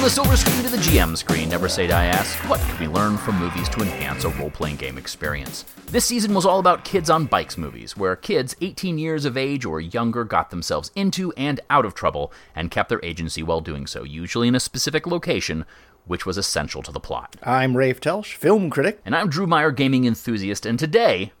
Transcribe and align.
From 0.00 0.06
the 0.06 0.14
silver 0.14 0.36
screen 0.38 0.62
to 0.62 0.70
the 0.70 0.78
GM 0.78 1.14
screen, 1.14 1.50
Never 1.50 1.68
Say 1.68 1.86
Die 1.86 2.06
asks, 2.06 2.34
what 2.48 2.58
can 2.58 2.80
we 2.80 2.88
learn 2.88 3.18
from 3.18 3.38
movies 3.38 3.68
to 3.68 3.82
enhance 3.82 4.24
a 4.24 4.30
role 4.30 4.48
playing 4.48 4.76
game 4.76 4.96
experience? 4.96 5.66
This 5.88 6.06
season 6.06 6.32
was 6.32 6.46
all 6.46 6.58
about 6.58 6.86
Kids 6.86 7.10
on 7.10 7.26
Bikes 7.26 7.58
movies, 7.58 7.98
where 7.98 8.16
kids 8.16 8.56
18 8.62 8.96
years 8.96 9.26
of 9.26 9.36
age 9.36 9.66
or 9.66 9.78
younger 9.78 10.24
got 10.24 10.48
themselves 10.48 10.90
into 10.94 11.32
and 11.32 11.60
out 11.68 11.84
of 11.84 11.92
trouble 11.92 12.32
and 12.54 12.70
kept 12.70 12.88
their 12.88 13.04
agency 13.04 13.42
while 13.42 13.60
doing 13.60 13.86
so, 13.86 14.02
usually 14.02 14.48
in 14.48 14.54
a 14.54 14.60
specific 14.60 15.06
location, 15.06 15.66
which 16.06 16.24
was 16.24 16.38
essential 16.38 16.82
to 16.82 16.92
the 16.92 16.98
plot. 16.98 17.36
I'm 17.42 17.76
Rafe 17.76 18.00
Telsch, 18.00 18.36
film 18.36 18.70
critic. 18.70 19.02
And 19.04 19.14
I'm 19.14 19.28
Drew 19.28 19.46
Meyer, 19.46 19.70
gaming 19.70 20.06
enthusiast, 20.06 20.64
and 20.64 20.78
today, 20.78 21.32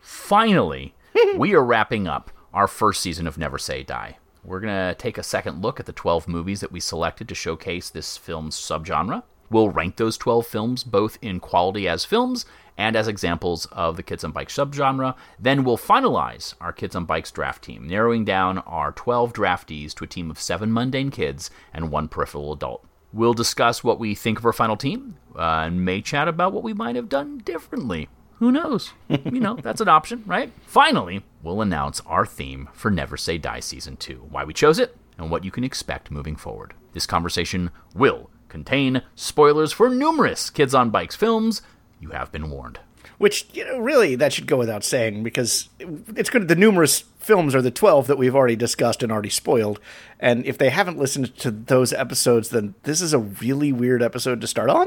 finally, 0.00 0.96
we 1.36 1.54
are 1.54 1.64
wrapping 1.64 2.08
up 2.08 2.32
our 2.52 2.66
first 2.66 3.02
season 3.02 3.28
of 3.28 3.38
Never 3.38 3.56
Say 3.56 3.84
Die. 3.84 4.18
We're 4.50 4.58
going 4.58 4.88
to 4.88 4.96
take 4.96 5.16
a 5.16 5.22
second 5.22 5.62
look 5.62 5.78
at 5.78 5.86
the 5.86 5.92
12 5.92 6.26
movies 6.26 6.58
that 6.58 6.72
we 6.72 6.80
selected 6.80 7.28
to 7.28 7.36
showcase 7.36 7.88
this 7.88 8.16
film's 8.16 8.56
subgenre. 8.56 9.22
We'll 9.48 9.68
rank 9.68 9.94
those 9.94 10.18
12 10.18 10.44
films 10.44 10.82
both 10.82 11.18
in 11.22 11.38
quality 11.38 11.86
as 11.86 12.04
films 12.04 12.46
and 12.76 12.96
as 12.96 13.06
examples 13.06 13.66
of 13.66 13.96
the 13.96 14.02
Kids 14.02 14.24
on 14.24 14.32
Bikes 14.32 14.56
subgenre. 14.56 15.14
Then 15.38 15.62
we'll 15.62 15.78
finalize 15.78 16.54
our 16.60 16.72
Kids 16.72 16.96
on 16.96 17.04
Bikes 17.04 17.30
draft 17.30 17.62
team, 17.62 17.86
narrowing 17.86 18.24
down 18.24 18.58
our 18.58 18.90
12 18.90 19.32
draftees 19.32 19.94
to 19.94 20.04
a 20.04 20.08
team 20.08 20.32
of 20.32 20.40
seven 20.40 20.72
mundane 20.72 21.12
kids 21.12 21.52
and 21.72 21.92
one 21.92 22.08
peripheral 22.08 22.52
adult. 22.52 22.84
We'll 23.12 23.34
discuss 23.34 23.84
what 23.84 24.00
we 24.00 24.16
think 24.16 24.40
of 24.40 24.46
our 24.46 24.52
final 24.52 24.76
team 24.76 25.14
uh, 25.36 25.62
and 25.66 25.84
may 25.84 26.02
chat 26.02 26.26
about 26.26 26.52
what 26.52 26.64
we 26.64 26.74
might 26.74 26.96
have 26.96 27.08
done 27.08 27.38
differently. 27.38 28.08
Who 28.40 28.50
knows? 28.50 28.94
you 29.08 29.38
know, 29.38 29.54
that's 29.62 29.80
an 29.80 29.88
option, 29.88 30.24
right? 30.26 30.52
Finally, 30.66 31.22
we'll 31.42 31.60
announce 31.60 32.00
our 32.06 32.26
theme 32.26 32.68
for 32.72 32.90
Never 32.90 33.16
Say 33.16 33.38
Die 33.38 33.60
Season 33.60 33.96
2, 33.96 34.26
why 34.30 34.44
we 34.44 34.52
chose 34.52 34.78
it, 34.78 34.96
and 35.18 35.30
what 35.30 35.44
you 35.44 35.50
can 35.50 35.64
expect 35.64 36.10
moving 36.10 36.36
forward. 36.36 36.74
This 36.92 37.06
conversation 37.06 37.70
will 37.94 38.30
contain 38.48 39.02
spoilers 39.14 39.72
for 39.72 39.88
numerous 39.88 40.50
Kids 40.50 40.74
on 40.74 40.90
Bikes 40.90 41.16
films. 41.16 41.62
You 42.00 42.10
have 42.10 42.32
been 42.32 42.50
warned. 42.50 42.80
Which, 43.20 43.48
you 43.52 43.66
know, 43.66 43.78
really, 43.78 44.14
that 44.14 44.32
should 44.32 44.46
go 44.46 44.56
without 44.56 44.82
saying 44.82 45.22
because 45.24 45.68
it's 46.16 46.30
good. 46.30 46.48
The 46.48 46.56
numerous 46.56 47.04
films 47.18 47.54
are 47.54 47.60
the 47.60 47.70
12 47.70 48.06
that 48.06 48.16
we've 48.16 48.34
already 48.34 48.56
discussed 48.56 49.02
and 49.02 49.12
already 49.12 49.28
spoiled. 49.28 49.78
And 50.18 50.42
if 50.46 50.56
they 50.56 50.70
haven't 50.70 50.96
listened 50.96 51.36
to 51.36 51.50
those 51.50 51.92
episodes, 51.92 52.48
then 52.48 52.76
this 52.84 53.02
is 53.02 53.12
a 53.12 53.18
really 53.18 53.72
weird 53.72 54.02
episode 54.02 54.40
to 54.40 54.46
start 54.46 54.70
on. 54.70 54.86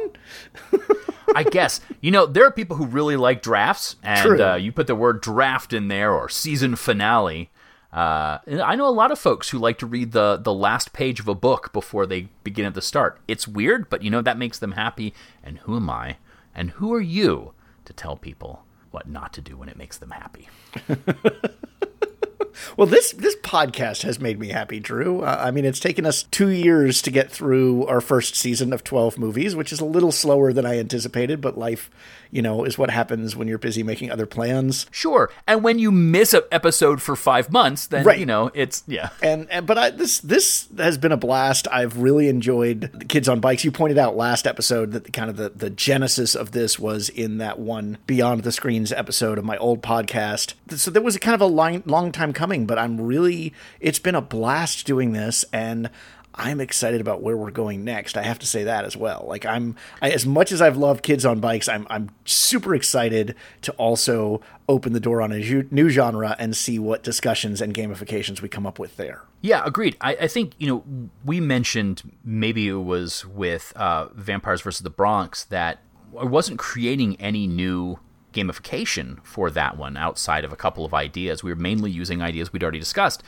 I 1.36 1.44
guess. 1.44 1.80
You 2.02 2.10
know, 2.10 2.26
there 2.26 2.44
are 2.44 2.50
people 2.50 2.76
who 2.76 2.88
really 2.88 3.18
like 3.18 3.44
drafts, 3.44 3.98
and 4.02 4.42
uh, 4.42 4.56
you 4.56 4.72
put 4.72 4.88
the 4.88 4.96
word 4.96 5.22
draft 5.22 5.72
in 5.72 5.88
there 5.88 6.12
or 6.12 6.28
season 6.28 6.76
finale. 6.76 7.52
Uh, 7.92 8.40
I 8.48 8.76
know 8.76 8.88
a 8.88 8.90
lot 8.90 9.12
of 9.12 9.20
folks 9.20 9.52
who 9.52 9.60
like 9.60 9.78
to 9.78 9.86
read 9.86 10.12
the, 10.12 10.38
the 10.38 10.56
last 10.56 10.92
page 10.92 11.20
of 11.20 11.28
a 11.28 11.36
book 11.36 11.72
before 11.72 12.08
they 12.08 12.30
begin 12.44 12.66
at 12.66 12.74
the 12.74 12.82
start. 12.82 13.20
It's 13.28 13.48
weird, 13.48 13.92
but 13.92 14.02
you 14.02 14.10
know, 14.10 14.24
that 14.24 14.40
makes 14.40 14.58
them 14.58 14.72
happy. 14.72 15.14
And 15.44 15.60
who 15.60 15.76
am 15.76 15.88
I? 15.88 16.18
And 16.56 16.72
who 16.72 16.92
are 16.96 17.00
you 17.00 17.54
to 17.86 17.94
tell 17.94 18.16
people 18.16 18.64
what 18.92 19.10
not 19.10 19.34
to 19.34 19.42
do 19.42 19.58
when 19.58 19.70
it 19.70 19.78
makes 19.78 19.98
them 19.98 20.12
happy? 20.12 20.50
well, 22.78 22.88
this 22.88 23.12
this 23.14 23.36
podcast 23.38 24.04
has 24.04 24.20
made 24.20 24.40
me 24.40 24.50
happy, 24.50 24.80
Drew. 24.80 25.22
Uh, 25.22 25.38
I 25.40 25.52
mean, 25.52 25.66
it's 25.66 25.80
taken 25.80 26.06
us 26.06 26.24
two 26.24 26.50
years 26.50 27.02
to 27.04 27.12
get 27.12 27.32
through 27.32 27.86
our 27.88 28.02
first 28.02 28.36
season 28.36 28.74
of 28.74 28.84
twelve 28.84 29.18
movies, 29.18 29.56
which 29.56 29.72
is 29.72 29.80
a 29.80 29.86
little 29.86 30.12
slower 30.12 30.54
than 30.54 30.66
I 30.66 30.80
anticipated. 30.80 31.42
But 31.42 31.58
life, 31.58 31.90
you 32.34 32.42
know, 32.42 32.64
is 32.64 32.78
what 32.78 32.90
happens 32.90 33.36
when 33.36 33.48
you're 33.48 33.60
busy 33.60 33.84
making 33.84 34.12
other 34.12 34.26
plans. 34.26 34.88
Sure, 34.90 35.30
and 35.48 35.64
when 35.64 35.78
you 35.78 35.92
miss 35.92 36.34
an 36.34 36.42
episode 36.52 37.02
for 37.02 37.16
five 37.16 37.52
months, 37.52 37.88
then 37.88 38.04
right. 38.04 38.20
you 38.20 38.26
know 38.26 38.50
it's 38.56 38.84
yeah. 38.88 39.10
And, 39.22 39.48
and 39.52 39.68
but 39.68 39.78
I, 39.78 39.90
this 39.92 40.20
this 40.20 40.68
has 40.78 40.98
been 40.98 41.12
a 41.12 41.18
blast. 41.18 41.68
I've 41.72 42.00
really 42.00 42.28
enjoyed 42.28 42.90
the 42.94 43.06
kids 43.06 43.30
on 43.30 43.40
bikes. 43.40 43.64
You 43.64 43.72
pointed 43.72 44.00
out 44.00 44.18
last 44.18 44.48
episode 44.48 44.94
that 44.94 45.04
the, 45.04 45.12
kind 45.12 45.30
of 45.30 45.38
the 45.38 45.50
the 45.50 45.70
genesis 45.70 46.34
of 46.34 46.52
this 46.52 46.80
was 46.80 47.10
in 47.10 47.38
that 47.38 47.60
one 47.60 48.00
Beyond 48.08 48.44
the 48.44 48.52
Screens 48.52 48.92
episode 48.92 49.38
of 49.38 49.46
my 49.46 49.58
old 49.58 49.84
podcast. 49.84 50.56
So 50.76 50.90
there 50.90 51.04
was 51.04 51.16
a 51.16 51.20
kind 51.20 51.36
of 51.36 51.42
a 51.42 51.46
long 51.46 51.84
long 51.86 52.12
time 52.12 52.34
coming, 52.34 52.66
but 52.66 52.80
I'm 52.80 53.00
really 53.00 53.54
it's 53.80 54.00
been 54.00 54.16
a 54.16 54.22
blast 54.22 54.88
doing 54.88 55.12
this 55.12 55.46
and 55.54 55.92
I'm 56.36 56.60
excited 56.60 57.00
about 57.00 57.22
where 57.22 57.38
we're 57.38 57.52
going 57.52 57.84
next. 57.84 58.18
I 58.18 58.24
have 58.24 58.40
to 58.40 58.48
say 58.48 58.64
that 58.64 58.86
as 58.86 58.98
well. 58.98 59.26
Like 59.28 59.46
I'm 59.46 59.76
I, 60.02 60.10
as 60.12 60.26
much 60.26 60.52
as 60.52 60.62
I've 60.62 60.78
loved 60.78 61.04
kids 61.04 61.26
on 61.26 61.40
bikes, 61.40 61.68
I'm 61.68 61.86
I'm 61.90 62.10
super 62.26 62.74
excited 62.74 63.36
to 63.62 63.72
also 63.74 64.42
open 64.68 64.94
the 64.94 65.00
door 65.00 65.22
on 65.22 65.32
a 65.32 65.64
new 65.72 65.90
genre 65.90 66.36
and 66.40 66.56
see 66.56 66.80
what 66.80 67.04
discussions 67.04 67.62
and 67.62 67.74
gamifications 67.74 68.42
we 68.42 68.50
come 68.50 68.66
up 68.66 68.80
with 68.80 68.98
there. 68.98 69.24
Yeah, 69.42 69.62
agreed. 69.66 69.96
I, 70.02 70.16
I 70.16 70.28
think 70.28 70.54
you 70.58 70.68
know 70.68 71.10
we 71.24 71.40
mentioned 71.40 72.02
maybe 72.24 72.68
it 72.68 72.74
was 72.74 73.26
with 73.26 73.74
uh, 73.76 74.08
Vampires 74.14 74.62
versus 74.62 74.82
the 74.82 74.90
Bronx 74.90 75.44
that 75.46 75.80
I 76.20 76.26
wasn't 76.26 76.60
creating 76.60 77.20
any 77.20 77.48
new 77.48 78.00
gamification 78.34 79.24
for 79.24 79.50
that 79.52 79.78
one 79.78 79.96
outside 79.96 80.44
of 80.44 80.52
a 80.52 80.56
couple 80.56 80.86
of 80.86 80.94
ideas. 80.94 81.44
We 81.44 81.52
were 81.52 81.60
mainly 81.60 81.92
using 81.92 82.22
ideas 82.22 82.52
we'd 82.52 82.64
already 82.64 82.80
discussed. 82.80 83.24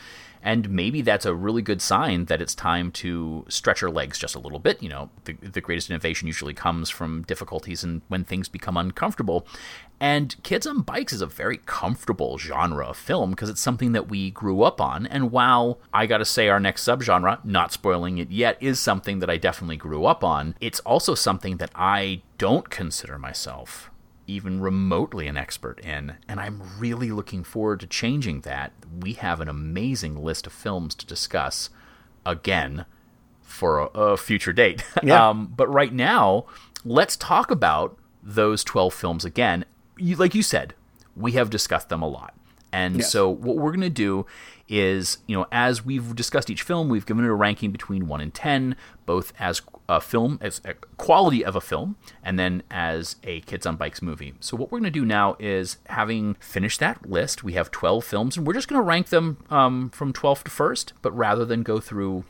And 0.46 0.70
maybe 0.70 1.02
that's 1.02 1.26
a 1.26 1.34
really 1.34 1.64
good 1.64 1.82
sign 1.82 2.26
that 2.26 2.40
it's 2.40 2.54
time 2.54 2.92
to 2.92 3.46
stretch 3.50 3.82
our 3.82 3.90
legs 3.90 4.20
just 4.20 4.36
a 4.36 4.40
little 4.40 4.60
bit. 4.60 4.82
You 4.82 4.90
know, 4.90 5.10
the, 5.24 5.34
the 5.34 5.60
greatest 5.60 5.90
innovation 5.90 6.28
usually 6.28 6.54
comes 6.54 6.92
from 6.92 7.24
difficulties 7.24 7.84
and 7.84 8.04
when 8.10 8.24
things 8.24 8.48
become 8.48 8.78
uncomfortable. 8.78 9.48
And 10.00 10.36
Kids 10.44 10.68
on 10.68 10.84
Bikes 10.84 11.14
is 11.14 11.22
a 11.22 11.26
very 11.26 11.58
comfortable 11.66 12.38
genre 12.38 12.86
of 12.86 12.98
film 12.98 13.32
because 13.32 13.50
it's 13.50 13.60
something 13.60 13.94
that 13.94 14.08
we 14.08 14.30
grew 14.30 14.62
up 14.62 14.80
on. 14.80 15.08
And 15.08 15.32
while 15.32 15.80
I 15.92 16.06
gotta 16.06 16.26
say, 16.26 16.48
our 16.48 16.60
next 16.60 16.86
subgenre, 16.86 17.44
not 17.44 17.72
spoiling 17.72 18.20
it 18.20 18.30
yet, 18.30 18.62
is 18.62 18.80
something 18.80 19.20
that 19.20 19.32
I 19.32 19.38
definitely 19.38 19.78
grew 19.78 20.06
up 20.06 20.24
on, 20.24 20.54
it's 20.62 20.80
also 20.82 21.16
something 21.16 21.58
that 21.58 21.72
I 21.74 22.22
don't 22.38 22.70
consider 22.70 23.18
myself 23.18 23.90
even 24.28 24.60
remotely 24.60 25.28
an 25.28 25.38
expert 25.38 25.80
in, 25.80 26.16
and 26.28 26.40
I'm 26.40 26.62
really 26.80 27.12
looking 27.12 27.44
forward 27.44 27.80
to 27.82 27.88
changing 27.88 28.42
that. 28.42 28.72
We 29.00 29.14
have 29.14 29.40
an 29.42 29.48
amazing 29.48 30.22
list 30.24 30.48
of 30.48 30.54
films 30.54 30.96
to 30.96 31.06
discuss 31.06 31.70
again 32.26 32.86
for 33.42 33.80
a, 33.80 33.86
a 33.86 34.18
future 34.18 34.54
date. 34.54 34.84
Yeah. 35.04 35.30
um, 35.30 35.54
but 35.56 35.68
right 35.68 35.94
now, 35.94 36.46
let's 36.84 37.16
talk 37.16 37.52
about 37.52 37.98
those 38.24 38.64
12 38.64 38.94
films 38.94 39.26
again. 39.26 39.66
You, 39.98 40.16
like 40.16 40.34
you 40.34 40.42
said, 40.42 40.74
we 41.16 41.34
have 41.34 41.50
discussed 41.50 41.90
them 41.90 42.02
a 42.02 42.08
lot. 42.08 42.34
And 42.72 42.98
yes. 42.98 43.12
so 43.12 43.30
what 43.30 43.58
we're 43.58 43.72
going 43.72 43.82
to 43.82 43.90
do 43.90 44.26
is, 44.68 45.20
you 45.28 45.38
know, 45.38 45.46
as 45.52 45.86
we've 45.86 46.16
discussed 46.16 46.50
each 46.50 46.64
film, 46.64 46.90
we've 46.90 47.06
given 47.06 47.24
it 47.24 47.28
a 47.28 47.34
ranking 47.34 47.72
between 47.72 48.08
1 48.08 48.22
and 48.22 48.34
10, 48.34 48.76
both 49.06 49.32
as 49.40 49.62
a 49.88 50.02
film, 50.02 50.40
as 50.42 50.62
a 50.66 50.74
quality 50.98 51.46
of 51.46 51.56
a 51.56 51.62
film, 51.62 51.96
and 52.24 52.40
then 52.40 52.64
as 52.72 53.18
a 53.24 53.42
Kids 53.42 53.66
on 53.66 53.76
Bikes 53.76 54.02
movie. 54.02 54.34
So 54.40 54.58
what 54.58 54.72
we're 54.72 54.80
going 54.80 54.92
to 54.92 55.00
do 55.00 55.06
now 55.06 55.36
is, 55.40 55.78
having 55.88 56.36
finished 56.36 56.80
that 56.80 57.08
list, 57.08 57.44
we 57.44 57.54
have 57.54 57.70
12 57.70 58.04
films, 58.04 58.38
and 58.38 58.48
we're 58.48 58.54
just 58.54 58.68
going 58.68 58.80
to 58.80 58.84
rank 58.84 59.10
them 59.10 59.38
um, 59.50 59.90
from 59.92 60.14
12th 60.14 60.44
to 60.44 60.52
first, 60.52 60.94
but 61.02 61.12
rather 61.12 61.46
than 61.46 61.62
go 61.62 61.80
through 61.80 62.26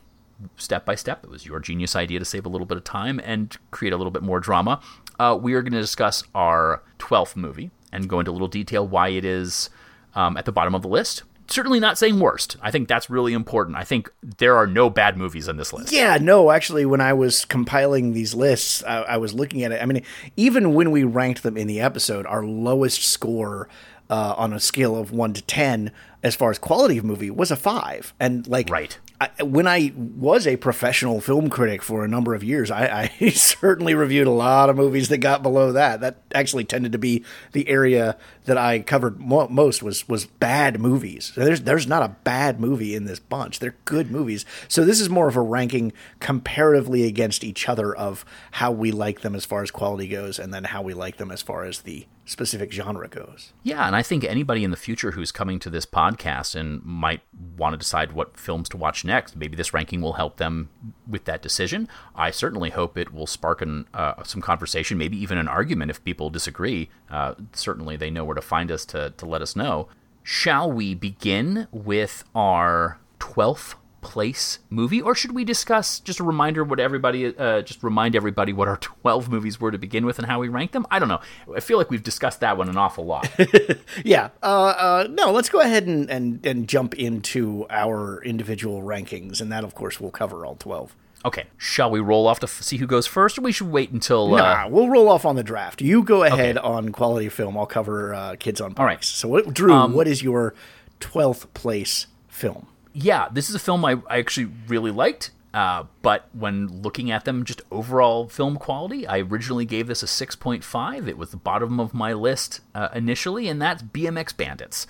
step 0.56 0.84
by 0.84 0.94
step, 0.94 1.24
it 1.24 1.30
was 1.30 1.46
your 1.46 1.60
genius 1.60 1.96
idea 1.96 2.18
to 2.18 2.24
save 2.24 2.44
a 2.44 2.48
little 2.50 2.66
bit 2.66 2.76
of 2.76 2.84
time 2.84 3.20
and 3.24 3.56
create 3.70 3.92
a 3.92 3.96
little 3.96 4.10
bit 4.10 4.22
more 4.22 4.40
drama. 4.40 4.80
Uh, 5.18 5.38
we 5.40 5.54
are 5.54 5.62
going 5.62 5.72
to 5.72 5.80
discuss 5.80 6.24
our 6.34 6.82
12th 6.98 7.36
movie 7.36 7.70
and 7.92 8.08
go 8.08 8.18
into 8.18 8.30
a 8.30 8.32
little 8.32 8.48
detail 8.48 8.86
why 8.86 9.08
it 9.08 9.24
is 9.24 9.70
um, 10.14 10.36
at 10.36 10.44
the 10.44 10.52
bottom 10.52 10.74
of 10.74 10.82
the 10.82 10.88
list. 10.88 11.22
Certainly 11.48 11.80
not 11.80 11.98
saying 11.98 12.18
worst. 12.18 12.56
I 12.60 12.70
think 12.70 12.88
that's 12.88 13.08
really 13.08 13.32
important. 13.32 13.76
I 13.76 13.84
think 13.84 14.10
there 14.22 14.56
are 14.56 14.66
no 14.66 14.90
bad 14.90 15.16
movies 15.16 15.48
on 15.48 15.56
this 15.56 15.72
list. 15.72 15.92
Yeah, 15.92 16.18
no, 16.20 16.50
actually, 16.50 16.86
when 16.86 17.00
I 17.00 17.12
was 17.12 17.44
compiling 17.44 18.12
these 18.12 18.34
lists, 18.34 18.82
I, 18.84 19.02
I 19.02 19.16
was 19.16 19.34
looking 19.34 19.62
at 19.62 19.72
it. 19.72 19.82
I 19.82 19.86
mean, 19.86 20.02
even 20.36 20.74
when 20.74 20.90
we 20.90 21.04
ranked 21.04 21.42
them 21.42 21.56
in 21.56 21.66
the 21.66 21.80
episode, 21.80 22.26
our 22.26 22.44
lowest 22.44 23.04
score 23.04 23.68
uh, 24.10 24.34
on 24.36 24.52
a 24.52 24.60
scale 24.60 24.96
of 24.96 25.12
one 25.12 25.32
to 25.34 25.42
10 25.42 25.90
as 26.22 26.34
far 26.34 26.50
as 26.50 26.58
quality 26.58 26.98
of 26.98 27.04
movie 27.04 27.30
was 27.30 27.50
a 27.50 27.56
five. 27.56 28.14
And 28.18 28.46
like, 28.46 28.70
right. 28.70 28.98
I, 29.18 29.42
when 29.42 29.66
I 29.66 29.92
was 29.96 30.46
a 30.46 30.56
professional 30.56 31.22
film 31.22 31.48
critic 31.48 31.82
for 31.82 32.04
a 32.04 32.08
number 32.08 32.34
of 32.34 32.44
years, 32.44 32.70
I, 32.70 33.10
I, 33.20 33.28
certainly 33.30 33.94
reviewed 33.94 34.26
a 34.26 34.32
lot 34.32 34.68
of 34.68 34.76
movies 34.76 35.08
that 35.08 35.18
got 35.18 35.42
below 35.42 35.72
that. 35.72 36.00
That 36.00 36.18
actually 36.34 36.64
tended 36.64 36.92
to 36.92 36.98
be 36.98 37.24
the 37.52 37.66
area 37.68 38.18
that 38.44 38.58
I 38.58 38.80
covered 38.80 39.18
mo- 39.18 39.48
most 39.48 39.82
was 39.82 40.06
was 40.06 40.26
bad 40.26 40.80
movies. 40.80 41.32
There's 41.34 41.62
there's 41.62 41.86
not 41.86 42.02
a 42.02 42.16
bad 42.24 42.60
movie 42.60 42.94
in 42.94 43.06
this 43.06 43.18
bunch. 43.18 43.58
They're 43.58 43.76
good 43.86 44.10
movies. 44.10 44.44
So 44.68 44.84
this 44.84 45.00
is 45.00 45.08
more 45.08 45.28
of 45.28 45.36
a 45.36 45.40
ranking 45.40 45.94
comparatively 46.20 47.04
against 47.04 47.42
each 47.42 47.68
other 47.68 47.94
of 47.94 48.24
how 48.52 48.70
we 48.70 48.92
like 48.92 49.22
them 49.22 49.34
as 49.34 49.46
far 49.46 49.62
as 49.62 49.70
quality 49.70 50.08
goes, 50.08 50.38
and 50.38 50.52
then 50.52 50.64
how 50.64 50.82
we 50.82 50.92
like 50.92 51.16
them 51.16 51.30
as 51.30 51.40
far 51.40 51.64
as 51.64 51.80
the 51.80 52.06
specific 52.26 52.72
genre 52.72 53.08
goes. 53.08 53.52
Yeah, 53.62 53.86
and 53.86 53.96
I 53.96 54.02
think 54.02 54.24
anybody 54.24 54.64
in 54.64 54.72
the 54.72 54.76
future 54.76 55.12
who's 55.12 55.32
coming 55.32 55.58
to 55.60 55.70
this 55.70 55.86
podcast 55.86 56.54
and 56.54 56.84
might 56.84 57.22
want 57.56 57.72
to 57.72 57.78
decide 57.78 58.12
what 58.12 58.36
films 58.36 58.68
to 58.70 58.76
watch 58.76 59.04
next, 59.04 59.36
maybe 59.36 59.56
this 59.56 59.72
ranking 59.72 60.02
will 60.02 60.14
help 60.14 60.36
them 60.36 60.68
with 61.08 61.24
that 61.24 61.40
decision. 61.40 61.88
I 62.14 62.32
certainly 62.32 62.70
hope 62.70 62.98
it 62.98 63.12
will 63.12 63.28
spark 63.28 63.62
an, 63.62 63.86
uh, 63.94 64.22
some 64.24 64.42
conversation, 64.42 64.98
maybe 64.98 65.16
even 65.16 65.38
an 65.38 65.48
argument 65.48 65.90
if 65.90 66.04
people 66.04 66.28
disagree. 66.28 66.90
Uh, 67.08 67.34
certainly, 67.52 67.96
they 67.96 68.10
know 68.10 68.24
where 68.24 68.34
to 68.34 68.42
find 68.42 68.70
us 68.70 68.84
to, 68.86 69.14
to 69.16 69.24
let 69.24 69.40
us 69.40 69.54
know. 69.56 69.88
Shall 70.24 70.70
we 70.70 70.94
begin 70.94 71.68
with 71.70 72.24
our 72.34 72.98
12th 73.20 73.76
place 74.06 74.60
movie, 74.70 75.02
or 75.02 75.16
should 75.16 75.32
we 75.32 75.44
discuss 75.44 75.98
just 75.98 76.20
a 76.20 76.22
reminder 76.22 76.62
what 76.62 76.78
everybody, 76.78 77.36
uh, 77.36 77.60
just 77.62 77.82
remind 77.82 78.14
everybody 78.14 78.52
what 78.52 78.68
our 78.68 78.76
12 79.02 79.28
movies 79.28 79.60
were 79.60 79.72
to 79.72 79.78
begin 79.78 80.06
with 80.06 80.18
and 80.18 80.28
how 80.28 80.38
we 80.38 80.46
rank 80.46 80.70
them? 80.70 80.86
I 80.92 81.00
don't 81.00 81.08
know. 81.08 81.20
I 81.54 81.58
feel 81.58 81.76
like 81.76 81.90
we've 81.90 82.04
discussed 82.04 82.38
that 82.40 82.56
one 82.56 82.68
an 82.68 82.76
awful 82.76 83.04
lot. 83.04 83.28
yeah. 84.04 84.28
Uh, 84.42 84.46
uh, 84.46 85.08
no, 85.10 85.32
let's 85.32 85.48
go 85.48 85.60
ahead 85.60 85.88
and, 85.88 86.08
and, 86.08 86.46
and 86.46 86.68
jump 86.68 86.94
into 86.94 87.66
our 87.68 88.22
individual 88.22 88.82
rankings, 88.82 89.40
and 89.40 89.50
that, 89.50 89.64
of 89.64 89.74
course, 89.74 90.00
will 90.00 90.12
cover 90.12 90.46
all 90.46 90.54
12. 90.54 90.94
Okay, 91.24 91.46
shall 91.56 91.90
we 91.90 91.98
roll 91.98 92.28
off 92.28 92.38
to 92.38 92.46
f- 92.46 92.62
see 92.62 92.76
who 92.76 92.86
goes 92.86 93.08
first, 93.08 93.36
or 93.36 93.40
we 93.40 93.50
should 93.50 93.72
wait 93.72 93.90
until? 93.90 94.32
Uh... 94.36 94.38
Nah, 94.38 94.68
we'll 94.68 94.88
roll 94.88 95.08
off 95.08 95.24
on 95.24 95.34
the 95.34 95.42
draft. 95.42 95.82
You 95.82 96.04
go 96.04 96.22
ahead 96.22 96.56
okay. 96.56 96.66
on 96.66 96.92
quality 96.92 97.28
film. 97.28 97.58
I'll 97.58 97.66
cover 97.66 98.14
uh, 98.14 98.36
Kids 98.38 98.60
on 98.60 98.70
Bikes. 98.70 98.78
All 98.78 98.86
right. 98.86 99.04
So, 99.04 99.28
what, 99.28 99.52
Drew, 99.52 99.72
um, 99.72 99.92
what 99.92 100.06
is 100.06 100.22
your 100.22 100.54
twelfth 101.00 101.52
place 101.52 102.06
film? 102.28 102.68
Yeah, 102.98 103.28
this 103.30 103.50
is 103.50 103.54
a 103.54 103.58
film 103.58 103.84
I, 103.84 103.96
I 104.08 104.18
actually 104.18 104.50
really 104.68 104.90
liked. 104.90 105.30
Uh, 105.52 105.84
but 106.00 106.28
when 106.32 106.82
looking 106.82 107.10
at 107.10 107.26
them, 107.26 107.44
just 107.44 107.60
overall 107.70 108.26
film 108.26 108.56
quality, 108.56 109.06
I 109.06 109.18
originally 109.18 109.66
gave 109.66 109.86
this 109.86 110.02
a 110.02 110.06
6.5. 110.06 111.06
It 111.06 111.18
was 111.18 111.30
the 111.30 111.36
bottom 111.36 111.78
of 111.78 111.92
my 111.92 112.14
list 112.14 112.60
uh, 112.74 112.88
initially, 112.94 113.48
and 113.48 113.60
that's 113.60 113.82
BMX 113.82 114.34
Bandits, 114.34 114.86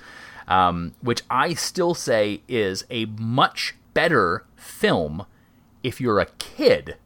um, 0.46 0.94
which 1.00 1.22
I 1.28 1.54
still 1.54 1.94
say 1.94 2.42
is 2.46 2.84
a 2.90 3.06
much 3.06 3.74
better 3.92 4.44
film 4.54 5.26
if 5.82 6.00
you're 6.00 6.20
a 6.20 6.26
kid 6.38 6.96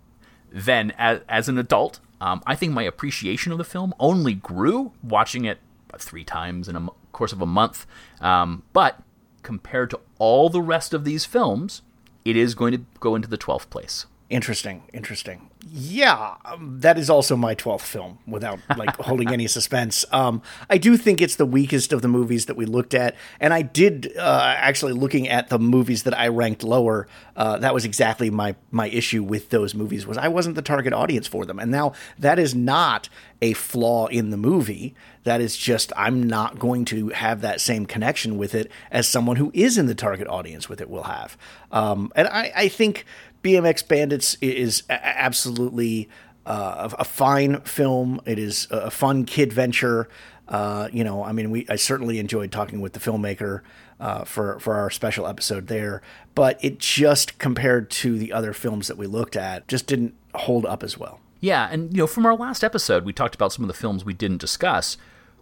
than 0.52 0.92
as, 0.98 1.20
as 1.30 1.48
an 1.48 1.56
adult. 1.56 2.00
Um, 2.20 2.42
I 2.46 2.54
think 2.54 2.74
my 2.74 2.82
appreciation 2.82 3.52
of 3.52 3.58
the 3.58 3.64
film 3.64 3.94
only 3.98 4.34
grew 4.34 4.92
watching 5.02 5.46
it 5.46 5.60
three 5.98 6.24
times 6.24 6.68
in 6.68 6.76
a 6.76 6.88
course 7.12 7.32
of 7.32 7.40
a 7.40 7.46
month. 7.46 7.86
Um, 8.20 8.64
but 8.74 9.02
compared 9.42 9.90
to 9.90 10.00
all 10.18 10.48
the 10.48 10.62
rest 10.62 10.94
of 10.94 11.04
these 11.04 11.24
films, 11.24 11.82
it 12.24 12.36
is 12.36 12.54
going 12.54 12.72
to 12.72 12.84
go 13.00 13.14
into 13.14 13.28
the 13.28 13.38
12th 13.38 13.70
place. 13.70 14.06
Interesting, 14.28 14.84
interesting. 14.92 15.49
Yeah, 15.68 16.36
um, 16.44 16.80
that 16.80 16.96
is 16.96 17.10
also 17.10 17.36
my 17.36 17.54
12th 17.54 17.82
film 17.82 18.18
without 18.26 18.60
like 18.78 18.96
holding 19.00 19.28
any 19.28 19.46
suspense. 19.46 20.06
Um, 20.10 20.40
I 20.70 20.78
do 20.78 20.96
think 20.96 21.20
it's 21.20 21.36
the 21.36 21.44
weakest 21.44 21.92
of 21.92 22.00
the 22.00 22.08
movies 22.08 22.46
that 22.46 22.56
we 22.56 22.64
looked 22.64 22.94
at. 22.94 23.14
And 23.40 23.52
I 23.52 23.62
did 23.62 24.16
uh, 24.16 24.54
actually 24.56 24.94
looking 24.94 25.28
at 25.28 25.48
the 25.48 25.58
movies 25.58 26.04
that 26.04 26.18
I 26.18 26.28
ranked 26.28 26.62
lower. 26.62 27.08
Uh, 27.36 27.58
that 27.58 27.74
was 27.74 27.84
exactly 27.84 28.30
my, 28.30 28.56
my 28.70 28.88
issue 28.88 29.22
with 29.22 29.50
those 29.50 29.74
movies 29.74 30.06
was 30.06 30.16
I 30.16 30.28
wasn't 30.28 30.54
the 30.54 30.62
target 30.62 30.94
audience 30.94 31.26
for 31.26 31.44
them. 31.44 31.58
And 31.58 31.70
now 31.70 31.92
that 32.18 32.38
is 32.38 32.54
not 32.54 33.10
a 33.42 33.52
flaw 33.52 34.06
in 34.06 34.30
the 34.30 34.36
movie. 34.36 34.94
That 35.24 35.42
is 35.42 35.56
just, 35.56 35.92
I'm 35.96 36.22
not 36.22 36.58
going 36.58 36.86
to 36.86 37.08
have 37.10 37.42
that 37.42 37.60
same 37.60 37.84
connection 37.84 38.38
with 38.38 38.54
it 38.54 38.70
as 38.90 39.06
someone 39.06 39.36
who 39.36 39.50
is 39.52 39.76
in 39.76 39.86
the 39.86 39.94
target 39.94 40.26
audience 40.26 40.68
with 40.68 40.80
it 40.80 40.88
will 40.88 41.04
have. 41.04 41.36
Um, 41.70 42.10
and 42.16 42.26
I, 42.28 42.52
I 42.56 42.68
think 42.68 43.04
BMX 43.42 43.86
Bandits 43.86 44.36
is 44.40 44.82
absolutely 44.88 46.08
uh, 46.46 46.90
a 46.98 47.04
fine 47.04 47.60
film. 47.62 48.20
It 48.26 48.38
is 48.38 48.66
a 48.70 48.90
fun 48.90 49.24
kid 49.24 49.52
venture. 49.52 50.08
Uh, 50.48 50.88
you 50.92 51.04
know, 51.04 51.22
I 51.22 51.32
mean, 51.32 51.50
we 51.50 51.66
I 51.68 51.76
certainly 51.76 52.18
enjoyed 52.18 52.50
talking 52.50 52.80
with 52.80 52.92
the 52.92 53.00
filmmaker 53.00 53.60
uh, 54.00 54.24
for 54.24 54.58
for 54.58 54.74
our 54.74 54.90
special 54.90 55.26
episode 55.26 55.68
there, 55.68 56.02
but 56.34 56.62
it 56.62 56.78
just 56.78 57.38
compared 57.38 57.90
to 57.90 58.18
the 58.18 58.32
other 58.32 58.52
films 58.52 58.88
that 58.88 58.96
we 58.96 59.06
looked 59.06 59.36
at, 59.36 59.68
just 59.68 59.86
didn't 59.86 60.14
hold 60.34 60.66
up 60.66 60.82
as 60.82 60.98
well. 60.98 61.20
Yeah, 61.38 61.68
and 61.70 61.92
you 61.92 61.98
know, 62.02 62.06
from 62.06 62.26
our 62.26 62.34
last 62.34 62.64
episode, 62.64 63.04
we 63.04 63.12
talked 63.12 63.34
about 63.34 63.52
some 63.52 63.64
of 63.64 63.68
the 63.68 63.74
films 63.74 64.04
we 64.04 64.12
didn't 64.12 64.38
discuss. 64.38 64.96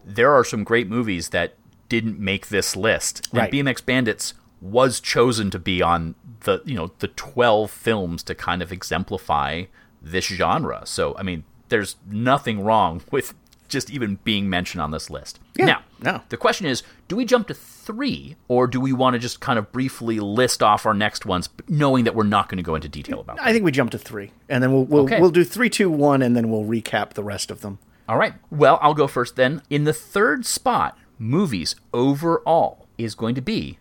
There 0.04 0.32
are 0.32 0.44
some 0.44 0.62
great 0.62 0.88
movies 0.88 1.30
that 1.30 1.54
didn't 1.88 2.20
make 2.20 2.48
this 2.48 2.76
list, 2.76 3.26
and 3.32 3.38
right. 3.38 3.52
BMX 3.52 3.84
Bandits 3.84 4.34
was 4.60 5.00
chosen 5.00 5.50
to 5.50 5.58
be 5.58 5.82
on 5.82 6.14
the 6.40 6.60
you 6.64 6.74
know 6.74 6.92
the 6.98 7.08
12 7.08 7.70
films 7.70 8.22
to 8.24 8.34
kind 8.34 8.62
of 8.62 8.72
exemplify 8.72 9.64
this 10.00 10.26
genre. 10.26 10.82
So 10.84 11.16
I 11.16 11.22
mean, 11.22 11.44
there's 11.68 11.96
nothing 12.08 12.62
wrong 12.62 13.02
with 13.10 13.34
just 13.68 13.90
even 13.90 14.18
being 14.24 14.48
mentioned 14.48 14.80
on 14.80 14.90
this 14.92 15.10
list. 15.10 15.38
Yeah, 15.54 15.66
now, 15.66 15.82
no. 16.00 16.22
the 16.30 16.38
question 16.38 16.66
is, 16.66 16.82
do 17.06 17.16
we 17.16 17.26
jump 17.26 17.48
to 17.48 17.54
3 17.54 18.34
or 18.48 18.66
do 18.66 18.80
we 18.80 18.94
want 18.94 19.12
to 19.12 19.18
just 19.18 19.40
kind 19.40 19.58
of 19.58 19.70
briefly 19.72 20.20
list 20.20 20.62
off 20.62 20.86
our 20.86 20.94
next 20.94 21.26
ones 21.26 21.50
knowing 21.68 22.04
that 22.04 22.14
we're 22.14 22.24
not 22.24 22.48
going 22.48 22.56
to 22.56 22.62
go 22.62 22.74
into 22.74 22.88
detail 22.88 23.20
about 23.20 23.36
them? 23.36 23.44
I 23.46 23.52
think 23.52 23.64
we 23.64 23.70
jump 23.70 23.90
to 23.90 23.98
3 23.98 24.32
and 24.48 24.62
then 24.62 24.72
we'll 24.72 24.84
we'll, 24.84 25.04
okay. 25.04 25.20
we'll 25.20 25.30
do 25.30 25.44
three, 25.44 25.68
two, 25.68 25.90
one, 25.90 26.22
and 26.22 26.34
then 26.34 26.50
we'll 26.50 26.64
recap 26.64 27.10
the 27.10 27.22
rest 27.22 27.50
of 27.50 27.60
them. 27.60 27.78
All 28.08 28.16
right. 28.16 28.32
Well, 28.50 28.78
I'll 28.80 28.94
go 28.94 29.06
first 29.06 29.36
then. 29.36 29.60
In 29.68 29.84
the 29.84 29.92
third 29.92 30.46
spot, 30.46 30.96
movies 31.18 31.76
overall 31.92 32.86
is 32.96 33.14
going 33.14 33.34
to 33.34 33.42
be 33.42 33.78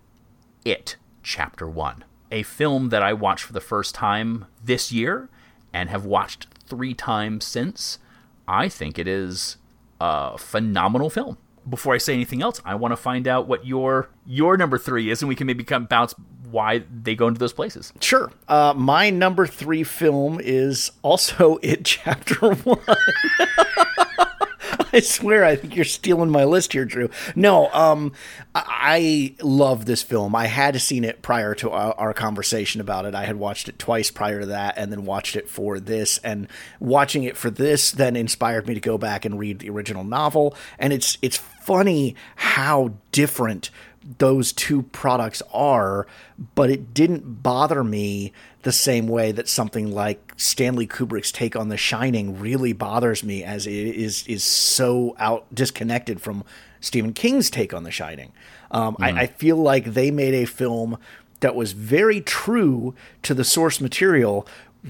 It 0.68 0.98
Chapter 1.24 1.68
1 1.68 2.04
a 2.32 2.44
film 2.44 2.90
that 2.90 3.02
I 3.02 3.14
watched 3.14 3.46
for 3.46 3.54
the 3.54 3.62
first 3.62 3.96
time 3.96 4.46
this 4.64 4.92
year 4.92 5.30
and 5.74 5.90
have 5.90 6.06
watched 6.06 6.48
three 6.66 6.94
times 6.94 7.46
since. 7.46 8.00
I 8.48 8.70
think 8.70 9.00
it 9.00 9.08
is 9.08 9.58
a 10.00 10.38
phenomenal 10.38 11.10
film. 11.10 11.38
Before 11.68 11.94
I 11.94 11.98
say 11.98 12.14
anything 12.14 12.42
else, 12.42 12.62
I 12.64 12.76
want 12.76 12.94
to 12.94 12.98
find 12.98 13.28
out 13.28 13.48
what 13.48 13.66
your 13.66 14.10
your 14.26 14.56
number 14.56 14.78
three 14.78 15.10
is, 15.10 15.22
and 15.22 15.28
we 15.28 15.36
can 15.36 15.48
maybe 15.48 15.66
come 15.66 15.86
bounce 15.86 16.14
why 16.50 16.84
they 16.90 17.14
go 17.14 17.28
into 17.28 17.40
those 17.40 17.52
places. 17.52 17.92
Sure. 18.00 18.32
Uh, 18.48 18.74
my 18.76 19.10
number 19.10 19.46
three 19.46 19.84
film 19.84 20.40
is 20.42 20.92
also 21.02 21.60
It 21.62 21.84
Chapter 21.84 22.54
One. 22.54 22.80
I 24.94 25.00
swear, 25.00 25.44
I 25.44 25.56
think 25.56 25.76
you're 25.76 25.86
stealing 25.86 26.30
my 26.30 26.44
list 26.44 26.74
here, 26.74 26.86
Drew. 26.86 27.10
No, 27.36 27.72
um, 27.72 28.14
I 28.56 29.36
love 29.42 29.86
this 29.86 30.04
film. 30.04 30.36
I 30.36 30.48
had 30.48 30.80
seen 30.82 31.04
it 31.04 31.22
prior 31.22 31.56
to 31.56 31.72
our, 31.72 32.14
conversation 32.18 32.82
about 32.82 33.06
it. 33.06 33.14
I 33.14 33.26
had 33.26 33.36
watched 33.36 33.70
it 33.70 33.78
twice 33.78 34.10
prior 34.10 34.40
to 34.42 34.46
that, 34.48 34.78
and 34.78 34.92
then 34.92 35.06
watched 35.06 35.36
it 35.36 35.50
for 35.50 35.80
this. 35.80 36.18
And 36.20 36.48
watching 36.80 37.24
it 37.24 37.38
for 37.38 37.50
this 37.50 37.92
then 37.92 38.16
inspired 38.16 38.68
me 38.68 38.74
to 38.74 38.80
go 38.80 38.98
back 38.98 39.24
and 39.24 39.38
read 39.38 39.60
the 39.60 39.70
original 39.70 40.04
novel. 40.04 40.56
And 40.80 40.94
it's 40.94 41.18
it's 41.22 41.38
funny 41.38 42.16
how 42.36 42.94
different 43.12 43.70
those 44.18 44.52
two 44.54 44.84
products 44.84 45.44
are, 45.54 46.08
but 46.56 46.70
it 46.70 46.94
didn't 46.94 47.44
bother 47.44 47.84
me 47.84 48.32
the 48.64 48.72
same 48.72 49.08
way 49.08 49.32
that 49.32 49.48
something 49.48 49.92
like 49.92 50.27
Stanley 50.38 50.88
Kubrick's 50.88 51.32
take 51.32 51.56
on 51.56 51.70
The 51.70 51.78
Shining 51.78 52.40
really 52.40 52.72
bothers 52.72 53.24
me, 53.24 53.44
as 53.44 53.68
it 53.68 53.74
is 53.74 54.26
is 54.28 54.44
so 54.44 55.16
out 55.20 55.54
disconnected 55.54 56.22
from 56.22 56.44
Stephen 56.80 57.12
King's 57.12 57.50
take 57.50 57.74
on 57.74 57.84
The 57.84 57.92
Shining. 57.92 58.32
Um, 58.72 58.96
mm. 58.96 59.04
I, 59.04 59.22
I 59.22 59.28
feel 59.28 59.58
like 59.58 59.86
they 59.86 60.12
made 60.12 60.36
a 60.36 60.46
film 60.46 60.98
that 61.40 61.56
was 61.56 61.74
very 61.74 62.22
true 62.22 62.96
to 63.24 63.34
the 63.34 63.44
source 63.44 63.82
material, 63.82 64.48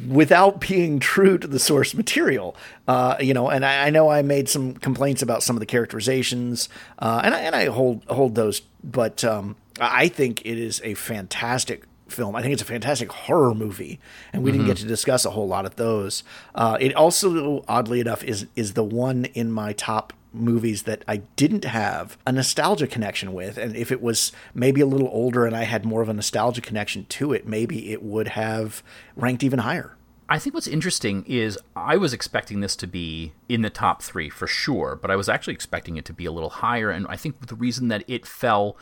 without 0.07 0.59
being 0.59 0.99
true 1.13 1.37
to 1.37 1.47
the 1.47 1.59
source 1.59 1.93
material. 1.93 2.55
Uh, 2.87 3.15
you 3.19 3.33
know, 3.33 3.49
and 3.49 3.65
I, 3.65 3.87
I, 3.87 3.89
know 3.89 4.09
I 4.09 4.21
made 4.21 4.49
some 4.49 4.73
complaints 4.73 5.21
about 5.21 5.43
some 5.43 5.55
of 5.55 5.59
the 5.59 5.65
characterizations, 5.65 6.69
uh, 6.99 7.21
and 7.23 7.33
I, 7.33 7.39
and 7.41 7.55
I 7.55 7.65
hold 7.65 8.03
hold 8.05 8.35
those, 8.35 8.61
but 8.83 9.23
um, 9.23 9.55
I 9.79 10.07
think 10.07 10.45
it 10.45 10.57
is 10.57 10.81
a 10.83 10.93
fantastic 10.93 11.83
film. 12.11 12.35
I 12.35 12.41
think 12.41 12.53
it's 12.53 12.61
a 12.61 12.65
fantastic 12.65 13.11
horror 13.11 13.53
movie, 13.53 13.99
and 14.33 14.43
we 14.43 14.51
mm-hmm. 14.51 14.59
didn't 14.59 14.67
get 14.67 14.77
to 14.77 14.87
discuss 14.87 15.25
a 15.25 15.31
whole 15.31 15.47
lot 15.47 15.65
of 15.65 15.75
those. 15.75 16.23
Uh, 16.55 16.77
it 16.79 16.93
also, 16.95 17.63
oddly 17.67 17.99
enough, 17.99 18.23
is 18.23 18.47
is 18.55 18.73
the 18.73 18.83
one 18.83 19.25
in 19.25 19.51
my 19.51 19.73
top 19.73 20.13
movies 20.33 20.83
that 20.83 21.03
I 21.07 21.17
didn't 21.35 21.65
have 21.65 22.17
a 22.25 22.31
nostalgia 22.31 22.87
connection 22.87 23.33
with. 23.33 23.57
And 23.57 23.75
if 23.75 23.91
it 23.91 24.01
was 24.01 24.31
maybe 24.53 24.81
a 24.81 24.85
little 24.85 25.07
older 25.07 25.45
and 25.45 25.55
I 25.55 25.63
had 25.63 25.85
more 25.85 26.01
of 26.01 26.09
a 26.09 26.13
nostalgia 26.13 26.61
connection 26.61 27.05
to 27.05 27.33
it, 27.33 27.47
maybe 27.47 27.91
it 27.91 28.03
would 28.03 28.29
have 28.29 28.83
ranked 29.15 29.43
even 29.43 29.59
higher. 29.59 29.95
I 30.29 30.39
think 30.39 30.53
what's 30.53 30.67
interesting 30.67 31.23
is 31.25 31.57
I 31.75 31.95
was 31.95 32.13
expecting 32.13 32.59
this 32.59 32.75
to 32.77 32.87
be 32.87 33.31
in 33.47 33.61
the 33.61 33.69
top 33.69 34.01
three 34.01 34.29
for 34.29 34.45
sure, 34.45 34.99
but 35.01 35.09
I 35.09 35.15
was 35.15 35.29
actually 35.29 35.53
expecting 35.53 35.95
it 35.95 36.03
to 36.05 36.13
be 36.13 36.25
a 36.25 36.31
little 36.33 36.49
higher. 36.49 36.89
And 36.89 37.07
I 37.07 37.15
think 37.15 37.47
the 37.47 37.55
reason 37.55 37.87
that 37.87 38.03
it 38.07 38.25
fell 38.25 38.75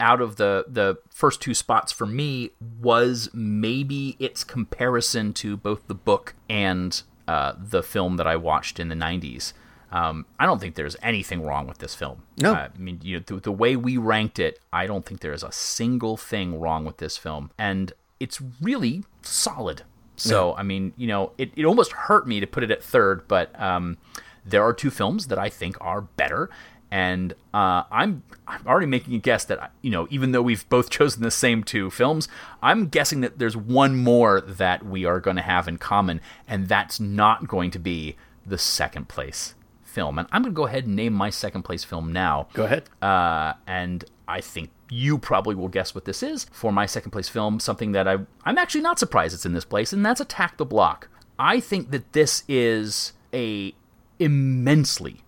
out 0.00 0.20
of 0.20 0.36
the 0.36 0.64
the 0.68 0.98
first 1.10 1.40
two 1.40 1.54
spots 1.54 1.92
for 1.92 2.06
me 2.06 2.50
was 2.80 3.28
maybe 3.32 4.16
its 4.18 4.44
comparison 4.44 5.32
to 5.34 5.56
both 5.56 5.86
the 5.86 5.94
book 5.94 6.34
and 6.48 7.02
uh, 7.26 7.54
the 7.58 7.82
film 7.82 8.16
that 8.16 8.26
I 8.26 8.36
watched 8.36 8.78
in 8.80 8.88
the 8.88 8.94
'90s. 8.94 9.52
Um, 9.92 10.26
I 10.40 10.46
don't 10.46 10.60
think 10.60 10.74
there's 10.74 10.96
anything 11.02 11.42
wrong 11.42 11.68
with 11.68 11.78
this 11.78 11.94
film. 11.94 12.22
No, 12.38 12.52
uh, 12.52 12.68
I 12.74 12.78
mean, 12.78 12.98
you 13.02 13.16
know, 13.16 13.22
the, 13.24 13.36
the 13.36 13.52
way 13.52 13.76
we 13.76 13.96
ranked 13.96 14.40
it, 14.40 14.58
I 14.72 14.88
don't 14.88 15.06
think 15.06 15.20
there 15.20 15.32
is 15.32 15.44
a 15.44 15.52
single 15.52 16.16
thing 16.16 16.58
wrong 16.58 16.84
with 16.84 16.96
this 16.96 17.16
film, 17.16 17.50
and 17.58 17.92
it's 18.18 18.40
really 18.60 19.04
solid. 19.22 19.82
So, 20.16 20.50
yeah. 20.50 20.60
I 20.60 20.62
mean, 20.62 20.92
you 20.96 21.06
know, 21.06 21.32
it, 21.38 21.52
it 21.56 21.64
almost 21.64 21.92
hurt 21.92 22.26
me 22.26 22.40
to 22.40 22.46
put 22.46 22.62
it 22.62 22.70
at 22.70 22.82
third, 22.82 23.26
but 23.28 23.58
um, 23.60 23.98
there 24.44 24.62
are 24.62 24.72
two 24.72 24.90
films 24.90 25.28
that 25.28 25.38
I 25.38 25.48
think 25.48 25.76
are 25.80 26.02
better. 26.02 26.50
And 26.94 27.32
uh, 27.52 27.82
I'm 27.90 28.22
I'm 28.46 28.64
already 28.68 28.86
making 28.86 29.14
a 29.14 29.18
guess 29.18 29.44
that 29.46 29.72
you 29.82 29.90
know 29.90 30.06
even 30.10 30.30
though 30.30 30.42
we've 30.42 30.66
both 30.68 30.90
chosen 30.98 31.24
the 31.24 31.30
same 31.32 31.64
two 31.64 31.90
films, 31.90 32.28
I'm 32.62 32.86
guessing 32.86 33.20
that 33.22 33.40
there's 33.40 33.56
one 33.56 33.96
more 33.96 34.40
that 34.40 34.86
we 34.86 35.04
are 35.04 35.18
going 35.18 35.34
to 35.34 35.42
have 35.42 35.66
in 35.66 35.76
common, 35.78 36.20
and 36.46 36.68
that's 36.68 37.00
not 37.00 37.48
going 37.48 37.72
to 37.72 37.80
be 37.80 38.14
the 38.46 38.58
second 38.58 39.08
place 39.08 39.56
film. 39.82 40.20
And 40.20 40.28
I'm 40.30 40.42
going 40.42 40.54
to 40.54 40.56
go 40.56 40.68
ahead 40.68 40.86
and 40.86 40.94
name 40.94 41.14
my 41.14 41.30
second 41.30 41.62
place 41.62 41.82
film 41.82 42.12
now. 42.12 42.46
Go 42.52 42.62
ahead. 42.62 42.84
Uh, 43.02 43.54
and 43.66 44.04
I 44.28 44.40
think 44.40 44.70
you 44.88 45.18
probably 45.18 45.56
will 45.56 45.66
guess 45.66 45.96
what 45.96 46.04
this 46.04 46.22
is 46.22 46.44
for 46.52 46.70
my 46.70 46.86
second 46.86 47.10
place 47.10 47.28
film, 47.28 47.58
something 47.58 47.90
that 47.90 48.06
I, 48.06 48.18
I'm 48.44 48.56
actually 48.56 48.82
not 48.82 49.00
surprised 49.00 49.34
it's 49.34 49.44
in 49.44 49.52
this 49.52 49.64
place, 49.64 49.92
and 49.92 50.06
that's 50.06 50.20
Attack 50.20 50.58
the 50.58 50.64
Block. 50.64 51.08
I 51.40 51.58
think 51.58 51.90
that 51.90 52.12
this 52.12 52.44
is 52.46 53.14
a 53.32 53.74
immensely, 54.20 55.22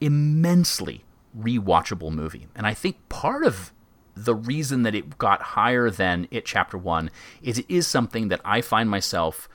immensely 0.00 1.04
rewatchable 1.38 2.12
movie. 2.12 2.46
And 2.54 2.66
I 2.66 2.74
think 2.74 3.08
part 3.08 3.44
of 3.44 3.72
the 4.14 4.34
reason 4.34 4.82
that 4.82 4.94
it 4.94 5.18
got 5.18 5.42
higher 5.42 5.90
than 5.90 6.28
It 6.30 6.44
Chapter 6.44 6.76
1 6.76 7.10
is 7.42 7.58
it 7.58 7.66
is 7.68 7.86
something 7.86 8.28
that 8.28 8.40
I 8.44 8.60
find 8.60 8.90
myself 8.90 9.48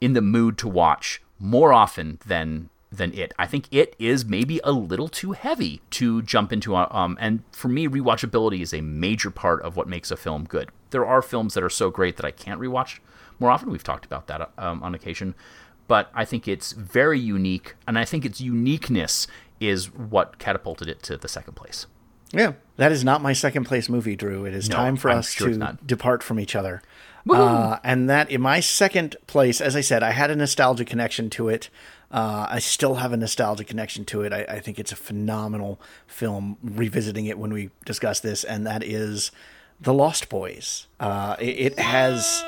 in 0.00 0.12
the 0.12 0.20
mood 0.20 0.58
to 0.58 0.68
watch 0.68 1.22
more 1.38 1.72
often 1.72 2.18
than 2.24 2.70
than 2.92 3.12
it. 3.12 3.34
I 3.38 3.46
think 3.46 3.66
it 3.72 3.94
is 3.98 4.24
maybe 4.24 4.60
a 4.62 4.70
little 4.70 5.08
too 5.08 5.32
heavy 5.32 5.82
to 5.90 6.22
jump 6.22 6.52
into. 6.52 6.76
Um, 6.76 7.18
and 7.20 7.42
for 7.50 7.68
me, 7.68 7.88
rewatchability 7.88 8.60
is 8.60 8.72
a 8.72 8.80
major 8.80 9.30
part 9.30 9.60
of 9.62 9.76
what 9.76 9.88
makes 9.88 10.10
a 10.10 10.16
film 10.16 10.44
good. 10.44 10.70
There 10.90 11.04
are 11.04 11.20
films 11.20 11.54
that 11.54 11.64
are 11.64 11.68
so 11.68 11.90
great 11.90 12.16
that 12.16 12.24
I 12.24 12.30
can't 12.30 12.60
rewatch 12.60 13.00
more 13.38 13.50
often. 13.50 13.70
We've 13.70 13.82
talked 13.82 14.06
about 14.06 14.28
that 14.28 14.52
um, 14.56 14.82
on 14.84 14.94
occasion, 14.94 15.34
but 15.88 16.10
I 16.14 16.24
think 16.24 16.48
it's 16.48 16.72
very 16.72 17.18
unique, 17.18 17.74
and 17.86 17.98
I 17.98 18.04
think 18.04 18.24
its 18.24 18.40
uniqueness 18.40 19.26
is 19.60 19.92
what 19.92 20.38
catapulted 20.38 20.88
it 20.88 21.02
to 21.04 21.16
the 21.16 21.28
second 21.28 21.54
place. 21.54 21.86
Yeah, 22.32 22.54
that 22.76 22.90
is 22.92 23.04
not 23.04 23.22
my 23.22 23.32
second 23.32 23.64
place 23.64 23.88
movie, 23.88 24.16
Drew. 24.16 24.44
It 24.44 24.54
is 24.54 24.68
No, 24.68 24.76
time 24.76 24.96
for 24.96 25.10
I'm 25.10 25.18
us 25.18 25.30
sure 25.30 25.48
to 25.50 25.78
depart 25.86 26.22
from 26.22 26.40
each 26.40 26.56
other. 26.56 26.82
Uh, 27.28 27.78
and 27.82 28.08
that 28.08 28.30
in 28.30 28.40
my 28.40 28.60
second 28.60 29.16
place, 29.26 29.60
as 29.60 29.74
I 29.74 29.80
said, 29.80 30.02
I 30.02 30.10
had 30.12 30.30
a 30.30 30.36
nostalgia 30.36 30.84
connection 30.84 31.28
to 31.30 31.48
it. 31.48 31.70
Uh, 32.10 32.46
I 32.48 32.60
still 32.60 32.96
have 32.96 33.12
a 33.12 33.16
nostalgia 33.16 33.64
connection 33.64 34.04
to 34.06 34.22
it. 34.22 34.32
I, 34.32 34.42
I 34.44 34.60
think 34.60 34.78
it's 34.78 34.92
a 34.92 34.96
phenomenal 34.96 35.80
film. 36.06 36.56
Revisiting 36.62 37.26
it 37.26 37.38
when 37.38 37.52
we 37.52 37.70
discuss 37.84 38.20
this, 38.20 38.44
and 38.44 38.64
that 38.66 38.84
is 38.84 39.32
The 39.80 39.92
Lost 39.92 40.28
Boys. 40.28 40.86
Uh, 41.00 41.34
it, 41.40 41.44
it 41.72 41.78
has 41.80 42.44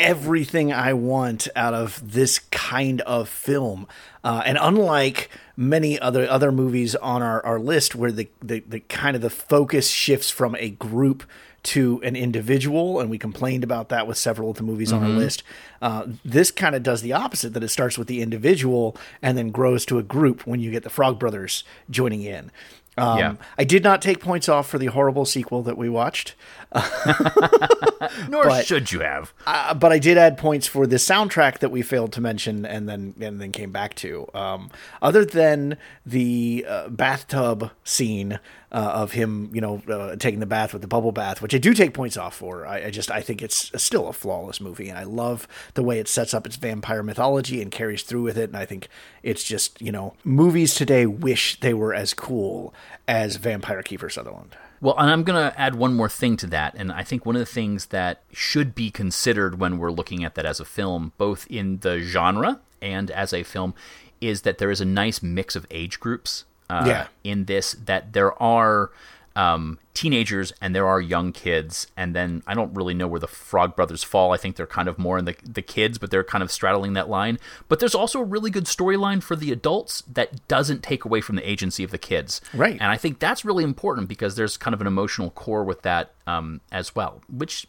everything 0.00 0.72
I 0.72 0.92
want 0.92 1.48
out 1.54 1.74
of 1.74 2.12
this 2.12 2.40
kind 2.50 3.00
of 3.02 3.28
film. 3.28 3.86
Uh, 4.24 4.42
and 4.44 4.58
unlike 4.60 5.30
many 5.56 5.98
other 5.98 6.28
other 6.28 6.50
movies 6.50 6.94
on 6.96 7.22
our, 7.22 7.44
our 7.44 7.58
list 7.58 7.94
where 7.94 8.12
the, 8.12 8.28
the, 8.42 8.60
the 8.68 8.80
kind 8.80 9.14
of 9.16 9.22
the 9.22 9.30
focus 9.30 9.88
shifts 9.90 10.30
from 10.30 10.56
a 10.58 10.70
group 10.70 11.22
to 11.62 12.00
an 12.02 12.16
individual, 12.16 13.00
and 13.00 13.10
we 13.10 13.18
complained 13.18 13.62
about 13.62 13.90
that 13.90 14.06
with 14.06 14.16
several 14.16 14.50
of 14.50 14.56
the 14.56 14.62
movies 14.62 14.94
on 14.94 15.02
our 15.02 15.10
list. 15.10 15.42
Uh, 15.82 16.06
this 16.24 16.50
kind 16.50 16.74
of 16.74 16.82
does 16.82 17.02
the 17.02 17.12
opposite, 17.12 17.52
that 17.52 17.62
it 17.62 17.68
starts 17.68 17.98
with 17.98 18.08
the 18.08 18.22
individual 18.22 18.96
and 19.20 19.36
then 19.36 19.50
grows 19.50 19.84
to 19.84 19.98
a 19.98 20.02
group 20.02 20.46
when 20.46 20.60
you 20.60 20.70
get 20.70 20.84
the 20.84 20.90
Frog 20.90 21.18
Brothers 21.18 21.62
joining 21.90 22.22
in. 22.22 22.50
Um, 22.96 23.18
Yeah. 23.18 23.34
I 23.58 23.64
did 23.64 23.84
not 23.84 24.00
take 24.00 24.20
points 24.20 24.48
off 24.48 24.70
for 24.70 24.78
the 24.78 24.86
horrible 24.86 25.26
sequel 25.26 25.62
that 25.64 25.76
we 25.76 25.90
watched. 25.90 26.34
Nor 28.28 28.44
But- 28.44 28.66
should 28.66 28.92
you 28.92 29.00
have. 29.00 29.32
Uh, 29.46 29.74
but 29.74 29.92
I 29.92 29.98
did 29.98 30.16
add 30.18 30.38
points 30.38 30.66
for 30.66 30.86
the 30.86 30.96
soundtrack 30.96 31.58
that 31.58 31.70
we 31.70 31.82
failed 31.82 32.12
to 32.12 32.20
mention 32.20 32.64
and 32.64 32.88
then 32.88 33.14
and 33.20 33.40
then 33.40 33.52
came 33.52 33.72
back 33.72 33.94
to. 33.96 34.28
Um, 34.34 34.70
other 35.02 35.24
than 35.24 35.76
the 36.06 36.64
uh, 36.68 36.88
bathtub 36.88 37.70
scene 37.84 38.38
uh, 38.72 38.92
of 38.94 39.12
him, 39.12 39.50
you 39.52 39.60
know, 39.60 39.82
uh, 39.88 40.14
taking 40.16 40.38
the 40.40 40.46
bath 40.46 40.72
with 40.72 40.82
the 40.82 40.88
bubble 40.88 41.12
bath, 41.12 41.42
which 41.42 41.54
I 41.54 41.58
do 41.58 41.74
take 41.74 41.92
points 41.92 42.16
off 42.16 42.36
for. 42.36 42.66
I, 42.66 42.84
I 42.86 42.90
just 42.90 43.10
I 43.10 43.20
think 43.20 43.42
it's 43.42 43.72
still 43.82 44.08
a 44.08 44.12
flawless 44.12 44.60
movie, 44.60 44.88
and 44.88 44.98
I 44.98 45.02
love 45.04 45.48
the 45.74 45.82
way 45.82 45.98
it 45.98 46.06
sets 46.08 46.32
up 46.34 46.46
its 46.46 46.56
vampire 46.56 47.02
mythology 47.02 47.60
and 47.60 47.70
carries 47.70 48.02
through 48.04 48.22
with 48.22 48.38
it. 48.38 48.50
And 48.50 48.56
I 48.56 48.64
think 48.66 48.88
it's 49.22 49.42
just 49.44 49.80
you 49.82 49.90
know 49.92 50.14
movies 50.24 50.74
today 50.74 51.04
wish 51.06 51.58
they 51.60 51.74
were 51.74 51.94
as 51.94 52.14
cool 52.14 52.72
as 53.08 53.36
Vampire 53.36 53.82
Kiefer 53.82 54.10
Sutherland. 54.10 54.56
Well, 54.80 54.94
and 54.98 55.10
I'm 55.10 55.24
going 55.24 55.50
to 55.50 55.58
add 55.60 55.74
one 55.74 55.94
more 55.94 56.08
thing 56.08 56.36
to 56.38 56.46
that. 56.48 56.74
And 56.76 56.90
I 56.90 57.02
think 57.04 57.26
one 57.26 57.36
of 57.36 57.40
the 57.40 57.46
things 57.46 57.86
that 57.86 58.22
should 58.32 58.74
be 58.74 58.90
considered 58.90 59.60
when 59.60 59.78
we're 59.78 59.90
looking 59.90 60.24
at 60.24 60.34
that 60.36 60.46
as 60.46 60.58
a 60.60 60.64
film, 60.64 61.12
both 61.18 61.46
in 61.50 61.78
the 61.80 62.00
genre 62.00 62.60
and 62.80 63.10
as 63.10 63.34
a 63.34 63.42
film, 63.42 63.74
is 64.20 64.42
that 64.42 64.58
there 64.58 64.70
is 64.70 64.80
a 64.80 64.86
nice 64.86 65.22
mix 65.22 65.54
of 65.54 65.66
age 65.70 66.00
groups 66.00 66.44
uh, 66.70 66.84
Yeah. 66.86 67.06
in 67.24 67.44
this, 67.44 67.72
that 67.84 68.12
there 68.14 68.40
are 68.42 68.90
um, 69.36 69.78
teenagers 69.94 70.52
and 70.60 70.74
there 70.74 70.86
are 70.86 71.00
young 71.00 71.32
kids. 71.32 71.86
And 71.96 72.14
then 72.14 72.42
I 72.46 72.54
don't 72.54 72.74
really 72.74 72.94
know 72.94 73.06
where 73.06 73.20
the 73.20 73.28
Frog 73.28 73.76
Brothers 73.76 74.02
fall. 74.02 74.32
I 74.32 74.36
think 74.36 74.56
they're 74.56 74.66
kind 74.66 74.88
of 74.88 74.98
more 74.98 75.18
in 75.18 75.24
the, 75.24 75.36
the 75.44 75.62
kids, 75.62 75.98
but 75.98 76.10
they're 76.10 76.24
kind 76.24 76.42
of 76.42 76.50
straddling 76.50 76.94
that 76.94 77.08
line. 77.08 77.38
But 77.68 77.80
there's 77.80 77.94
also 77.94 78.20
a 78.20 78.24
really 78.24 78.50
good 78.50 78.64
storyline 78.64 79.22
for 79.22 79.36
the 79.36 79.52
adults 79.52 80.02
that 80.12 80.46
doesn't 80.48 80.82
take 80.82 81.04
away 81.04 81.20
from 81.20 81.36
the 81.36 81.48
agency 81.48 81.84
of 81.84 81.90
the 81.90 81.98
kids. 81.98 82.40
Right. 82.52 82.72
And 82.80 82.90
I 82.90 82.96
think 82.96 83.18
that's 83.18 83.44
really 83.44 83.64
important 83.64 84.08
because 84.08 84.36
there's 84.36 84.56
kind 84.56 84.74
of 84.74 84.80
an 84.80 84.86
emotional 84.86 85.30
core 85.30 85.64
with 85.64 85.82
that 85.82 86.12
um, 86.26 86.60
as 86.72 86.94
well. 86.94 87.22
Which, 87.28 87.66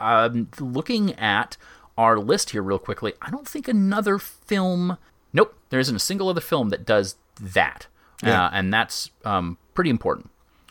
um, 0.00 0.48
looking 0.58 1.14
at 1.14 1.56
our 1.98 2.18
list 2.18 2.50
here 2.50 2.62
real 2.62 2.78
quickly, 2.78 3.12
I 3.20 3.30
don't 3.30 3.46
think 3.46 3.68
another 3.68 4.18
film. 4.18 4.96
Nope, 5.32 5.54
there 5.70 5.80
isn't 5.80 5.96
a 5.96 6.00
single 6.00 6.28
other 6.28 6.40
film 6.40 6.70
that 6.70 6.84
does 6.86 7.16
that, 7.40 7.86
Yeah. 8.22 8.44
uh, 8.46 8.50
and 8.52 8.72
that's 8.72 9.10
um, 9.24 9.56
pretty 9.74 9.90
important. 9.90 10.30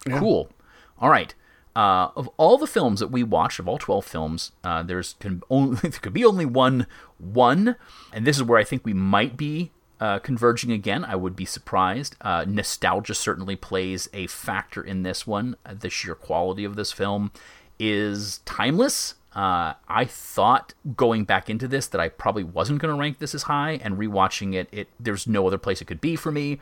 Cool. 0.09 0.49
All 0.99 1.09
right. 1.09 1.33
Uh, 1.75 2.09
of 2.17 2.29
all 2.35 2.57
the 2.57 2.67
films 2.67 2.99
that 2.99 3.11
we 3.11 3.23
watched, 3.23 3.59
of 3.59 3.67
all 3.67 3.77
twelve 3.77 4.05
films, 4.05 4.51
uh, 4.63 4.83
there's 4.83 5.15
can 5.19 5.41
only 5.49 5.75
there 5.81 5.91
could 5.91 6.13
be 6.13 6.25
only 6.25 6.45
one 6.45 6.85
one, 7.17 7.75
and 8.11 8.25
this 8.25 8.37
is 8.37 8.43
where 8.43 8.59
I 8.59 8.63
think 8.65 8.83
we 8.85 8.93
might 8.93 9.37
be 9.37 9.71
uh, 10.01 10.19
converging 10.19 10.71
again. 10.71 11.05
I 11.05 11.15
would 11.15 11.35
be 11.35 11.45
surprised. 11.45 12.17
Uh, 12.19 12.43
nostalgia 12.47 13.13
certainly 13.13 13.55
plays 13.55 14.09
a 14.13 14.27
factor 14.27 14.83
in 14.83 15.03
this 15.03 15.25
one. 15.25 15.55
Uh, 15.65 15.75
The 15.79 15.89
sheer 15.89 16.15
quality 16.15 16.65
of 16.65 16.75
this 16.75 16.91
film 16.91 17.31
is 17.79 18.39
timeless. 18.39 19.15
Uh, 19.33 19.75
I 19.87 20.03
thought 20.03 20.73
going 20.97 21.23
back 21.23 21.49
into 21.49 21.65
this 21.69 21.87
that 21.87 22.01
I 22.01 22.09
probably 22.09 22.43
wasn't 22.43 22.81
going 22.81 22.93
to 22.93 22.99
rank 22.99 23.19
this 23.19 23.33
as 23.33 23.43
high, 23.43 23.79
and 23.81 23.97
rewatching 23.97 24.53
it, 24.55 24.67
it 24.73 24.89
there's 24.99 25.25
no 25.25 25.47
other 25.47 25.57
place 25.57 25.81
it 25.81 25.85
could 25.85 26.01
be 26.01 26.17
for 26.17 26.33
me. 26.33 26.59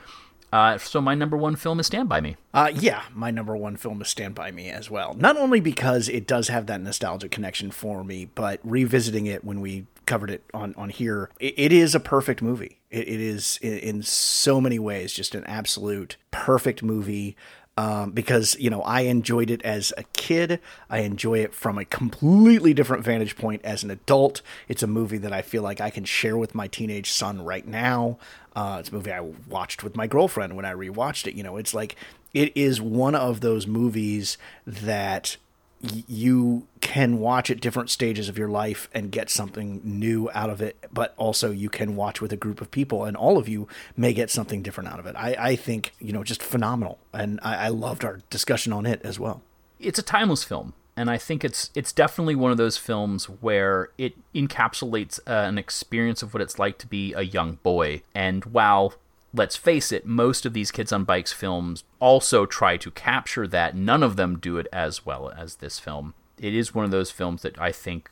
Uh, 0.51 0.77
so 0.77 1.00
my 1.00 1.15
number 1.15 1.38
one 1.38 1.56
film 1.56 1.79
is 1.79 1.88
Stand 1.88 2.10
by 2.10 2.22
Me. 2.22 2.36
Uh, 2.53 2.72
yeah, 2.74 3.03
my 3.13 3.32
number 3.32 3.56
one 3.56 3.77
film 3.77 4.01
is 4.01 4.10
Stand 4.10 4.34
By 4.36 4.51
Me 4.51 4.70
as 4.70 4.89
well. 4.89 5.13
Not 5.13 5.38
only 5.38 5.60
because 5.60 6.10
it 6.10 6.25
does 6.25 6.48
have 6.48 6.65
that 6.65 6.82
nostalgic 6.82 7.32
connection 7.32 7.70
for 7.72 8.03
me, 8.03 8.25
but 8.25 8.60
revisiting 8.63 9.27
it 9.27 9.44
when 9.44 9.62
we 9.62 9.86
covered 10.06 10.32
it 10.32 10.44
on, 10.53 10.74
on 10.75 10.89
here, 10.89 11.29
it, 11.39 11.53
it 11.58 11.72
is 11.72 11.94
a 11.94 12.00
perfect 12.00 12.41
movie. 12.41 12.79
It, 12.89 13.08
it 13.08 13.22
is 13.22 13.60
in, 13.62 13.77
in 13.77 14.03
so 14.03 14.60
many 14.60 14.79
ways 14.79 15.13
just 15.13 15.36
an 15.36 15.44
absolute 15.46 16.18
perfect 16.32 16.82
movie. 16.82 17.38
Um, 17.79 18.12
because 18.12 18.57
you 18.59 18.69
know 18.69 18.81
I 18.81 19.01
enjoyed 19.01 19.50
it 19.50 19.62
as 19.62 19.93
a 19.95 20.03
kid. 20.12 20.59
I 20.89 21.00
enjoy 21.00 21.39
it 21.39 21.53
from 21.53 21.77
a 21.77 21.86
completely 21.86 22.74
different 22.74 23.05
vantage 23.05 23.38
point 23.38 23.62
as 23.63 23.83
an 23.83 23.89
adult. 23.89 24.41
It's 24.67 24.83
a 24.83 24.88
movie 24.88 25.17
that 25.19 25.31
I 25.31 25.41
feel 25.41 25.63
like 25.63 25.79
I 25.79 25.89
can 25.89 26.03
share 26.03 26.38
with 26.38 26.53
my 26.53 26.67
teenage 26.67 27.09
son 27.09 27.41
right 27.41 27.65
now. 27.65 28.17
Uh, 28.53 28.77
it's 28.81 28.89
a 28.89 28.93
movie 28.93 29.13
I 29.13 29.21
watched 29.21 29.81
with 29.81 29.95
my 29.95 30.07
girlfriend 30.07 30.57
when 30.57 30.65
I 30.65 30.74
rewatched 30.74 31.25
it. 31.25 31.36
You 31.36 31.43
know, 31.43 31.55
it's 31.55 31.74
like 31.74 31.95
it 32.33 32.51
is 32.53 32.81
one 32.81 33.15
of 33.15 33.39
those 33.39 33.65
movies 33.65 34.38
that 34.67 35.38
you 35.81 36.67
can 36.81 37.19
watch 37.19 37.50
at 37.50 37.62
different 37.62 37.89
stages 37.89 38.27
of 38.29 38.38
your 38.38 38.50
life 38.50 38.89
and 38.93 39.12
get 39.12 39.29
something 39.29 39.81
new 39.83 40.29
out 40.33 40.50
of 40.50 40.62
it, 40.62 40.75
but 40.91 41.13
also 41.17 41.51
you 41.51 41.69
can 41.69 41.95
watch 41.95 42.19
with 42.21 42.33
a 42.33 42.38
group 42.38 42.59
of 42.62 42.69
people 42.71 43.05
and 43.05 43.15
all 43.15 43.38
of 43.38 43.48
you 43.48 43.67
may 43.95 44.13
get 44.13 44.29
something 44.29 44.62
different 44.62 44.89
out 44.89 45.00
of 45.00 45.05
it. 45.05 45.15
I, 45.15 45.36
I 45.39 45.55
think, 45.55 45.93
you 46.00 46.12
know, 46.12 46.24
just 46.24 46.43
phenomenal. 46.43 47.00
And 47.13 47.39
I, 47.43 47.65
I 47.65 47.67
loved 47.69 48.03
our 48.03 48.19
discussion 48.29 48.74
on 48.74 48.86
it 48.86 49.01
as 49.03 49.19
well. 49.19 49.41
it's 49.79 50.00
a 50.00 50.03
timeless 50.03 50.43
film 50.43 50.74
and 50.98 51.09
i 51.09 51.17
think 51.17 51.43
it's 51.45 51.71
it's 51.74 51.93
definitely 51.93 52.36
one 52.36 52.51
of 52.51 52.57
those 52.57 52.77
films 52.77 53.25
where 53.29 53.89
it 53.98 54.13
encapsulates 54.36 55.19
uh, 55.25 55.48
an 55.48 55.57
experience 55.57 56.21
of 56.21 56.33
what 56.33 56.41
it's 56.41 56.59
like 56.59 56.77
to 56.77 56.88
be 56.88 57.13
a 57.13 57.21
young 57.21 57.57
boy 57.63 58.01
and 58.13 58.43
while 58.45 58.93
let's 59.33 59.55
face 59.55 59.91
it 59.91 60.05
most 60.05 60.45
of 60.45 60.53
these 60.53 60.71
kids 60.71 60.91
on 60.91 61.03
bikes 61.03 61.31
films 61.33 61.83
also 62.00 62.45
try 62.45 62.77
to 62.77 62.89
capture 62.91 63.48
that 63.48 63.75
none 63.75 64.01
of 64.03 64.15
them 64.15 64.38
do 64.39 64.57
it 64.57 64.67
as 64.74 65.05
well 65.05 65.31
as 65.38 65.55
this 65.57 65.79
film 65.79 66.13
it 66.39 66.53
is 66.53 66.74
one 66.74 66.86
of 66.86 66.91
those 66.91 67.12
films 67.12 67.41
that 67.43 67.59
i 67.59 67.71
think 67.71 68.09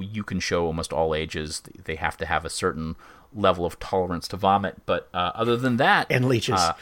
you 0.00 0.22
can 0.22 0.38
show 0.38 0.64
almost 0.66 0.92
all 0.92 1.14
ages 1.14 1.60
they 1.84 1.96
have 1.96 2.16
to 2.16 2.24
have 2.26 2.44
a 2.44 2.50
certain 2.50 2.94
level 3.34 3.66
of 3.66 3.80
tolerance 3.80 4.28
to 4.28 4.36
vomit 4.36 4.76
but 4.86 5.08
uh, 5.12 5.32
other 5.34 5.56
than 5.56 5.76
that 5.78 6.06
And 6.08 6.28
leeches. 6.28 6.60
uh, 6.60 6.74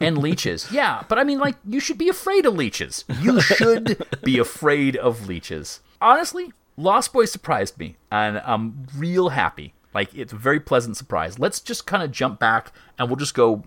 and 0.00 0.16
leeches. 0.18 0.70
Yeah, 0.70 1.02
but 1.08 1.18
I 1.18 1.24
mean, 1.24 1.40
like, 1.40 1.56
you 1.66 1.80
should 1.80 1.98
be 1.98 2.08
afraid 2.08 2.46
of 2.46 2.54
leeches. 2.54 3.04
You 3.20 3.40
should 3.58 4.06
be 4.22 4.38
afraid 4.38 4.94
of 4.94 5.26
leeches. 5.26 5.80
Honestly, 6.00 6.52
Lost 6.76 7.12
Boys 7.12 7.32
surprised 7.32 7.78
me, 7.78 7.96
and 8.12 8.38
I'm 8.44 8.86
real 8.96 9.30
happy. 9.30 9.74
Like, 9.94 10.14
it's 10.14 10.32
a 10.32 10.36
very 10.36 10.60
pleasant 10.60 10.96
surprise. 10.96 11.38
Let's 11.38 11.60
just 11.60 11.86
kind 11.86 12.02
of 12.02 12.10
jump 12.10 12.38
back, 12.38 12.72
and 12.98 13.08
we'll 13.08 13.16
just 13.16 13.34
go. 13.34 13.64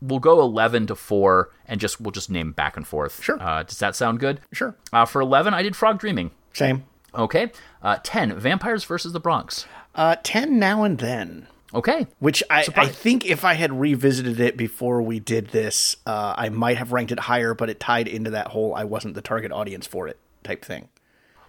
We'll 0.00 0.18
go 0.18 0.40
eleven 0.40 0.86
to 0.88 0.96
four, 0.96 1.50
and 1.66 1.80
just 1.80 2.00
we'll 2.00 2.10
just 2.10 2.28
name 2.28 2.52
back 2.52 2.76
and 2.76 2.86
forth. 2.86 3.22
Sure. 3.22 3.40
Uh, 3.40 3.62
does 3.62 3.78
that 3.78 3.94
sound 3.94 4.18
good? 4.18 4.40
Sure. 4.52 4.74
Uh, 4.92 5.04
for 5.04 5.20
eleven, 5.20 5.54
I 5.54 5.62
did 5.62 5.76
Frog 5.76 5.98
Dreaming. 6.00 6.32
Same. 6.52 6.84
Okay. 7.14 7.52
Uh, 7.82 7.98
ten, 8.02 8.36
Vampires 8.38 8.84
versus 8.84 9.12
the 9.12 9.20
Bronx. 9.20 9.66
Uh, 9.94 10.16
10 10.22 10.58
now 10.58 10.84
and 10.84 10.98
then. 10.98 11.46
Okay. 11.74 12.06
Which 12.18 12.42
I, 12.50 12.66
I 12.76 12.88
think 12.88 13.24
if 13.24 13.44
I 13.44 13.54
had 13.54 13.78
revisited 13.78 14.40
it 14.40 14.56
before 14.56 15.00
we 15.02 15.20
did 15.20 15.48
this, 15.48 15.96
uh, 16.06 16.34
I 16.36 16.48
might 16.50 16.76
have 16.76 16.92
ranked 16.92 17.12
it 17.12 17.20
higher, 17.20 17.54
but 17.54 17.70
it 17.70 17.80
tied 17.80 18.08
into 18.08 18.30
that 18.30 18.48
whole 18.48 18.74
I 18.74 18.84
wasn't 18.84 19.14
the 19.14 19.22
target 19.22 19.52
audience 19.52 19.86
for 19.86 20.08
it 20.08 20.18
type 20.44 20.64
thing. 20.64 20.88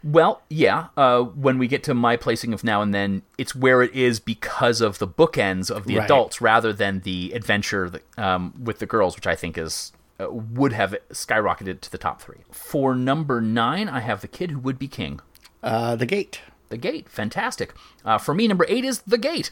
Well, 0.04 0.42
yeah. 0.50 0.88
Uh, 0.98 1.22
when 1.22 1.58
we 1.58 1.68
get 1.68 1.84
to 1.84 1.94
my 1.94 2.18
placing 2.18 2.54
of 2.54 2.64
now 2.64 2.82
and 2.82 2.94
then, 2.94 3.22
it's 3.38 3.56
where 3.56 3.82
it 3.82 3.94
is 3.96 4.20
because 4.20 4.82
of 4.82 5.00
the 5.00 5.08
bookends 5.08 5.72
of 5.72 5.86
the 5.86 5.98
Right. 5.98 6.06
adults 6.06 6.42
rather 6.42 6.74
than 6.74 7.00
the 7.02 7.32
adventure 7.34 7.90
that, 7.90 8.04
um, 8.20 8.54
with 8.62 8.80
the 8.80 8.86
girls, 8.86 9.16
which 9.16 9.28
I 9.28 9.36
think 9.36 9.58
is 9.58 9.94
uh, 10.20 10.28
would 10.30 10.74
have 10.74 10.94
skyrocketed 11.12 11.82
to 11.82 11.92
the 11.92 11.98
top 11.98 12.22
three. 12.22 12.40
For 12.52 12.96
number 12.96 13.42
nine, 13.42 13.90
I 13.90 14.02
have 14.02 14.22
the 14.22 14.28
kid 14.28 14.52
who 14.52 14.60
would 14.60 14.78
be 14.78 14.88
king. 14.88 15.20
Uh, 15.64 15.96
the 15.96 16.06
Gate. 16.06 16.42
The 16.70 16.78
Gate, 16.78 17.08
fantastic. 17.10 17.74
Uh, 18.06 18.18
for 18.18 18.34
me, 18.34 18.48
number 18.48 18.66
eight 18.68 18.84
is 18.86 19.02
The 19.08 19.18
Gate. 19.18 19.52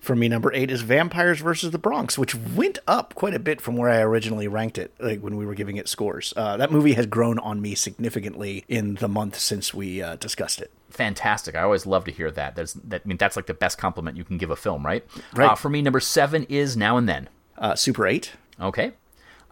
For 0.00 0.16
me, 0.16 0.28
number 0.28 0.52
eight 0.52 0.70
is 0.70 0.82
Vampires 0.82 1.40
versus 1.40 1.70
the 1.70 1.78
Bronx, 1.78 2.16
which 2.18 2.34
went 2.34 2.78
up 2.86 3.14
quite 3.14 3.34
a 3.34 3.38
bit 3.38 3.60
from 3.60 3.76
where 3.76 3.90
I 3.90 3.98
originally 3.98 4.48
ranked 4.48 4.78
it, 4.78 4.94
like 4.98 5.20
when 5.20 5.36
we 5.36 5.44
were 5.46 5.54
giving 5.54 5.76
it 5.76 5.88
scores. 5.88 6.32
Uh, 6.36 6.56
that 6.56 6.70
movie 6.72 6.94
has 6.94 7.06
grown 7.06 7.38
on 7.38 7.60
me 7.60 7.74
significantly 7.74 8.64
in 8.68 8.94
the 8.96 9.08
month 9.08 9.38
since 9.38 9.74
we 9.74 10.02
uh, 10.02 10.16
discussed 10.16 10.60
it. 10.60 10.70
Fantastic. 10.90 11.54
I 11.54 11.62
always 11.62 11.86
love 11.86 12.04
to 12.04 12.10
hear 12.12 12.30
that. 12.30 12.56
That's 12.56 12.72
that. 12.74 13.02
I 13.04 13.08
mean, 13.08 13.18
that's 13.18 13.36
like 13.36 13.46
the 13.46 13.54
best 13.54 13.78
compliment 13.78 14.16
you 14.16 14.24
can 14.24 14.38
give 14.38 14.50
a 14.50 14.56
film, 14.56 14.84
right? 14.86 15.04
Right. 15.34 15.50
Uh, 15.50 15.54
for 15.54 15.68
me, 15.68 15.82
number 15.82 16.00
seven 16.00 16.44
is 16.44 16.76
Now 16.76 16.96
and 16.96 17.08
Then. 17.08 17.28
Uh, 17.58 17.74
Super 17.74 18.06
8. 18.06 18.32
Okay. 18.60 18.92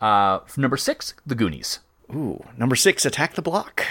Uh, 0.01 0.41
number 0.57 0.77
six, 0.77 1.15
The 1.27 1.35
Goonies. 1.35 1.81
Ooh, 2.15 2.45
number 2.59 2.77
six, 2.77 3.05
Attack 3.05 3.35
the 3.35 3.43
Block. 3.43 3.85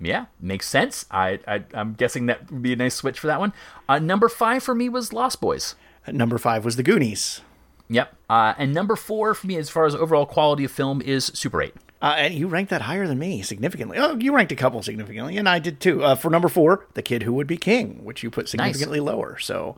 Yeah, 0.00 0.26
makes 0.40 0.68
sense. 0.68 1.06
I, 1.10 1.40
I 1.46 1.64
I'm 1.72 1.94
guessing 1.94 2.26
that 2.26 2.50
would 2.50 2.62
be 2.62 2.72
a 2.72 2.76
nice 2.76 2.94
switch 2.94 3.18
for 3.18 3.26
that 3.26 3.40
one. 3.40 3.52
Uh, 3.88 3.98
number 3.98 4.28
five 4.28 4.62
for 4.62 4.74
me 4.74 4.88
was 4.88 5.12
Lost 5.12 5.40
Boys. 5.40 5.74
Number 6.06 6.38
five 6.38 6.64
was 6.64 6.76
The 6.76 6.82
Goonies. 6.82 7.40
Yep. 7.88 8.14
Uh, 8.28 8.54
and 8.58 8.74
number 8.74 8.96
four 8.96 9.34
for 9.34 9.46
me, 9.46 9.56
as 9.56 9.70
far 9.70 9.86
as 9.86 9.94
overall 9.94 10.26
quality 10.26 10.64
of 10.64 10.70
film, 10.70 11.00
is 11.02 11.26
Super 11.26 11.62
Eight. 11.62 11.74
Uh, 12.02 12.14
and 12.18 12.34
you 12.34 12.48
ranked 12.48 12.70
that 12.70 12.82
higher 12.82 13.06
than 13.06 13.18
me 13.18 13.40
significantly. 13.40 13.96
Oh, 13.98 14.16
you 14.18 14.34
ranked 14.34 14.52
a 14.52 14.56
couple 14.56 14.82
significantly, 14.82 15.38
and 15.38 15.48
I 15.48 15.58
did 15.58 15.80
too. 15.80 16.04
Uh, 16.04 16.14
for 16.14 16.28
number 16.28 16.48
four, 16.48 16.86
The 16.94 17.02
Kid 17.02 17.22
Who 17.22 17.32
Would 17.32 17.46
Be 17.46 17.56
King, 17.56 18.04
which 18.04 18.22
you 18.22 18.30
put 18.30 18.48
significantly 18.48 19.00
lower. 19.00 19.38
So, 19.38 19.76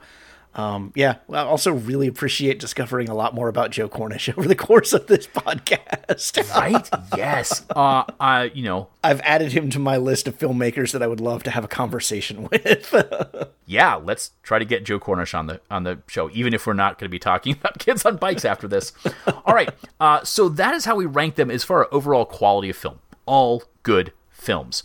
um, 0.56 0.90
yeah, 0.94 1.16
well, 1.28 1.46
I 1.46 1.48
also 1.48 1.70
really 1.70 2.06
appreciate 2.06 2.58
discovering 2.58 3.10
a 3.10 3.14
lot 3.14 3.34
more 3.34 3.48
about 3.48 3.70
Joe 3.70 3.88
Cornish 3.90 4.28
over 4.36 4.48
the 4.48 4.54
course 4.54 4.92
of 4.94 5.06
this 5.06 5.26
podcast. 5.26 5.76
Right? 6.56 6.88
yes. 7.16 7.64
Uh, 7.68 8.04
uh, 8.18 8.48
you 8.54 8.62
know, 8.62 8.88
I've 9.04 9.20
added 9.20 9.52
him 9.52 9.68
to 9.70 9.78
my 9.78 9.98
list 9.98 10.26
of 10.26 10.38
filmmakers 10.38 10.92
that 10.92 11.02
I 11.02 11.06
would 11.06 11.20
love 11.20 11.42
to 11.44 11.50
have 11.50 11.64
a 11.64 11.68
conversation 11.68 12.48
with. 12.50 12.94
yeah. 13.66 13.96
Let's 13.96 14.30
try 14.42 14.58
to 14.58 14.64
get 14.64 14.84
Joe 14.84 14.98
Cornish 14.98 15.34
on 15.34 15.46
the 15.46 15.60
on 15.70 15.84
the 15.84 15.98
show, 16.06 16.30
even 16.32 16.54
if 16.54 16.66
we're 16.66 16.72
not 16.72 16.98
going 16.98 17.06
to 17.08 17.10
be 17.10 17.18
talking 17.18 17.52
about 17.52 17.78
kids 17.78 18.06
on 18.06 18.16
bikes 18.16 18.44
after 18.44 18.66
this. 18.66 18.92
All 19.44 19.54
right. 19.54 19.68
Uh, 20.00 20.24
so 20.24 20.48
that 20.48 20.74
is 20.74 20.86
how 20.86 20.96
we 20.96 21.04
rank 21.04 21.34
them 21.34 21.50
as 21.50 21.62
far 21.64 21.82
as 21.82 21.88
overall 21.92 22.24
quality 22.24 22.70
of 22.70 22.76
film. 22.76 23.00
All 23.26 23.62
good 23.82 24.12
films. 24.30 24.82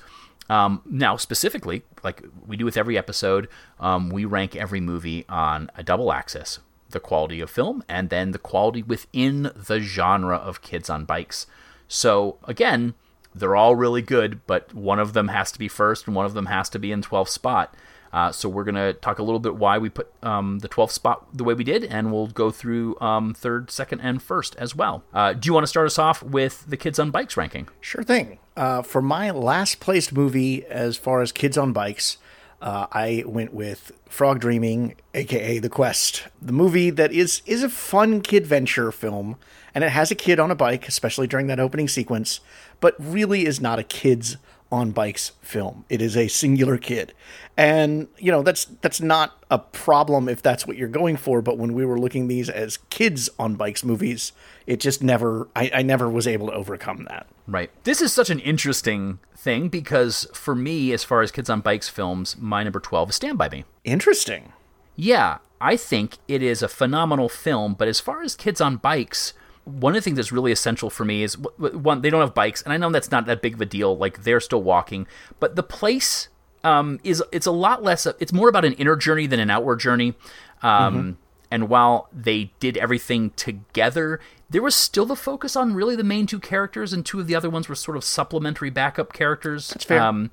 Um, 0.49 0.81
now, 0.85 1.15
specifically, 1.15 1.83
like 2.03 2.23
we 2.47 2.57
do 2.57 2.65
with 2.65 2.77
every 2.77 2.97
episode, 2.97 3.47
um, 3.79 4.09
we 4.09 4.25
rank 4.25 4.55
every 4.55 4.81
movie 4.81 5.25
on 5.29 5.69
a 5.75 5.83
double 5.83 6.11
axis 6.11 6.59
the 6.91 6.99
quality 6.99 7.39
of 7.39 7.49
film 7.49 7.83
and 7.87 8.09
then 8.09 8.31
the 8.31 8.37
quality 8.37 8.83
within 8.83 9.51
the 9.55 9.79
genre 9.79 10.35
of 10.35 10.61
kids 10.61 10.89
on 10.89 11.05
bikes. 11.05 11.47
So, 11.87 12.37
again, 12.43 12.93
they're 13.33 13.55
all 13.55 13.75
really 13.75 14.01
good, 14.01 14.45
but 14.45 14.73
one 14.73 14.99
of 14.99 15.13
them 15.13 15.29
has 15.29 15.51
to 15.53 15.59
be 15.59 15.67
first 15.67 16.05
and 16.05 16.15
one 16.15 16.25
of 16.25 16.33
them 16.33 16.47
has 16.47 16.69
to 16.69 16.79
be 16.79 16.91
in 16.91 17.01
12th 17.01 17.29
spot. 17.29 17.75
Uh, 18.13 18.31
so 18.31 18.49
we're 18.49 18.63
going 18.63 18.75
to 18.75 18.93
talk 18.93 19.19
a 19.19 19.23
little 19.23 19.39
bit 19.39 19.55
why 19.55 19.77
we 19.77 19.89
put 19.89 20.11
um, 20.23 20.59
the 20.59 20.69
12th 20.69 20.91
spot 20.91 21.25
the 21.33 21.43
way 21.43 21.53
we 21.53 21.63
did, 21.63 21.83
and 21.85 22.11
we'll 22.11 22.27
go 22.27 22.51
through 22.51 22.99
um, 22.99 23.33
third, 23.33 23.71
second, 23.71 24.01
and 24.01 24.21
first 24.21 24.55
as 24.57 24.75
well. 24.75 25.03
Uh, 25.13 25.33
do 25.33 25.47
you 25.47 25.53
want 25.53 25.63
to 25.63 25.67
start 25.67 25.85
us 25.85 25.97
off 25.97 26.21
with 26.21 26.65
the 26.67 26.77
Kids 26.77 26.99
on 26.99 27.11
Bikes 27.11 27.37
ranking? 27.37 27.69
Sure 27.79 28.03
thing. 28.03 28.39
Uh, 28.57 28.81
for 28.81 29.01
my 29.01 29.31
last 29.31 29.79
placed 29.79 30.11
movie, 30.13 30.65
as 30.65 30.97
far 30.97 31.21
as 31.21 31.31
kids 31.31 31.57
on 31.57 31.71
bikes, 31.71 32.17
uh, 32.61 32.85
I 32.91 33.23
went 33.25 33.53
with 33.53 33.91
Frog 34.07 34.39
Dreaming, 34.39 34.95
aka 35.13 35.57
The 35.59 35.69
Quest, 35.69 36.27
the 36.41 36.53
movie 36.53 36.89
that 36.91 37.11
is 37.11 37.41
is 37.45 37.63
a 37.63 37.69
fun 37.69 38.21
kid 38.21 38.45
venture 38.45 38.91
film, 38.91 39.37
and 39.73 39.83
it 39.83 39.89
has 39.89 40.11
a 40.11 40.15
kid 40.15 40.39
on 40.39 40.51
a 40.51 40.55
bike, 40.55 40.87
especially 40.87 41.27
during 41.27 41.47
that 41.47 41.59
opening 41.59 41.87
sequence, 41.87 42.39
but 42.79 42.95
really 42.99 43.45
is 43.45 43.59
not 43.61 43.79
a 43.79 43.83
kids 43.83 44.37
on 44.71 44.91
bikes 44.91 45.31
film. 45.41 45.85
It 45.89 46.01
is 46.01 46.15
a 46.15 46.27
singular 46.27 46.77
kid. 46.77 47.13
And 47.57 48.07
you 48.17 48.31
know, 48.31 48.41
that's 48.41 48.65
that's 48.65 49.01
not 49.01 49.37
a 49.49 49.59
problem 49.59 50.29
if 50.29 50.41
that's 50.41 50.65
what 50.65 50.77
you're 50.77 50.87
going 50.87 51.17
for, 51.17 51.41
but 51.41 51.57
when 51.57 51.73
we 51.73 51.85
were 51.85 51.99
looking 51.99 52.27
these 52.27 52.49
as 52.49 52.77
kids 52.89 53.29
on 53.37 53.55
bikes 53.55 53.83
movies, 53.83 54.31
it 54.65 54.79
just 54.79 55.03
never 55.03 55.47
I, 55.55 55.71
I 55.75 55.81
never 55.81 56.09
was 56.09 56.27
able 56.27 56.47
to 56.47 56.53
overcome 56.53 57.05
that. 57.09 57.27
Right. 57.47 57.69
This 57.83 58.01
is 58.01 58.13
such 58.13 58.29
an 58.29 58.39
interesting 58.39 59.19
thing 59.35 59.67
because 59.67 60.27
for 60.33 60.55
me, 60.55 60.93
as 60.93 61.03
far 61.03 61.21
as 61.21 61.31
Kids 61.31 61.49
on 61.49 61.61
Bikes 61.61 61.89
films, 61.89 62.37
my 62.39 62.63
number 62.63 62.79
12 62.79 63.09
is 63.09 63.15
Stand 63.15 63.37
By 63.37 63.49
Me. 63.49 63.65
Interesting. 63.83 64.53
Yeah, 64.95 65.39
I 65.59 65.75
think 65.75 66.17
it 66.27 66.41
is 66.43 66.61
a 66.61 66.67
phenomenal 66.67 67.27
film, 67.27 67.73
but 67.73 67.87
as 67.87 67.99
far 67.99 68.21
as 68.21 68.35
Kids 68.35 68.61
on 68.61 68.77
Bikes, 68.77 69.33
one 69.65 69.93
of 69.93 69.95
the 69.95 70.01
things 70.01 70.15
that's 70.17 70.31
really 70.31 70.51
essential 70.51 70.89
for 70.89 71.05
me 71.05 71.23
is 71.23 71.37
one, 71.37 72.01
they 72.01 72.09
don't 72.09 72.21
have 72.21 72.33
bikes, 72.33 72.61
and 72.61 72.73
I 72.73 72.77
know 72.77 72.89
that's 72.91 73.11
not 73.11 73.25
that 73.27 73.41
big 73.41 73.53
of 73.53 73.61
a 73.61 73.65
deal. 73.65 73.95
Like 73.97 74.23
they're 74.23 74.39
still 74.39 74.61
walking, 74.63 75.07
but 75.39 75.55
the 75.55 75.63
place 75.63 76.29
um, 76.63 76.99
is 77.03 77.23
it's 77.31 77.45
a 77.45 77.51
lot 77.51 77.83
less. 77.83 78.05
It's 78.19 78.33
more 78.33 78.49
about 78.49 78.65
an 78.65 78.73
inner 78.73 78.95
journey 78.95 79.27
than 79.27 79.39
an 79.39 79.49
outward 79.49 79.79
journey. 79.79 80.15
Um, 80.61 81.17
And 81.53 81.67
while 81.67 82.07
they 82.13 82.53
did 82.61 82.77
everything 82.77 83.31
together, 83.31 84.21
there 84.49 84.61
was 84.61 84.73
still 84.73 85.05
the 85.05 85.17
focus 85.17 85.57
on 85.57 85.73
really 85.73 85.97
the 85.97 86.03
main 86.03 86.25
two 86.25 86.39
characters, 86.39 86.93
and 86.93 87.05
two 87.05 87.19
of 87.19 87.27
the 87.27 87.35
other 87.35 87.49
ones 87.49 87.67
were 87.67 87.75
sort 87.75 87.97
of 87.97 88.05
supplementary 88.05 88.69
backup 88.69 89.11
characters. 89.11 89.67
That's 89.67 89.83
fair. 89.83 90.01
Um, 90.01 90.31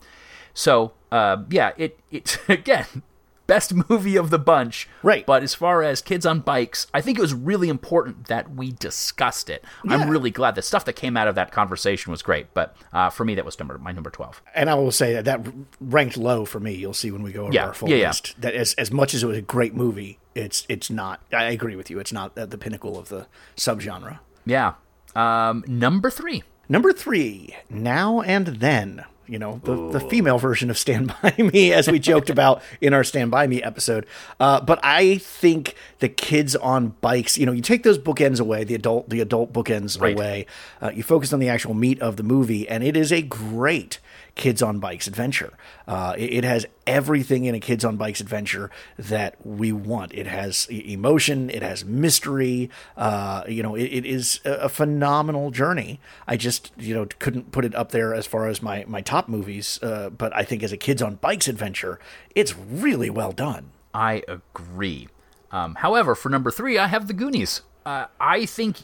so 0.55 0.93
uh, 1.11 1.39
yeah, 1.51 1.73
it 1.77 1.99
it 2.11 2.39
again 2.49 3.03
best 3.49 3.75
movie 3.89 4.15
of 4.15 4.31
the 4.31 4.39
bunch. 4.39 4.89
Right. 5.03 5.27
But 5.27 5.43
as 5.43 5.55
far 5.55 5.83
as 5.83 6.01
kids 6.01 6.25
on 6.25 6.39
bikes, 6.39 6.87
I 6.95 7.01
think 7.01 7.19
it 7.19 7.21
was 7.21 7.35
really 7.35 7.69
important 7.69 8.29
that 8.29 8.55
we 8.55 8.71
discussed 8.71 9.51
it. 9.51 9.65
I'm 9.89 10.09
really 10.09 10.31
glad 10.31 10.55
the 10.55 10.63
stuff 10.63 10.85
that 10.85 10.93
came 10.93 11.17
out 11.17 11.27
of 11.27 11.35
that 11.35 11.51
conversation 11.51 12.13
was 12.13 12.23
great. 12.23 12.55
But 12.55 12.77
uh, 12.93 13.11
for 13.11 13.25
me, 13.25 13.35
that 13.35 13.45
was 13.45 13.59
number 13.59 13.77
my 13.79 13.91
number 13.91 14.11
twelve. 14.11 14.41
And 14.55 14.71
I 14.71 14.75
will 14.75 14.93
say 14.93 15.15
that 15.15 15.25
that 15.25 15.45
ranked 15.81 16.17
low 16.17 16.45
for 16.45 16.61
me. 16.61 16.75
You'll 16.75 16.95
see 16.95 17.11
when 17.11 17.25
we 17.25 17.33
go 17.33 17.45
over 17.47 17.53
Yeah, 17.53 17.67
our 17.67 17.75
full 17.75 17.89
yeah, 17.91 17.97
yeah. 17.97 18.09
list. 18.09 18.41
That 18.41 18.55
as 18.55 18.75
as 18.75 18.93
much 18.93 19.15
as 19.15 19.25
it 19.25 19.27
was 19.27 19.39
a 19.39 19.43
great 19.43 19.75
movie, 19.75 20.21
it's 20.37 20.65
it's 20.69 20.91
not. 20.91 21.21
I 21.33 21.45
agree 21.45 21.75
with 21.75 21.91
you. 21.91 21.99
It's 21.99 22.13
not 22.13 22.39
at 22.39 22.51
the 22.51 22.59
pinnacle 22.59 22.97
of 22.97 23.09
the 23.09 23.27
subgenre. 23.57 24.21
Yeah. 24.47 24.75
Um, 25.17 25.65
number 25.67 26.11
three. 26.11 26.45
Number 26.69 26.93
three, 26.93 27.57
now 27.71 28.21
and 28.21 28.47
then. 28.47 29.07
You 29.29 29.39
know, 29.39 29.61
the, 29.65 29.99
the 29.99 30.01
female 30.01 30.39
version 30.39 30.71
of 30.71 30.79
Stand 30.79 31.13
By 31.23 31.35
Me, 31.39 31.73
as 31.73 31.89
we 31.89 31.99
joked 31.99 32.31
about 32.31 32.63
in 32.81 32.95
our 32.95 33.05
Stand 33.05 33.31
By 33.31 33.47
Me 33.47 33.63
episode. 33.63 34.07
Uh, 34.41 34.61
but 34.61 34.81
I 34.83 35.19
think 35.19 35.75
the 35.99 36.09
kids 36.09 36.57
on 36.57 36.95
bikes, 37.01 37.37
you 37.37 37.45
know, 37.47 37.53
you 37.53 37.61
take 37.63 37.83
those 37.83 37.99
bookends 37.99 38.41
away, 38.41 38.65
the 38.65 38.75
adult 38.75 39.09
the 39.11 39.21
adult 39.21 39.53
bookends 39.53 40.01
Right. 40.01 40.15
away, 40.17 40.47
uh, 40.81 40.91
you 40.95 41.03
focus 41.03 41.33
on 41.33 41.41
the 41.41 41.49
actual 41.49 41.75
meat 41.75 42.01
of 42.01 42.17
the 42.17 42.23
movie, 42.23 42.69
and 42.69 42.83
it 42.83 42.97
is 42.97 43.13
a 43.13 43.21
great 43.23 43.99
kids 44.39 44.63
on 44.63 44.79
bikes 44.79 45.07
adventure. 45.07 45.53
Uh, 45.87 46.15
it, 46.17 46.33
it 46.33 46.45
has 46.45 46.65
everything 46.87 47.45
in 47.45 47.55
a 47.55 47.61
kids 47.61 47.85
on 47.85 47.99
bikes 47.99 48.21
adventure 48.21 48.71
that 48.97 49.35
we 49.45 49.71
want. 49.73 50.15
It 50.15 50.27
has 50.27 50.67
emotion, 50.71 51.51
it 51.51 51.63
has 51.63 51.85
mystery. 51.85 52.71
Uh, 52.97 53.43
you 53.47 53.63
know, 53.63 53.75
it, 53.75 53.85
it 53.85 54.07
is 54.07 54.41
a, 54.47 54.53
a 54.53 54.69
phenomenal 54.71 55.51
journey. 55.51 56.01
I 56.27 56.39
just 56.39 56.73
you 56.79 56.95
know 56.95 57.07
couldn't 57.19 57.53
put 57.53 57.67
it 57.67 57.75
up 57.75 57.91
there 57.93 58.15
as 58.15 58.25
far 58.25 58.49
as 58.49 58.63
my 58.63 58.87
my 58.89 59.03
top 59.03 59.29
movies, 59.29 59.79
uh, 59.83 60.09
but 60.09 60.35
I 60.35 60.45
think 60.45 60.63
as 60.63 60.73
a 60.73 60.79
kids 60.79 61.03
on 61.03 61.17
bikes 61.17 61.49
adventure, 61.49 61.99
it's 62.35 62.57
really 62.57 63.11
well 63.11 63.33
done. 63.33 63.73
I 63.93 64.23
agree. 64.29 65.09
Um, 65.51 65.75
however, 65.77 66.15
for 66.15 66.29
number 66.29 66.51
three, 66.51 66.79
I 66.79 66.87
have 66.87 67.09
the 67.09 67.15
Goonies. 67.15 67.63
Uh, 67.85 68.07
I 68.21 68.45
think, 68.47 68.77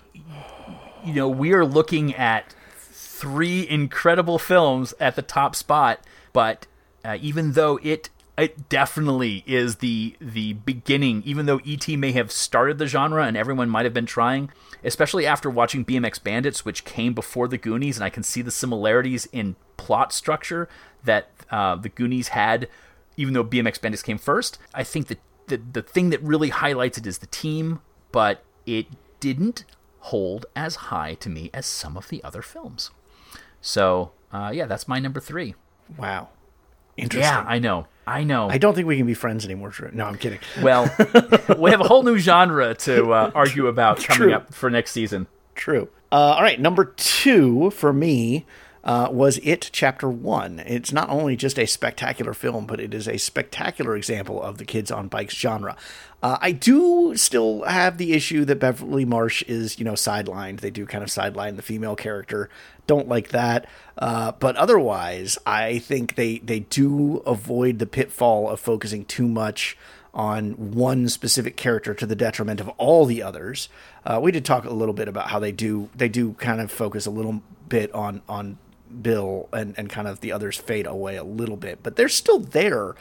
you 1.04 1.12
know, 1.12 1.28
we 1.28 1.52
are 1.52 1.64
looking 1.64 2.14
at 2.14 2.54
three 3.24 3.66
incredible 3.66 4.38
films 4.38 4.92
at 5.00 5.16
the 5.16 5.22
top 5.22 5.56
spot, 5.56 5.98
but 6.34 6.66
uh, 7.02 7.16
even 7.22 7.52
though 7.52 7.78
it 7.82 8.10
it 8.37 8.68
definitely 8.68 9.42
is 9.46 9.76
the 9.76 10.14
the 10.20 10.52
beginning, 10.52 11.22
even 11.24 11.46
though 11.46 11.58
ET 11.66 11.88
may 11.88 12.12
have 12.12 12.30
started 12.30 12.76
the 12.76 12.87
genre 12.87 13.24
and 13.24 13.34
everyone 13.34 13.70
might 13.70 13.87
have 13.87 13.94
been 13.94 14.04
trying, 14.04 14.50
especially 14.84 15.24
after 15.26 15.48
watching 15.48 15.87
BMX 15.87 16.22
Bandits, 16.22 16.66
which 16.66 16.84
came 16.84 17.14
before 17.14 17.48
the 17.48 17.56
Goonies, 17.56 17.96
and 17.96 18.04
I 18.04 18.10
can 18.10 18.22
see 18.22 18.42
the 18.42 18.50
similarities 18.50 19.24
in 19.32 19.56
plot 19.78 20.12
structure 20.12 20.68
that 21.04 21.30
uh, 21.50 21.76
the 21.76 21.88
Goonies 21.88 22.28
had 22.28 22.68
even 23.16 23.32
though 23.32 23.44
BMX 23.44 23.80
Bandits 23.80 24.02
came 24.02 24.18
first, 24.18 24.58
I 24.74 24.84
think 24.84 25.06
that 25.06 25.20
the, 25.46 25.56
the 25.56 25.82
thing 25.82 26.10
that 26.10 26.22
really 26.22 26.50
highlights 26.50 26.98
it 26.98 27.06
is 27.06 27.18
the 27.18 27.26
team, 27.26 27.80
but 28.12 28.42
it 28.66 28.87
didn't 29.20 29.64
hold 30.00 30.44
as 30.54 30.76
high 30.76 31.14
to 31.14 31.30
me 31.30 31.48
as 31.54 31.64
some 31.64 31.96
of 31.96 32.08
the 32.08 32.22
other 32.22 32.42
films. 32.42 32.90
So, 33.64 34.12
uh, 34.31 34.53
yeah, 34.55 34.66
that's 34.66 34.87
my 34.87 34.98
number 34.98 35.20
three. 35.20 35.55
Wow. 35.96 36.29
Interesting. 36.98 37.22
Yeah, 37.22 37.44
I 37.48 37.59
know. 37.59 37.87
I 38.07 38.22
know. 38.22 38.50
I 38.50 38.59
don't 38.59 38.74
think 38.74 38.87
we 38.87 38.98
can 38.98 39.07
be 39.07 39.14
friends 39.14 39.46
anymore. 39.46 39.72
No, 39.94 40.05
I'm 40.05 40.18
kidding. 40.18 40.38
well, 40.62 40.94
we 41.59 41.70
have 41.70 41.81
a 41.81 41.85
whole 41.85 42.03
new 42.03 42.18
genre 42.18 42.74
to 42.74 43.12
uh, 43.14 43.31
argue 43.35 43.66
about 43.66 44.05
coming 44.05 44.35
up 44.35 44.53
for 44.53 44.68
next 44.68 44.90
season. 44.90 45.27
True. 45.55 45.88
Uh, 46.12 46.35
all 46.37 46.42
right, 46.42 46.61
number 46.61 46.85
two 46.85 47.70
for 47.70 47.92
me 47.94 48.44
uh, 48.85 49.09
was 49.11 49.38
It 49.42 49.70
Chapter 49.73 50.09
One. 50.11 50.61
It's 50.61 50.92
not 50.92 51.09
only 51.09 51.37
just 51.37 51.59
a 51.59 51.66
spectacular 51.66 52.35
film, 52.35 52.66
but 52.66 52.81
it 52.81 52.92
is 52.92 53.09
a 53.09 53.16
spectacular 53.16 53.97
example 53.97 54.40
of 54.40 54.59
the 54.59 54.64
kids 54.64 54.90
on 54.90 55.09
bikes 55.09 55.35
genre. 55.35 55.75
Uh, 56.23 56.38
I 56.40 56.53
do 56.53 57.16
still 57.16 57.64
have 57.64 57.99
the 57.99 58.12
issue 58.12 58.44
that 58.44 58.61
Beverly 58.61 59.05
Marsh 59.05 59.42
is, 59.42 59.79
you 59.79 59.85
know, 59.85 59.92
sidelined. 59.92 60.61
They 60.61 60.70
do 60.70 60.87
kind 60.87 61.03
of 61.03 61.11
sideline 61.11 61.57
the 61.57 61.62
female 61.62 61.97
character. 61.97 62.51
Don't 62.87 63.09
like 63.09 63.29
that. 63.29 63.66
Uh, 63.97 64.33
but 64.33 64.57
otherwise, 64.57 65.38
I 65.47 65.79
think 65.79 66.14
they 66.14 66.38
they 66.38 66.61
do 66.61 67.18
avoid 67.27 67.79
the 67.79 67.87
pitfall 67.87 68.51
of 68.51 68.61
focusing 68.61 69.07
too 69.07 69.29
much 69.29 69.77
on 70.12 70.53
one 70.53 71.09
specific 71.09 71.57
character 71.57 71.92
to 71.92 72.07
the 72.07 72.14
detriment 72.14 72.61
of 72.61 72.68
all 72.70 73.05
the 73.05 73.23
others. 73.23 73.68
Uh, 74.05 74.20
we 74.23 74.31
did 74.31 74.44
talk 74.44 74.64
a 74.64 74.70
little 74.70 74.94
bit 74.94 75.09
about 75.09 75.29
how 75.29 75.38
they 75.38 75.53
do 75.53 75.88
they 75.94 76.09
do 76.09 76.35
kind 76.35 76.61
of 76.61 76.70
focus 76.70 77.07
a 77.07 77.11
little 77.11 77.42
bit 77.68 77.92
on 77.92 78.23
on 78.29 78.59
Bill 79.02 79.48
and 79.52 79.74
and 79.78 79.88
kind 79.90 80.07
of 80.09 80.20
the 80.20 80.33
others 80.33 80.57
fade 80.57 80.87
away 80.87 81.16
a 81.16 81.24
little 81.24 81.57
bit, 81.57 81.80
but 81.83 81.96
they're 81.96 82.09
still 82.09 82.38
there. 82.38 82.94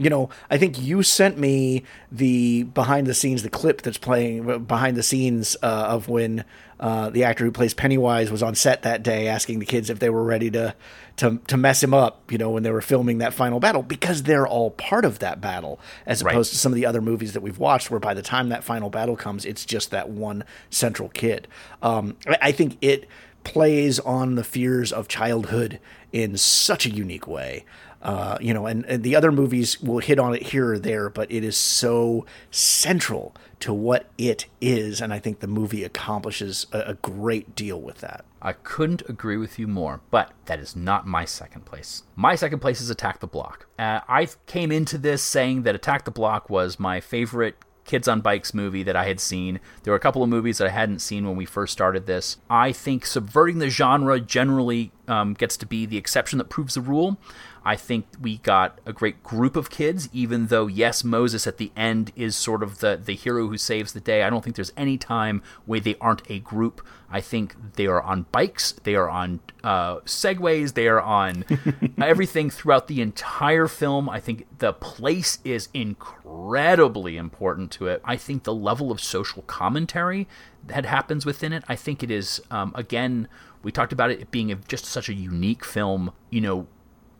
You 0.00 0.10
know, 0.10 0.30
I 0.48 0.58
think 0.58 0.80
you 0.80 1.02
sent 1.02 1.38
me 1.38 1.82
the 2.12 2.62
behind 2.62 3.06
the 3.08 3.14
scenes, 3.14 3.42
the 3.42 3.50
clip 3.50 3.82
that's 3.82 3.98
playing 3.98 4.64
behind 4.64 4.96
the 4.96 5.02
scenes 5.02 5.56
uh, 5.60 5.66
of 5.88 6.08
when 6.08 6.44
uh, 6.78 7.10
the 7.10 7.24
actor 7.24 7.44
who 7.44 7.50
plays 7.50 7.74
Pennywise 7.74 8.30
was 8.30 8.40
on 8.40 8.54
set 8.54 8.82
that 8.82 9.02
day, 9.02 9.26
asking 9.26 9.58
the 9.58 9.66
kids 9.66 9.90
if 9.90 9.98
they 9.98 10.08
were 10.08 10.22
ready 10.22 10.52
to 10.52 10.72
to 11.16 11.40
to 11.48 11.56
mess 11.56 11.82
him 11.82 11.92
up. 11.94 12.30
You 12.30 12.38
know, 12.38 12.50
when 12.50 12.62
they 12.62 12.70
were 12.70 12.80
filming 12.80 13.18
that 13.18 13.34
final 13.34 13.58
battle, 13.58 13.82
because 13.82 14.22
they're 14.22 14.46
all 14.46 14.70
part 14.70 15.04
of 15.04 15.18
that 15.18 15.40
battle, 15.40 15.80
as 16.06 16.22
Right. 16.22 16.32
opposed 16.32 16.52
to 16.52 16.58
some 16.58 16.70
of 16.70 16.76
the 16.76 16.86
other 16.86 17.00
movies 17.00 17.32
that 17.32 17.40
we've 17.40 17.58
watched, 17.58 17.90
where 17.90 17.98
by 17.98 18.14
the 18.14 18.22
time 18.22 18.50
that 18.50 18.62
final 18.62 18.90
battle 18.90 19.16
comes, 19.16 19.44
it's 19.44 19.64
just 19.64 19.90
that 19.90 20.08
one 20.08 20.44
central 20.70 21.08
kid. 21.08 21.48
Um, 21.82 22.16
I, 22.28 22.38
I 22.40 22.52
think 22.52 22.76
it 22.82 23.08
plays 23.48 23.98
on 24.00 24.34
the 24.34 24.44
fears 24.44 24.92
of 24.92 25.08
childhood 25.08 25.80
in 26.12 26.36
such 26.36 26.84
a 26.84 26.90
unique 26.90 27.26
way. 27.26 27.64
Uh, 28.02 28.36
you 28.40 28.54
know, 28.54 28.66
and, 28.66 28.84
and 28.84 29.02
the 29.02 29.16
other 29.16 29.32
movies 29.32 29.80
will 29.80 29.98
hit 29.98 30.18
on 30.18 30.34
it 30.34 30.42
here 30.42 30.72
or 30.74 30.78
there, 30.78 31.08
but 31.08 31.32
it 31.32 31.42
is 31.42 31.56
so 31.56 32.24
central 32.50 33.34
to 33.58 33.72
what 33.72 34.08
it 34.16 34.46
is, 34.60 35.00
and 35.00 35.12
I 35.12 35.18
think 35.18 35.40
the 35.40 35.48
movie 35.48 35.82
accomplishes 35.82 36.66
a, 36.72 36.80
a 36.80 36.94
great 36.94 37.56
deal 37.56 37.80
with 37.80 37.98
that. 37.98 38.24
I 38.40 38.52
couldn't 38.52 39.02
agree 39.08 39.36
with 39.36 39.58
you 39.58 39.66
more, 39.66 40.00
but 40.12 40.30
that 40.44 40.60
is 40.60 40.76
not 40.76 41.08
my 41.08 41.24
second 41.24 41.64
place. 41.64 42.04
My 42.14 42.36
second 42.36 42.60
place 42.60 42.80
is 42.80 42.90
Attack 42.90 43.18
the 43.18 43.26
Block. 43.26 43.66
Uh, 43.78 44.00
I 44.06 44.28
came 44.46 44.70
into 44.70 44.96
this 44.96 45.22
saying 45.22 45.62
that 45.62 45.74
Attack 45.74 46.04
the 46.04 46.12
Block 46.12 46.48
was 46.48 46.78
my 46.78 47.00
favorite 47.00 47.56
Kids 47.88 48.06
on 48.06 48.20
Bikes 48.20 48.52
movie 48.52 48.82
that 48.82 48.94
I 48.94 49.06
had 49.06 49.18
seen. 49.18 49.60
There 49.82 49.92
were 49.92 49.96
a 49.96 50.00
couple 50.00 50.22
of 50.22 50.28
movies 50.28 50.58
that 50.58 50.68
I 50.68 50.70
hadn't 50.70 51.00
seen 51.00 51.26
when 51.26 51.36
we 51.36 51.46
first 51.46 51.72
started 51.72 52.04
this. 52.04 52.36
I 52.50 52.70
think 52.70 53.06
subverting 53.06 53.58
the 53.58 53.70
genre 53.70 54.20
generally 54.20 54.92
um, 55.08 55.32
gets 55.32 55.56
to 55.56 55.66
be 55.66 55.86
the 55.86 55.96
exception 55.96 56.38
that 56.38 56.50
proves 56.50 56.74
the 56.74 56.82
rule. 56.82 57.16
I 57.64 57.76
think 57.76 58.06
we 58.20 58.38
got 58.38 58.78
a 58.86 58.92
great 58.92 59.22
group 59.22 59.56
of 59.56 59.70
kids, 59.70 60.08
even 60.12 60.46
though, 60.46 60.66
yes, 60.66 61.04
Moses 61.04 61.46
at 61.46 61.58
the 61.58 61.72
end 61.76 62.12
is 62.16 62.36
sort 62.36 62.62
of 62.62 62.78
the, 62.78 63.00
the 63.02 63.14
hero 63.14 63.48
who 63.48 63.58
saves 63.58 63.92
the 63.92 64.00
day. 64.00 64.22
I 64.22 64.30
don't 64.30 64.42
think 64.42 64.56
there's 64.56 64.72
any 64.76 64.96
time 64.98 65.42
where 65.66 65.80
they 65.80 65.96
aren't 66.00 66.22
a 66.30 66.38
group. 66.38 66.86
I 67.10 67.20
think 67.20 67.54
they 67.74 67.86
are 67.86 68.02
on 68.02 68.26
bikes, 68.32 68.72
they 68.84 68.94
are 68.94 69.08
on 69.08 69.40
uh, 69.64 69.96
segways, 70.00 70.74
they 70.74 70.88
are 70.88 71.00
on 71.00 71.44
everything 71.98 72.50
throughout 72.50 72.86
the 72.86 73.00
entire 73.00 73.66
film. 73.66 74.08
I 74.10 74.20
think 74.20 74.46
the 74.58 74.72
place 74.72 75.38
is 75.44 75.68
incredibly 75.72 77.16
important 77.16 77.70
to 77.72 77.86
it. 77.86 78.02
I 78.04 78.16
think 78.16 78.44
the 78.44 78.54
level 78.54 78.90
of 78.90 79.00
social 79.00 79.42
commentary 79.42 80.28
that 80.66 80.84
happens 80.84 81.24
within 81.24 81.52
it, 81.52 81.64
I 81.66 81.76
think 81.76 82.02
it 82.02 82.10
is, 82.10 82.42
um, 82.50 82.72
again, 82.74 83.28
we 83.62 83.72
talked 83.72 83.92
about 83.92 84.10
it 84.10 84.30
being 84.30 84.52
a, 84.52 84.56
just 84.56 84.84
such 84.84 85.08
a 85.08 85.14
unique 85.14 85.64
film. 85.64 86.12
You 86.30 86.40
know, 86.42 86.66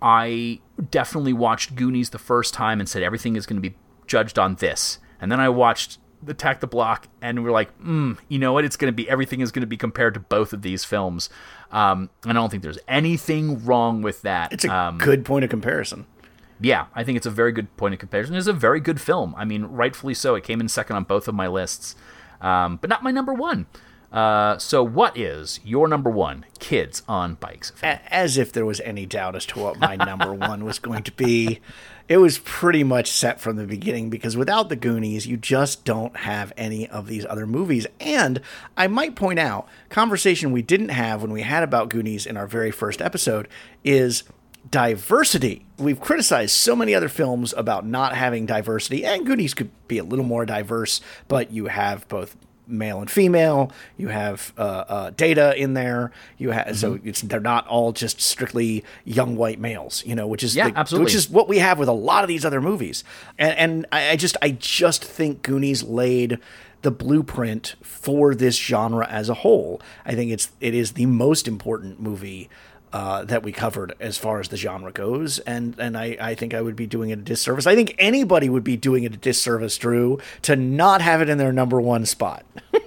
I 0.01 0.61
definitely 0.91 1.33
watched 1.33 1.75
Goonies 1.75 2.11
the 2.11 2.19
first 2.19 2.55
time 2.55 2.81
and 2.81 2.89
said 2.89 3.03
everything 3.03 3.37
is 3.37 3.47
going 3.47 3.61
to 3.61 3.69
be 3.69 3.77
judged 4.07 4.39
on 4.39 4.57
this. 4.57 4.99
And 5.21 5.31
then 5.33 5.41
I 5.41 5.49
watched 5.49 5.99
Attack 6.27 6.61
the 6.61 6.67
Block 6.67 7.09
and 7.21 7.43
we're 7.45 7.51
like, 7.51 7.77
mm, 7.81 8.19
you 8.29 8.39
know 8.39 8.53
what? 8.53 8.65
It's 8.65 8.77
going 8.77 8.93
to 8.93 8.97
be, 8.97 9.09
everything 9.09 9.41
is 9.41 9.53
going 9.53 9.63
to 9.63 9.67
be 9.67 9.77
compared 9.77 10.15
to 10.15 10.21
both 10.21 10.53
of 10.53 10.63
these 10.63 10.85
films. 10.85 11.29
Um, 11.71 12.11
and 12.23 12.33
I 12.33 12.41
don't 12.41 12.51
think 12.51 12.63
there's 12.63 12.79
anything 12.89 13.65
wrong 13.65 14.03
with 14.03 14.23
that. 14.23 14.53
It's 14.53 14.65
a 14.65 14.75
um, 14.75 14.99
good 14.99 15.25
point 15.25 15.45
of 15.45 15.51
comparison. 15.51 16.07
yeah, 16.61 16.87
I 16.95 17.05
think 17.05 17.17
it's 17.17 17.27
a 17.27 17.31
very 17.31 17.53
good 17.53 17.77
point 17.77 17.95
of 17.95 18.01
comparison. 18.01 18.35
It's 18.35 18.47
a 18.47 18.53
very 18.53 18.81
good 18.81 19.01
film. 19.01 19.35
I 19.37 19.45
mean, 19.45 19.65
rightfully 19.65 20.15
so. 20.15 20.35
It 20.35 20.45
came 20.45 20.61
in 20.61 20.69
second 20.69 20.97
on 20.97 21.05
both 21.05 21.29
of 21.29 21.35
my 21.35 21.47
lists, 21.47 21.95
um, 22.41 22.77
but 22.77 22.89
not 22.89 23.03
my 23.03 23.11
number 23.11 23.35
one. 23.35 23.67
Uh, 24.13 24.57
so, 24.57 24.83
what 24.83 25.17
is 25.19 25.61
your 25.65 25.87
number 25.87 26.09
one? 26.09 26.47
Kids 26.59 27.03
on 27.07 27.35
bikes. 27.35 27.73
As 27.83 28.39
if 28.39 28.53
there 28.53 28.65
was 28.65 28.81
any 28.81 29.05
doubt 29.05 29.37
as 29.37 29.45
to 29.47 29.59
what 29.59 29.79
my 29.79 29.97
number 29.97 30.33
one 30.33 30.65
was 30.65 30.79
going 30.79 31.03
to 31.05 31.13
be. 31.13 31.61
It 32.09 32.17
was 32.17 32.39
pretty 32.39 32.85
much 32.85 33.11
set 33.11 33.39
from 33.39 33.57
the 33.57 33.67
beginning 33.67 34.09
because 34.09 34.35
without 34.35 34.71
the 34.71 34.77
Goonies, 34.77 35.27
you 35.27 35.37
just 35.37 35.85
don't 35.85 36.17
have 36.17 36.55
any 36.57 36.89
of 36.89 37.07
these 37.07 37.27
other 37.27 37.47
movies. 37.47 37.87
And 38.01 38.41
I 38.79 38.87
might 38.87 39.15
point 39.15 39.39
out, 39.39 39.69
conversation 39.91 40.51
we 40.51 40.63
didn't 40.63 40.89
have 40.89 41.21
when 41.21 41.33
we 41.33 41.43
had 41.43 41.63
about 41.63 41.91
Goonies 41.91 42.25
in 42.25 42.39
our 42.39 42.47
very 42.47 42.71
first 42.71 43.03
episode 43.03 43.47
is 43.85 44.25
diversity. 44.71 45.67
We've 45.77 46.01
criticized 46.01 46.55
so 46.55 46.75
many 46.75 46.95
other 46.95 47.11
films 47.11 47.53
about 47.57 47.87
not 47.87 48.15
having 48.15 48.47
diversity, 48.47 49.05
and 49.05 49.27
Goonies 49.27 49.53
could 49.53 49.71
be 49.87 49.99
a 49.99 50.05
little 50.05 50.25
more 50.25 50.47
diverse, 50.47 51.03
but 51.29 51.51
you 51.51 51.67
have 51.67 52.09
both 52.09 52.37
male 52.69 53.01
and 53.01 53.11
female. 53.11 53.73
You 53.97 54.09
have 54.09 54.53
uh, 54.59 54.61
uh, 54.61 55.11
data 55.11 55.55
in 55.61 55.75
there. 55.75 56.13
You 56.37 56.51
have 56.51 56.79
so 56.79 56.99
it's 57.03 57.23
they're 57.23 57.41
not 57.41 57.67
all 57.67 57.93
just 57.93 58.21
strictly 58.21 58.85
young 59.05 59.37
white 59.37 59.59
males. 59.59 60.05
You 60.07 60.15
know, 60.15 60.27
which 60.27 60.43
is 60.43 60.55
Yeah, 60.55 60.71
the- 60.71 60.79
absolutely. 60.79 61.05
which 61.07 61.15
is 61.15 61.29
what 61.31 61.49
we 61.49 61.59
have 61.59 61.79
with 61.79 61.89
a 61.89 61.93
lot 61.93 62.25
of 62.25 62.29
these 62.29 62.45
other 62.45 62.61
movies. 62.61 63.05
And, 63.39 63.57
and 63.59 63.87
I, 63.93 64.11
I 64.11 64.17
just 64.17 64.37
I 64.43 64.51
just 64.51 65.05
think 65.05 65.43
Goonies 65.43 65.83
laid 65.83 66.39
the 66.83 66.91
blueprint 66.93 67.75
for 67.83 68.35
this 68.37 68.57
genre 68.57 69.05
as 69.09 69.29
a 69.29 69.35
whole. 69.35 69.81
I 70.05 70.15
think 70.15 70.31
it's 70.31 70.51
it 70.61 70.75
is 70.75 70.93
the 70.93 71.07
most 71.07 71.49
important 71.49 72.01
movie. 72.01 72.49
Uh, 72.93 73.25
that 73.25 73.43
we 73.43 73.53
covered 73.53 73.95
as 74.01 74.17
far 74.17 74.41
as 74.41 74.49
the 74.49 74.57
genre 74.57 74.91
goes, 74.91 75.39
and 75.41 75.79
and 75.79 75.97
I, 75.97 76.17
I 76.21 76.35
think 76.35 76.55
I 76.55 76.63
would 76.63 76.77
be 76.77 76.87
doing 76.87 77.11
it 77.11 77.19
a 77.19 77.23
disservice. 77.23 77.67
I 77.67 77.75
think 77.75 77.95
anybody 77.99 78.49
would 78.49 78.65
be 78.65 78.77
doing 78.77 79.05
it 79.05 79.15
a 79.15 79.19
disservice, 79.19 79.77
Drew, 79.77 80.19
to 80.43 80.57
not 80.57 81.03
have 81.03 81.21
it 81.21 81.29
in 81.29 81.39
their 81.39 81.53
number 81.53 81.81
one 81.81 82.07
spot. 82.07 82.45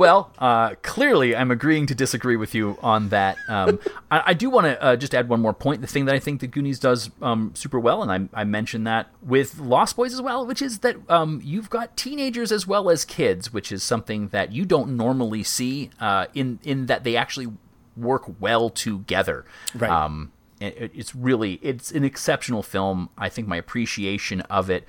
Well, 0.00 0.32
uh, 0.38 0.76
clearly, 0.82 1.36
I'm 1.36 1.50
agreeing 1.50 1.86
to 1.86 1.94
disagree 1.94 2.36
with 2.36 2.54
you 2.54 2.78
on 2.82 3.10
that. 3.10 3.36
Um, 3.48 3.78
I, 4.10 4.22
I 4.28 4.34
do 4.34 4.48
want 4.48 4.66
to 4.66 4.82
uh, 4.82 4.96
just 4.96 5.14
add 5.14 5.28
one 5.28 5.40
more 5.40 5.52
point. 5.52 5.80
The 5.80 5.86
thing 5.86 6.06
that 6.06 6.14
I 6.14 6.18
think 6.18 6.40
that 6.40 6.48
Goonies 6.48 6.78
does 6.78 7.10
um, 7.20 7.52
super 7.54 7.78
well, 7.78 8.02
and 8.02 8.30
I, 8.34 8.40
I 8.40 8.44
mentioned 8.44 8.86
that 8.86 9.08
with 9.22 9.58
Lost 9.58 9.96
Boys 9.96 10.14
as 10.14 10.22
well, 10.22 10.46
which 10.46 10.62
is 10.62 10.78
that 10.80 10.96
um, 11.10 11.40
you've 11.44 11.70
got 11.70 11.96
teenagers 11.96 12.52
as 12.52 12.66
well 12.66 12.88
as 12.88 13.04
kids, 13.04 13.52
which 13.52 13.70
is 13.70 13.82
something 13.82 14.28
that 14.28 14.52
you 14.52 14.64
don't 14.64 14.96
normally 14.96 15.42
see 15.42 15.90
uh, 16.00 16.26
in 16.34 16.60
in 16.62 16.86
that 16.86 17.04
they 17.04 17.16
actually 17.16 17.48
work 17.96 18.24
well 18.40 18.70
together. 18.70 19.44
Right. 19.74 19.90
Um, 19.90 20.32
it, 20.60 20.76
it- 20.76 20.92
it's 20.94 21.14
really 21.14 21.54
it's 21.62 21.90
an 21.92 22.04
exceptional 22.04 22.62
film. 22.62 23.08
I 23.18 23.28
think 23.28 23.48
my 23.48 23.56
appreciation 23.56 24.40
of 24.42 24.68
it 24.70 24.84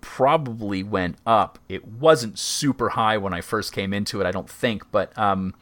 probably 0.00 0.82
went 0.82 1.16
up. 1.26 1.58
It 1.68 1.86
wasn't 1.86 2.38
super 2.38 2.90
high 2.90 3.16
when 3.18 3.32
I 3.34 3.40
first 3.40 3.72
came 3.72 3.92
into 3.92 4.20
it, 4.20 4.26
I 4.26 4.30
don't 4.30 4.48
think, 4.48 4.90
but 4.92 5.16
um, 5.18 5.54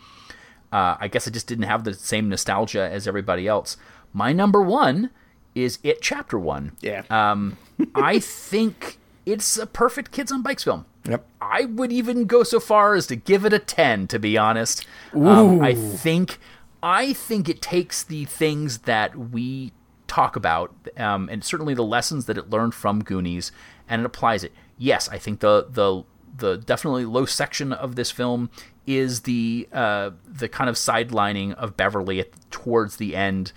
uh, 0.73 0.97
I 1.01 1.09
guess 1.09 1.27
I 1.27 1.31
just 1.31 1.47
didn't 1.47 1.65
have 1.65 1.85
the 1.85 1.95
same 1.95 2.29
nostalgia 2.29 2.89
as 2.91 3.07
everybody 3.09 3.47
else. 3.49 3.77
My 4.13 4.33
number 4.33 4.61
one 4.61 5.11
is 5.55 5.79
It 5.83 6.03
Chapter 6.03 6.39
One. 6.39 6.73
Yeah. 6.81 7.03
Um, 7.11 7.57
I 7.95 8.19
think 8.19 8.99
it's 9.25 9.57
a 9.57 9.67
perfect 9.67 10.13
kids 10.13 10.31
on 10.31 10.43
bikes 10.43 10.65
film. 10.65 10.85
Yep. 11.09 11.27
I 11.41 11.67
would 11.67 11.93
even 11.93 12.25
go 12.27 12.43
so 12.43 12.59
far 12.61 12.95
as 12.95 13.07
to 13.09 13.17
give 13.17 13.45
it 13.45 13.53
a 13.53 13.59
10 13.59 14.09
to 14.09 14.19
be 14.19 14.37
honest. 14.39 14.87
Um, 15.15 15.61
I 15.63 15.75
think 15.75 16.39
I 16.85 17.15
think 17.15 17.49
it 17.49 17.63
takes 17.63 18.03
the 18.05 18.27
things 18.27 18.81
that 18.81 19.17
we 19.17 19.73
talk 20.07 20.37
about 20.37 20.75
um, 20.99 21.31
and 21.33 21.43
certainly 21.43 21.73
the 21.73 21.83
lessons 21.83 22.27
that 22.27 22.37
it 22.37 22.51
learned 22.51 22.75
from 22.75 23.03
Goonies 23.03 23.53
and 23.89 24.03
it 24.03 24.05
applies 24.05 24.45
it. 24.45 24.53
Yes, 24.77 25.09
I 25.09 25.17
think 25.17 25.41
the 25.41 25.67
the 25.71 26.05
the 26.37 26.59
definitely 26.59 27.07
low 27.07 27.25
section 27.25 27.73
of 27.73 27.97
this 27.97 28.11
film 28.11 28.51
is 28.87 29.23
the 29.23 29.67
uh, 29.73 30.11
the 30.27 30.47
kind 30.47 30.69
of 30.69 30.77
sidelining 30.77 31.55
of 31.55 31.75
Beverly 31.75 32.21
at, 32.21 32.51
towards 32.51 32.97
the 32.99 33.17
end. 33.17 33.53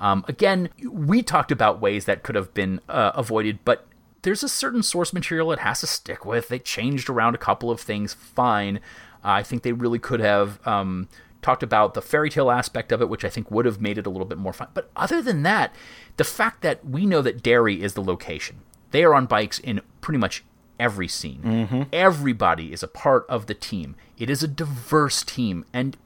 Um, 0.00 0.24
again, 0.26 0.68
we 0.84 1.22
talked 1.22 1.52
about 1.52 1.80
ways 1.80 2.06
that 2.06 2.24
could 2.24 2.34
have 2.34 2.52
been 2.52 2.80
uh, 2.88 3.12
avoided, 3.14 3.60
but 3.64 3.86
there's 4.22 4.42
a 4.42 4.48
certain 4.48 4.82
source 4.82 5.12
material 5.12 5.52
it 5.52 5.60
has 5.60 5.80
to 5.80 5.86
stick 5.86 6.24
with. 6.24 6.48
They 6.48 6.58
changed 6.58 7.08
around 7.08 7.36
a 7.36 7.38
couple 7.38 7.70
of 7.70 7.80
things, 7.80 8.12
fine. 8.12 8.78
Uh, 9.24 9.38
I 9.38 9.42
think 9.44 9.62
they 9.62 9.72
really 9.72 10.00
could 10.00 10.18
have 10.18 10.66
um, 10.66 11.08
talked 11.42 11.62
about 11.62 11.94
the 11.94 12.02
fairy 12.02 12.30
tale 12.30 12.50
aspect 12.50 12.92
of 12.92 13.02
it, 13.02 13.08
which 13.08 13.24
I 13.24 13.28
think 13.28 13.50
would 13.50 13.66
have 13.66 13.80
made 13.80 13.98
it 13.98 14.06
a 14.06 14.10
little 14.10 14.26
bit 14.26 14.38
more 14.38 14.52
fun. 14.52 14.68
But 14.72 14.90
other 14.96 15.20
than 15.20 15.42
that, 15.42 15.74
the 16.16 16.24
fact 16.24 16.62
that 16.62 16.84
we 16.86 17.04
know 17.04 17.20
that 17.22 17.42
Derry 17.42 17.82
is 17.82 17.94
the 17.94 18.02
location, 18.02 18.60
they 18.92 19.04
are 19.04 19.14
on 19.14 19.26
bikes 19.26 19.58
in 19.58 19.80
pretty 20.00 20.18
much 20.18 20.44
every 20.78 21.08
scene. 21.08 21.42
Mm-hmm. 21.44 21.82
Everybody 21.92 22.72
is 22.72 22.82
a 22.82 22.88
part 22.88 23.26
of 23.28 23.46
the 23.46 23.54
team. 23.54 23.96
It 24.16 24.30
is 24.30 24.42
a 24.42 24.48
diverse 24.48 25.22
team, 25.22 25.64
and 25.72 25.96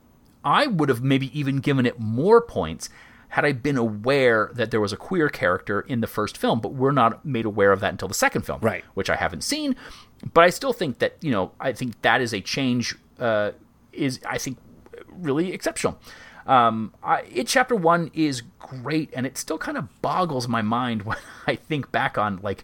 I 0.43 0.67
would 0.67 0.89
have 0.89 1.03
maybe 1.03 1.37
even 1.37 1.57
given 1.59 1.85
it 1.85 1.99
more 1.99 2.41
points 2.41 2.89
had 3.29 3.43
I 3.43 3.51
been 3.51 3.77
aware 3.77 4.49
that 4.53 4.71
there 4.71 4.79
was 4.79 4.93
a 4.93 4.97
queer 4.97 5.27
character 5.29 5.81
in 5.81 5.99
the 5.99 6.07
first 6.07 6.37
film, 6.37 6.61
but 6.61 6.73
we're 6.73 6.91
not 6.91 7.25
made 7.25 7.45
aware 7.45 7.71
of 7.73 7.81
that 7.81 7.91
until 7.91 8.07
the 8.07 8.13
second 8.13 8.43
film, 8.43 8.61
Right. 8.61 8.85
Which 8.93 9.09
I 9.09 9.15
haven't 9.17 9.43
seen, 9.43 9.75
but 10.33 10.43
I 10.43 10.49
still 10.49 10.73
think 10.73 10.99
that 10.99 11.17
you 11.21 11.31
know 11.31 11.51
I 11.59 11.73
think 11.73 12.01
that 12.01 12.21
is 12.21 12.33
a 12.33 12.41
change. 12.41 12.95
Uh, 13.19 13.51
is 13.91 14.19
I 14.29 14.37
think 14.37 14.57
really 15.21 15.53
exceptional. 15.53 15.99
Um, 16.45 16.93
I, 17.03 17.23
it 17.23 17.47
chapter 17.47 17.75
one 17.75 18.09
is 18.13 18.41
great, 18.59 19.09
and 19.13 19.25
it 19.25 19.37
still 19.37 19.57
kind 19.57 19.77
of 19.77 20.01
boggles 20.01 20.47
my 20.47 20.61
mind 20.61 21.01
when 21.03 21.17
I 21.45 21.55
think 21.55 21.91
back 21.91 22.17
on 22.17 22.39
like 22.41 22.63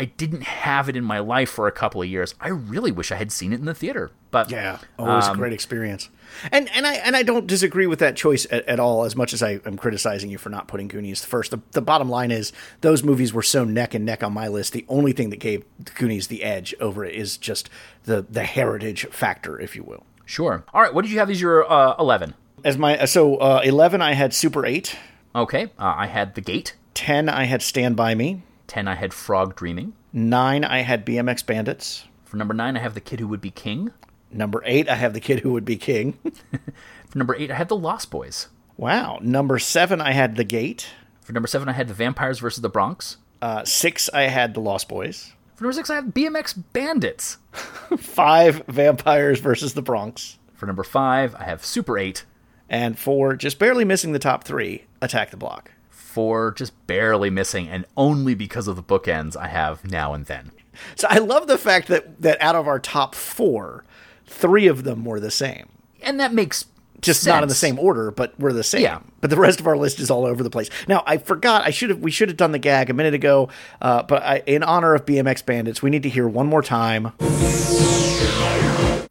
I 0.00 0.04
didn't 0.04 0.42
have 0.42 0.88
it 0.88 0.96
in 0.96 1.02
my 1.02 1.18
life 1.18 1.50
for 1.50 1.66
a 1.66 1.72
couple 1.72 2.00
of 2.00 2.08
years. 2.08 2.34
I 2.40 2.48
really 2.48 2.92
wish 2.92 3.10
I 3.10 3.16
had 3.16 3.32
seen 3.32 3.52
it 3.52 3.58
in 3.58 3.64
the 3.64 3.74
theater, 3.74 4.12
but 4.30 4.48
Yeah, 4.48 4.78
always 4.96 5.26
a 5.26 5.34
great 5.34 5.52
experience. 5.52 6.08
And 6.52 6.68
and 6.72 6.86
I 6.86 6.94
and 6.94 7.16
I 7.16 7.24
don't 7.24 7.48
disagree 7.48 7.86
with 7.88 7.98
that 7.98 8.14
choice 8.14 8.46
at, 8.50 8.64
at 8.68 8.78
all. 8.78 9.04
As 9.04 9.16
much 9.16 9.32
as 9.32 9.42
I 9.42 9.60
am 9.64 9.76
criticizing 9.76 10.30
you 10.30 10.38
for 10.38 10.50
not 10.50 10.68
putting 10.68 10.86
Goonies 10.86 11.24
first, 11.24 11.50
the, 11.50 11.60
the 11.72 11.82
bottom 11.82 12.08
line 12.08 12.30
is 12.30 12.52
those 12.80 13.02
movies 13.02 13.32
were 13.32 13.42
so 13.42 13.64
neck 13.64 13.92
and 13.94 14.04
neck 14.04 14.22
on 14.22 14.32
my 14.32 14.46
list. 14.46 14.72
The 14.72 14.84
only 14.88 15.12
thing 15.12 15.30
that 15.30 15.40
gave 15.40 15.64
Goonies 15.96 16.28
the 16.28 16.44
edge 16.44 16.74
over 16.80 17.04
it 17.04 17.14
is 17.14 17.36
just 17.36 17.68
the 18.04 18.24
the 18.28 18.44
heritage 18.44 19.06
factor, 19.06 19.58
if 19.58 19.74
you 19.74 19.82
will. 19.82 20.04
Sure. 20.28 20.64
All 20.72 20.80
right, 20.82 20.92
what 20.94 21.02
did 21.02 21.10
you 21.10 21.18
have 21.18 21.30
as 21.30 21.40
your 21.40 21.70
uh, 21.70 21.94
eleven? 21.98 22.34
As 22.64 22.76
my 22.78 23.04
so 23.06 23.36
uh, 23.36 23.60
eleven, 23.64 24.00
I 24.02 24.12
had 24.14 24.32
Super 24.34 24.64
Eight. 24.66 24.96
Okay, 25.34 25.64
uh, 25.78 25.94
I 25.96 26.06
had 26.06 26.34
the 26.34 26.40
Gate. 26.40 26.74
Ten, 26.94 27.28
I 27.28 27.44
had 27.44 27.62
Stand 27.62 27.96
by 27.96 28.14
Me. 28.14 28.42
Ten, 28.66 28.86
I 28.88 28.94
had 28.94 29.14
Frog 29.14 29.54
Dreaming. 29.56 29.92
Nine, 30.12 30.64
I 30.64 30.80
had 30.80 31.06
BMX 31.06 31.44
Bandits. 31.46 32.04
For 32.24 32.36
number 32.36 32.54
nine, 32.54 32.76
I 32.76 32.80
have 32.80 32.94
the 32.94 33.00
Kid 33.00 33.20
Who 33.20 33.28
Would 33.28 33.40
Be 33.40 33.50
King. 33.50 33.92
Number 34.30 34.62
eight, 34.66 34.88
I 34.88 34.96
have 34.96 35.14
The 35.14 35.20
Kid 35.20 35.40
Who 35.40 35.52
Would 35.52 35.64
Be 35.64 35.76
King. 35.76 36.18
For 37.08 37.16
number 37.16 37.34
eight, 37.36 37.50
I 37.50 37.54
had 37.54 37.68
the 37.68 37.76
Lost 37.76 38.10
Boys. 38.10 38.48
wow. 38.76 39.18
Number 39.22 39.58
seven, 39.58 40.00
I 40.02 40.12
had 40.12 40.36
The 40.36 40.44
Gate. 40.44 40.88
For 41.22 41.32
number 41.32 41.46
seven, 41.46 41.68
I 41.68 41.72
had 41.72 41.88
the 41.88 41.94
Vampires 41.94 42.38
versus 42.38 42.60
the 42.60 42.68
Bronx. 42.68 43.16
Uh, 43.40 43.64
six, 43.64 44.10
I 44.12 44.22
had 44.24 44.52
The 44.52 44.60
Lost 44.60 44.86
Boys. 44.88 45.32
For 45.58 45.64
number 45.64 45.72
six, 45.72 45.90
I 45.90 45.96
have 45.96 46.14
BMX 46.14 46.62
Bandits. 46.72 47.38
Five, 47.98 48.62
Vampires 48.68 49.40
versus 49.40 49.74
the 49.74 49.82
Bronx. 49.82 50.38
For 50.54 50.66
number 50.66 50.84
five, 50.84 51.34
I 51.34 51.42
have 51.46 51.64
Super 51.64 51.98
Eight. 51.98 52.24
And 52.68 52.96
four, 52.96 53.34
just 53.34 53.58
barely 53.58 53.84
missing 53.84 54.12
the 54.12 54.20
top 54.20 54.44
three, 54.44 54.84
Attack 55.02 55.32
the 55.32 55.36
Block. 55.36 55.72
Four, 55.90 56.52
just 56.52 56.86
barely 56.86 57.28
missing, 57.28 57.68
and 57.68 57.86
only 57.96 58.36
because 58.36 58.68
of 58.68 58.76
the 58.76 58.84
bookends, 58.84 59.36
I 59.36 59.48
have 59.48 59.84
Now 59.84 60.14
and 60.14 60.26
Then. 60.26 60.52
So 60.94 61.08
I 61.10 61.18
love 61.18 61.48
the 61.48 61.58
fact 61.58 61.88
that 61.88 62.22
that 62.22 62.40
out 62.40 62.54
of 62.54 62.68
our 62.68 62.78
top 62.78 63.16
four, 63.16 63.84
three 64.26 64.68
of 64.68 64.84
them 64.84 65.04
were 65.04 65.18
the 65.18 65.28
same. 65.28 65.70
And 66.00 66.20
that 66.20 66.32
makes 66.32 66.66
Just 67.00 67.26
not 67.26 67.42
in 67.42 67.48
the 67.48 67.54
same 67.54 67.78
order, 67.78 68.10
but 68.10 68.38
we're 68.38 68.52
the 68.52 68.64
same. 68.64 68.82
Yeah. 68.82 69.00
But 69.20 69.30
the 69.30 69.36
rest 69.36 69.60
of 69.60 69.66
our 69.66 69.76
list 69.76 70.00
is 70.00 70.10
all 70.10 70.26
over 70.26 70.42
the 70.42 70.50
place. 70.50 70.68
Now 70.88 71.02
I 71.06 71.18
forgot. 71.18 71.64
I 71.64 71.70
should 71.70 71.90
have. 71.90 72.00
We 72.00 72.10
should 72.10 72.28
have 72.28 72.36
done 72.36 72.52
the 72.52 72.58
gag 72.58 72.90
a 72.90 72.92
minute 72.94 73.14
ago. 73.14 73.48
Uh, 73.80 74.02
but 74.02 74.22
I, 74.22 74.42
in 74.46 74.62
honor 74.62 74.94
of 74.94 75.04
BMX 75.04 75.44
Bandits, 75.44 75.82
we 75.82 75.90
need 75.90 76.02
to 76.02 76.08
hear 76.08 76.26
one 76.26 76.46
more 76.46 76.62
time. 76.62 77.12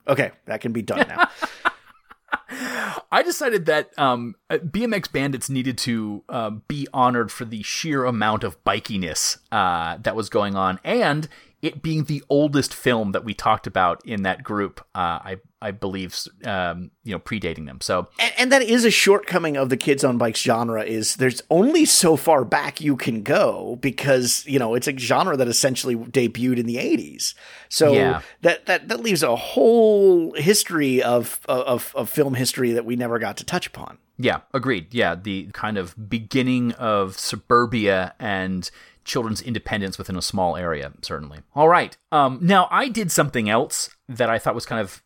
Okay, 0.07 0.31
that 0.45 0.61
can 0.61 0.71
be 0.71 0.81
done 0.81 1.07
now. 1.07 1.29
I 3.11 3.23
decided 3.23 3.65
that 3.67 3.97
um, 3.97 4.35
uh, 4.49 4.57
BMX 4.57 5.11
Bandits 5.11 5.49
needed 5.49 5.77
to 5.79 6.23
uh, 6.29 6.49
be 6.49 6.87
honored 6.93 7.31
for 7.31 7.45
the 7.45 7.63
sheer 7.63 8.05
amount 8.05 8.43
of 8.43 8.61
bikiness 8.63 9.37
uh, 9.51 9.97
that 10.01 10.15
was 10.15 10.29
going 10.29 10.55
on, 10.55 10.79
and 10.83 11.27
it 11.61 11.81
being 11.81 12.05
the 12.05 12.23
oldest 12.29 12.73
film 12.73 13.13
that 13.13 13.23
we 13.23 13.33
talked 13.33 13.65
about 13.67 14.05
in 14.05 14.23
that 14.23 14.43
group. 14.43 14.81
Uh, 14.93 15.19
I 15.23 15.37
I 15.61 15.71
believe 15.71 16.15
um, 16.45 16.91
you 17.03 17.13
know 17.13 17.19
predating 17.19 17.65
them. 17.65 17.79
So 17.81 18.07
and, 18.19 18.33
and 18.37 18.51
that 18.51 18.61
is 18.61 18.85
a 18.85 18.91
shortcoming 18.91 19.57
of 19.57 19.69
the 19.69 19.77
kids 19.77 20.03
on 20.03 20.17
bikes 20.17 20.41
genre 20.41 20.83
is 20.83 21.15
there's 21.15 21.41
only 21.49 21.85
so 21.85 22.15
far 22.15 22.45
back 22.45 22.79
you 22.79 22.95
can 22.95 23.23
go 23.23 23.77
because 23.81 24.45
you 24.45 24.59
know 24.59 24.75
it's 24.75 24.87
a 24.87 24.97
genre 24.97 25.35
that 25.37 25.47
essentially 25.47 25.95
debuted 25.95 26.57
in 26.59 26.65
the 26.67 26.75
80s 26.77 27.33
so 27.69 27.93
Yeah. 27.93 28.21
that, 28.41 28.65
that 28.67 28.87
that 28.87 28.99
leaves 29.01 29.23
a 29.23 29.35
whole 29.35 30.33
history 30.33 31.01
of, 31.01 31.39
of 31.49 31.91
of 31.95 32.09
film 32.09 32.35
history 32.35 32.71
that 32.73 32.85
we 32.85 32.95
never 32.95 33.17
got 33.19 33.37
to 33.37 33.43
touch 33.43 33.65
upon 33.67 33.97
Yeah, 34.19 34.41
agreed. 34.53 34.93
Yeah, 34.93 35.15
the 35.15 35.49
kind 35.53 35.77
of 35.77 35.95
beginning 36.09 36.73
of 36.73 37.17
suburbia 37.19 38.13
and 38.19 38.69
children's 39.05 39.41
independence 39.41 39.97
within 39.97 40.17
a 40.17 40.21
small 40.21 40.57
area, 40.57 40.91
certainly. 41.01 41.39
All 41.55 41.69
right. 41.69 41.95
Um, 42.11 42.39
now, 42.41 42.67
I 42.71 42.89
did 42.89 43.09
something 43.11 43.49
else 43.49 43.89
that 44.09 44.29
I 44.29 44.37
thought 44.37 44.53
was 44.55 44.65
kind 44.65 44.81
of 44.81 45.01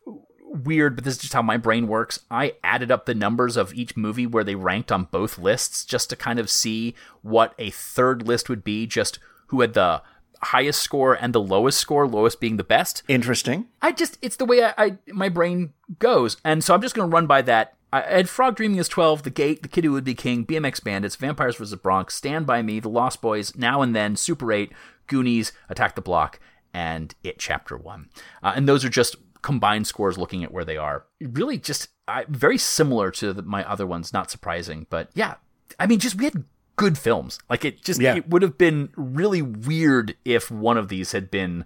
weird, 0.52 0.94
but 0.94 1.04
this 1.04 1.14
is 1.14 1.20
just 1.20 1.32
how 1.32 1.42
my 1.42 1.56
brain 1.56 1.88
works. 1.88 2.20
I 2.30 2.54
added 2.62 2.90
up 2.90 3.06
the 3.06 3.14
numbers 3.14 3.56
of 3.56 3.74
each 3.74 3.96
movie 3.96 4.26
where 4.26 4.44
they 4.44 4.54
ranked 4.54 4.92
on 4.92 5.04
both 5.04 5.38
lists 5.38 5.84
just 5.84 6.10
to 6.10 6.16
kind 6.16 6.38
of 6.38 6.50
see 6.50 6.94
what 7.22 7.54
a 7.58 7.70
third 7.70 8.26
list 8.26 8.48
would 8.48 8.64
be, 8.64 8.86
just 8.86 9.18
who 9.48 9.60
had 9.60 9.74
the 9.74 10.02
highest 10.42 10.82
score 10.82 11.14
and 11.14 11.32
the 11.32 11.40
lowest 11.40 11.78
score, 11.78 12.06
lowest 12.06 12.40
being 12.40 12.56
the 12.56 12.64
best. 12.64 13.02
interesting 13.08 13.68
I 13.80 13.92
just 13.92 14.18
it's 14.20 14.36
the 14.36 14.44
way 14.44 14.64
I, 14.64 14.74
I 14.76 14.98
my 15.08 15.28
brain 15.28 15.72
goes, 15.98 16.36
and 16.44 16.62
so 16.64 16.74
I'm 16.74 16.82
just 16.82 16.94
going 16.94 17.08
to 17.08 17.14
run 17.14 17.26
by 17.26 17.42
that. 17.42 17.74
I 17.94 18.00
had 18.00 18.30
Frog 18.30 18.56
Dreaming 18.56 18.78
as 18.78 18.88
12, 18.88 19.22
The 19.22 19.28
Gate, 19.28 19.62
The 19.62 19.68
Kid 19.68 19.84
Who 19.84 19.92
Would 19.92 20.04
Be 20.04 20.14
King, 20.14 20.46
BMX 20.46 20.82
Bandits, 20.82 21.14
Vampires 21.14 21.56
vs. 21.56 21.78
Bronx, 21.78 22.14
Stand 22.14 22.46
By 22.46 22.62
Me, 22.62 22.80
The 22.80 22.88
Lost 22.88 23.20
Boys, 23.20 23.54
Now 23.54 23.82
and 23.82 23.94
Then, 23.94 24.16
Super 24.16 24.50
8, 24.50 24.72
Goonies, 25.08 25.52
Attack 25.68 25.94
the 25.94 26.00
Block, 26.00 26.40
and 26.72 27.14
It 27.22 27.38
Chapter 27.38 27.76
1. 27.76 28.08
Uh, 28.42 28.52
and 28.56 28.66
those 28.66 28.82
are 28.82 28.88
just 28.88 29.16
combined 29.42 29.86
scores 29.86 30.16
looking 30.18 30.42
at 30.44 30.52
where 30.52 30.64
they 30.64 30.76
are. 30.76 31.04
Really 31.20 31.58
just 31.58 31.88
I, 32.08 32.24
very 32.28 32.58
similar 32.58 33.10
to 33.12 33.32
the, 33.32 33.42
my 33.42 33.68
other 33.68 33.86
ones, 33.86 34.12
not 34.12 34.30
surprising. 34.30 34.86
But 34.90 35.10
yeah, 35.14 35.34
I 35.78 35.86
mean, 35.86 35.98
just 35.98 36.16
we 36.16 36.24
had 36.24 36.44
good 36.76 36.96
films. 36.96 37.38
Like 37.50 37.64
it 37.64 37.82
just, 37.82 38.00
Yeah. 38.00 38.14
it 38.16 38.28
would 38.28 38.42
have 38.42 38.56
been 38.58 38.90
really 38.96 39.42
weird 39.42 40.16
if 40.24 40.50
one 40.50 40.76
of 40.78 40.88
these 40.88 41.12
had 41.12 41.30
been 41.30 41.64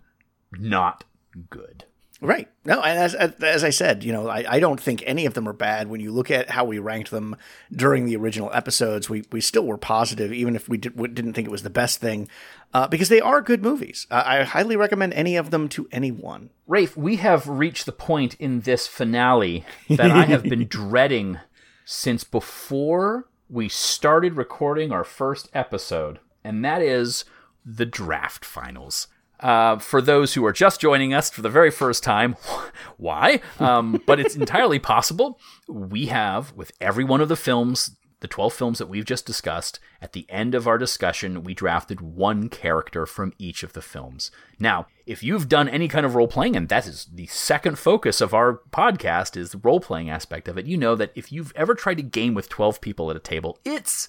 not 0.52 1.04
good. 1.50 1.84
Right. 2.20 2.48
No, 2.64 2.80
and 2.80 2.98
as 2.98 3.14
as 3.14 3.62
I 3.62 3.70
said, 3.70 4.02
you 4.02 4.10
know, 4.12 4.28
I, 4.28 4.44
I 4.48 4.60
don't 4.60 4.80
think 4.80 5.02
any 5.04 5.26
of 5.26 5.34
them 5.34 5.46
are 5.46 5.52
bad. 5.52 5.88
When 5.88 6.00
you 6.00 6.10
look 6.10 6.30
at 6.30 6.50
how 6.50 6.64
we 6.64 6.78
ranked 6.78 7.10
them 7.10 7.36
during 7.70 8.06
the 8.06 8.16
original 8.16 8.50
episodes, 8.54 9.10
we, 9.10 9.24
we 9.30 9.42
still 9.42 9.66
were 9.66 9.76
positive, 9.76 10.32
even 10.32 10.56
if 10.56 10.66
we 10.66 10.78
did, 10.78 10.98
we 10.98 11.08
didn't 11.08 11.34
think 11.34 11.46
it 11.46 11.50
was 11.50 11.62
the 11.62 11.70
best 11.70 12.00
thing, 12.00 12.28
uh, 12.72 12.88
because 12.88 13.10
they 13.10 13.20
are 13.20 13.42
good 13.42 13.62
movies. 13.62 14.06
Uh, 14.10 14.22
I 14.24 14.42
highly 14.44 14.76
recommend 14.76 15.12
any 15.12 15.36
of 15.36 15.50
them 15.50 15.68
to 15.70 15.88
anyone. 15.92 16.50
Rafe, 16.66 16.96
we 16.96 17.16
have 17.16 17.46
reached 17.46 17.84
the 17.84 17.92
point 17.92 18.34
in 18.36 18.60
this 18.60 18.86
finale 18.86 19.66
that 19.90 20.10
I 20.10 20.24
have 20.24 20.42
been 20.42 20.66
dreading 20.68 21.38
since 21.84 22.24
before 22.24 23.28
we 23.50 23.68
started 23.68 24.36
recording 24.36 24.90
our 24.90 25.04
first 25.04 25.50
episode, 25.52 26.18
and 26.42 26.64
that 26.64 26.80
is 26.80 27.26
the 27.64 27.86
draft 27.86 28.44
finals. 28.44 29.08
Uh, 29.40 29.78
for 29.78 30.00
those 30.00 30.34
who 30.34 30.44
are 30.46 30.52
just 30.52 30.80
joining 30.80 31.12
us 31.12 31.30
for 31.30 31.42
the 31.42 31.50
very 31.50 31.70
first 31.70 32.02
time, 32.02 32.36
why? 32.96 33.40
Um, 33.58 34.02
but 34.06 34.18
it's 34.18 34.34
entirely 34.36 34.78
possible. 34.78 35.38
We 35.68 36.06
have, 36.06 36.52
with 36.52 36.72
every 36.80 37.04
one 37.04 37.20
of 37.20 37.28
the 37.28 37.36
films, 37.36 37.96
the 38.20 38.28
12 38.28 38.52
films 38.54 38.78
that 38.78 38.88
we've 38.88 39.04
just 39.04 39.26
discussed, 39.26 39.78
at 40.00 40.12
the 40.12 40.26
end 40.30 40.54
of 40.54 40.66
our 40.66 40.78
discussion, 40.78 41.44
we 41.44 41.52
drafted 41.52 42.00
one 42.00 42.48
character 42.48 43.04
from 43.04 43.32
each 43.38 43.62
of 43.62 43.74
the 43.74 43.82
films. 43.82 44.30
Now, 44.58 44.86
if 45.04 45.22
you've 45.22 45.48
done 45.48 45.68
any 45.68 45.86
kind 45.86 46.06
of 46.06 46.14
role 46.14 46.28
playing, 46.28 46.56
and 46.56 46.68
that 46.70 46.86
is 46.86 47.06
the 47.12 47.26
second 47.26 47.78
focus 47.78 48.22
of 48.22 48.32
our 48.32 48.62
podcast, 48.70 49.36
is 49.36 49.50
the 49.50 49.58
role 49.58 49.80
playing 49.80 50.08
aspect 50.08 50.48
of 50.48 50.56
it, 50.56 50.66
you 50.66 50.78
know 50.78 50.94
that 50.96 51.12
if 51.14 51.30
you've 51.30 51.52
ever 51.54 51.74
tried 51.74 51.98
to 51.98 52.02
game 52.02 52.32
with 52.32 52.48
12 52.48 52.80
people 52.80 53.10
at 53.10 53.16
a 53.16 53.20
table, 53.20 53.58
it's 53.64 54.08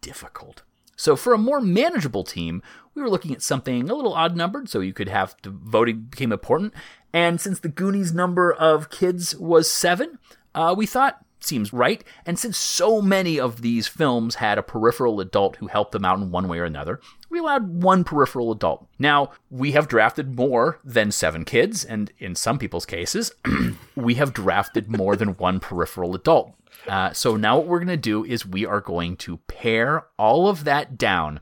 difficult. 0.00 0.62
So, 0.96 1.16
for 1.16 1.32
a 1.32 1.38
more 1.38 1.60
manageable 1.60 2.24
team, 2.24 2.62
we 2.94 3.02
were 3.02 3.10
looking 3.10 3.32
at 3.32 3.42
something 3.42 3.88
a 3.88 3.94
little 3.94 4.14
odd 4.14 4.36
numbered, 4.36 4.68
so 4.68 4.80
you 4.80 4.92
could 4.92 5.08
have 5.08 5.34
the 5.42 5.50
voting 5.50 6.02
became 6.02 6.32
important. 6.32 6.74
And 7.12 7.40
since 7.40 7.60
the 7.60 7.68
Goonies 7.68 8.12
number 8.12 8.52
of 8.52 8.90
kids 8.90 9.36
was 9.36 9.70
seven, 9.70 10.18
uh, 10.54 10.74
we 10.76 10.86
thought 10.86 11.24
seems 11.44 11.72
right. 11.72 12.02
And 12.26 12.38
since 12.38 12.56
so 12.56 13.02
many 13.02 13.38
of 13.38 13.60
these 13.62 13.86
films 13.86 14.36
had 14.36 14.58
a 14.58 14.62
peripheral 14.62 15.20
adult 15.20 15.56
who 15.56 15.66
helped 15.66 15.92
them 15.92 16.04
out 16.04 16.18
in 16.18 16.30
one 16.30 16.48
way 16.48 16.58
or 16.58 16.64
another, 16.64 17.00
we 17.28 17.38
allowed 17.38 17.82
one 17.82 18.04
peripheral 18.04 18.50
adult. 18.50 18.88
Now, 18.98 19.32
we 19.50 19.72
have 19.72 19.88
drafted 19.88 20.36
more 20.36 20.80
than 20.84 21.12
seven 21.12 21.44
kids, 21.44 21.84
and 21.84 22.10
in 22.18 22.34
some 22.34 22.58
people's 22.58 22.86
cases, 22.86 23.32
we 23.94 24.14
have 24.14 24.32
drafted 24.32 24.90
more 24.90 25.16
than 25.16 25.36
one 25.36 25.60
peripheral 25.60 26.14
adult. 26.14 26.54
Uh, 26.88 27.12
so 27.12 27.36
now 27.36 27.56
what 27.56 27.66
we're 27.66 27.78
going 27.78 27.88
to 27.88 27.96
do 27.96 28.24
is 28.24 28.46
we 28.46 28.66
are 28.66 28.80
going 28.80 29.16
to 29.16 29.38
pare 29.46 30.06
all 30.18 30.48
of 30.48 30.64
that 30.64 30.98
down. 30.98 31.40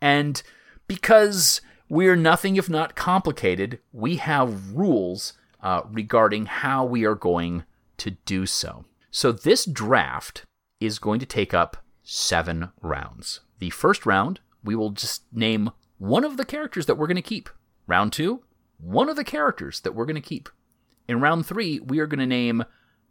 And 0.00 0.42
because 0.86 1.60
we're 1.88 2.16
nothing 2.16 2.56
if 2.56 2.68
not 2.68 2.96
complicated, 2.96 3.78
we 3.92 4.16
have 4.16 4.72
rules 4.72 5.34
uh, 5.62 5.82
regarding 5.90 6.46
how 6.46 6.84
we 6.84 7.04
are 7.04 7.14
going 7.14 7.64
to 7.98 8.10
do 8.10 8.46
so. 8.46 8.84
So 9.10 9.32
this 9.32 9.64
draft 9.64 10.44
is 10.80 10.98
going 10.98 11.20
to 11.20 11.26
take 11.26 11.54
up 11.54 11.78
seven 12.02 12.70
rounds. 12.82 13.40
The 13.58 13.70
first 13.70 14.04
round, 14.04 14.40
we 14.62 14.74
will 14.74 14.90
just 14.90 15.24
name 15.32 15.70
one 15.98 16.24
of 16.24 16.36
the 16.36 16.44
characters 16.44 16.86
that 16.86 16.96
we're 16.96 17.06
going 17.06 17.16
to 17.16 17.22
keep. 17.22 17.48
Round 17.86 18.12
two, 18.12 18.42
one 18.78 19.08
of 19.08 19.16
the 19.16 19.24
characters 19.24 19.80
that 19.80 19.92
we're 19.92 20.04
going 20.04 20.16
to 20.16 20.20
keep. 20.20 20.48
In 21.08 21.20
round 21.20 21.46
three, 21.46 21.80
we 21.80 21.98
are 22.00 22.06
going 22.06 22.20
to 22.20 22.26
name 22.26 22.64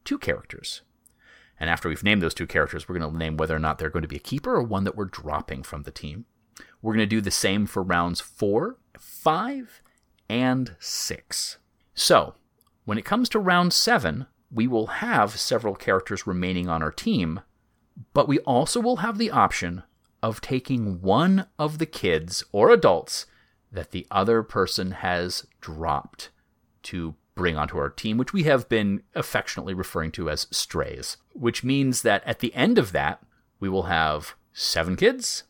two 0.03 0.19
characters. 0.19 0.81
And 1.59 1.69
after 1.69 1.87
we've 1.87 2.03
named 2.03 2.21
those 2.21 2.33
two 2.33 2.47
characters, 2.47 2.87
we're 2.87 2.97
going 2.97 3.11
to 3.11 3.17
name 3.17 3.37
whether 3.37 3.55
or 3.55 3.59
not 3.59 3.79
they're 3.79 3.89
going 3.89 4.03
to 4.03 4.07
be 4.07 4.17
a 4.17 4.19
keeper 4.19 4.55
or 4.55 4.63
one 4.63 4.83
that 4.83 4.95
we're 4.95 5.05
dropping 5.05 5.63
from 5.63 5.83
the 5.83 5.91
team. 5.91 6.25
We're 6.85 6.93
going 6.93 6.99
to 6.99 7.15
do 7.15 7.19
the 7.19 7.31
same 7.31 7.65
for 7.65 7.81
rounds 7.81 8.21
four, 8.21 8.77
five, 8.99 9.81
and 10.29 10.75
six. 10.77 11.57
So, 11.95 12.35
when 12.83 12.99
it 12.99 13.05
comes 13.05 13.27
to 13.29 13.39
round 13.39 13.73
seven, 13.73 14.27
we 14.51 14.67
will 14.67 14.85
have 14.85 15.39
several 15.39 15.73
characters 15.73 16.27
remaining 16.27 16.69
on 16.69 16.83
our 16.83 16.91
team, 16.91 17.39
but 18.13 18.27
we 18.27 18.37
also 18.41 18.79
will 18.79 18.97
have 18.97 19.17
the 19.17 19.31
option 19.31 19.81
of 20.21 20.41
taking 20.41 21.01
one 21.01 21.47
of 21.57 21.79
the 21.79 21.87
kids 21.87 22.43
or 22.51 22.69
adults 22.69 23.25
that 23.71 23.89
the 23.89 24.05
other 24.11 24.43
person 24.43 24.91
has 24.91 25.47
dropped 25.61 26.29
to 26.83 27.15
bring 27.33 27.57
onto 27.57 27.79
our 27.79 27.89
team, 27.89 28.19
which 28.19 28.31
we 28.31 28.43
have 28.43 28.69
been 28.69 29.01
affectionately 29.15 29.73
referring 29.73 30.11
to 30.11 30.29
as 30.29 30.45
strays, 30.51 31.17
which 31.33 31.63
means 31.63 32.03
that 32.03 32.23
at 32.27 32.41
the 32.41 32.53
end 32.53 32.77
of 32.77 32.91
that, 32.91 33.23
we 33.59 33.69
will 33.69 33.83
have 33.83 34.35
seven 34.53 34.95
kids, 34.95 35.45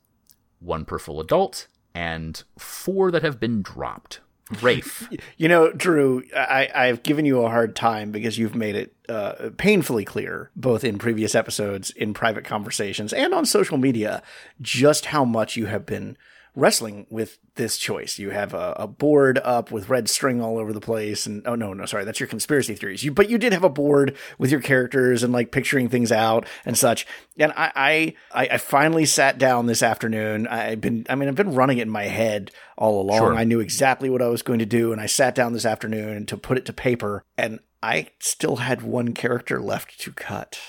one 0.65 0.85
peripheral 0.85 1.19
adult, 1.19 1.67
and 1.93 2.43
four 2.57 3.11
that 3.11 3.23
have 3.23 3.39
been 3.39 3.61
dropped. 3.61 4.19
Rafe. 4.61 5.07
You 5.37 5.49
know, 5.49 5.71
Drew, 5.73 6.23
I, 6.35 6.69
I've 6.73 7.03
given 7.03 7.25
you 7.25 7.41
a 7.41 7.49
hard 7.49 7.75
time 7.75 8.11
because 8.11 8.37
you've 8.37 8.55
made 8.55 8.75
it 8.75 8.95
uh, 9.09 9.49
painfully 9.57 10.05
clear, 10.05 10.49
both 10.55 10.83
in 10.83 10.97
previous 10.97 11.35
episodes, 11.35 11.89
in 11.91 12.13
private 12.13 12.45
conversations, 12.45 13.11
and 13.11 13.33
on 13.33 13.45
social 13.45 13.77
media, 13.77 14.23
just 14.61 15.07
how 15.07 15.25
much 15.25 15.57
you 15.57 15.65
have 15.65 15.85
been 15.85 16.17
wrestling 16.55 17.05
with 17.09 17.37
this 17.55 17.77
choice. 17.77 18.17
You 18.17 18.29
have 18.31 18.53
a, 18.53 18.75
a, 18.77 18.87
board 18.87 19.39
up 19.43 19.71
with 19.71 19.89
red 19.89 20.09
string 20.09 20.41
all 20.41 20.57
over 20.57 20.71
the 20.71 20.81
place, 20.81 21.25
and 21.25 21.45
oh 21.45 21.55
no, 21.55 21.73
no, 21.73 21.85
sorry, 21.85 22.05
that's 22.05 22.19
your 22.19 22.27
conspiracy 22.27 22.75
theories. 22.75 23.03
You, 23.03 23.11
but 23.11 23.29
you 23.29 23.37
did 23.37 23.53
have 23.53 23.63
a 23.63 23.69
board 23.69 24.15
with 24.37 24.51
your 24.51 24.61
characters 24.61 25.23
and 25.23 25.33
like 25.33 25.51
picturing 25.51 25.89
things 25.89 26.11
out 26.11 26.45
and 26.65 26.77
such. 26.77 27.05
And 27.37 27.51
I, 27.55 28.13
I, 28.33 28.47
I 28.49 28.57
finally 28.57 29.05
sat 29.05 29.37
down 29.37 29.65
this 29.65 29.83
afternoon. 29.83 30.47
I've 30.47 30.81
been, 30.81 31.05
I 31.09 31.15
mean, 31.15 31.27
I've 31.29 31.35
been 31.35 31.53
running 31.53 31.79
it 31.79 31.83
in 31.83 31.89
my 31.89 32.05
head 32.05 32.51
all 32.77 33.01
along. 33.01 33.19
Sure. 33.19 33.35
I 33.35 33.43
knew 33.43 33.59
exactly 33.59 34.09
what 34.09 34.21
I 34.21 34.27
was 34.27 34.41
going 34.41 34.59
to 34.59 34.65
do, 34.65 34.91
and 34.91 35.01
I 35.01 35.05
sat 35.05 35.35
down 35.35 35.53
this 35.53 35.65
afternoon 35.65 36.25
to 36.27 36.37
put 36.37 36.57
it 36.57 36.65
to 36.65 36.73
paper, 36.73 37.23
and 37.37 37.59
I 37.83 38.07
still 38.19 38.57
had 38.57 38.81
one 38.81 39.13
character 39.13 39.61
left 39.61 39.99
to 40.01 40.11
cut 40.11 40.59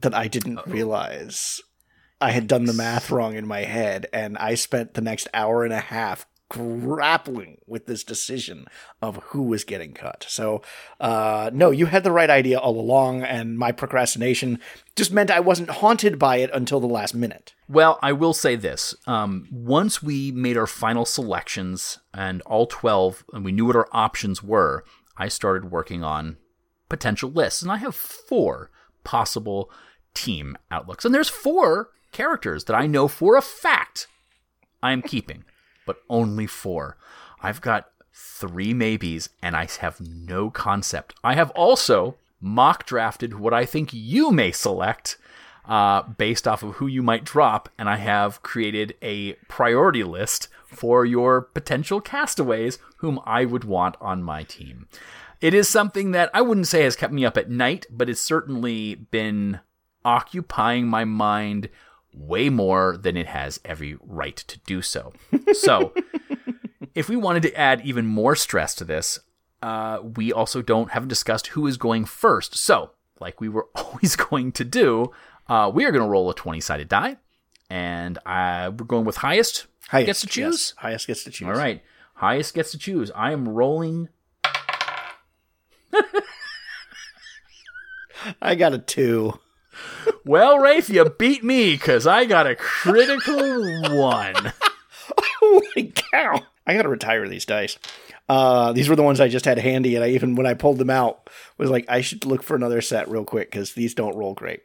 that 0.00 0.14
I 0.14 0.28
didn't 0.28 0.58
Uh-oh. 0.58 0.70
realize. 0.70 1.60
I 2.22 2.30
had 2.30 2.46
done 2.46 2.64
the 2.66 2.72
math 2.72 3.10
wrong 3.10 3.34
in 3.34 3.46
my 3.46 3.62
head, 3.62 4.06
and 4.12 4.38
I 4.38 4.54
spent 4.54 4.94
the 4.94 5.00
next 5.00 5.26
hour 5.34 5.64
and 5.64 5.72
a 5.72 5.80
half 5.80 6.26
grappling 6.48 7.56
with 7.66 7.86
this 7.86 8.04
decision 8.04 8.66
of 9.00 9.16
who 9.28 9.42
was 9.42 9.64
getting 9.64 9.92
cut. 9.92 10.26
So, 10.28 10.60
uh, 11.00 11.50
no, 11.52 11.70
you 11.70 11.86
had 11.86 12.04
the 12.04 12.12
right 12.12 12.28
idea 12.28 12.58
all 12.58 12.78
along, 12.78 13.22
and 13.22 13.58
my 13.58 13.72
procrastination 13.72 14.60
just 14.94 15.10
meant 15.10 15.30
I 15.30 15.40
wasn't 15.40 15.70
haunted 15.70 16.18
by 16.18 16.36
it 16.36 16.50
until 16.52 16.78
the 16.78 16.86
last 16.86 17.14
minute. 17.14 17.54
Well, 17.68 17.98
I 18.02 18.12
will 18.12 18.34
say 18.34 18.54
this. 18.54 18.94
Um, 19.06 19.48
once 19.50 20.02
we 20.02 20.30
made 20.30 20.58
our 20.58 20.66
final 20.66 21.06
selections 21.06 21.98
and 22.12 22.42
all 22.42 22.66
12, 22.66 23.24
and 23.32 23.44
we 23.44 23.52
knew 23.52 23.64
what 23.64 23.76
our 23.76 23.88
options 23.92 24.42
were, 24.42 24.84
I 25.16 25.28
started 25.28 25.70
working 25.70 26.04
on 26.04 26.36
potential 26.88 27.30
lists. 27.30 27.62
And 27.62 27.72
I 27.72 27.78
have 27.78 27.96
four 27.96 28.70
possible 29.04 29.70
team 30.14 30.58
outlooks. 30.70 31.04
And 31.04 31.14
there's 31.14 31.30
four 31.30 31.88
characters 32.12 32.64
that 32.64 32.76
I 32.76 32.86
know 32.86 33.08
for 33.08 33.36
a 33.36 33.42
fact 33.42 34.06
I 34.82 34.92
am 34.92 35.02
keeping, 35.02 35.44
but 35.86 35.98
only 36.08 36.46
four. 36.46 36.96
I've 37.40 37.60
got 37.60 37.90
three 38.12 38.74
maybes, 38.74 39.30
and 39.42 39.56
I 39.56 39.66
have 39.80 40.00
no 40.00 40.50
concept. 40.50 41.14
I 41.24 41.34
have 41.34 41.50
also 41.52 42.16
mock 42.40 42.84
drafted 42.84 43.38
what 43.38 43.54
I 43.54 43.64
think 43.64 43.90
you 43.92 44.30
may 44.30 44.50
select 44.50 45.16
uh, 45.64 46.02
based 46.02 46.48
off 46.48 46.62
of 46.62 46.74
who 46.74 46.86
you 46.86 47.02
might 47.02 47.24
drop, 47.24 47.68
and 47.78 47.88
I 47.88 47.96
have 47.96 48.42
created 48.42 48.94
a 49.00 49.34
priority 49.48 50.02
list 50.02 50.48
for 50.66 51.04
your 51.04 51.42
potential 51.42 52.00
castaways 52.00 52.78
whom 52.96 53.20
I 53.24 53.44
would 53.44 53.64
want 53.64 53.96
on 54.00 54.22
my 54.22 54.42
team. 54.42 54.88
It 55.40 55.54
is 55.54 55.68
something 55.68 56.12
that 56.12 56.30
I 56.34 56.40
wouldn't 56.40 56.68
say 56.68 56.82
has 56.82 56.96
kept 56.96 57.12
me 57.12 57.24
up 57.24 57.36
at 57.36 57.50
night, 57.50 57.86
but 57.90 58.08
it's 58.08 58.20
certainly 58.20 58.94
been 58.94 59.60
occupying 60.04 60.86
my 60.86 61.04
mind 61.04 61.68
way 62.14 62.48
more 62.48 62.96
than 62.96 63.16
it 63.16 63.26
has 63.26 63.60
every 63.64 63.96
right 64.02 64.36
to 64.36 64.58
do 64.60 64.82
so. 64.82 65.12
So, 65.52 65.92
if 66.94 67.08
we 67.08 67.16
wanted 67.16 67.42
to 67.44 67.54
add 67.54 67.80
even 67.84 68.06
more 68.06 68.36
stress 68.36 68.74
to 68.76 68.84
this, 68.84 69.20
uh, 69.62 70.00
we 70.16 70.32
also 70.32 70.62
don't 70.62 70.90
haven't 70.90 71.08
discussed 71.08 71.48
who 71.48 71.66
is 71.66 71.76
going 71.76 72.04
first. 72.04 72.56
So, 72.56 72.90
like 73.20 73.40
we 73.40 73.48
were 73.48 73.68
always 73.74 74.16
going 74.16 74.52
to 74.52 74.64
do, 74.64 75.12
uh, 75.48 75.70
we 75.72 75.84
are 75.84 75.90
going 75.90 76.04
to 76.04 76.08
roll 76.08 76.30
a 76.30 76.34
twenty-sided 76.34 76.88
die, 76.88 77.16
and 77.70 78.18
uh, 78.26 78.72
we're 78.76 78.86
going 78.86 79.04
with 79.04 79.18
highest. 79.18 79.66
Highest 79.88 80.06
gets 80.06 80.20
to 80.22 80.26
choose. 80.26 80.44
Yes. 80.44 80.74
Highest 80.78 81.06
gets 81.06 81.24
to 81.24 81.30
choose. 81.30 81.48
All 81.48 81.54
right, 81.54 81.82
highest 82.14 82.54
gets 82.54 82.70
to 82.72 82.78
choose. 82.78 83.10
I 83.14 83.32
am 83.32 83.48
rolling. 83.48 84.08
I 88.40 88.54
got 88.54 88.72
a 88.72 88.78
two 88.78 89.40
well, 90.24 90.58
Rafe, 90.58 90.88
you 90.88 91.08
beat 91.10 91.44
me 91.44 91.72
because 91.72 92.06
I 92.06 92.24
got 92.24 92.46
a 92.46 92.56
critical 92.56 93.96
one. 93.96 94.52
Holy 95.40 95.92
cow! 95.94 96.42
I 96.66 96.74
got 96.74 96.82
to 96.82 96.88
retire 96.88 97.28
these 97.28 97.44
dice. 97.44 97.78
Uh, 98.28 98.72
these 98.72 98.88
were 98.88 98.96
the 98.96 99.02
ones 99.02 99.20
I 99.20 99.28
just 99.28 99.44
had 99.44 99.58
handy, 99.58 99.96
and 99.96 100.04
I 100.04 100.10
even 100.10 100.36
when 100.36 100.46
I 100.46 100.54
pulled 100.54 100.78
them 100.78 100.90
out 100.90 101.28
was 101.58 101.70
like, 101.70 101.84
I 101.88 102.00
should 102.00 102.24
look 102.24 102.42
for 102.42 102.54
another 102.54 102.80
set 102.80 103.08
real 103.08 103.24
quick 103.24 103.50
because 103.50 103.74
these 103.74 103.94
don't 103.94 104.16
roll 104.16 104.34
great. 104.34 104.62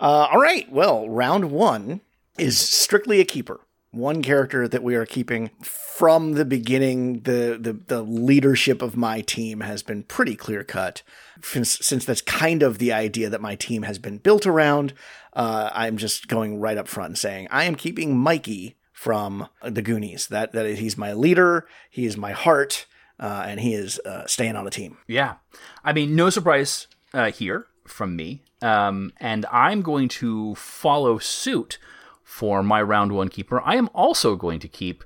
Uh, 0.00 0.28
all 0.30 0.40
right, 0.40 0.70
well, 0.70 1.08
round 1.08 1.50
one 1.50 2.00
is 2.38 2.58
strictly 2.58 3.20
a 3.20 3.24
keeper 3.24 3.60
one 3.96 4.22
character 4.22 4.68
that 4.68 4.82
we 4.82 4.94
are 4.94 5.06
keeping 5.06 5.50
from 5.62 6.32
the 6.32 6.44
beginning. 6.44 7.20
The 7.20 7.58
the, 7.60 7.72
the 7.72 8.02
leadership 8.02 8.82
of 8.82 8.96
my 8.96 9.22
team 9.22 9.60
has 9.60 9.82
been 9.82 10.02
pretty 10.02 10.36
clear 10.36 10.62
cut, 10.62 11.02
since, 11.42 12.04
that's 12.04 12.20
kind 12.20 12.62
of 12.62 12.78
the 12.78 12.92
idea 12.92 13.28
that 13.30 13.40
my 13.40 13.54
team 13.54 13.82
has 13.82 13.98
been 13.98 14.18
built 14.18 14.46
around. 14.46 14.94
Uh, 15.32 15.70
I'm 15.72 15.96
just 15.96 16.28
going 16.28 16.60
right 16.60 16.78
up 16.78 16.88
front 16.88 17.10
and 17.10 17.18
saying 17.18 17.48
I 17.50 17.64
am 17.64 17.74
keeping 17.74 18.16
Mikey 18.16 18.76
from 18.92 19.48
the 19.62 19.82
Goonies. 19.82 20.28
That 20.28 20.52
that 20.52 20.78
he's 20.78 20.96
my 20.96 21.12
leader. 21.12 21.66
He 21.90 22.06
is 22.06 22.16
my 22.16 22.32
heart. 22.32 22.86
Uh, 23.18 23.44
and 23.46 23.60
he 23.60 23.72
is 23.72 23.98
uh, 24.00 24.26
staying 24.26 24.56
on 24.56 24.66
the 24.66 24.70
team. 24.70 24.98
Yeah, 25.06 25.36
I 25.82 25.94
mean, 25.94 26.14
no 26.14 26.28
surprise 26.28 26.86
uh, 27.14 27.30
here 27.30 27.66
from 27.86 28.14
me. 28.14 28.42
Um, 28.60 29.12
and 29.18 29.46
I'm 29.50 29.80
going 29.80 30.08
to 30.08 30.54
follow 30.54 31.18
suit 31.18 31.78
for 32.22 32.62
my 32.62 32.82
round 32.82 33.12
one 33.12 33.28
keeper. 33.28 33.60
I 33.62 33.76
am 33.76 33.88
also 33.94 34.36
going 34.36 34.60
to 34.60 34.68
keep 34.68 35.02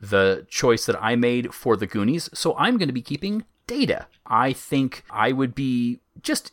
the 0.00 0.46
choice 0.48 0.86
that 0.86 0.96
I 1.02 1.16
made 1.16 1.52
for 1.52 1.76
the 1.76 1.86
Goonies, 1.86 2.30
so 2.32 2.56
I'm 2.56 2.78
going 2.78 2.88
to 2.88 2.94
be 2.94 3.02
keeping 3.02 3.44
Data. 3.70 4.06
I 4.26 4.52
think 4.52 5.04
I 5.10 5.30
would 5.30 5.54
be 5.54 6.00
just 6.22 6.50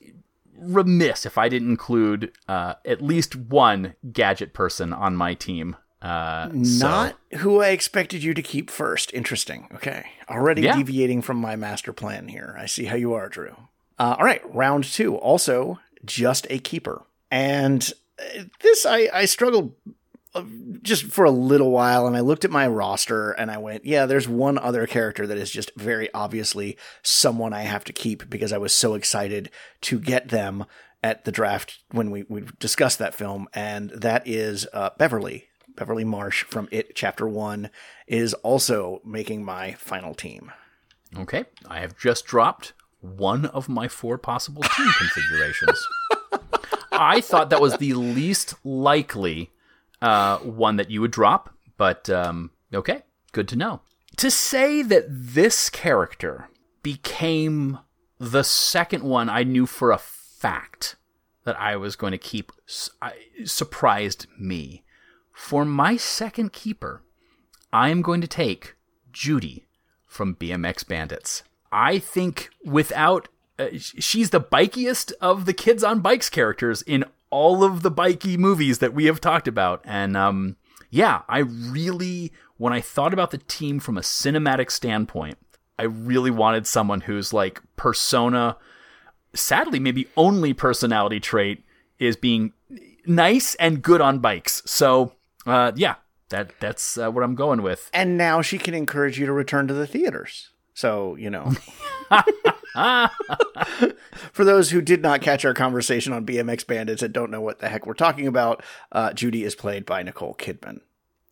remiss 0.56 1.26
if 1.26 1.36
I 1.36 1.50
didn't 1.50 1.72
include 1.72 2.32
uh, 2.48 2.76
at 2.86 3.02
least 3.02 3.36
one 3.36 3.96
gadget 4.12 4.54
person 4.54 4.94
on 4.94 5.16
my 5.16 5.34
team. 5.34 5.76
Uh, 6.00 6.50
Not 6.54 7.16
so. 7.32 7.38
who 7.40 7.60
I 7.60 7.70
expected 7.70 8.22
you 8.22 8.36
to 8.36 8.44
keep 8.44 8.70
first. 8.70 9.12
Interesting. 9.16 9.68
Okay. 9.74 10.06
Already 10.30 10.62
yeah. 10.62 10.78
deviating 10.78 11.24
from 11.24 11.38
my 11.38 11.56
master 11.56 11.92
plan 11.92 12.28
here. 12.28 12.56
I 12.60 12.68
see 12.68 12.86
how 12.86 12.96
you 12.96 13.14
are, 13.14 13.30
Drew. 13.30 13.56
Uh, 13.98 14.16
all 14.20 14.26
right. 14.26 14.42
Round 14.54 14.84
two. 14.84 15.16
Also, 15.16 15.80
just 16.06 16.46
a 16.52 16.60
keeper. 16.60 17.02
And 17.32 17.92
uh, 18.20 18.44
this 18.62 18.86
I, 18.86 19.10
I 19.12 19.26
struggled 19.26 19.74
just 20.82 21.06
for 21.06 21.26
a 21.26 21.32
little 21.32 21.72
while 21.72 22.08
and 22.08 22.16
I 22.16 22.20
looked 22.22 22.46
at 22.46 22.52
my 22.52 22.68
roster 22.68 23.32
and 23.32 23.50
I 23.50 23.58
went, 23.58 23.86
yeah, 23.86 24.06
there's 24.06 24.28
one 24.28 24.58
other 24.58 24.88
character 24.88 25.26
that 25.28 25.38
is 25.38 25.52
just 25.52 25.72
very 25.76 26.13
obviously 26.13 26.78
someone 27.02 27.54
I 27.54 27.62
have 27.62 27.84
to 27.86 27.94
keep 27.94 28.30
because 28.30 28.54
I 28.54 28.58
was 28.58 28.73
so 28.73 28.94
excited 28.94 29.50
to 29.82 30.00
get 30.00 30.30
them 30.30 30.65
at 31.04 31.25
the 31.25 31.32
draft 31.32 31.80
when 31.92 32.12
we, 32.12 32.23
we 32.28 32.44
discussed 32.60 33.00
that 33.00 33.15
film. 33.15 33.48
And 33.54 33.90
that 33.92 34.28
is 34.28 34.67
uh, 34.73 34.92
Beverly. 34.98 35.48
Beverly 35.75 36.04
Marsh 36.04 36.44
from 36.44 36.67
It 36.71 36.96
Chapter 36.96 37.28
1 37.28 37.69
is 38.08 38.34
also 38.36 39.02
making 39.06 39.46
my 39.46 39.73
final 39.73 40.15
team. 40.15 40.52
Okay. 41.17 41.46
I 41.67 41.80
have 41.80 41.98
just 41.98 42.25
dropped 42.25 42.73
one 43.00 43.46
of 43.46 43.69
my 43.69 43.88
four 43.88 44.17
possible 44.17 44.63
team 44.63 44.90
configurations. 44.98 45.88
I 46.92 47.21
thought 47.21 47.52
that 47.52 47.62
was 47.62 47.78
the 47.78 47.94
least 47.94 48.56
likely 48.63 49.52
uh, 50.02 50.37
one 50.39 50.75
that 50.77 50.89
you 50.91 51.02
would 51.02 51.12
drop, 51.12 51.54
but 51.77 52.10
um, 52.10 52.52
okay, 52.73 53.04
good 53.31 53.48
to 53.50 53.56
know. 53.56 53.81
To 54.17 54.31
say 54.31 54.81
that 54.81 55.06
this 55.10 55.69
character 55.69 56.50
became 56.81 57.79
the 58.19 58.43
second 58.43 59.04
one 59.04 59.29
I 59.29 59.43
knew 59.43 59.65
for 59.65 59.91
a 59.91 59.98
fact 59.98 60.95
that 61.43 61.60
I 61.60 61.75
was 61.75 61.95
going 61.95 62.12
to 62.12 62.17
keep 62.17 62.52
surprised 63.45 64.27
me. 64.39 64.83
For 65.33 65.63
my 65.63 65.98
second 65.98 66.52
keeper, 66.52 67.04
I 67.71 67.89
am 67.89 68.02
going 68.02 68.21
to 68.21 68.27
take 68.27 68.75
Judy 69.12 69.67
from 70.06 70.35
BMX 70.35 70.87
Bandits. 70.87 71.43
I 71.71 72.00
think 72.00 72.50
without 72.65 73.27
uh, 73.60 73.67
she's 73.77 74.29
the 74.29 74.41
bikiest 74.41 75.12
of 75.21 75.45
the 75.45 75.54
kids 75.54 75.83
on 75.83 76.00
bikes 76.00 76.29
characters 76.29 76.81
in 76.81 77.06
all 77.30 77.63
of 77.63 77.82
the 77.82 77.92
bikey 77.92 78.38
movies 78.38 78.80
that 78.80 78.94
we 78.94 79.06
have 79.06 79.21
talked 79.21 79.48
about 79.48 79.82
and 79.84 80.15
um 80.15 80.56
yeah, 80.90 81.21
I 81.28 81.40
really 81.40 82.32
when 82.58 82.73
I 82.73 82.82
thought 82.82 83.13
about 83.13 83.32
the 83.32 83.38
team 83.38 83.80
from 83.80 83.98
a 83.98 84.02
cinematic 84.02 84.71
standpoint, 84.71 85.38
I 85.78 85.84
really 85.84 86.32
wanted 86.32 86.65
someone 86.65 87.02
who's 87.02 87.34
like 87.34 87.62
persona 87.75 88.58
sadly 89.34 89.80
maybe 89.80 90.08
only 90.15 90.54
personality 90.54 91.19
trait 91.19 91.63
is 92.00 92.15
being 92.15 92.54
nice 93.06 93.56
and 93.56 93.82
good 93.82 94.02
on 94.02 94.19
bikes. 94.19 94.63
So, 94.65 95.13
uh 95.46 95.73
yeah, 95.75 95.96
that 96.30 96.52
that's 96.60 96.98
uh, 96.98 97.12
what 97.12 97.23
I'm 97.23 97.36
going 97.36 97.62
with. 97.62 97.90
And 97.94 98.17
now 98.17 98.42
she 98.42 98.58
can 98.58 98.73
encourage 98.73 99.19
you 99.19 99.25
to 99.25 99.34
return 99.34 99.67
to 99.67 99.73
the 99.73 99.88
theaters. 99.88 100.52
So, 100.78 101.15
you 101.15 101.32
know. 101.32 101.52
For 104.32 104.46
those 104.46 104.69
who 104.69 104.80
did 104.80 105.02
not 105.02 105.21
catch 105.21 105.44
our 105.44 105.56
conversation 105.56 106.13
on 106.13 106.23
BMX 106.23 106.67
Bandits 106.67 107.02
and 107.02 107.12
don't 107.12 107.32
know 107.32 107.42
what 107.42 107.58
the 107.58 107.67
heck 107.67 107.88
we're 107.88 107.96
talking 107.96 108.28
about, 108.28 108.62
uh, 108.92 109.12
Judy 109.12 109.44
is 109.44 109.56
played 109.56 109.88
by 109.88 110.04
Nicole 110.04 110.36
Kidman. 110.36 110.82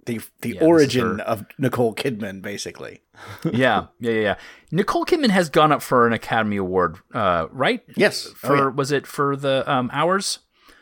The 0.08 0.20
the 0.42 0.54
yeah, 0.54 0.64
origin 0.64 1.20
of 1.20 1.46
Nicole 1.60 1.94
Kidman, 1.94 2.42
basically. 2.42 3.04
yeah, 3.52 3.86
yeah, 4.00 4.12
yeah. 4.12 4.36
Nicole 4.72 5.06
Kidman 5.06 5.30
has 5.30 5.50
gone 5.50 5.72
up 5.72 5.84
for 5.84 6.08
an 6.08 6.14
Academy 6.14 6.58
Award, 6.58 6.98
uh, 7.14 7.46
right? 7.52 7.84
Yes. 7.96 8.24
For 8.24 8.56
oh, 8.56 8.56
yeah. 8.56 8.68
was 8.70 8.92
it 8.92 9.06
for 9.06 9.36
the 9.36 9.64
um, 9.72 9.92
hours? 9.94 10.40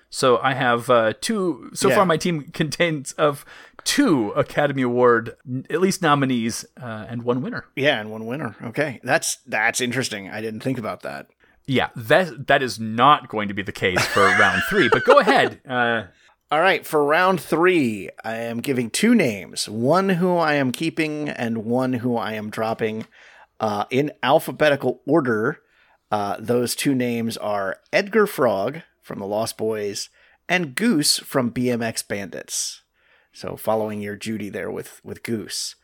So 0.10 0.38
I 0.38 0.54
have 0.54 0.90
uh, 0.90 1.14
two. 1.20 1.72
So 1.74 1.90
yeah. 1.90 1.96
far, 1.96 2.06
my 2.06 2.18
team 2.18 2.44
contains 2.54 3.12
of 3.14 3.44
two 3.84 4.30
Academy 4.32 4.82
Award 4.82 5.36
at 5.70 5.82
least 5.82 6.02
nominees 6.02 6.66
uh, 6.82 7.06
and 7.08 7.24
one 7.24 7.42
winner. 7.42 7.66
Yeah, 7.76 8.00
and 8.00 8.12
one 8.12 8.26
winner. 8.26 8.56
Okay, 8.64 9.00
that's 9.04 9.38
that's 9.46 9.82
interesting. 9.82 10.30
I 10.30 10.42
didn't 10.42 10.62
think 10.62 10.78
about 10.78 11.02
that. 11.02 11.28
Yeah, 11.66 11.90
that 11.96 12.48
that 12.48 12.64
is 12.64 12.80
not 12.80 13.30
going 13.30 13.48
to 13.48 13.54
be 13.54 13.62
the 13.62 13.72
case 13.72 14.06
for 14.08 14.22
round 14.40 14.64
three. 14.70 14.90
But 14.90 15.06
go 15.06 15.20
ahead. 15.20 15.62
Uh, 15.68 16.06
all 16.52 16.62
right, 16.62 16.86
for 16.86 17.04
round 17.04 17.42
three, 17.42 18.10
I 18.24 18.36
am 18.38 18.60
giving 18.60 18.90
two 18.90 19.16
names: 19.16 19.68
one 19.70 20.10
who 20.10 20.38
I 20.38 20.54
am 20.54 20.72
keeping 20.72 21.30
and 21.30 21.66
one 21.66 21.94
who 21.94 22.18
I 22.18 22.34
am 22.34 22.50
dropping. 22.50 23.06
Uh, 23.60 23.86
in 23.90 24.12
alphabetical 24.22 25.02
order, 25.06 25.62
uh, 26.12 26.36
those 26.40 26.76
two 26.76 26.94
names 26.94 27.38
are 27.38 27.78
Edgar 27.94 28.28
Frog 28.28 28.82
from 29.04 29.20
the 29.20 29.28
Lost 29.28 29.58
Boys, 29.58 30.10
and 30.50 30.76
Goose 30.76 31.20
from 31.20 31.52
BMX 31.52 32.08
Bandits. 32.08 32.83
So 33.34 33.58
following 33.58 34.02
your 34.02 34.16
Judy 34.16 34.50
there 34.50 34.72
with 34.72 35.02
with 35.04 35.24
Goose. 35.24 35.76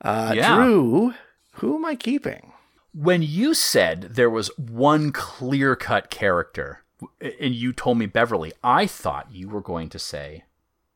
Uh, 0.00 0.32
yeah. 0.36 0.54
Drew, 0.54 1.14
who 1.54 1.74
am 1.74 1.84
I 1.84 1.96
keeping? 1.96 2.52
When 2.94 3.22
you 3.22 3.54
said 3.54 4.02
there 4.14 4.30
was 4.30 4.50
one 4.56 5.10
clear 5.10 5.74
cut 5.74 6.10
character, 6.10 6.84
and 7.20 7.54
you 7.54 7.72
told 7.72 7.98
me 7.98 8.06
Beverly, 8.06 8.52
I 8.62 8.86
thought 8.86 9.32
you 9.32 9.48
were 9.48 9.60
going 9.60 9.88
to 9.88 9.98
say 9.98 10.44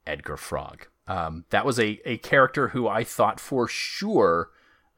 Edgar 0.07 0.37
Frog. 0.37 0.87
Um, 1.09 1.45
that 1.51 1.67
was 1.67 1.81
a, 1.81 2.01
a 2.05 2.19
character 2.19 2.69
who 2.69 2.87
I 2.87 3.03
thought 3.03 3.41
for 3.41 3.67
sure 3.67 4.51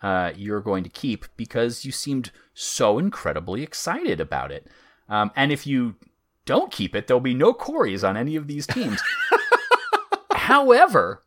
uh, 0.02 0.32
you're 0.36 0.60
going 0.60 0.84
to 0.84 0.90
keep 0.90 1.24
because 1.36 1.84
you 1.84 1.92
seemed 1.92 2.30
so 2.52 2.98
incredibly 2.98 3.62
excited 3.62 4.20
about 4.20 4.52
it. 4.52 4.66
Um, 5.08 5.30
and 5.34 5.50
if 5.50 5.66
you 5.66 5.94
don't 6.44 6.70
keep 6.70 6.94
it, 6.94 7.06
there'll 7.06 7.20
be 7.20 7.34
no 7.34 7.54
Coreys 7.54 8.04
on 8.04 8.16
any 8.16 8.36
of 8.36 8.46
these 8.46 8.66
teams. 8.66 9.00
However, 10.44 11.22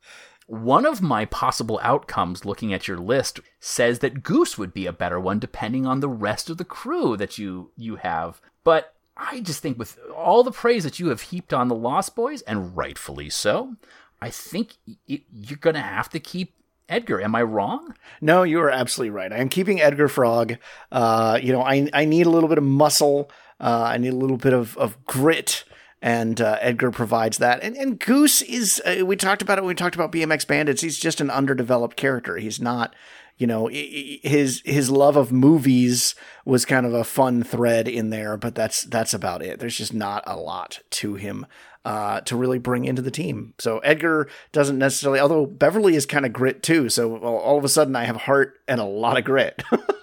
one 0.45 0.85
of 0.85 1.01
my 1.01 1.25
possible 1.25 1.79
outcomes 1.81 2.45
looking 2.45 2.71
at 2.71 2.87
your 2.87 2.99
list 2.99 3.39
says 3.59 3.99
that 3.99 4.21
Goose 4.21 4.57
would 4.59 4.73
be 4.73 4.85
a 4.85 4.93
better 4.93 5.19
one 5.19 5.39
depending 5.39 5.87
on 5.87 5.99
the 5.99 6.07
rest 6.07 6.51
of 6.51 6.57
the 6.57 6.63
crew 6.65 7.17
that 7.17 7.37
you 7.39 7.71
you 7.75 7.95
have. 7.95 8.39
But 8.63 8.93
I 9.17 9.39
just 9.39 9.61
think 9.61 9.79
with 9.79 9.97
all 10.15 10.43
the 10.43 10.51
praise 10.51 10.83
that 10.83 10.99
you 10.99 11.09
have 11.09 11.21
heaped 11.21 11.51
on 11.51 11.67
the 11.67 11.75
Lost 11.75 12.15
Boys 12.15 12.43
and 12.43 12.77
rightfully 12.77 13.29
so, 13.31 13.75
I 14.21 14.29
think 14.29 14.75
it, 15.07 15.23
you're 15.33 15.57
going 15.57 15.73
to 15.73 15.81
have 15.81 16.09
to 16.09 16.19
keep 16.19 16.53
Edgar. 16.87 17.19
Am 17.19 17.35
I 17.35 17.41
wrong? 17.41 17.95
No, 18.21 18.43
you 18.43 18.61
are 18.61 18.69
absolutely 18.69 19.09
right. 19.09 19.33
I 19.33 19.37
am 19.37 19.49
keeping 19.49 19.81
Edgar 19.81 20.07
Frog. 20.07 20.57
Uh, 20.91 21.39
you 21.41 21.51
know, 21.51 21.63
I 21.63 21.89
I 21.91 22.05
need 22.05 22.27
a 22.27 22.29
little 22.29 22.49
bit 22.49 22.59
of 22.59 22.63
muscle. 22.63 23.31
Uh, 23.59 23.85
I 23.93 23.97
need 23.97 24.13
a 24.13 24.15
little 24.15 24.37
bit 24.37 24.53
of, 24.53 24.77
of 24.77 25.03
grit, 25.05 25.63
and 26.01 26.39
uh, 26.39 26.57
Edgar 26.61 26.91
provides 26.91 27.37
that. 27.39 27.63
And, 27.63 27.75
and 27.75 27.99
Goose 27.99 28.41
is, 28.43 28.81
uh, 28.85 29.05
we 29.05 29.15
talked 29.15 29.41
about 29.41 29.57
it 29.57 29.61
when 29.61 29.69
we 29.69 29.75
talked 29.75 29.95
about 29.95 30.11
BMX 30.11 30.45
Bandits. 30.45 30.81
He's 30.81 30.99
just 30.99 31.21
an 31.21 31.29
underdeveloped 31.29 31.97
character. 31.97 32.37
He's 32.37 32.61
not, 32.61 32.95
you 33.37 33.45
know, 33.45 33.67
his 33.67 34.63
his 34.65 34.89
love 34.89 35.15
of 35.15 35.31
movies 35.31 36.15
was 36.43 36.65
kind 36.65 36.87
of 36.87 36.93
a 36.93 37.03
fun 37.03 37.43
thread 37.43 37.87
in 37.87 38.09
there, 38.09 38.35
but 38.35 38.55
that's 38.55 38.81
that's 38.81 39.13
about 39.13 39.43
it. 39.43 39.59
There's 39.59 39.77
just 39.77 39.93
not 39.93 40.23
a 40.25 40.35
lot 40.35 40.79
to 40.91 41.15
him. 41.15 41.45
Uh, 41.85 42.19
to 42.19 42.35
really 42.35 42.59
bring 42.59 42.83
into 42.83 43.01
the 43.01 43.09
team. 43.09 43.53
So 43.59 43.79
Edgar 43.79 44.27
doesn't 44.51 44.77
necessarily, 44.77 45.21
although 45.21 45.45
Beverly 45.45 45.95
is 45.95 46.05
kind 46.05 46.25
of 46.25 46.33
grit 46.33 46.61
too. 46.61 46.89
So 46.89 47.15
all 47.15 47.57
of 47.57 47.63
a 47.63 47.69
sudden 47.69 47.95
I 47.95 48.03
have 48.03 48.17
heart 48.17 48.59
and 48.67 48.81
a 48.81 48.83
lot 48.83 49.17
of 49.17 49.23
grit. 49.23 49.63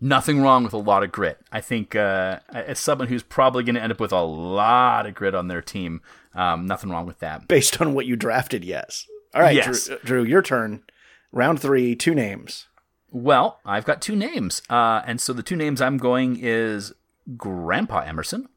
nothing 0.00 0.40
wrong 0.40 0.64
with 0.64 0.72
a 0.72 0.78
lot 0.78 1.02
of 1.02 1.12
grit. 1.12 1.38
I 1.52 1.60
think 1.60 1.94
uh, 1.94 2.40
as 2.50 2.78
someone 2.78 3.08
who's 3.08 3.22
probably 3.22 3.64
going 3.64 3.74
to 3.74 3.82
end 3.82 3.92
up 3.92 4.00
with 4.00 4.12
a 4.12 4.22
lot 4.22 5.06
of 5.06 5.14
grit 5.14 5.34
on 5.34 5.48
their 5.48 5.62
team, 5.62 6.00
um, 6.34 6.66
nothing 6.66 6.90
wrong 6.90 7.06
with 7.06 7.18
that. 7.20 7.48
Based 7.48 7.80
on 7.80 7.94
what 7.94 8.06
you 8.06 8.16
drafted, 8.16 8.64
yes. 8.64 9.06
All 9.34 9.42
right, 9.42 9.54
yes. 9.54 9.86
Drew, 9.86 9.98
Drew, 10.04 10.24
your 10.24 10.42
turn. 10.42 10.82
Round 11.32 11.60
three, 11.60 11.94
two 11.94 12.14
names. 12.14 12.66
Well, 13.12 13.60
I've 13.64 13.84
got 13.84 14.00
two 14.00 14.16
names, 14.16 14.62
uh, 14.70 15.02
and 15.04 15.20
so 15.20 15.32
the 15.32 15.42
two 15.42 15.56
names 15.56 15.80
I'm 15.80 15.96
going 15.96 16.38
is 16.40 16.92
Grandpa 17.36 18.00
Emerson 18.00 18.48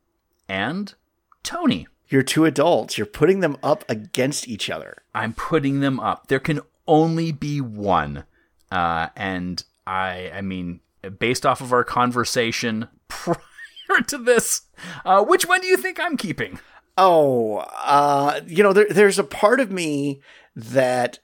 and 0.47 0.93
Tony. 1.41 1.87
You're 2.07 2.23
two 2.23 2.45
adults. 2.45 2.97
You're 2.97 3.07
putting 3.07 3.39
them 3.39 3.57
up 3.63 3.83
against 3.89 4.47
each 4.47 4.69
other. 4.69 5.01
I'm 5.15 5.33
putting 5.33 5.79
them 5.79 5.99
up. 5.99 6.27
There 6.27 6.39
can 6.39 6.61
only 6.87 7.31
be 7.31 7.61
one, 7.61 8.25
uh, 8.71 9.07
and 9.15 9.63
I, 9.87 10.31
I 10.33 10.41
mean, 10.41 10.81
based 11.09 11.45
off 11.45 11.61
of 11.61 11.73
our 11.73 11.83
conversation 11.83 12.87
prior 13.07 14.01
to 14.07 14.17
this, 14.17 14.63
uh, 15.05 15.23
which 15.23 15.47
one 15.47 15.61
do 15.61 15.67
you 15.67 15.77
think 15.77 15.99
I'm 15.99 16.17
keeping? 16.17 16.59
Oh, 16.97 17.57
uh, 17.57 18.41
you 18.45 18.63
know, 18.63 18.73
there, 18.73 18.87
there's 18.89 19.19
a 19.19 19.23
part 19.23 19.59
of 19.59 19.71
me 19.71 20.21
that 20.55 21.19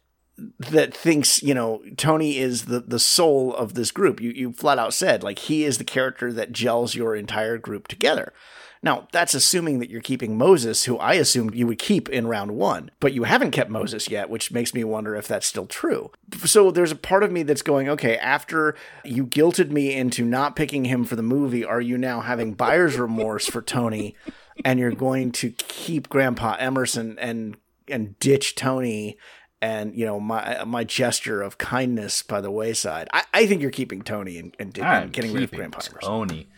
that 0.58 0.94
thinks 0.94 1.44
you 1.44 1.54
know 1.54 1.82
Tony 1.98 2.38
is 2.38 2.66
the 2.66 2.80
the 2.80 3.00
soul 3.00 3.54
of 3.54 3.74
this 3.74 3.92
group. 3.92 4.22
You 4.22 4.32
you 4.32 4.54
flat 4.54 4.80
out 4.80 4.94
said 4.94 5.24
like 5.24 5.40
he 5.40 5.64
is 5.64 5.78
the 5.78 5.84
character 5.84 6.32
that 6.34 6.52
gels 6.52 6.96
your 6.96 7.16
entire 7.16 7.58
group 7.58 7.88
together. 7.88 8.34
Now, 8.82 9.08
that's 9.12 9.34
assuming 9.34 9.80
that 9.80 9.90
you're 9.90 10.00
keeping 10.00 10.38
Moses, 10.38 10.86
who 10.86 10.98
I 10.98 11.16
assumed 11.16 11.54
you 11.54 11.68
would 11.68 11.80
keep 11.80 12.08
in 12.08 12.28
round 12.28 12.52
one, 12.52 12.92
but 13.02 13.14
you 13.14 13.24
haven't 13.24 13.52
kept 13.52 13.70
Moses 13.70 14.10
yet, 14.10 14.30
which 14.30 14.52
makes 14.52 14.74
me 14.74 14.86
wonder 14.86 15.16
if 15.16 15.28
that's 15.28 15.48
still 15.48 15.66
true. 15.66 16.12
So 16.46 16.72
there's 16.72 16.94
a 16.94 16.96
part 16.96 17.24
of 17.24 17.32
me 17.32 17.44
that's 17.44 17.62
going, 17.62 17.90
okay, 17.90 18.18
after 18.18 18.76
you 19.04 19.26
guilted 19.26 19.70
me 19.70 19.94
into 19.94 20.24
not 20.24 20.56
picking 20.56 20.86
him 20.86 21.04
for 21.04 21.18
the 21.18 21.24
movie, 21.24 21.66
are 21.66 21.82
you 21.82 21.98
now 21.98 22.22
having 22.22 22.54
buyer's 22.54 22.98
remorse 22.98 23.48
for 23.48 23.62
Tony 23.62 24.16
and 24.66 24.80
you're 24.80 24.92
going 24.92 25.32
to 25.32 25.52
keep 25.52 26.10
Grandpa 26.10 26.56
Emerson 26.60 27.18
and 27.20 27.58
and 27.88 28.18
ditch 28.20 28.56
Tony 28.56 29.18
and 29.62 29.96
you 29.96 30.06
know 30.06 30.20
my 30.20 30.64
my 30.66 30.84
gesture 30.84 31.42
of 31.42 31.58
kindness 31.58 32.24
by 32.24 32.42
the 32.42 32.52
wayside. 32.52 33.08
I, 33.14 33.24
I 33.34 33.46
think 33.46 33.62
you're 33.62 33.72
keeping 33.72 34.02
Tony 34.02 34.38
and, 34.38 34.56
and, 34.60 34.78
and 34.78 35.14
getting 35.14 35.34
rid 35.34 35.44
of 35.44 35.52
Grandpa 35.52 35.80
Emerson. 35.80 36.02
Tony. 36.02 36.50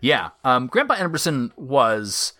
Yeah, 0.00 0.30
um, 0.44 0.66
Grandpa 0.66 0.94
Emerson 0.94 1.52
was. 1.56 2.32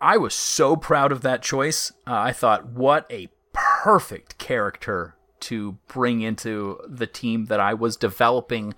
I 0.00 0.16
was 0.16 0.34
so 0.34 0.74
proud 0.74 1.12
of 1.12 1.20
that 1.20 1.42
choice. 1.42 1.92
Uh, 2.06 2.14
I 2.14 2.32
thought, 2.32 2.66
what 2.66 3.06
a 3.08 3.28
perfect 3.52 4.36
character 4.38 5.14
to 5.40 5.78
bring 5.86 6.22
into 6.22 6.80
the 6.88 7.06
team 7.06 7.46
that 7.46 7.60
I 7.60 7.74
was 7.74 7.96
developing 7.96 8.74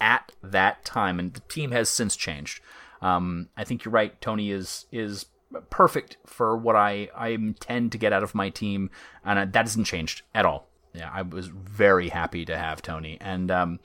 at 0.00 0.32
that 0.42 0.84
time, 0.84 1.18
and 1.18 1.34
the 1.34 1.40
team 1.40 1.70
has 1.72 1.88
since 1.88 2.16
changed. 2.16 2.60
Um, 3.00 3.48
I 3.56 3.64
think 3.64 3.84
you're 3.84 3.92
right. 3.92 4.18
Tony 4.20 4.50
is 4.50 4.86
is 4.92 5.26
perfect 5.70 6.16
for 6.26 6.56
what 6.56 6.76
I 6.76 7.08
I 7.14 7.28
intend 7.28 7.92
to 7.92 7.98
get 7.98 8.12
out 8.12 8.22
of 8.22 8.34
my 8.34 8.48
team, 8.48 8.90
and 9.24 9.38
uh, 9.38 9.44
that 9.44 9.66
hasn't 9.66 9.86
changed 9.86 10.22
at 10.34 10.46
all. 10.46 10.68
Yeah, 10.94 11.10
I 11.12 11.22
was 11.22 11.48
very 11.48 12.10
happy 12.10 12.44
to 12.44 12.56
have 12.56 12.82
Tony, 12.82 13.18
and 13.20 13.50
um, 13.50 13.80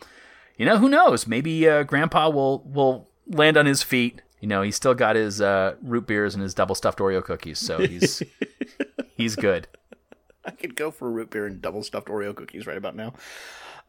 you 0.57 0.65
know 0.65 0.77
who 0.77 0.89
knows? 0.89 1.27
Maybe 1.27 1.67
uh, 1.67 1.83
Grandpa 1.83 2.29
will 2.29 2.63
will 2.65 3.09
land 3.29 3.57
on 3.57 3.65
his 3.65 3.83
feet. 3.83 4.21
You 4.39 4.47
know, 4.47 4.61
he's 4.61 4.75
still 4.75 4.93
got 4.93 5.15
his 5.15 5.41
uh, 5.41 5.75
root 5.81 6.05
beers 6.07 6.35
and 6.35 6.43
his 6.43 6.53
double 6.53 6.75
stuffed 6.75 6.99
Oreo 6.99 7.23
cookies, 7.23 7.59
so 7.59 7.79
he's 7.79 8.21
he's 9.15 9.35
good. 9.35 9.67
I 10.45 10.51
could 10.51 10.75
go 10.75 10.91
for 10.91 11.11
root 11.11 11.29
beer 11.29 11.45
and 11.45 11.61
double 11.61 11.83
stuffed 11.83 12.07
Oreo 12.07 12.35
cookies 12.35 12.67
right 12.67 12.77
about 12.77 12.95
now. 12.95 13.13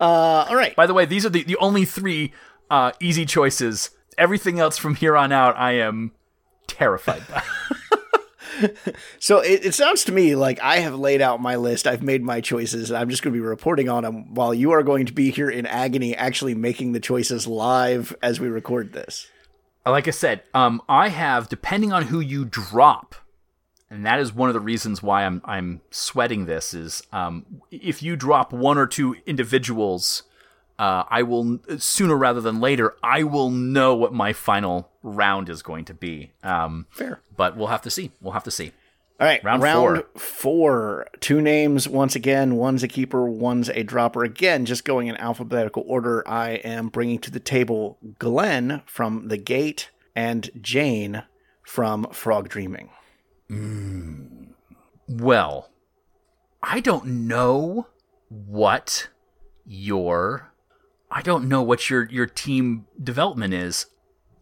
Uh, 0.01 0.47
all 0.49 0.57
right. 0.57 0.75
By 0.75 0.87
the 0.87 0.95
way, 0.95 1.05
these 1.05 1.25
are 1.27 1.29
the, 1.29 1.45
the 1.45 1.57
only 1.57 1.85
three 1.85 2.33
uh, 2.71 2.93
easy 3.01 3.27
choices. 3.27 3.91
Everything 4.17 4.59
else 4.59 4.77
from 4.77 4.95
here 4.95 5.17
on 5.17 5.31
out, 5.33 5.57
I 5.57 5.73
am 5.73 6.13
terrified 6.67 7.23
by. 7.29 7.43
so 9.19 9.39
it, 9.39 9.67
it, 9.67 9.75
sounds 9.75 10.05
to 10.05 10.13
me 10.13 10.35
like 10.35 10.61
I 10.61 10.79
have 10.79 10.95
laid 10.95 11.21
out 11.21 11.41
my 11.41 11.57
list. 11.57 11.87
I've 11.87 12.03
made 12.03 12.23
my 12.23 12.41
choices, 12.41 12.91
and 12.91 12.99
I'm 12.99 13.11
just 13.11 13.23
going 13.23 13.33
to 13.33 13.39
be 13.39 13.45
reporting 13.45 13.89
on 13.89 14.03
them 14.03 14.35
while 14.35 14.55
you 14.55 14.73
are 14.73 14.83
going 14.83 15.07
to 15.07 15.13
be 15.13 15.31
here 15.31 15.51
in 15.51 15.67
agony, 15.67 16.15
actually 16.15 16.55
making 16.55 16.93
the 16.93 17.01
choices 17.01 17.47
live 17.47 18.15
as 18.23 18.41
we 18.41 18.49
record 18.49 18.93
this. 18.93 19.29
Like 19.87 20.09
I 20.09 20.13
said, 20.13 20.43
um, 20.53 20.83
I 20.89 21.09
have 21.09 21.49
depending 21.49 21.93
on 21.93 22.05
who 22.05 22.21
you 22.21 22.45
drop, 22.45 23.15
and 23.91 24.05
that 24.05 24.21
is 24.21 24.33
one 24.33 24.51
of 24.51 24.55
the 24.55 24.61
reasons 24.61 25.03
why 25.03 25.25
I'm 25.25 25.41
I'm 25.45 25.81
sweating 25.91 26.47
this. 26.47 26.75
Is 26.75 27.03
um, 27.13 27.63
if 27.71 28.03
you 28.03 28.17
drop 28.17 28.53
one 28.53 28.77
or 28.77 28.87
two 28.87 29.17
individuals 29.27 30.25
uh, 30.79 31.05
I 31.09 31.23
will 31.23 31.59
sooner 31.79 32.17
rather 32.17 32.41
than 32.41 32.61
later. 32.61 32.95
I 33.03 33.25
will 33.25 33.51
know 33.51 33.95
what 33.95 34.13
my 34.13 34.33
final 34.33 34.91
round 35.03 35.49
is 35.49 35.63
going 35.63 35.85
to 35.87 35.95
be. 35.95 36.33
Um, 36.43 36.87
Fair, 36.91 37.21
but 37.37 37.57
we'll 37.57 37.69
have 37.69 37.83
to 37.83 37.91
see. 37.91 38.13
We'll 38.21 38.33
have 38.33 38.45
to 38.45 38.51
see. 38.51 38.73
All 39.21 39.27
right, 39.27 39.43
round, 39.43 39.63
round 39.63 40.05
four. 40.15 40.21
four. 40.21 41.07
Two 41.19 41.41
names 41.41 41.89
once 41.89 42.15
again. 42.15 42.55
One's 42.55 42.85
a 42.85 42.89
keeper, 42.89 43.25
one's 43.29 43.69
a 43.71 43.83
dropper. 43.83 44.23
Again, 44.23 44.65
just 44.65 44.85
going 44.85 45.09
in 45.09 45.17
alphabetical 45.17 45.83
order. 45.89 46.23
I 46.29 46.51
am 46.51 46.89
bringing 46.89 47.19
to 47.21 47.31
the 47.31 47.41
table 47.41 47.99
Glenn 48.21 48.83
from 48.87 49.27
The 49.27 49.37
Gate 49.37 49.91
and 50.15 50.49
Jane 50.61 51.25
from 51.65 52.05
Frog 52.13 52.49
Dreaming. 52.49 52.91
Mm. 53.51 54.51
Well, 55.09 55.71
I 56.63 56.79
don't 56.79 57.27
know 57.27 57.89
what 58.29 59.09
your 59.65 60.53
I 61.11 61.23
don't 61.23 61.49
know 61.49 61.63
what 61.63 61.89
your 61.89 62.05
your 62.11 62.27
team 62.27 62.87
development 63.03 63.55
is. 63.55 63.87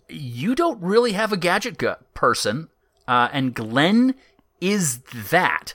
You 0.08 0.54
don't 0.54 0.82
really 0.82 1.12
have 1.12 1.32
a 1.32 1.36
gadget 1.36 1.82
person, 2.14 2.68
uh, 3.06 3.28
and 3.32 3.54
Glenn 3.54 4.14
is 4.60 4.98
that. 5.30 5.74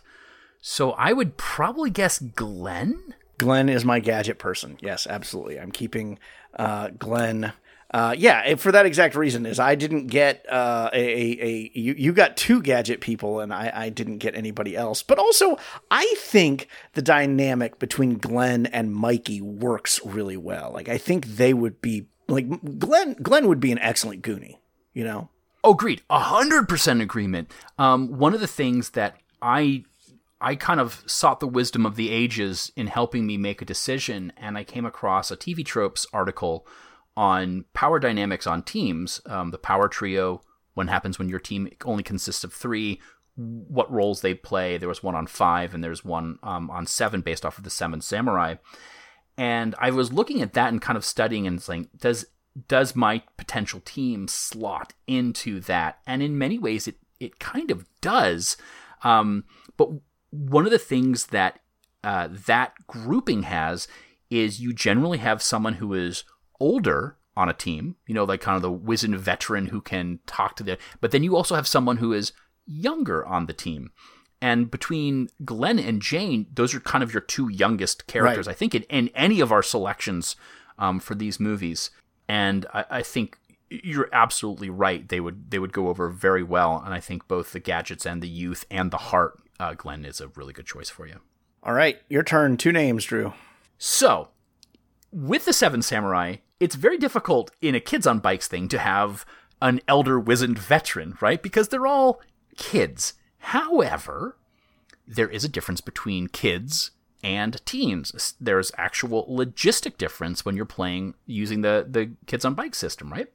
So 0.61 0.91
I 0.91 1.13
would 1.13 1.37
probably 1.37 1.89
guess 1.89 2.19
Glenn. 2.19 3.15
Glenn 3.37 3.69
is 3.69 3.83
my 3.83 3.99
gadget 3.99 4.37
person. 4.37 4.77
Yes, 4.81 5.07
absolutely. 5.07 5.59
I'm 5.59 5.71
keeping 5.71 6.19
uh, 6.55 6.89
Glenn 6.89 7.53
uh, 7.93 8.15
yeah, 8.17 8.55
for 8.55 8.71
that 8.71 8.85
exact 8.85 9.15
reason 9.15 9.45
is 9.45 9.59
I 9.59 9.75
didn't 9.75 10.07
get 10.07 10.45
uh, 10.49 10.89
a, 10.93 10.97
a, 10.97 11.45
a 11.45 11.71
you, 11.73 11.93
you 11.97 12.13
got 12.13 12.37
two 12.37 12.61
gadget 12.61 13.01
people 13.01 13.41
and 13.41 13.53
I, 13.53 13.71
I 13.73 13.89
didn't 13.89 14.19
get 14.19 14.33
anybody 14.33 14.77
else. 14.77 15.03
But 15.03 15.19
also, 15.19 15.57
I 15.89 16.13
think 16.17 16.67
the 16.93 17.01
dynamic 17.01 17.79
between 17.79 18.17
Glenn 18.17 18.65
and 18.67 18.93
Mikey 18.93 19.41
works 19.41 19.99
really 20.05 20.37
well. 20.37 20.71
Like 20.73 20.87
I 20.87 20.97
think 20.97 21.25
they 21.25 21.53
would 21.53 21.81
be 21.81 22.07
like 22.29 22.79
Glenn. 22.79 23.15
Glenn 23.21 23.47
would 23.49 23.59
be 23.59 23.73
an 23.73 23.79
excellent 23.79 24.23
Goonie. 24.23 24.59
You 24.93 25.03
know. 25.03 25.29
Oh, 25.63 25.73
agreed. 25.73 26.01
Hundred 26.09 26.69
percent 26.69 27.01
agreement. 27.01 27.51
Um, 27.77 28.17
one 28.17 28.33
of 28.33 28.39
the 28.39 28.47
things 28.47 28.91
that 28.91 29.17
I 29.41 29.83
I 30.39 30.55
kind 30.55 30.79
of 30.79 31.03
sought 31.05 31.41
the 31.41 31.47
wisdom 31.47 31.85
of 31.85 31.97
the 31.97 32.09
ages 32.09 32.71
in 32.77 32.87
helping 32.87 33.27
me 33.27 33.37
make 33.37 33.61
a 33.61 33.65
decision, 33.65 34.31
and 34.37 34.57
I 34.57 34.63
came 34.63 34.85
across 34.85 35.29
a 35.29 35.35
TV 35.35 35.65
Tropes 35.65 36.07
article 36.13 36.65
on 37.21 37.65
power 37.75 37.99
dynamics 37.99 38.47
on 38.47 38.63
teams, 38.63 39.21
um, 39.27 39.51
the 39.51 39.57
power 39.59 39.87
trio, 39.87 40.41
what 40.73 40.89
happens 40.89 41.19
when 41.19 41.29
your 41.29 41.39
team 41.39 41.69
only 41.85 42.01
consists 42.01 42.43
of 42.43 42.51
three, 42.51 42.99
what 43.35 43.91
roles 43.91 44.21
they 44.21 44.33
play. 44.33 44.75
There 44.79 44.89
was 44.89 45.03
one 45.03 45.13
on 45.13 45.27
five, 45.27 45.75
and 45.75 45.83
there's 45.83 46.03
one 46.03 46.39
um, 46.41 46.71
on 46.71 46.87
seven 46.87 47.21
based 47.21 47.45
off 47.45 47.59
of 47.59 47.63
the 47.63 47.69
Seven 47.69 48.01
Samurai. 48.01 48.55
And 49.37 49.75
I 49.77 49.91
was 49.91 50.11
looking 50.11 50.41
at 50.41 50.53
that 50.53 50.69
and 50.69 50.81
kind 50.81 50.97
of 50.97 51.05
studying 51.05 51.45
and 51.45 51.61
saying, 51.61 51.89
does 51.95 52.25
does 52.67 52.95
my 52.95 53.21
potential 53.37 53.81
team 53.85 54.27
slot 54.27 54.93
into 55.05 55.59
that? 55.61 55.99
And 56.07 56.23
in 56.23 56.39
many 56.39 56.57
ways, 56.57 56.87
it 56.87 56.95
it 57.19 57.37
kind 57.37 57.69
of 57.69 57.85
does. 58.01 58.57
Um, 59.03 59.43
but 59.77 59.89
one 60.31 60.65
of 60.65 60.71
the 60.71 60.79
things 60.79 61.27
that 61.27 61.59
uh, 62.03 62.29
that 62.47 62.73
grouping 62.87 63.43
has 63.43 63.87
is 64.31 64.59
you 64.59 64.73
generally 64.73 65.19
have 65.19 65.43
someone 65.43 65.73
who 65.73 65.93
is 65.93 66.23
older 66.61 67.17
on 67.35 67.49
a 67.49 67.53
team, 67.53 67.95
you 68.05 68.13
know, 68.13 68.23
like 68.23 68.41
kind 68.41 68.55
of 68.55 68.61
the 68.61 68.71
wizened 68.71 69.19
veteran 69.19 69.67
who 69.67 69.81
can 69.81 70.19
talk 70.27 70.55
to 70.55 70.63
the, 70.63 70.77
but 70.99 71.11
then 71.11 71.23
you 71.23 71.35
also 71.35 71.55
have 71.55 71.67
someone 71.67 71.97
who 71.97 72.13
is 72.13 72.33
younger 72.65 73.25
on 73.25 73.47
the 73.47 73.53
team. 73.53 73.91
And 74.41 74.71
between 74.71 75.29
Glenn 75.45 75.79
and 75.79 76.01
Jane, 76.01 76.47
those 76.53 76.73
are 76.73 76.79
kind 76.79 77.03
of 77.03 77.13
your 77.13 77.21
two 77.21 77.49
youngest 77.49 78.07
characters, 78.07 78.47
right. 78.47 78.53
I 78.53 78.55
think, 78.55 78.73
in, 78.73 78.83
in, 78.83 79.09
any 79.09 79.39
of 79.39 79.51
our 79.51 79.61
selections 79.61 80.35
um, 80.79 80.99
for 80.99 81.13
these 81.13 81.39
movies. 81.39 81.91
And 82.27 82.65
I, 82.73 82.85
I, 82.89 83.03
think 83.03 83.37
you're 83.69 84.09
absolutely 84.11 84.69
right. 84.69 85.07
They 85.07 85.19
would 85.19 85.51
they 85.51 85.59
would 85.59 85.73
go 85.73 85.89
over 85.89 86.09
very 86.09 86.41
well. 86.41 86.81
And 86.83 86.91
I 86.91 86.99
think 86.99 87.27
both 87.27 87.51
the 87.51 87.59
gadgets 87.59 88.05
and 88.05 88.21
the 88.21 88.27
youth 88.27 88.65
and 88.71 88.89
the 88.89 88.97
heart, 88.97 89.39
uh, 89.59 89.75
Glenn 89.75 90.05
is 90.05 90.19
a 90.19 90.29
really 90.29 90.53
good 90.53 90.65
choice 90.65 90.89
for 90.89 91.05
you. 91.05 91.19
All 91.61 91.73
right, 91.73 92.01
your 92.09 92.23
turn. 92.23 92.57
Two 92.57 92.71
names, 92.71 93.05
Drew. 93.05 93.33
So, 93.77 94.29
with 95.11 95.45
the 95.45 95.53
Seven 95.53 95.83
Samurai, 95.83 96.37
it's 96.61 96.75
very 96.75 96.99
difficult 96.99 97.49
in 97.59 97.73
a 97.73 97.79
kids 97.79 98.05
on 98.05 98.19
bikes 98.19 98.47
thing 98.47 98.67
to 98.67 98.77
have 98.77 99.25
an 99.63 99.81
elder 99.87 100.19
wizened 100.19 100.59
veteran, 100.59 101.17
right? 101.19 101.41
Because 101.41 101.67
they're 101.67 101.87
all 101.87 102.21
kids. 102.55 103.15
However, 103.39 104.37
there 105.07 105.27
is 105.27 105.43
a 105.43 105.49
difference 105.49 105.81
between 105.81 106.27
kids 106.27 106.91
and 107.23 107.63
teens. 107.65 108.35
There's 108.39 108.71
actual 108.77 109.25
logistic 109.27 109.97
difference 109.97 110.45
when 110.45 110.55
you're 110.55 110.65
playing 110.65 111.15
using 111.25 111.61
the 111.61 111.85
the 111.89 112.11
kids 112.27 112.45
on 112.45 112.53
bike 112.53 112.75
system, 112.75 113.11
right? 113.11 113.27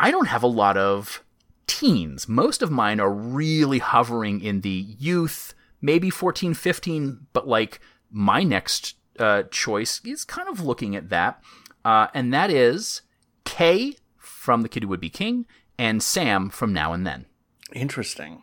I 0.00 0.10
don't 0.10 0.26
have 0.26 0.42
a 0.42 0.48
lot 0.48 0.76
of 0.76 1.22
teens. 1.68 2.28
Most 2.28 2.62
of 2.62 2.70
mine 2.72 2.98
are 2.98 3.12
really 3.12 3.78
hovering 3.78 4.40
in 4.40 4.62
the 4.62 4.86
youth, 4.98 5.54
maybe 5.80 6.10
14, 6.10 6.54
15, 6.54 7.26
but 7.32 7.46
like 7.46 7.78
my 8.10 8.42
next 8.42 8.96
uh, 9.20 9.44
choice 9.44 10.00
is 10.04 10.24
kind 10.24 10.48
of 10.48 10.64
looking 10.64 10.96
at 10.96 11.10
that 11.10 11.40
uh, 11.84 12.08
and 12.14 12.32
that 12.32 12.50
is 12.50 13.02
Kay 13.44 13.96
from 14.16 14.62
The 14.62 14.68
Kid 14.68 14.84
Who 14.84 14.88
Would 14.90 15.00
Be 15.00 15.10
King 15.10 15.46
and 15.78 16.02
Sam 16.02 16.50
from 16.50 16.72
Now 16.72 16.92
and 16.92 17.06
Then. 17.06 17.26
Interesting. 17.72 18.42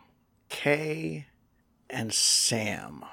Kay 0.49 1.27
and 1.89 2.13
Sam. 2.13 3.05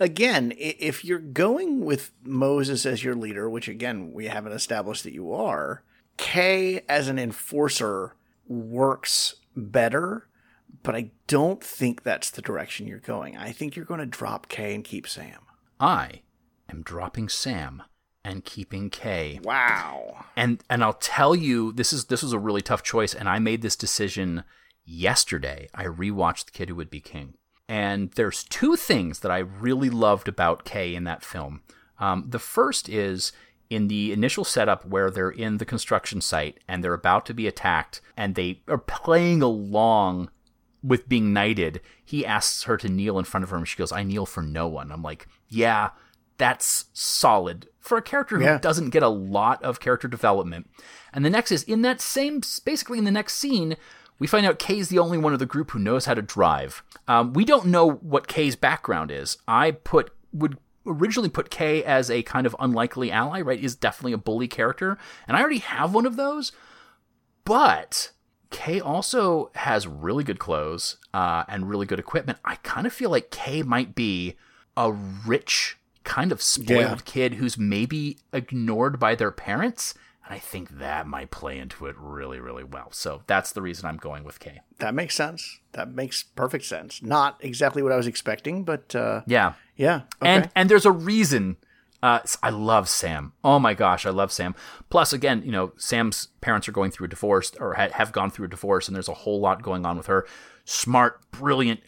Again, 0.00 0.52
if 0.56 1.04
you're 1.04 1.18
going 1.18 1.84
with 1.84 2.12
Moses 2.24 2.84
as 2.86 3.04
your 3.04 3.14
leader, 3.14 3.48
which 3.48 3.68
again, 3.68 4.12
we 4.12 4.26
haven't 4.26 4.52
established 4.52 5.04
that 5.04 5.12
you 5.12 5.32
are, 5.32 5.84
Kay 6.16 6.82
as 6.88 7.08
an 7.08 7.18
enforcer 7.18 8.14
works 8.46 9.36
better, 9.56 10.28
but 10.82 10.94
I 10.94 11.10
don't 11.26 11.62
think 11.62 12.02
that's 12.02 12.30
the 12.30 12.42
direction 12.42 12.86
you're 12.86 12.98
going. 12.98 13.36
I 13.36 13.52
think 13.52 13.76
you're 13.76 13.84
going 13.84 14.00
to 14.00 14.06
drop 14.06 14.48
Kay 14.48 14.74
and 14.74 14.84
keep 14.84 15.06
Sam. 15.06 15.40
I 15.78 16.22
am 16.68 16.82
dropping 16.82 17.28
Sam 17.28 17.82
and 18.24 18.44
keeping 18.44 18.90
Kay. 18.90 19.40
Wow. 19.42 20.24
And 20.36 20.62
and 20.70 20.82
I'll 20.82 20.92
tell 20.92 21.34
you, 21.34 21.72
this 21.72 21.92
is 21.92 22.06
this 22.06 22.22
was 22.22 22.32
a 22.32 22.38
really 22.38 22.62
tough 22.62 22.82
choice, 22.82 23.14
and 23.14 23.28
I 23.28 23.38
made 23.38 23.62
this 23.62 23.76
decision 23.76 24.44
yesterday. 24.84 25.68
I 25.74 25.84
rewatched 25.84 26.46
The 26.46 26.52
Kid 26.52 26.68
Who 26.68 26.76
Would 26.76 26.90
Be 26.90 27.00
King. 27.00 27.34
And 27.68 28.10
there's 28.12 28.44
two 28.44 28.76
things 28.76 29.20
that 29.20 29.30
I 29.30 29.38
really 29.38 29.88
loved 29.88 30.28
about 30.28 30.64
Kay 30.64 30.94
in 30.94 31.04
that 31.04 31.24
film. 31.24 31.62
Um, 31.98 32.26
the 32.28 32.38
first 32.38 32.88
is 32.88 33.32
in 33.70 33.88
the 33.88 34.12
initial 34.12 34.44
setup 34.44 34.84
where 34.84 35.10
they're 35.10 35.30
in 35.30 35.56
the 35.56 35.64
construction 35.64 36.20
site 36.20 36.58
and 36.68 36.84
they're 36.84 36.92
about 36.92 37.24
to 37.26 37.34
be 37.34 37.46
attacked 37.46 38.02
and 38.16 38.34
they 38.34 38.60
are 38.68 38.76
playing 38.76 39.40
along 39.40 40.28
with 40.82 41.08
being 41.08 41.32
knighted. 41.32 41.80
He 42.04 42.26
asks 42.26 42.64
her 42.64 42.76
to 42.76 42.88
kneel 42.88 43.18
in 43.18 43.24
front 43.24 43.44
of 43.44 43.50
her 43.50 43.56
and 43.56 43.66
she 43.66 43.78
goes, 43.78 43.92
I 43.92 44.02
kneel 44.02 44.26
for 44.26 44.42
no 44.42 44.68
one. 44.68 44.92
I'm 44.92 45.02
like, 45.02 45.26
yeah, 45.48 45.90
that's 46.42 46.86
solid 46.92 47.68
for 47.78 47.96
a 47.96 48.02
character 48.02 48.36
who 48.36 48.42
yeah. 48.42 48.58
doesn't 48.58 48.90
get 48.90 49.04
a 49.04 49.08
lot 49.08 49.62
of 49.62 49.78
character 49.78 50.08
development. 50.08 50.68
And 51.12 51.24
the 51.24 51.30
next 51.30 51.52
is 51.52 51.62
in 51.62 51.82
that 51.82 52.00
same, 52.00 52.40
basically 52.64 52.98
in 52.98 53.04
the 53.04 53.12
next 53.12 53.34
scene, 53.34 53.76
we 54.18 54.26
find 54.26 54.44
out 54.44 54.58
Kay's 54.58 54.88
the 54.88 54.98
only 54.98 55.18
one 55.18 55.32
of 55.32 55.38
the 55.38 55.46
group 55.46 55.70
who 55.70 55.78
knows 55.78 56.06
how 56.06 56.14
to 56.14 56.22
drive. 56.22 56.82
Um, 57.06 57.32
we 57.32 57.44
don't 57.44 57.66
know 57.66 57.88
what 57.88 58.26
Kay's 58.26 58.56
background 58.56 59.12
is. 59.12 59.36
I 59.46 59.70
put 59.70 60.10
would 60.32 60.58
originally 60.84 61.28
put 61.28 61.48
Kay 61.48 61.84
as 61.84 62.10
a 62.10 62.24
kind 62.24 62.44
of 62.44 62.56
unlikely 62.58 63.12
ally, 63.12 63.40
right? 63.40 63.62
Is 63.62 63.76
definitely 63.76 64.14
a 64.14 64.18
bully 64.18 64.48
character, 64.48 64.98
and 65.28 65.36
I 65.36 65.40
already 65.40 65.58
have 65.58 65.94
one 65.94 66.06
of 66.06 66.16
those. 66.16 66.50
But 67.44 68.10
Kay 68.50 68.80
also 68.80 69.52
has 69.54 69.86
really 69.86 70.24
good 70.24 70.40
clothes 70.40 70.96
uh, 71.14 71.44
and 71.46 71.68
really 71.68 71.86
good 71.86 72.00
equipment. 72.00 72.40
I 72.44 72.56
kind 72.56 72.84
of 72.84 72.92
feel 72.92 73.10
like 73.10 73.30
Kay 73.30 73.62
might 73.62 73.94
be 73.94 74.34
a 74.76 74.90
rich 74.90 75.78
kind 76.04 76.32
of 76.32 76.42
spoiled 76.42 76.98
yeah. 76.98 76.98
kid 77.04 77.34
who's 77.34 77.58
maybe 77.58 78.18
ignored 78.32 78.98
by 78.98 79.14
their 79.14 79.30
parents. 79.30 79.94
And 80.24 80.34
I 80.34 80.38
think 80.38 80.78
that 80.78 81.06
might 81.06 81.30
play 81.30 81.58
into 81.58 81.86
it 81.86 81.96
really, 81.98 82.38
really 82.38 82.64
well. 82.64 82.88
So 82.92 83.22
that's 83.26 83.52
the 83.52 83.62
reason 83.62 83.86
I'm 83.86 83.96
going 83.96 84.24
with 84.24 84.38
Kay. 84.38 84.60
That 84.78 84.94
makes 84.94 85.14
sense. 85.14 85.60
That 85.72 85.92
makes 85.92 86.22
perfect 86.22 86.64
sense. 86.64 87.02
Not 87.02 87.38
exactly 87.40 87.82
what 87.82 87.92
I 87.92 87.96
was 87.96 88.06
expecting, 88.06 88.64
but 88.64 88.94
uh, 88.94 89.22
yeah, 89.26 89.54
yeah. 89.76 90.02
Okay. 90.20 90.30
And 90.30 90.50
and 90.54 90.70
there's 90.70 90.86
a 90.86 90.92
reason. 90.92 91.56
Uh, 92.02 92.20
I 92.42 92.50
love 92.50 92.88
Sam. 92.88 93.32
Oh 93.44 93.60
my 93.60 93.74
gosh, 93.74 94.06
I 94.06 94.10
love 94.10 94.32
Sam. 94.32 94.56
Plus, 94.90 95.12
again, 95.12 95.42
you 95.44 95.52
know, 95.52 95.72
Sam's 95.76 96.28
parents 96.40 96.68
are 96.68 96.72
going 96.72 96.90
through 96.90 97.06
a 97.06 97.10
divorce 97.10 97.52
or 97.60 97.74
ha- 97.74 97.92
have 97.92 98.10
gone 98.10 98.30
through 98.30 98.46
a 98.46 98.50
divorce, 98.50 98.88
and 98.88 98.94
there's 98.94 99.08
a 99.08 99.14
whole 99.14 99.40
lot 99.40 99.62
going 99.62 99.86
on 99.86 99.96
with 99.96 100.06
her. 100.06 100.26
Smart, 100.64 101.30
brilliant, 101.30 101.80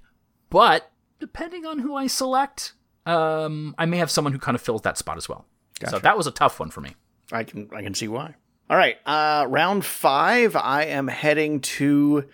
but 0.51 0.93
depending 1.19 1.67
on 1.67 1.81
who 1.81 1.97
I 1.97 2.07
select, 2.07 2.75
um, 3.07 3.75
I 3.79 3.87
may 3.87 3.99
have 3.99 4.11
someone 4.11 4.33
who 4.33 4.39
kind 4.39 4.55
of 4.55 4.63
fills 4.63 4.83
that 4.83 4.99
spot 4.99 5.17
as 5.17 5.29
well. 5.29 5.45
So 5.89 5.99
that 5.99 6.17
was 6.17 6.27
a 6.27 6.31
tough 6.31 6.61
one 6.61 6.71
for 6.71 6.81
me. 6.81 6.95
I 7.31 7.45
can 7.45 7.69
I 7.75 7.83
can 7.83 7.95
see 7.95 8.09
why. 8.09 8.35
All 8.71 8.77
right, 8.77 8.97
uh, 9.05 9.47
round 9.49 9.85
five. 9.85 10.57
I 10.57 10.85
am 10.85 11.09
heading 11.09 11.61
to 11.61 12.25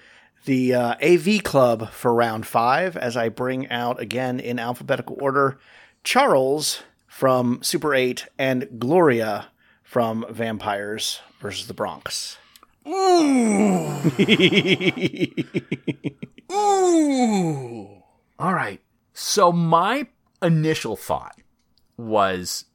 the 0.44 0.74
uh, 0.74 0.94
AV 1.02 1.42
Club 1.42 1.90
for 1.90 2.14
round 2.14 2.46
five 2.46 2.96
as 2.96 3.16
I 3.16 3.28
bring 3.28 3.68
out 3.70 4.00
again 4.00 4.38
in 4.38 4.58
alphabetical 4.58 5.16
order 5.20 5.58
Charles 6.04 6.82
from 7.06 7.58
Super 7.62 7.94
8 7.94 8.26
and 8.38 8.78
Gloria 8.78 9.48
from 9.82 10.24
Vampires 10.30 11.20
versus 11.40 11.66
the 11.66 11.74
Bronx. 11.74 12.38
Ooh. 12.86 14.00
Ooh. 16.52 18.02
All 18.38 18.54
right. 18.54 18.80
So 19.12 19.52
my 19.52 20.06
initial 20.42 20.96
thought 20.96 21.40
was 21.96 22.66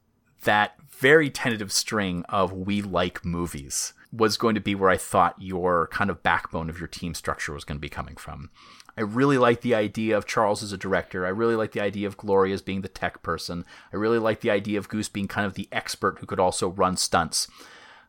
that 0.43 0.75
very 0.89 1.29
tentative 1.29 1.71
string 1.71 2.23
of 2.29 2.53
we 2.53 2.81
like 2.81 3.25
movies 3.25 3.93
was 4.11 4.37
going 4.37 4.55
to 4.55 4.61
be 4.61 4.75
where 4.75 4.89
I 4.89 4.97
thought 4.97 5.35
your 5.39 5.87
kind 5.87 6.09
of 6.09 6.23
backbone 6.23 6.69
of 6.69 6.79
your 6.79 6.87
team 6.87 7.13
structure 7.13 7.53
was 7.53 7.65
going 7.65 7.77
to 7.77 7.81
be 7.81 7.89
coming 7.89 8.15
from. 8.15 8.49
I 8.97 9.01
really 9.01 9.37
like 9.37 9.61
the 9.61 9.75
idea 9.75 10.17
of 10.17 10.25
Charles 10.25 10.63
as 10.63 10.71
a 10.71 10.77
director. 10.77 11.25
I 11.25 11.29
really 11.29 11.55
like 11.55 11.73
the 11.73 11.81
idea 11.81 12.07
of 12.07 12.15
Gloria 12.15 12.53
as 12.53 12.61
being 12.61 12.81
the 12.81 12.87
tech 12.87 13.21
person. 13.23 13.65
I 13.91 13.97
really 13.97 14.19
like 14.19 14.39
the 14.39 14.51
idea 14.51 14.79
of 14.79 14.87
Goose 14.87 15.09
being 15.09 15.27
kind 15.27 15.45
of 15.45 15.55
the 15.55 15.67
expert 15.71 16.19
who 16.19 16.25
could 16.25 16.39
also 16.39 16.69
run 16.69 16.95
stunts. 16.95 17.49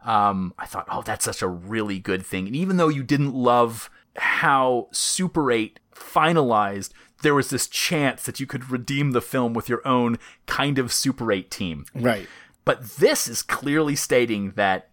Um, 0.05 0.55
I 0.59 0.67
thought, 0.67 0.87
oh, 0.89 1.03
that's 1.03 1.25
such 1.25 1.43
a 1.43 1.49
really 1.49 1.99
good 1.99 2.25
thing. 2.25 2.47
And 2.47 2.55
even 2.55 2.77
though 2.77 2.89
you 2.89 3.03
didn't 3.03 3.35
love 3.35 3.91
how 4.17 4.89
Super 4.93 5.51
8 5.51 5.81
finalized, 5.93 6.91
there 7.23 7.35
was 7.35 7.51
this 7.51 7.67
chance 7.67 8.25
that 8.25 8.41
you 8.41 8.47
could 8.47 8.71
redeem 8.71 9.13
the 9.13 9.21
film 9.21 9.55
with 9.55 9.69
your 9.69 9.87
own 9.87 10.19
kind 10.47 10.79
of 10.79 10.93
Super 10.93 11.33
8 11.33 11.51
team. 11.51 11.85
Right. 11.95 12.29
But 12.65 12.97
this 12.97 13.29
is 13.29 13.43
clearly 13.43 13.97
stating 13.97 14.53
that 14.53 14.91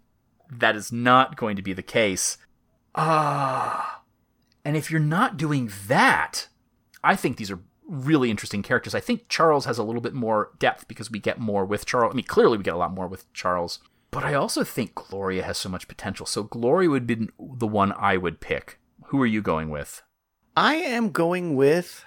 that 0.49 0.75
is 0.75 0.91
not 0.91 1.35
going 1.35 1.55
to 1.55 1.61
be 1.61 1.73
the 1.73 1.81
case. 1.81 2.37
Ah. 2.95 4.01
and 4.63 4.77
if 4.77 4.91
you're 4.91 4.99
not 4.99 5.35
doing 5.35 5.71
that, 5.87 6.47
I 7.03 7.15
think 7.15 7.37
these 7.37 7.49
are 7.49 7.59
really 7.87 8.29
interesting 8.29 8.61
characters. 8.61 8.93
I 8.93 8.99
think 8.99 9.27
Charles 9.29 9.65
has 9.65 9.77
a 9.77 9.83
little 9.83 10.01
bit 10.01 10.13
more 10.13 10.51
depth 10.59 10.87
because 10.87 11.09
we 11.09 11.19
get 11.19 11.39
more 11.39 11.65
with 11.65 11.85
Charles. 11.85 12.13
I 12.13 12.15
mean, 12.15 12.25
clearly 12.25 12.57
we 12.57 12.63
get 12.63 12.75
a 12.75 12.77
lot 12.77 12.93
more 12.93 13.07
with 13.07 13.31
Charles. 13.33 13.79
But 14.11 14.23
I 14.23 14.35
also 14.35 14.63
think 14.63 14.93
Gloria 14.93 15.43
has 15.43 15.57
so 15.57 15.69
much 15.69 15.87
potential. 15.87 16.27
So 16.27 16.43
Gloria 16.43 16.89
would 16.89 17.07
be 17.07 17.29
the 17.39 17.67
one 17.67 17.93
I 17.97 18.15
would 18.15 18.39
pick. 18.39 18.79
Who 19.07 19.19
are 19.21 19.27
you 19.27 19.41
going 19.41 19.71
with? 19.71 20.03
I 20.55 20.75
am 20.75 21.09
going 21.09 21.55
with 21.55 22.05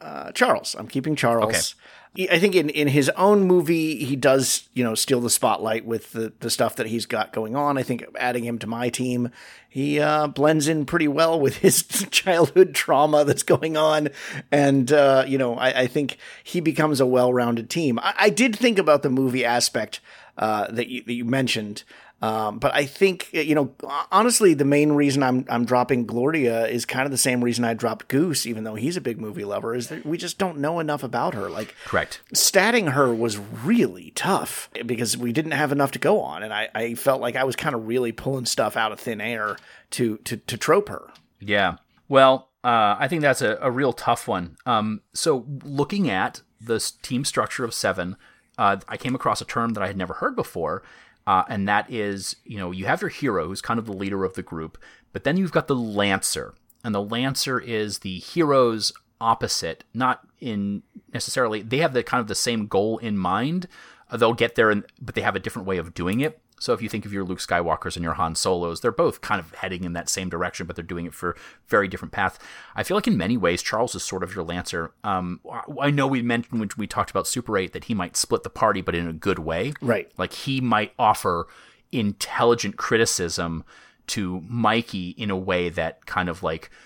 uh, 0.00 0.32
Charles. 0.32 0.74
I'm 0.78 0.88
keeping 0.88 1.16
Charles. 1.16 1.74
Okay. 1.74 1.82
I 2.30 2.38
think 2.38 2.54
in, 2.54 2.70
in 2.70 2.88
his 2.88 3.10
own 3.10 3.42
movie, 3.42 4.02
he 4.02 4.16
does, 4.16 4.68
you 4.72 4.82
know, 4.82 4.94
steal 4.94 5.20
the 5.20 5.28
spotlight 5.28 5.84
with 5.84 6.12
the, 6.12 6.32
the 6.40 6.48
stuff 6.48 6.76
that 6.76 6.86
he's 6.86 7.04
got 7.04 7.32
going 7.32 7.54
on. 7.54 7.76
I 7.76 7.82
think 7.82 8.04
adding 8.18 8.44
him 8.44 8.58
to 8.60 8.66
my 8.66 8.88
team, 8.88 9.30
he 9.68 10.00
uh, 10.00 10.26
blends 10.28 10.66
in 10.66 10.86
pretty 10.86 11.08
well 11.08 11.38
with 11.46 11.58
his 11.58 11.82
childhood 11.82 12.74
trauma 12.74 13.24
that's 13.24 13.42
going 13.42 13.76
on. 13.76 14.08
And, 14.50 14.90
uh, 14.90 15.24
you 15.26 15.36
know, 15.36 15.56
I, 15.56 15.82
I, 15.82 15.86
think 15.86 16.16
he 16.42 16.60
becomes 16.60 17.00
a 17.00 17.06
well 17.06 17.34
rounded 17.34 17.68
team. 17.68 17.98
I, 17.98 18.14
I, 18.18 18.30
did 18.30 18.56
think 18.56 18.78
about 18.78 19.02
the 19.02 19.10
movie 19.10 19.44
aspect 19.44 20.00
uh, 20.38 20.70
that, 20.70 20.88
you, 20.88 21.02
that 21.04 21.12
you 21.12 21.26
mentioned. 21.26 21.84
Um, 22.22 22.58
but 22.58 22.74
I 22.74 22.86
think 22.86 23.30
you 23.32 23.54
know, 23.54 23.74
honestly, 24.10 24.54
the 24.54 24.64
main 24.64 24.92
reason 24.92 25.22
I'm 25.22 25.44
I'm 25.50 25.66
dropping 25.66 26.06
Gloria 26.06 26.66
is 26.66 26.86
kind 26.86 27.04
of 27.04 27.10
the 27.10 27.18
same 27.18 27.44
reason 27.44 27.64
I 27.64 27.74
dropped 27.74 28.08
Goose, 28.08 28.46
even 28.46 28.64
though 28.64 28.74
he's 28.74 28.96
a 28.96 29.02
big 29.02 29.20
movie 29.20 29.44
lover. 29.44 29.74
Is 29.74 29.88
that 29.88 30.06
we 30.06 30.16
just 30.16 30.38
don't 30.38 30.58
know 30.58 30.80
enough 30.80 31.02
about 31.02 31.34
her. 31.34 31.50
Like, 31.50 31.74
correct. 31.84 32.22
Statting 32.32 32.92
her 32.92 33.12
was 33.14 33.36
really 33.36 34.12
tough 34.14 34.70
because 34.86 35.16
we 35.16 35.32
didn't 35.32 35.52
have 35.52 35.72
enough 35.72 35.92
to 35.92 35.98
go 35.98 36.22
on, 36.22 36.42
and 36.42 36.54
I, 36.54 36.70
I 36.74 36.94
felt 36.94 37.20
like 37.20 37.36
I 37.36 37.44
was 37.44 37.54
kind 37.54 37.74
of 37.74 37.86
really 37.86 38.12
pulling 38.12 38.46
stuff 38.46 38.78
out 38.78 38.92
of 38.92 39.00
thin 39.00 39.20
air 39.20 39.56
to 39.90 40.16
to 40.18 40.38
to 40.38 40.56
trope 40.56 40.88
her. 40.88 41.10
Yeah. 41.38 41.76
Well, 42.08 42.48
uh, 42.64 42.96
I 42.98 43.08
think 43.08 43.22
that's 43.22 43.42
a, 43.42 43.58
a 43.60 43.70
real 43.70 43.92
tough 43.92 44.26
one. 44.26 44.56
Um, 44.64 45.02
so 45.12 45.46
looking 45.64 46.08
at 46.08 46.40
the 46.60 46.80
team 47.02 47.24
structure 47.24 47.64
of 47.64 47.74
seven, 47.74 48.16
uh, 48.58 48.78
I 48.88 48.96
came 48.96 49.14
across 49.14 49.40
a 49.40 49.44
term 49.44 49.74
that 49.74 49.82
I 49.82 49.86
had 49.86 49.96
never 49.96 50.14
heard 50.14 50.34
before, 50.34 50.82
uh, 51.26 51.44
and 51.48 51.68
that 51.68 51.90
is, 51.90 52.36
you 52.44 52.58
know, 52.58 52.70
you 52.70 52.86
have 52.86 53.00
your 53.00 53.10
hero 53.10 53.48
who's 53.48 53.60
kind 53.60 53.78
of 53.78 53.86
the 53.86 53.92
leader 53.92 54.24
of 54.24 54.34
the 54.34 54.42
group, 54.42 54.78
but 55.12 55.24
then 55.24 55.36
you've 55.36 55.52
got 55.52 55.66
the 55.66 55.74
lancer, 55.74 56.54
and 56.84 56.94
the 56.94 57.02
lancer 57.02 57.58
is 57.58 58.00
the 58.00 58.18
hero's 58.18 58.92
opposite, 59.20 59.84
not 59.92 60.26
in 60.40 60.82
necessarily. 61.12 61.62
They 61.62 61.78
have 61.78 61.94
the 61.94 62.02
kind 62.02 62.20
of 62.20 62.28
the 62.28 62.34
same 62.34 62.66
goal 62.66 62.98
in 62.98 63.16
mind. 63.16 63.66
They'll 64.12 64.34
get 64.34 64.54
there, 64.54 64.70
and, 64.70 64.84
but 65.00 65.14
they 65.14 65.22
have 65.22 65.34
a 65.34 65.40
different 65.40 65.66
way 65.66 65.78
of 65.78 65.94
doing 65.94 66.20
it. 66.20 66.40
So 66.58 66.72
if 66.72 66.80
you 66.80 66.88
think 66.88 67.04
of 67.04 67.12
your 67.12 67.24
Luke 67.24 67.38
Skywalkers 67.38 67.96
and 67.96 68.02
your 68.02 68.14
Han 68.14 68.34
Solos, 68.34 68.80
they're 68.80 68.90
both 68.90 69.20
kind 69.20 69.40
of 69.40 69.54
heading 69.54 69.84
in 69.84 69.92
that 69.92 70.08
same 70.08 70.30
direction, 70.30 70.66
but 70.66 70.74
they're 70.74 70.84
doing 70.84 71.06
it 71.06 71.14
for 71.14 71.36
very 71.68 71.86
different 71.86 72.12
paths. 72.12 72.38
I 72.74 72.82
feel 72.82 72.96
like 72.96 73.06
in 73.06 73.16
many 73.16 73.36
ways, 73.36 73.62
Charles 73.62 73.94
is 73.94 74.02
sort 74.02 74.22
of 74.22 74.34
your 74.34 74.44
Lancer. 74.44 74.92
Um, 75.04 75.40
I 75.80 75.90
know 75.90 76.06
we 76.06 76.22
mentioned 76.22 76.58
when 76.58 76.70
we 76.78 76.86
talked 76.86 77.10
about 77.10 77.26
Super 77.26 77.58
8 77.58 77.72
that 77.72 77.84
he 77.84 77.94
might 77.94 78.16
split 78.16 78.42
the 78.42 78.50
party, 78.50 78.80
but 78.80 78.94
in 78.94 79.06
a 79.06 79.12
good 79.12 79.38
way. 79.38 79.74
Right. 79.82 80.10
Like 80.16 80.32
he 80.32 80.60
might 80.60 80.92
offer 80.98 81.46
intelligent 81.92 82.76
criticism 82.76 83.64
to 84.08 84.40
Mikey 84.48 85.10
in 85.10 85.30
a 85.30 85.36
way 85.36 85.68
that 85.68 86.06
kind 86.06 86.28
of 86.28 86.42
like– 86.42 86.70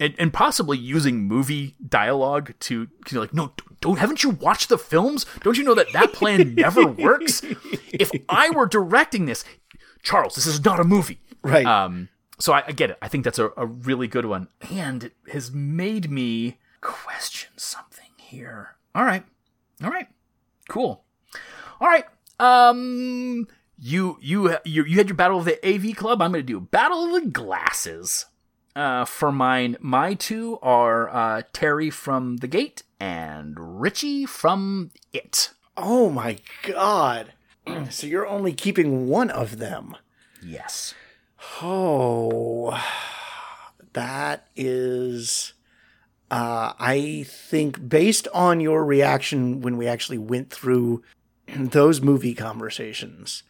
and, 0.00 0.14
and 0.18 0.32
possibly 0.32 0.78
using 0.78 1.24
movie 1.24 1.74
dialogue 1.86 2.54
to 2.60 2.88
like 3.12 3.34
no 3.34 3.52
don't 3.80 3.98
haven't 3.98 4.22
you 4.22 4.30
watched 4.30 4.68
the 4.68 4.78
films? 4.78 5.26
Don't 5.42 5.56
you 5.56 5.64
know 5.64 5.74
that 5.74 5.92
that 5.92 6.12
plan 6.12 6.54
never 6.54 6.86
works? 6.86 7.42
If 7.92 8.10
i 8.28 8.50
were 8.50 8.66
directing 8.66 9.26
this 9.26 9.44
charles 10.02 10.34
this 10.34 10.46
is 10.46 10.64
not 10.64 10.80
a 10.80 10.84
movie. 10.84 11.20
Right. 11.42 11.66
Um 11.66 12.08
so 12.38 12.52
i, 12.52 12.64
I 12.66 12.72
get 12.72 12.90
it. 12.90 12.98
I 13.02 13.08
think 13.08 13.24
that's 13.24 13.38
a, 13.38 13.50
a 13.56 13.66
really 13.66 14.06
good 14.06 14.26
one. 14.26 14.48
And 14.70 15.04
it 15.04 15.12
has 15.32 15.52
made 15.52 16.10
me 16.10 16.58
question 16.80 17.50
something 17.56 18.10
here. 18.16 18.76
All 18.94 19.04
right. 19.04 19.24
All 19.82 19.90
right. 19.90 20.08
Cool. 20.68 21.04
All 21.80 21.88
right. 21.88 22.04
Um 22.38 23.48
you 23.80 24.18
you 24.20 24.56
you, 24.64 24.84
you 24.84 24.96
had 24.96 25.08
your 25.08 25.16
battle 25.16 25.38
of 25.38 25.44
the 25.44 25.58
av 25.64 25.96
club. 25.96 26.20
I'm 26.20 26.32
gonna 26.32 26.42
do 26.42 26.60
battle 26.60 27.04
of 27.04 27.22
the 27.22 27.28
glasses 27.30 28.26
uh, 28.78 29.04
for 29.04 29.32
mine, 29.32 29.76
my 29.80 30.14
two 30.14 30.58
are 30.62 31.08
uh, 31.08 31.42
Terry 31.52 31.90
from 31.90 32.36
The 32.36 32.46
Gate 32.46 32.84
and 33.00 33.80
Richie 33.80 34.24
from 34.24 34.92
It. 35.12 35.50
Oh 35.76 36.08
my 36.10 36.38
god. 36.62 37.32
so 37.90 38.06
you're 38.06 38.26
only 38.26 38.52
keeping 38.52 39.08
one 39.08 39.30
of 39.30 39.58
them. 39.58 39.96
Yes. 40.42 40.94
Oh. 41.60 42.80
That 43.94 44.46
is 44.54 45.54
uh, 46.30 46.74
I 46.78 47.24
think 47.26 47.88
based 47.88 48.28
on 48.32 48.60
your 48.60 48.84
reaction 48.84 49.60
when 49.60 49.76
we 49.76 49.88
actually 49.88 50.18
went 50.18 50.50
through 50.50 51.02
those 51.56 52.00
movie 52.00 52.34
conversations, 52.34 53.42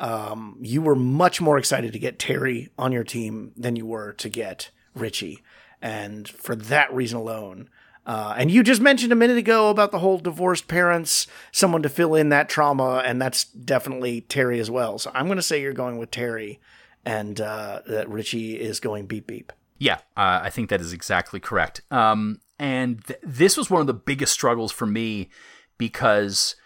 um, 0.00 0.56
you 0.60 0.82
were 0.82 0.96
much 0.96 1.40
more 1.40 1.58
excited 1.58 1.92
to 1.92 1.98
get 1.98 2.18
Terry 2.18 2.70
on 2.78 2.90
your 2.90 3.04
team 3.04 3.52
than 3.56 3.76
you 3.76 3.86
were 3.86 4.12
to 4.14 4.28
get 4.28 4.70
Richie. 4.94 5.42
And 5.80 6.28
for 6.28 6.56
that 6.56 6.92
reason 6.92 7.18
alone, 7.18 7.68
uh, 8.06 8.34
and 8.36 8.50
you 8.50 8.62
just 8.62 8.80
mentioned 8.80 9.12
a 9.12 9.16
minute 9.16 9.36
ago 9.36 9.68
about 9.70 9.92
the 9.92 9.98
whole 9.98 10.18
divorced 10.18 10.68
parents, 10.68 11.26
someone 11.52 11.82
to 11.82 11.88
fill 11.88 12.14
in 12.14 12.30
that 12.30 12.48
trauma, 12.48 13.02
and 13.04 13.20
that's 13.20 13.44
definitely 13.44 14.22
Terry 14.22 14.58
as 14.58 14.70
well. 14.70 14.98
So 14.98 15.10
I'm 15.14 15.26
going 15.26 15.36
to 15.36 15.42
say 15.42 15.60
you're 15.60 15.72
going 15.72 15.98
with 15.98 16.10
Terry, 16.10 16.60
and 17.04 17.40
uh, 17.40 17.82
that 17.86 18.08
Richie 18.08 18.58
is 18.58 18.80
going 18.80 19.06
beep 19.06 19.26
beep. 19.26 19.52
Yeah, 19.78 19.96
uh, 20.16 20.40
I 20.42 20.50
think 20.50 20.70
that 20.70 20.80
is 20.80 20.92
exactly 20.92 21.40
correct. 21.40 21.82
Um, 21.90 22.40
and 22.58 23.04
th- 23.04 23.20
this 23.22 23.56
was 23.56 23.70
one 23.70 23.80
of 23.80 23.86
the 23.86 23.94
biggest 23.94 24.32
struggles 24.32 24.72
for 24.72 24.86
me 24.86 25.28
because, 25.78 26.56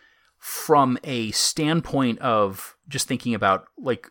from 0.45 0.99
a 1.05 1.31
standpoint 1.31 2.19
of 2.19 2.77
just 2.87 3.09
thinking 3.09 3.33
about 3.33 3.65
like 3.79 4.11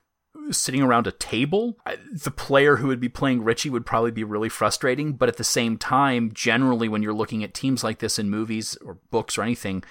sitting 0.49 0.81
around 0.81 1.05
a 1.05 1.11
table, 1.11 1.77
the 2.11 2.31
player 2.31 2.77
who 2.77 2.87
would 2.87 2.99
be 2.99 3.07
playing 3.07 3.43
Richie 3.43 3.69
would 3.69 3.85
probably 3.85 4.09
be 4.09 4.23
really 4.23 4.49
frustrating. 4.49 5.13
But 5.13 5.29
at 5.29 5.37
the 5.37 5.43
same 5.43 5.77
time, 5.77 6.31
generally, 6.33 6.89
when 6.89 7.03
you're 7.03 7.13
looking 7.13 7.43
at 7.43 7.53
teams 7.53 7.83
like 7.83 7.99
this 7.99 8.17
in 8.17 8.31
movies 8.31 8.75
or 8.83 8.97
books 9.11 9.37
or 9.37 9.43
anything, 9.43 9.83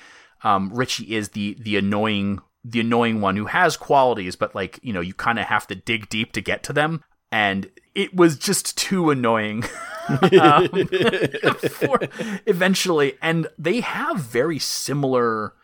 um, 0.43 0.75
Richie 0.75 1.15
is 1.15 1.29
the 1.29 1.57
the 1.61 1.77
annoying 1.77 2.41
the 2.65 2.81
annoying 2.81 3.21
one 3.21 3.37
who 3.37 3.47
has 3.47 3.77
qualities, 3.77 4.35
but 4.35 4.53
like 4.53 4.81
you 4.83 4.93
know, 4.93 5.01
you 5.01 5.15
kind 5.15 5.39
of 5.39 5.47
have 5.47 5.69
to 5.69 5.77
dig 5.77 6.09
deep 6.09 6.33
to 6.33 6.41
get 6.41 6.65
to 6.65 6.73
them. 6.73 7.05
And 7.31 7.71
it 7.95 8.17
was 8.17 8.37
just 8.37 8.77
too 8.77 9.11
annoying. 9.11 9.63
um, 10.41 10.69
for 11.71 12.01
eventually, 12.47 13.17
and 13.23 13.47
they 13.57 13.79
have 13.79 14.19
very 14.19 14.59
similar. 14.59 15.55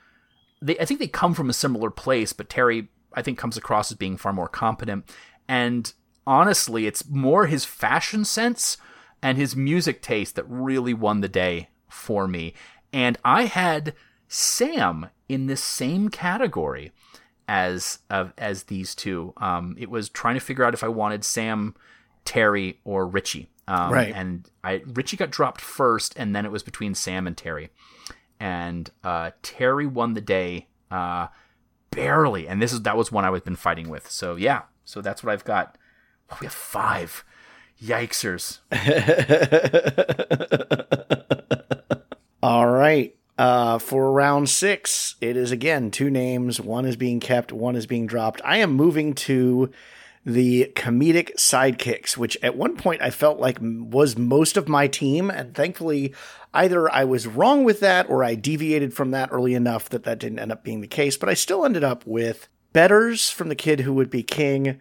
They, 0.61 0.79
I 0.79 0.85
think 0.85 1.01
they 1.01 1.09
come 1.09 1.35
from 1.35 1.51
a 1.51 1.55
similar 1.55 1.91
place, 1.91 2.33
but 2.33 2.49
Terry 2.49 2.89
I 3.15 3.23
think 3.23 3.39
comes 3.39 3.57
across 3.57 3.91
as 3.91 3.97
being 3.97 4.17
far 4.17 4.33
more 4.33 4.49
competent. 4.49 5.11
And 5.49 5.93
honestly, 6.27 6.87
it's 6.87 7.09
more 7.09 7.47
his 7.47 7.65
fashion 7.65 8.25
sense 8.25 8.77
and 9.23 9.39
his 9.39 9.57
music 9.57 10.03
taste 10.03 10.37
that 10.37 10.45
really 10.49 10.95
won 10.95 11.21
the 11.21 11.29
day 11.29 11.71
for 11.89 12.29
me. 12.29 12.55
And 12.93 13.19
I 13.25 13.45
had 13.45 13.95
Sam 14.29 15.09
in 15.29 15.47
this 15.47 15.63
same 15.63 16.09
category 16.09 16.93
as 17.49 18.01
uh, 18.11 18.29
as 18.37 18.65
these 18.65 18.95
two. 18.95 19.33
Um, 19.39 19.75
it 19.79 19.91
was 19.91 20.09
trying 20.09 20.35
to 20.35 20.41
figure 20.41 20.65
out 20.65 20.75
if 20.75 20.85
I 20.85 20.89
wanted 20.89 21.25
Sam, 21.25 21.75
Terry, 22.25 22.81
or 22.85 23.07
Richie. 23.07 23.49
Um, 23.67 23.93
Right. 23.93 24.15
And 24.15 24.49
I 24.63 24.83
Richie 24.87 25.17
got 25.17 25.31
dropped 25.31 25.61
first, 25.61 26.15
and 26.17 26.37
then 26.37 26.45
it 26.45 26.53
was 26.53 26.63
between 26.63 26.95
Sam 26.95 27.27
and 27.27 27.37
Terry. 27.37 27.71
And 28.41 28.91
uh, 29.03 29.33
Terry 29.43 29.87
won 29.87 30.15
the 30.15 30.21
day 30.21 30.69
uh, 30.91 31.29
barely, 31.91 32.49
and 32.49 32.63
this 32.63 32.73
is 32.73 32.83
that 32.83 32.97
was 32.97 33.11
one 33.11 33.25
I 33.25 33.31
was 33.31 33.43
been 33.43 33.57
fighting 33.57 33.89
with. 33.89 34.11
So 34.11 34.37
yeah, 34.37 34.63
so 34.85 35.01
that's 35.01 35.23
what 35.23 35.33
I've 35.33 35.45
got. 35.45 35.77
Oh, 36.31 36.39
we 36.41 36.47
have 36.47 36.55
five. 36.55 37.25
Yikesers. 37.83 38.59
All 42.43 42.67
right. 42.67 43.15
Uh, 43.37 43.79
for 43.79 44.11
round 44.11 44.49
six, 44.49 45.15
it 45.21 45.37
is 45.37 45.53
again 45.53 45.93
two 45.93 46.11
names. 46.11 46.61
One 46.61 46.85
is 46.85 46.97
being 46.97 47.21
kept, 47.21 47.53
one 47.53 47.77
is 47.77 47.87
being 47.87 48.07
dropped. 48.07 48.41
I 48.45 48.57
am 48.57 48.73
moving 48.73 49.15
to 49.15 49.71
the 50.25 50.73
comedic 50.75 51.35
sidekicks, 51.37 52.17
which 52.17 52.37
at 52.43 52.57
one 52.57 52.77
point 52.77 53.03
I 53.03 53.11
felt 53.11 53.39
like 53.39 53.59
was 53.61 54.17
most 54.17 54.57
of 54.57 54.69
my 54.69 54.87
team. 54.87 55.31
And 55.31 55.55
thankfully, 55.55 56.15
either 56.53 56.93
I 56.93 57.05
was 57.05 57.27
wrong 57.27 57.65
with 57.65 57.81
that 57.81 58.09
or 58.11 58.23
I 58.25 58.35
deviated 58.35 58.93
from 58.93 59.11
that 59.13 59.31
early 59.33 59.55
enough 59.55 59.89
that 59.91 60.05
that 60.05 60.19
didn't 60.19 60.39
end 60.39 60.53
up 60.53 60.65
being 60.65 60.81
the 60.81 60.87
case. 60.87 61.17
But 61.17 61.29
I 61.29 61.35
still 61.35 61.65
ended 61.65 61.85
up 61.85 62.07
with 62.07 62.49
Bedders 62.73 63.31
from 63.31 63.49
The 63.49 63.55
Kid 63.55 63.81
Who 63.81 63.95
Would 63.95 64.11
Be 64.11 64.23
King 64.23 64.79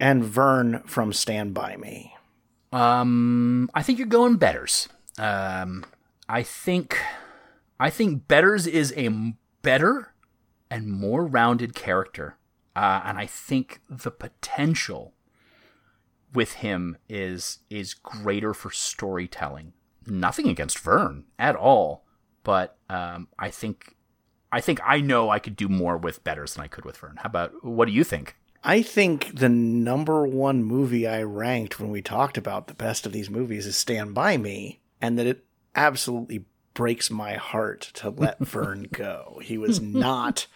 and 0.00 0.24
Vern 0.24 0.82
from 0.86 1.12
Stand 1.12 1.54
By 1.54 1.76
Me. 1.76 2.14
Um, 2.72 3.70
I 3.74 3.82
think 3.82 3.98
you're 3.98 4.08
going 4.08 4.36
Bedders. 4.36 4.88
Um, 5.16 5.84
I 6.28 6.42
think, 6.42 6.98
I 7.80 7.90
think 7.90 8.28
Bedders 8.28 8.66
is 8.66 8.92
a 8.96 9.08
better 9.62 10.12
and 10.70 10.90
more 10.90 11.24
rounded 11.26 11.74
character, 11.74 12.36
uh, 12.76 13.02
and 13.04 13.18
I 13.18 13.26
think 13.26 13.80
the 13.88 14.10
potential 14.10 15.14
with 16.34 16.54
him 16.54 16.96
is 17.08 17.60
is 17.70 17.94
greater 17.94 18.54
for 18.54 18.70
storytelling. 18.70 19.72
Nothing 20.06 20.48
against 20.48 20.78
Vern 20.78 21.24
at 21.38 21.56
all, 21.56 22.04
but 22.42 22.78
um, 22.88 23.28
I 23.38 23.50
think, 23.50 23.96
I 24.50 24.60
think 24.60 24.80
I 24.84 25.00
know 25.00 25.28
I 25.28 25.38
could 25.38 25.56
do 25.56 25.68
more 25.68 25.98
with 25.98 26.24
Bedders 26.24 26.54
than 26.54 26.64
I 26.64 26.68
could 26.68 26.84
with 26.84 26.96
Vern. 26.96 27.16
How 27.18 27.26
about 27.26 27.64
what 27.64 27.86
do 27.86 27.92
you 27.92 28.04
think? 28.04 28.36
I 28.64 28.82
think 28.82 29.36
the 29.38 29.48
number 29.48 30.26
one 30.26 30.64
movie 30.64 31.06
I 31.06 31.22
ranked 31.22 31.78
when 31.78 31.90
we 31.90 32.02
talked 32.02 32.36
about 32.36 32.66
the 32.66 32.74
best 32.74 33.06
of 33.06 33.12
these 33.12 33.30
movies 33.30 33.66
is 33.66 33.76
Stand 33.76 34.14
By 34.14 34.36
Me, 34.36 34.80
and 35.00 35.18
that 35.18 35.26
it 35.26 35.44
absolutely 35.74 36.44
breaks 36.74 37.10
my 37.10 37.34
heart 37.34 37.90
to 37.94 38.10
let 38.10 38.38
Vern 38.40 38.88
go. 38.92 39.40
He 39.42 39.58
was 39.58 39.80
not 39.80 40.46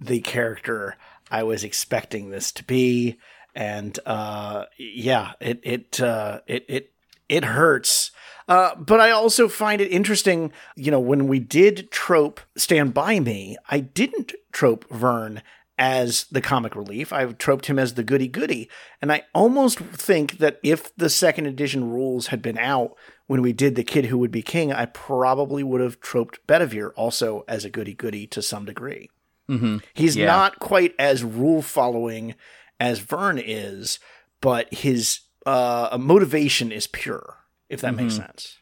the 0.00 0.20
character 0.20 0.96
I 1.32 1.42
was 1.44 1.64
expecting 1.64 2.28
this 2.28 2.52
to 2.52 2.64
be, 2.64 3.18
and 3.54 3.98
uh, 4.04 4.66
yeah, 4.78 5.32
it 5.40 5.60
it 5.62 6.00
uh, 6.00 6.40
it 6.46 6.66
it 6.68 6.92
it 7.28 7.44
hurts. 7.44 8.10
Uh, 8.48 8.74
but 8.74 9.00
I 9.00 9.12
also 9.12 9.48
find 9.48 9.80
it 9.80 9.90
interesting, 9.90 10.52
you 10.76 10.90
know, 10.90 11.00
when 11.00 11.26
we 11.28 11.38
did 11.38 11.90
trope 11.90 12.40
Stand 12.56 12.92
By 12.92 13.18
Me, 13.18 13.56
I 13.70 13.80
didn't 13.80 14.34
trope 14.52 14.84
Vern 14.90 15.42
as 15.78 16.26
the 16.30 16.42
comic 16.42 16.76
relief. 16.76 17.12
I 17.12 17.24
troped 17.32 17.66
him 17.66 17.78
as 17.78 17.94
the 17.94 18.04
goody 18.04 18.28
goody. 18.28 18.68
And 19.00 19.10
I 19.10 19.22
almost 19.34 19.78
think 19.78 20.38
that 20.38 20.60
if 20.62 20.94
the 20.96 21.08
second 21.08 21.46
edition 21.46 21.90
rules 21.90 22.26
had 22.26 22.42
been 22.42 22.58
out 22.58 22.94
when 23.26 23.40
we 23.40 23.54
did 23.54 23.74
The 23.74 23.84
Kid 23.84 24.06
Who 24.06 24.18
Would 24.18 24.30
Be 24.30 24.42
King, 24.42 24.72
I 24.72 24.84
probably 24.84 25.62
would 25.62 25.80
have 25.80 26.00
troped 26.00 26.46
Bedivere 26.46 26.92
also 26.94 27.44
as 27.48 27.64
a 27.64 27.70
goody 27.70 27.94
goody 27.94 28.26
to 28.26 28.42
some 28.42 28.66
degree. 28.66 29.08
Mm-hmm. 29.50 29.78
He's 29.94 30.16
Yeah. 30.16 30.26
not 30.26 30.58
quite 30.58 30.94
as 30.98 31.22
rule 31.24 31.62
following 31.62 32.34
as 32.80 32.98
Vern 33.00 33.38
is, 33.38 33.98
but 34.40 34.72
his 34.72 35.20
uh, 35.46 35.96
motivation 36.00 36.70
is 36.72 36.86
pure, 36.86 37.36
if 37.68 37.80
that 37.80 37.94
makes 37.94 38.16
sense. 38.16 38.58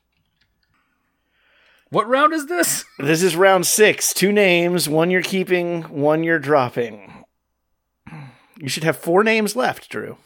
What 1.90 2.08
round 2.08 2.32
is 2.32 2.46
this? 2.46 2.84
This 2.98 3.22
is 3.22 3.34
round 3.36 3.66
six. 3.66 4.14
Two 4.14 4.30
names, 4.32 4.88
one 4.88 5.10
you're 5.10 5.22
keeping, 5.22 5.82
one 5.84 6.22
you're 6.22 6.38
dropping. 6.38 7.24
You 8.58 8.68
should 8.68 8.84
have 8.84 8.96
four 8.96 9.24
names 9.24 9.56
left, 9.56 9.88
Drew. 9.88 10.16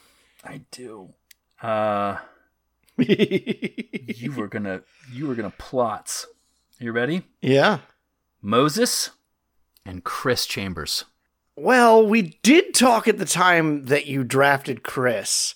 I 0.43 0.61
do. 0.71 1.13
Uh, 1.61 2.17
you 2.97 4.31
were 4.35 4.47
gonna 4.47 4.81
you 5.11 5.27
were 5.27 5.35
gonna 5.35 5.53
plots. 5.57 6.27
You 6.79 6.91
ready? 6.91 7.23
yeah. 7.41 7.79
Moses 8.41 9.09
and 9.85 10.03
Chris 10.03 10.45
Chambers. 10.45 11.05
Well, 11.55 12.05
we 12.05 12.37
did 12.43 12.73
talk 12.73 13.07
at 13.07 13.17
the 13.17 13.25
time 13.25 13.85
that 13.85 14.07
you 14.07 14.23
drafted 14.23 14.83
Chris 14.83 15.55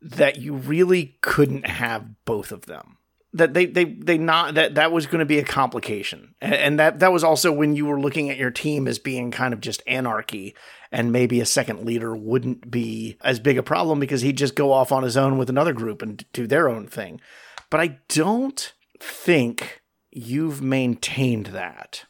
that 0.00 0.38
you 0.38 0.54
really 0.54 1.16
couldn't 1.22 1.66
have 1.66 2.24
both 2.24 2.52
of 2.52 2.66
them. 2.66 2.98
That 3.32 3.54
they 3.54 3.66
they 3.66 3.84
they 3.84 4.16
not 4.16 4.54
that 4.54 4.76
that 4.76 4.90
was 4.90 5.06
going 5.06 5.18
to 5.18 5.26
be 5.26 5.38
a 5.38 5.44
complication, 5.44 6.34
and, 6.40 6.54
and 6.54 6.78
that 6.78 7.00
that 7.00 7.12
was 7.12 7.22
also 7.22 7.52
when 7.52 7.76
you 7.76 7.84
were 7.84 8.00
looking 8.00 8.30
at 8.30 8.38
your 8.38 8.50
team 8.50 8.88
as 8.88 8.98
being 8.98 9.30
kind 9.30 9.52
of 9.52 9.60
just 9.60 9.82
anarchy, 9.86 10.54
and 10.90 11.12
maybe 11.12 11.40
a 11.40 11.46
second 11.46 11.84
leader 11.84 12.16
wouldn't 12.16 12.70
be 12.70 13.18
as 13.22 13.38
big 13.38 13.58
a 13.58 13.62
problem 13.62 14.00
because 14.00 14.22
he'd 14.22 14.38
just 14.38 14.54
go 14.54 14.72
off 14.72 14.92
on 14.92 15.02
his 15.02 15.16
own 15.16 15.36
with 15.36 15.50
another 15.50 15.74
group 15.74 16.00
and 16.00 16.24
do 16.32 16.46
their 16.46 16.70
own 16.70 16.86
thing. 16.86 17.20
But 17.68 17.80
I 17.80 17.98
don't 18.08 18.72
think 18.98 19.82
you've 20.10 20.62
maintained 20.62 21.46
that 21.46 22.04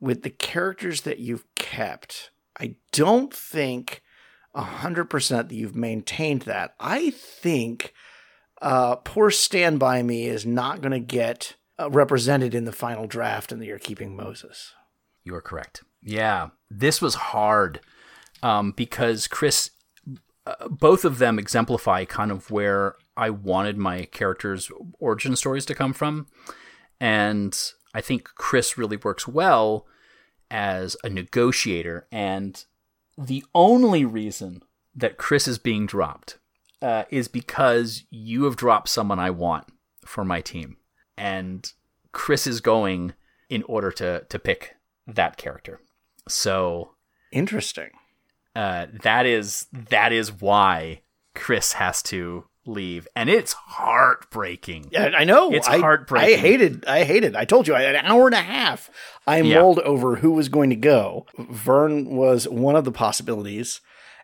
with 0.00 0.22
the 0.22 0.30
characters 0.30 1.02
that 1.02 1.18
you've 1.18 1.44
kept. 1.54 2.30
I 2.58 2.76
don't 2.92 3.32
think 3.32 4.02
100% 4.54 5.48
that 5.48 5.54
you've 5.54 5.76
maintained 5.76 6.42
that. 6.42 6.74
I 6.80 7.10
think 7.10 7.92
uh, 8.60 8.96
poor 8.96 9.30
Stand 9.30 9.78
By 9.78 10.02
Me 10.02 10.26
is 10.26 10.44
not 10.44 10.80
going 10.80 10.92
to 10.92 11.00
get 11.00 11.56
uh, 11.78 11.90
represented 11.90 12.54
in 12.54 12.64
the 12.64 12.72
final 12.72 13.06
draft 13.06 13.52
and 13.52 13.60
that 13.60 13.66
you're 13.66 13.78
keeping 13.78 14.16
Moses. 14.16 14.74
You 15.24 15.34
are 15.34 15.42
correct. 15.42 15.82
Yeah, 16.02 16.48
this 16.70 17.00
was 17.00 17.14
hard 17.14 17.80
um, 18.42 18.72
because 18.72 19.26
Chris, 19.26 19.70
uh, 20.46 20.68
both 20.68 21.04
of 21.04 21.18
them 21.18 21.38
exemplify 21.38 22.04
kind 22.06 22.30
of 22.30 22.50
where 22.50 22.96
I 23.16 23.30
wanted 23.30 23.76
my 23.76 24.06
characters' 24.06 24.70
origin 24.98 25.36
stories 25.36 25.66
to 25.66 25.74
come 25.74 25.92
from, 25.92 26.26
and 26.98 27.58
I 27.94 28.00
think 28.00 28.24
Chris 28.34 28.78
really 28.78 28.96
works 28.96 29.26
well 29.26 29.86
as 30.50 30.96
a 31.04 31.08
negotiator. 31.08 32.06
And 32.10 32.64
the 33.16 33.44
only 33.54 34.04
reason 34.04 34.62
that 34.94 35.18
Chris 35.18 35.46
is 35.46 35.58
being 35.58 35.86
dropped 35.86 36.38
uh, 36.82 37.04
is 37.10 37.28
because 37.28 38.04
you 38.10 38.44
have 38.44 38.56
dropped 38.56 38.88
someone 38.88 39.18
I 39.18 39.30
want 39.30 39.66
for 40.04 40.24
my 40.24 40.40
team, 40.40 40.76
and 41.16 41.70
Chris 42.12 42.46
is 42.46 42.60
going 42.60 43.12
in 43.48 43.62
order 43.64 43.90
to 43.92 44.24
to 44.28 44.38
pick 44.38 44.76
that 45.06 45.36
character. 45.36 45.80
So 46.28 46.94
Interesting. 47.32 47.90
uh, 48.56 48.86
that 49.02 49.26
is 49.26 49.66
that 49.72 50.12
is 50.12 50.32
why 50.32 51.02
Chris 51.34 51.74
has 51.74 52.02
to 52.04 52.44
leave, 52.70 53.06
and 53.16 53.28
it's 53.28 53.52
heartbreaking. 53.52 54.88
Yeah, 54.90 55.10
I 55.16 55.24
know. 55.24 55.52
It's 55.52 55.68
I, 55.68 55.78
heartbreaking. 55.78 56.34
I 56.34 56.38
hated. 56.38 56.84
I 56.86 57.04
hated. 57.04 57.36
I 57.36 57.44
told 57.44 57.68
you, 57.68 57.74
I 57.74 57.82
had 57.82 57.94
an 57.94 58.06
hour 58.06 58.26
and 58.26 58.34
a 58.34 58.40
half. 58.40 58.90
I 59.26 59.40
Yeah. 59.40 59.60
mulled 59.60 59.78
over 59.80 60.16
who 60.16 60.32
was 60.32 60.48
going 60.48 60.70
to 60.70 60.76
go. 60.76 61.26
Vern 61.38 62.06
was 62.16 62.48
one 62.48 62.76
of 62.76 62.84
the 62.84 62.92
possibilities, 62.92 63.80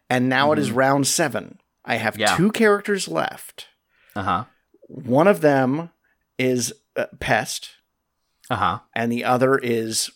and 0.09 0.29
now 0.29 0.53
it 0.53 0.59
is 0.59 0.71
round 0.71 1.07
seven. 1.07 1.59
I 1.85 1.97
have 1.97 2.15
Mm-hmm. 2.15 2.21
Yeah. 2.23 2.37
two 2.37 2.51
characters 2.53 3.07
left. 3.09 3.67
Uh 4.15 4.23
huh. 4.23 4.45
One 4.89 5.29
of 5.29 5.41
them 5.41 5.91
is 6.39 6.73
uh, 6.97 7.07
Pest, 7.21 7.71
Uh 8.51 8.57
huh. 8.57 8.79
and 8.95 9.11
the 9.13 9.25
other 9.25 9.59
is 9.59 10.11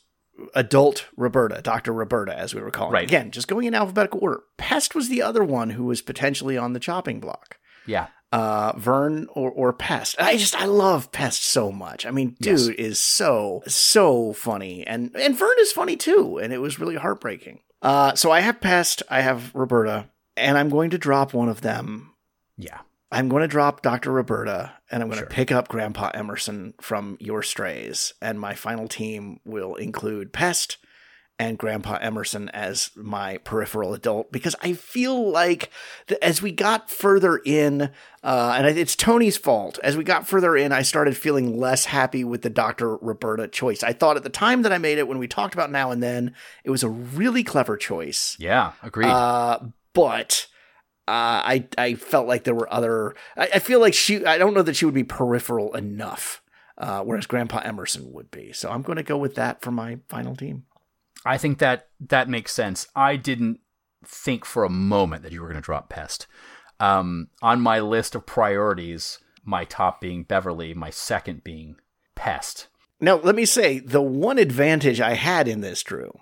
adult 0.54 1.06
Roberta, 1.16 1.60
Dr. 1.62 1.92
Roberta, 1.92 2.34
as 2.36 2.54
we 2.54 2.62
were 2.62 2.70
calling 2.70 2.94
Right. 2.94 3.02
it. 3.02 3.10
Again, 3.10 3.30
just 3.30 3.46
going 3.46 3.66
in 3.66 3.74
alphabetical 3.74 4.20
order. 4.22 4.40
Pest 4.56 4.94
was 4.94 5.08
the 5.10 5.20
other 5.22 5.44
one 5.44 5.70
who 5.70 5.84
was 5.84 6.00
potentially 6.00 6.56
on 6.56 6.72
the 6.72 6.80
chopping 6.80 7.20
block. 7.20 7.58
Yeah. 7.86 8.06
Uh, 8.32 8.72
Vern 8.76 9.26
or, 9.32 9.50
or 9.50 9.72
Pest. 9.72 10.14
I 10.20 10.36
just, 10.36 10.54
I 10.54 10.66
love 10.66 11.10
Pest 11.10 11.44
so 11.44 11.72
much. 11.72 12.06
I 12.06 12.10
mean, 12.12 12.36
dude 12.40 12.58
Yes. 12.60 12.68
is 12.68 12.98
so, 13.00 13.62
so 13.66 14.32
funny. 14.34 14.86
And, 14.86 15.14
and 15.16 15.36
Vern 15.36 15.56
is 15.58 15.72
funny 15.72 15.96
too. 15.96 16.38
And 16.38 16.52
it 16.52 16.58
was 16.58 16.78
really 16.78 16.94
heartbreaking. 16.96 17.60
Uh, 17.82 18.14
so 18.14 18.30
I 18.30 18.40
have 18.40 18.60
Pest, 18.60 19.02
I 19.10 19.22
have 19.22 19.52
Roberta, 19.54 20.08
and 20.36 20.56
I'm 20.58 20.68
going 20.68 20.90
to 20.90 20.98
drop 20.98 21.32
one 21.34 21.48
of 21.48 21.62
them 21.62 22.12
Yeah. 22.56 22.78
I'm 23.12 23.28
going 23.28 23.40
to 23.42 23.48
drop 23.48 23.82
Dr. 23.82 24.12
Roberta 24.12 24.74
and 24.88 25.02
I'm 25.02 25.08
going 25.08 25.18
Sure. 25.18 25.26
to 25.26 25.34
pick 25.34 25.50
up 25.50 25.66
Grandpa 25.66 26.10
Emerson 26.14 26.74
from 26.80 27.16
Your 27.18 27.42
Strays. 27.42 28.14
And 28.22 28.38
my 28.38 28.54
final 28.54 28.86
team 28.86 29.40
will 29.44 29.74
include 29.74 30.32
Pest 30.32 30.76
and 31.40 31.56
Grandpa 31.56 31.96
Emerson 32.02 32.50
as 32.50 32.90
my 32.94 33.38
peripheral 33.38 33.94
adult 33.94 34.30
because 34.30 34.54
I 34.60 34.74
feel 34.74 35.30
like 35.30 35.70
the, 36.06 36.22
as 36.22 36.42
we 36.42 36.52
got 36.52 36.90
further 36.90 37.40
in, 37.46 37.90
uh, 38.22 38.54
and 38.58 38.66
it's 38.78 38.94
Tony's 38.94 39.38
fault, 39.38 39.78
as 39.82 39.96
we 39.96 40.04
got 40.04 40.28
further 40.28 40.54
in, 40.54 40.70
I 40.70 40.82
started 40.82 41.16
feeling 41.16 41.58
less 41.58 41.86
happy 41.86 42.24
with 42.24 42.42
the 42.42 42.50
Dr. 42.50 42.98
Roberta 42.98 43.48
choice. 43.48 43.82
I 43.82 43.94
thought 43.94 44.18
at 44.18 44.22
the 44.22 44.28
time 44.28 44.60
that 44.62 44.72
I 44.72 44.76
made 44.76 44.98
it, 44.98 45.08
when 45.08 45.16
we 45.16 45.26
talked 45.26 45.54
about 45.54 45.72
now 45.72 45.90
and 45.90 46.02
then, 46.02 46.34
it 46.62 46.68
was 46.68 46.82
a 46.82 46.90
really 46.90 47.42
clever 47.42 47.78
choice. 47.78 48.36
Yeah, 48.38 48.72
agreed. 48.82 49.08
Uh, 49.08 49.60
but. 49.94 50.46
Uh, 51.08 51.42
I 51.42 51.68
I 51.76 51.94
felt 51.94 52.28
like 52.28 52.44
there 52.44 52.54
were 52.54 52.72
other. 52.72 53.16
I, 53.36 53.48
I, 53.54 53.58
feel 53.58 53.80
like 53.80 53.94
she. 53.94 54.24
I 54.24 54.38
don't 54.38 54.54
know 54.54 54.62
that 54.62 54.76
she 54.76 54.84
would 54.84 54.94
be 54.94 55.02
peripheral 55.02 55.74
enough, 55.74 56.40
uh, 56.78 57.02
whereas 57.02 57.26
Grandpa 57.26 57.62
Emerson 57.64 58.12
would 58.12 58.30
be. 58.30 58.52
So 58.52 58.70
I'm 58.70 58.82
going 58.82 58.94
to 58.94 59.02
go 59.02 59.18
with 59.18 59.34
that 59.34 59.60
for 59.60 59.72
my 59.72 59.98
final 60.08 60.36
team. 60.36 60.66
I 61.24 61.38
think 61.38 61.58
that 61.58 61.88
that 62.00 62.28
makes 62.28 62.52
sense. 62.52 62.86
I 62.96 63.16
didn't 63.16 63.60
think 64.04 64.44
for 64.44 64.64
a 64.64 64.70
moment 64.70 65.22
that 65.22 65.32
you 65.32 65.40
were 65.40 65.48
going 65.48 65.60
to 65.60 65.64
drop 65.64 65.88
Pest. 65.88 66.26
Um, 66.78 67.28
on 67.42 67.60
my 67.60 67.80
list 67.80 68.14
of 68.14 68.24
priorities, 68.24 69.18
my 69.44 69.64
top 69.64 70.00
being 70.00 70.22
Beverly, 70.22 70.72
my 70.72 70.90
second 70.90 71.44
being 71.44 71.76
Pest. 72.14 72.68
Now, 73.00 73.16
let 73.16 73.34
me 73.34 73.44
say 73.44 73.78
the 73.78 74.02
one 74.02 74.38
advantage 74.38 75.00
I 75.00 75.14
had 75.14 75.48
in 75.48 75.60
this, 75.60 75.82
Drew. 75.82 76.12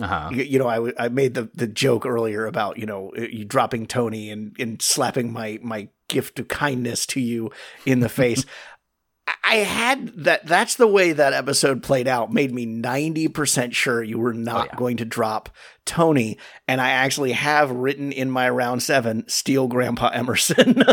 Uh-huh. 0.00 0.30
You, 0.32 0.44
you 0.44 0.58
know, 0.58 0.68
I, 0.68 0.92
I 0.98 1.08
made 1.08 1.34
the, 1.34 1.50
the 1.54 1.66
joke 1.66 2.06
earlier 2.06 2.46
about 2.46 2.78
you 2.78 2.86
know 2.86 3.12
you 3.14 3.44
dropping 3.44 3.86
Tony 3.86 4.30
and, 4.30 4.56
and 4.58 4.80
slapping 4.80 5.32
my 5.32 5.58
my 5.62 5.88
gift 6.08 6.38
of 6.38 6.48
kindness 6.48 7.06
to 7.06 7.20
you 7.20 7.50
in 7.84 8.00
the 8.00 8.08
face. 8.08 8.44
I 9.44 9.56
had 9.56 10.24
that. 10.24 10.46
That's 10.46 10.76
the 10.76 10.86
way 10.86 11.12
that 11.12 11.32
episode 11.32 11.82
played 11.82 12.08
out. 12.08 12.32
Made 12.32 12.52
me 12.52 12.66
ninety 12.66 13.28
percent 13.28 13.74
sure 13.74 14.02
you 14.02 14.18
were 14.18 14.34
not 14.34 14.62
oh, 14.62 14.68
yeah. 14.72 14.78
going 14.78 14.96
to 14.98 15.04
drop 15.04 15.50
Tony, 15.84 16.38
and 16.66 16.80
I 16.80 16.90
actually 16.90 17.32
have 17.32 17.70
written 17.70 18.12
in 18.12 18.30
my 18.30 18.48
round 18.50 18.82
seven 18.82 19.24
steal 19.28 19.68
Grandpa 19.68 20.08
Emerson. 20.08 20.82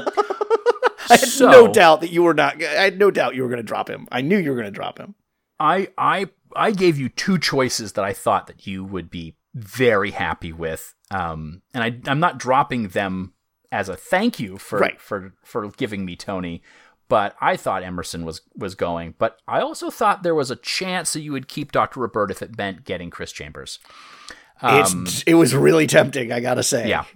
I 1.09 1.17
had 1.17 1.19
so, 1.21 1.49
no 1.49 1.67
doubt 1.71 2.01
that 2.01 2.11
you 2.11 2.23
were 2.23 2.33
not. 2.33 2.61
I 2.61 2.83
had 2.83 2.99
no 2.99 3.09
doubt 3.09 3.35
you 3.35 3.43
were 3.43 3.49
going 3.49 3.57
to 3.57 3.63
drop 3.63 3.89
him. 3.89 4.07
I 4.11 4.21
knew 4.21 4.37
you 4.37 4.51
were 4.51 4.55
going 4.55 4.65
to 4.65 4.71
drop 4.71 4.99
him. 4.99 5.15
I 5.59 5.89
I 5.97 6.27
I 6.55 6.71
gave 6.71 6.97
you 6.97 7.09
two 7.09 7.39
choices 7.39 7.93
that 7.93 8.05
I 8.05 8.13
thought 8.13 8.47
that 8.47 8.67
you 8.67 8.83
would 8.83 9.09
be 9.09 9.35
very 9.55 10.11
happy 10.11 10.53
with, 10.53 10.93
um, 11.11 11.61
and 11.73 11.83
I 11.83 12.11
I'm 12.11 12.19
not 12.19 12.37
dropping 12.37 12.89
them 12.89 13.33
as 13.71 13.89
a 13.89 13.95
thank 13.95 14.39
you 14.39 14.57
for 14.57 14.79
right. 14.79 14.99
for 14.99 15.33
for 15.43 15.69
giving 15.69 16.05
me 16.05 16.15
Tony 16.15 16.61
but 17.09 17.35
I 17.41 17.57
thought 17.57 17.83
Emerson 17.83 18.23
was 18.23 18.41
was 18.55 18.75
going. 18.75 19.15
But 19.17 19.39
I 19.47 19.59
also 19.59 19.89
thought 19.89 20.23
there 20.23 20.35
was 20.35 20.51
a 20.51 20.55
chance 20.55 21.11
that 21.13 21.21
you 21.21 21.33
would 21.33 21.49
keep 21.49 21.71
Dr. 21.73 21.99
Robert 21.99 22.31
if 22.31 22.41
it 22.41 22.57
meant 22.57 22.85
getting 22.85 23.09
Chris 23.09 23.33
Chambers. 23.33 23.79
Um, 24.61 25.03
it's, 25.03 25.23
it 25.23 25.33
was 25.33 25.55
really 25.55 25.87
tempting, 25.87 26.31
I 26.31 26.39
gotta 26.39 26.63
say. 26.63 26.87
Yeah. 26.87 27.05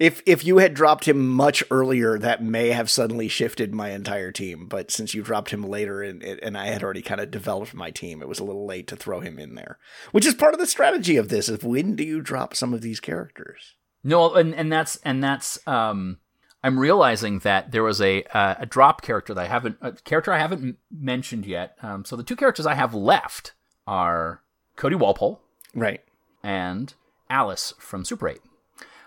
If 0.00 0.22
if 0.26 0.44
you 0.44 0.58
had 0.58 0.74
dropped 0.74 1.06
him 1.06 1.28
much 1.28 1.62
earlier, 1.70 2.18
that 2.18 2.42
may 2.42 2.70
have 2.70 2.90
suddenly 2.90 3.28
shifted 3.28 3.72
my 3.72 3.90
entire 3.90 4.32
team. 4.32 4.66
But 4.66 4.90
since 4.90 5.14
you 5.14 5.22
dropped 5.22 5.50
him 5.50 5.62
later, 5.62 6.02
and 6.02 6.20
and 6.20 6.58
I 6.58 6.66
had 6.66 6.82
already 6.82 7.00
kind 7.00 7.20
of 7.20 7.30
developed 7.30 7.74
my 7.74 7.92
team, 7.92 8.20
it 8.20 8.26
was 8.26 8.40
a 8.40 8.44
little 8.44 8.66
late 8.66 8.88
to 8.88 8.96
throw 8.96 9.20
him 9.20 9.38
in 9.38 9.54
there. 9.54 9.78
Which 10.10 10.26
is 10.26 10.34
part 10.34 10.52
of 10.52 10.58
the 10.58 10.66
strategy 10.66 11.16
of 11.16 11.28
this: 11.28 11.48
is 11.48 11.62
when 11.62 11.94
do 11.94 12.02
you 12.02 12.20
drop 12.20 12.56
some 12.56 12.74
of 12.74 12.80
these 12.80 12.98
characters? 12.98 13.76
No, 14.02 14.34
and 14.34 14.52
and 14.52 14.70
that's 14.72 14.96
and 14.96 15.22
that's 15.22 15.64
um 15.68 16.18
I'm 16.64 16.80
realizing 16.80 17.40
that 17.40 17.72
there 17.72 17.82
was 17.82 18.00
a 18.00 18.24
uh, 18.24 18.54
a 18.58 18.64
drop 18.64 19.02
character 19.02 19.34
that 19.34 19.44
I 19.44 19.48
haven't 19.48 19.76
a 19.82 19.92
character 19.92 20.32
I 20.32 20.38
haven't 20.38 20.78
mentioned 20.90 21.44
yet. 21.44 21.76
Um, 21.82 22.06
so 22.06 22.16
the 22.16 22.22
two 22.22 22.36
characters 22.36 22.64
I 22.64 22.72
have 22.72 22.94
left 22.94 23.52
are 23.86 24.40
Cody 24.74 24.96
Walpole, 24.96 25.42
right, 25.74 26.02
and 26.42 26.94
Alice 27.28 27.74
from 27.78 28.02
Super 28.02 28.30
Eight, 28.30 28.40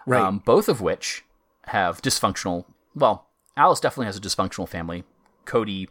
right. 0.06 0.22
Um, 0.22 0.38
both 0.46 0.70
of 0.70 0.82
which 0.82 1.26
have 1.64 2.00
dysfunctional. 2.00 2.66
Well, 2.94 3.26
Alice 3.58 3.80
definitely 3.80 4.06
has 4.06 4.18
a 4.18 4.22
dysfunctional 4.22 4.70
family. 4.70 5.04
Cody 5.46 5.90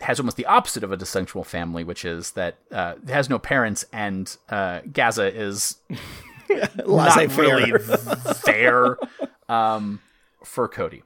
has 0.00 0.18
almost 0.18 0.38
the 0.38 0.46
opposite 0.46 0.82
of 0.82 0.92
a 0.92 0.96
dysfunctional 0.96 1.44
family, 1.44 1.84
which 1.84 2.06
is 2.06 2.30
that 2.30 2.56
uh, 2.72 2.94
has 3.06 3.28
no 3.28 3.38
parents, 3.38 3.84
and 3.92 4.34
uh, 4.48 4.80
Gaza 4.90 5.26
is 5.26 5.76
not 6.86 7.36
really 7.36 7.70
there. 8.46 8.96
Um, 9.46 10.00
for 10.46 10.68
Cody. 10.68 11.02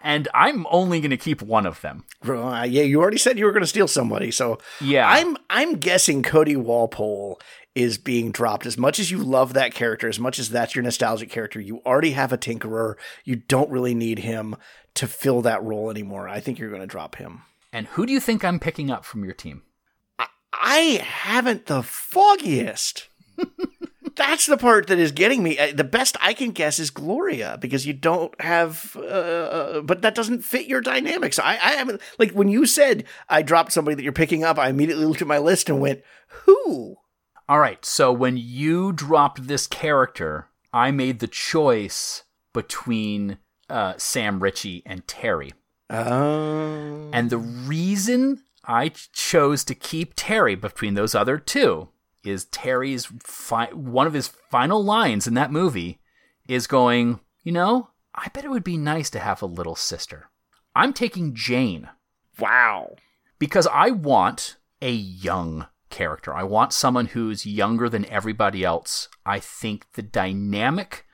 And 0.00 0.28
I'm 0.32 0.66
only 0.70 1.00
going 1.00 1.10
to 1.10 1.16
keep 1.16 1.42
one 1.42 1.66
of 1.66 1.80
them. 1.80 2.04
Uh, 2.24 2.66
yeah, 2.68 2.82
you 2.82 3.00
already 3.00 3.18
said 3.18 3.38
you 3.38 3.44
were 3.44 3.52
going 3.52 3.64
to 3.64 3.66
steal 3.66 3.88
somebody, 3.88 4.30
so 4.30 4.58
yeah, 4.80 5.08
I'm 5.08 5.36
I'm 5.50 5.78
guessing 5.78 6.22
Cody 6.22 6.54
Walpole 6.54 7.40
is 7.74 7.98
being 7.98 8.30
dropped. 8.30 8.66
As 8.66 8.78
much 8.78 8.98
as 8.98 9.10
you 9.10 9.18
love 9.18 9.54
that 9.54 9.74
character, 9.74 10.08
as 10.08 10.20
much 10.20 10.38
as 10.38 10.50
that's 10.50 10.74
your 10.74 10.84
nostalgic 10.84 11.30
character, 11.30 11.60
you 11.60 11.80
already 11.84 12.12
have 12.12 12.32
a 12.32 12.38
Tinkerer. 12.38 12.94
You 13.24 13.36
don't 13.36 13.70
really 13.70 13.94
need 13.94 14.20
him 14.20 14.56
to 14.94 15.06
fill 15.06 15.42
that 15.42 15.62
role 15.62 15.90
anymore. 15.90 16.28
I 16.28 16.40
think 16.40 16.58
you're 16.58 16.70
going 16.70 16.82
to 16.82 16.86
drop 16.86 17.16
him. 17.16 17.42
And 17.72 17.86
who 17.88 18.06
do 18.06 18.12
you 18.12 18.20
think 18.20 18.44
I'm 18.44 18.60
picking 18.60 18.90
up 18.90 19.04
from 19.04 19.24
your 19.24 19.32
team? 19.32 19.62
I, 20.18 20.26
I 20.52 20.78
haven't 21.02 21.66
the 21.66 21.82
foggiest. 21.82 23.08
that's 24.16 24.46
the 24.46 24.56
part 24.56 24.86
that 24.86 24.98
is 24.98 25.12
getting 25.12 25.42
me. 25.42 25.58
Uh, 25.58 25.72
the 25.74 25.84
best 25.84 26.16
I 26.20 26.34
can 26.34 26.50
guess 26.50 26.78
is 26.78 26.90
Gloria 26.90 27.58
because 27.60 27.86
you 27.86 27.92
don't 27.92 28.38
have, 28.40 28.96
uh, 28.96 29.00
uh, 29.00 29.80
but 29.82 30.02
that 30.02 30.14
doesn't 30.14 30.44
fit 30.44 30.66
your 30.66 30.80
dynamics. 30.80 31.38
I, 31.38 31.52
I 31.52 31.72
haven't 31.72 32.00
like 32.18 32.32
when 32.32 32.48
you 32.48 32.66
said 32.66 33.04
I 33.28 33.42
dropped 33.42 33.72
somebody 33.72 33.94
that 33.94 34.02
you're 34.02 34.12
picking 34.12 34.44
up. 34.44 34.58
I 34.58 34.68
immediately 34.68 35.04
looked 35.04 35.22
at 35.22 35.28
my 35.28 35.38
list 35.38 35.68
and 35.68 35.80
went, 35.80 36.02
"Who?" 36.44 36.96
All 37.48 37.58
right. 37.58 37.84
So 37.84 38.12
when 38.12 38.36
you 38.36 38.92
dropped 38.92 39.46
this 39.46 39.66
character, 39.66 40.48
I 40.72 40.90
made 40.90 41.18
the 41.18 41.28
choice 41.28 42.24
between 42.52 43.38
uh, 43.68 43.94
Sam 43.96 44.40
Richie 44.40 44.82
and 44.86 45.06
Terry. 45.06 45.52
Oh. 45.90 47.10
And 47.12 47.28
the 47.28 47.38
reason 47.38 48.42
I 48.64 48.88
chose 48.88 49.64
to 49.64 49.74
keep 49.74 50.14
Terry 50.16 50.54
between 50.54 50.94
those 50.94 51.14
other 51.14 51.38
two 51.38 51.88
is 52.24 52.44
Terry's 52.46 53.06
fi- 53.22 53.72
one 53.72 54.06
of 54.06 54.12
his 54.12 54.28
final 54.50 54.82
lines 54.82 55.26
in 55.26 55.34
that 55.34 55.52
movie 55.52 56.00
is 56.48 56.66
going, 56.66 57.20
you 57.42 57.52
know, 57.52 57.90
I 58.14 58.28
bet 58.28 58.44
it 58.44 58.50
would 58.50 58.64
be 58.64 58.76
nice 58.76 59.10
to 59.10 59.18
have 59.18 59.42
a 59.42 59.46
little 59.46 59.76
sister. 59.76 60.30
I'm 60.74 60.92
taking 60.92 61.34
Jane. 61.34 61.88
Wow. 62.38 62.96
Because 63.38 63.66
I 63.66 63.90
want 63.90 64.56
a 64.80 64.92
young 64.92 65.66
character. 65.90 66.34
I 66.34 66.42
want 66.44 66.72
someone 66.72 67.06
who's 67.06 67.46
younger 67.46 67.88
than 67.88 68.06
everybody 68.06 68.64
else. 68.64 69.08
I 69.26 69.38
think 69.38 69.92
the 69.92 70.02
dynamic 70.02 71.06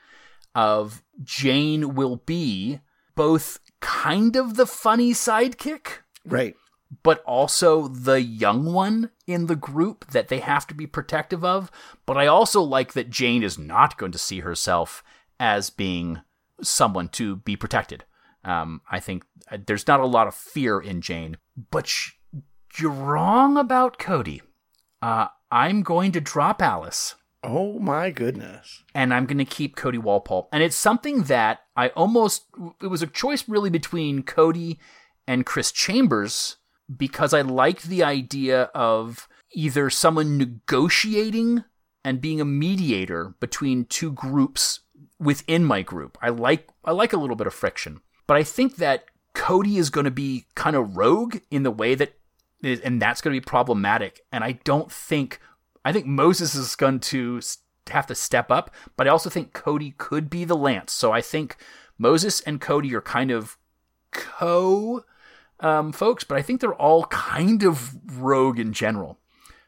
of 0.55 1.03
Jane 1.23 1.95
will 1.95 2.17
be 2.17 2.79
both 3.15 3.59
kind 3.81 4.35
of 4.35 4.55
the 4.55 4.65
funny 4.65 5.11
sidekick. 5.11 5.99
Right 6.25 6.55
but 7.03 7.23
also 7.23 7.87
the 7.87 8.21
young 8.21 8.73
one 8.73 9.11
in 9.27 9.45
the 9.45 9.55
group 9.55 10.09
that 10.11 10.27
they 10.27 10.39
have 10.39 10.65
to 10.67 10.73
be 10.73 10.87
protective 10.87 11.45
of. 11.45 11.71
But 12.05 12.17
I 12.17 12.27
also 12.27 12.61
like 12.61 12.93
that 12.93 13.09
Jane 13.09 13.43
is 13.43 13.57
not 13.59 13.97
going 13.97 14.11
to 14.11 14.17
see 14.17 14.39
herself 14.39 15.03
as 15.39 15.69
being 15.69 16.21
someone 16.61 17.09
to 17.09 17.37
be 17.37 17.55
protected. 17.55 18.05
Um, 18.43 18.81
I 18.89 18.99
think 18.99 19.23
uh, 19.51 19.57
there's 19.65 19.87
not 19.87 19.99
a 19.99 20.05
lot 20.05 20.27
of 20.27 20.35
fear 20.35 20.79
in 20.79 21.01
Jane, 21.01 21.37
but 21.71 21.87
sh- 21.87 22.13
you're 22.77 22.91
wrong 22.91 23.57
about 23.57 23.99
Cody. 23.99 24.41
Uh, 25.01 25.27
I'm 25.51 25.83
going 25.83 26.11
to 26.13 26.21
drop 26.21 26.61
Alice. 26.61 27.15
Oh 27.43 27.79
my 27.79 28.09
goodness. 28.11 28.83
And 28.93 29.13
I'm 29.13 29.25
going 29.25 29.37
to 29.37 29.45
keep 29.45 29.75
Cody 29.75 29.97
Walpole. 29.97 30.49
And 30.51 30.61
it's 30.61 30.75
something 30.75 31.23
that 31.23 31.61
I 31.75 31.89
almost, 31.89 32.45
it 32.81 32.87
was 32.87 33.01
a 33.01 33.07
choice 33.07 33.47
really 33.47 33.69
between 33.69 34.23
Cody 34.23 34.79
and 35.27 35.45
Chris 35.45 35.71
Chambers 35.71 36.57
because 36.95 37.33
I 37.33 37.41
liked 37.41 37.83
the 37.83 38.03
idea 38.03 38.63
of 38.73 39.27
either 39.51 39.89
someone 39.89 40.37
negotiating 40.37 41.63
and 42.03 42.21
being 42.21 42.39
a 42.39 42.45
mediator 42.45 43.35
between 43.39 43.85
two 43.85 44.11
groups 44.11 44.81
within 45.19 45.65
my 45.65 45.81
group. 45.81 46.17
I 46.21 46.29
like 46.29 46.69
I 46.83 46.91
like 46.91 47.13
a 47.13 47.17
little 47.17 47.35
bit 47.35 47.47
of 47.47 47.53
friction. 47.53 48.01
But 48.27 48.37
I 48.37 48.43
think 48.43 48.77
that 48.77 49.05
Cody 49.33 49.77
is 49.77 49.89
going 49.89 50.05
to 50.05 50.11
be 50.11 50.45
kind 50.55 50.75
of 50.75 50.95
rogue 50.97 51.37
in 51.51 51.63
the 51.63 51.71
way 51.71 51.95
that 51.95 52.13
and 52.63 53.01
that's 53.01 53.21
going 53.21 53.33
to 53.33 53.39
be 53.39 53.45
problematic 53.45 54.21
and 54.31 54.43
I 54.43 54.53
don't 54.63 54.91
think 54.91 55.39
I 55.85 55.93
think 55.93 56.05
Moses 56.05 56.55
is 56.55 56.75
going 56.75 56.99
to 56.99 57.41
have 57.89 58.07
to 58.07 58.15
step 58.15 58.51
up, 58.51 58.73
but 58.95 59.07
I 59.07 59.09
also 59.09 59.29
think 59.29 59.53
Cody 59.53 59.95
could 59.97 60.29
be 60.29 60.43
the 60.45 60.55
lance. 60.55 60.91
So 60.91 61.11
I 61.11 61.21
think 61.21 61.57
Moses 61.97 62.41
and 62.41 62.61
Cody 62.61 62.93
are 62.93 63.01
kind 63.01 63.31
of 63.31 63.57
co 64.11 65.03
um, 65.59 65.91
folks, 65.91 66.23
but 66.23 66.37
I 66.37 66.41
think 66.41 66.61
they're 66.61 66.73
all 66.73 67.05
kind 67.05 67.63
of 67.63 67.95
rogue 68.19 68.59
in 68.59 68.73
general. 68.73 69.19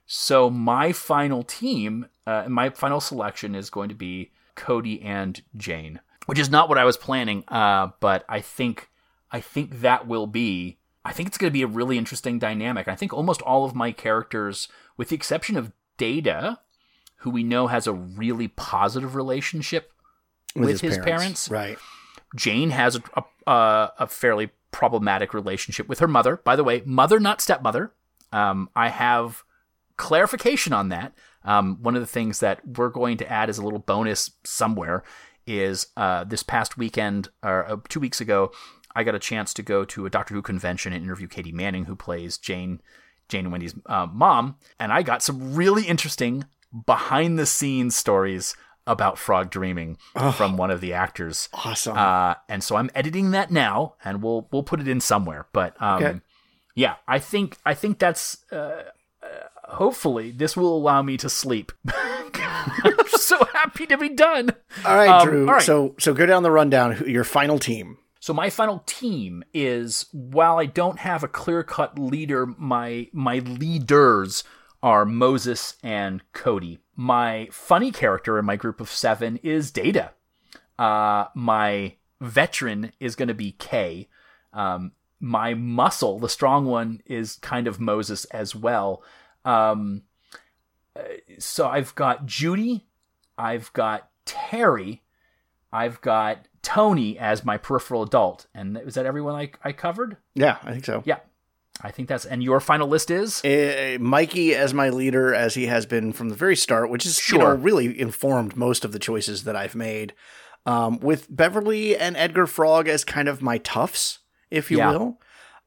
So 0.05 0.49
my 0.49 0.91
final 0.91 1.43
team, 1.43 2.07
uh, 2.27 2.45
my 2.49 2.69
final 2.69 2.99
selection 2.99 3.55
is 3.55 3.69
going 3.69 3.89
to 3.89 3.95
be 3.95 4.31
Cody 4.55 5.01
and 5.01 5.41
Jane, 5.55 6.01
which 6.25 6.39
is 6.39 6.49
not 6.49 6.69
what 6.69 6.77
I 6.77 6.85
was 6.85 6.97
planning. 6.97 7.43
Uh, 7.47 7.89
but 7.99 8.25
I 8.27 8.41
think 8.41 8.89
I 9.31 9.39
think 9.39 9.81
that 9.81 10.07
will 10.07 10.27
be. 10.27 10.77
I 11.03 11.13
think 11.13 11.27
it's 11.27 11.37
going 11.37 11.49
to 11.49 11.53
be 11.53 11.63
a 11.63 11.67
really 11.67 11.97
interesting 11.97 12.37
dynamic. 12.37 12.87
I 12.87 12.95
think 12.95 13.11
almost 13.11 13.41
all 13.41 13.65
of 13.65 13.73
my 13.73 13.91
characters, 13.91 14.67
with 14.97 15.09
the 15.09 15.15
exception 15.15 15.57
of 15.57 15.71
Data, 15.97 16.59
who 17.17 17.31
we 17.31 17.43
know 17.43 17.67
has 17.67 17.87
a 17.87 17.93
really 17.93 18.47
positive 18.49 19.15
relationship 19.15 19.93
with, 20.55 20.81
his, 20.81 20.97
parents. 20.99 21.49
Right. 21.49 21.77
Jane 22.35 22.69
has 22.71 22.97
a, 23.15 23.23
a, 23.47 23.91
a 23.99 24.07
fairly 24.07 24.51
problematic 24.71 25.33
relationship 25.33 25.87
with 25.87 25.99
her 25.99 26.07
mother. 26.07 26.37
By 26.37 26.55
the 26.55 26.63
way, 26.63 26.81
mother, 26.85 27.19
not 27.19 27.41
stepmother. 27.41 27.93
Um, 28.31 28.69
I 28.75 28.89
have 28.89 29.43
clarification 29.97 30.73
on 30.73 30.89
that. 30.89 31.13
Um, 31.43 31.77
one 31.81 31.95
of 31.95 32.01
the 32.01 32.07
things 32.07 32.39
that 32.39 32.59
we're 32.77 32.89
going 32.89 33.17
to 33.17 33.31
add 33.31 33.49
as 33.49 33.57
a 33.57 33.63
little 33.63 33.79
bonus 33.79 34.31
somewhere 34.43 35.03
is 35.47 35.87
uh, 35.97 36.23
this 36.23 36.43
past 36.43 36.77
weekend, 36.77 37.29
or 37.43 37.69
uh, 37.69 37.77
two 37.89 37.99
weeks 37.99 38.21
ago, 38.21 38.51
I 38.95 39.03
got 39.03 39.15
a 39.15 39.19
chance 39.19 39.53
to 39.55 39.63
go 39.63 39.85
to 39.85 40.05
a 40.05 40.09
Doctor 40.09 40.33
Who 40.33 40.41
convention 40.41 40.93
and 40.93 41.03
interview 41.03 41.27
Katy 41.27 41.51
Manning, 41.51 41.85
who 41.85 41.95
plays 41.95 42.37
Jane, 42.37 42.81
Jane 43.27 43.45
and 43.45 43.51
Wendy's 43.51 43.75
uh, 43.85 44.07
mom, 44.11 44.57
and 44.79 44.91
I 44.91 45.01
got 45.01 45.23
some 45.23 45.55
really 45.55 45.83
interesting 45.83 46.45
behind 46.85 47.37
the 47.37 47.45
scenes 47.45 47.95
stories 47.95 48.55
about 48.87 49.17
frog 49.17 49.49
dreaming 49.49 49.97
oh, 50.15 50.31
from 50.31 50.57
one 50.57 50.71
of 50.71 50.81
the 50.81 50.93
actors. 50.93 51.49
Awesome. 51.53 51.97
Uh, 51.97 52.35
and 52.49 52.63
so 52.63 52.75
I'm 52.75 52.89
editing 52.95 53.31
that 53.31 53.51
now, 53.51 53.95
and 54.03 54.21
we'll 54.21 54.47
we'll 54.51 54.63
put 54.63 54.79
it 54.79 54.87
in 54.87 55.01
somewhere. 55.01 55.47
But 55.53 55.79
um, 55.81 56.03
okay. 56.03 56.21
yeah, 56.75 56.95
I 57.07 57.19
think 57.19 57.57
I 57.65 57.73
think 57.73 57.99
that's. 57.99 58.45
Uh, 58.51 58.83
uh, 59.23 59.27
hopefully, 59.75 60.31
this 60.31 60.57
will 60.57 60.75
allow 60.75 61.01
me 61.01 61.15
to 61.17 61.29
sleep. 61.29 61.71
I'm 61.93 63.07
so 63.07 63.43
happy 63.53 63.85
to 63.87 63.97
be 63.97 64.09
done. 64.09 64.51
All 64.85 64.95
right, 64.95 65.09
um, 65.09 65.27
Drew. 65.27 65.47
All 65.47 65.53
right. 65.53 65.61
So 65.61 65.95
so 65.99 66.13
go 66.13 66.25
down 66.25 66.43
the 66.43 66.51
rundown. 66.51 67.03
Your 67.07 67.23
final 67.23 67.59
team. 67.59 67.97
So 68.19 68.33
my 68.33 68.51
final 68.51 68.83
team 68.85 69.43
is 69.51 70.05
while 70.11 70.59
I 70.59 70.67
don't 70.67 70.99
have 70.99 71.23
a 71.23 71.27
clear 71.27 71.63
cut 71.63 71.97
leader, 71.97 72.45
my 72.45 73.07
my 73.13 73.39
leaders 73.39 74.43
are 74.83 75.05
Moses 75.05 75.75
and 75.83 76.21
Cody. 76.33 76.79
My 76.95 77.47
funny 77.51 77.91
character 77.91 78.37
in 78.37 78.45
my 78.45 78.55
group 78.55 78.81
of 78.81 78.89
seven 78.89 79.37
is 79.37 79.71
Data. 79.71 80.11
Uh, 80.77 81.25
my 81.35 81.95
veteran 82.19 82.91
is 82.99 83.15
going 83.15 83.27
to 83.27 83.33
be 83.33 83.51
Kay. 83.53 84.07
Um, 84.53 84.93
my 85.19 85.53
muscle, 85.53 86.19
the 86.19 86.29
strong 86.29 86.65
one, 86.65 87.01
is 87.05 87.35
kind 87.37 87.67
of 87.67 87.79
Moses 87.79 88.25
as 88.25 88.55
well. 88.55 89.03
Um, 89.45 90.03
uh, 90.95 91.03
so 91.37 91.67
I've 91.67 91.93
got 91.95 92.25
Judy, 92.25 92.85
I've 93.37 93.71
got 93.73 94.09
Terry, 94.25 95.03
I've 95.71 96.01
got 96.01 96.47
Tony 96.61 97.17
as 97.17 97.45
my 97.45 97.57
peripheral 97.57 98.03
adult. 98.03 98.47
And 98.53 98.77
is 98.77 98.95
that 98.95 99.05
everyone 99.05 99.35
I, 99.35 99.51
I 99.63 99.71
covered? 99.71 100.17
Yeah, 100.35 100.57
I 100.63 100.71
think 100.71 100.85
so. 100.85 101.03
Yeah. 101.05 101.19
I 101.83 101.91
think 101.91 102.07
that's 102.07 102.25
and 102.25 102.43
your 102.43 102.59
final 102.59 102.87
list 102.87 103.11
is 103.11 103.43
uh, 103.43 103.97
Mikey 103.99 104.55
as 104.55 104.73
my 104.73 104.89
leader, 104.89 105.33
as 105.33 105.55
he 105.55 105.65
has 105.67 105.85
been 105.85 106.13
from 106.13 106.29
the 106.29 106.35
very 106.35 106.55
start, 106.55 106.89
which 106.89 107.05
is 107.05 107.17
sure. 107.17 107.39
you 107.39 107.45
know 107.45 107.53
really 107.55 107.99
informed 107.99 108.55
most 108.55 108.85
of 108.85 108.91
the 108.91 108.99
choices 108.99 109.43
that 109.43 109.55
I've 109.55 109.75
made. 109.75 110.13
Um, 110.65 110.99
with 110.99 111.25
Beverly 111.35 111.97
and 111.97 112.15
Edgar 112.15 112.45
Frog 112.45 112.87
as 112.87 113.03
kind 113.03 113.27
of 113.27 113.41
my 113.41 113.57
toughs, 113.57 114.19
if 114.51 114.69
you 114.69 114.77
yeah. 114.77 114.91
will. 114.91 115.19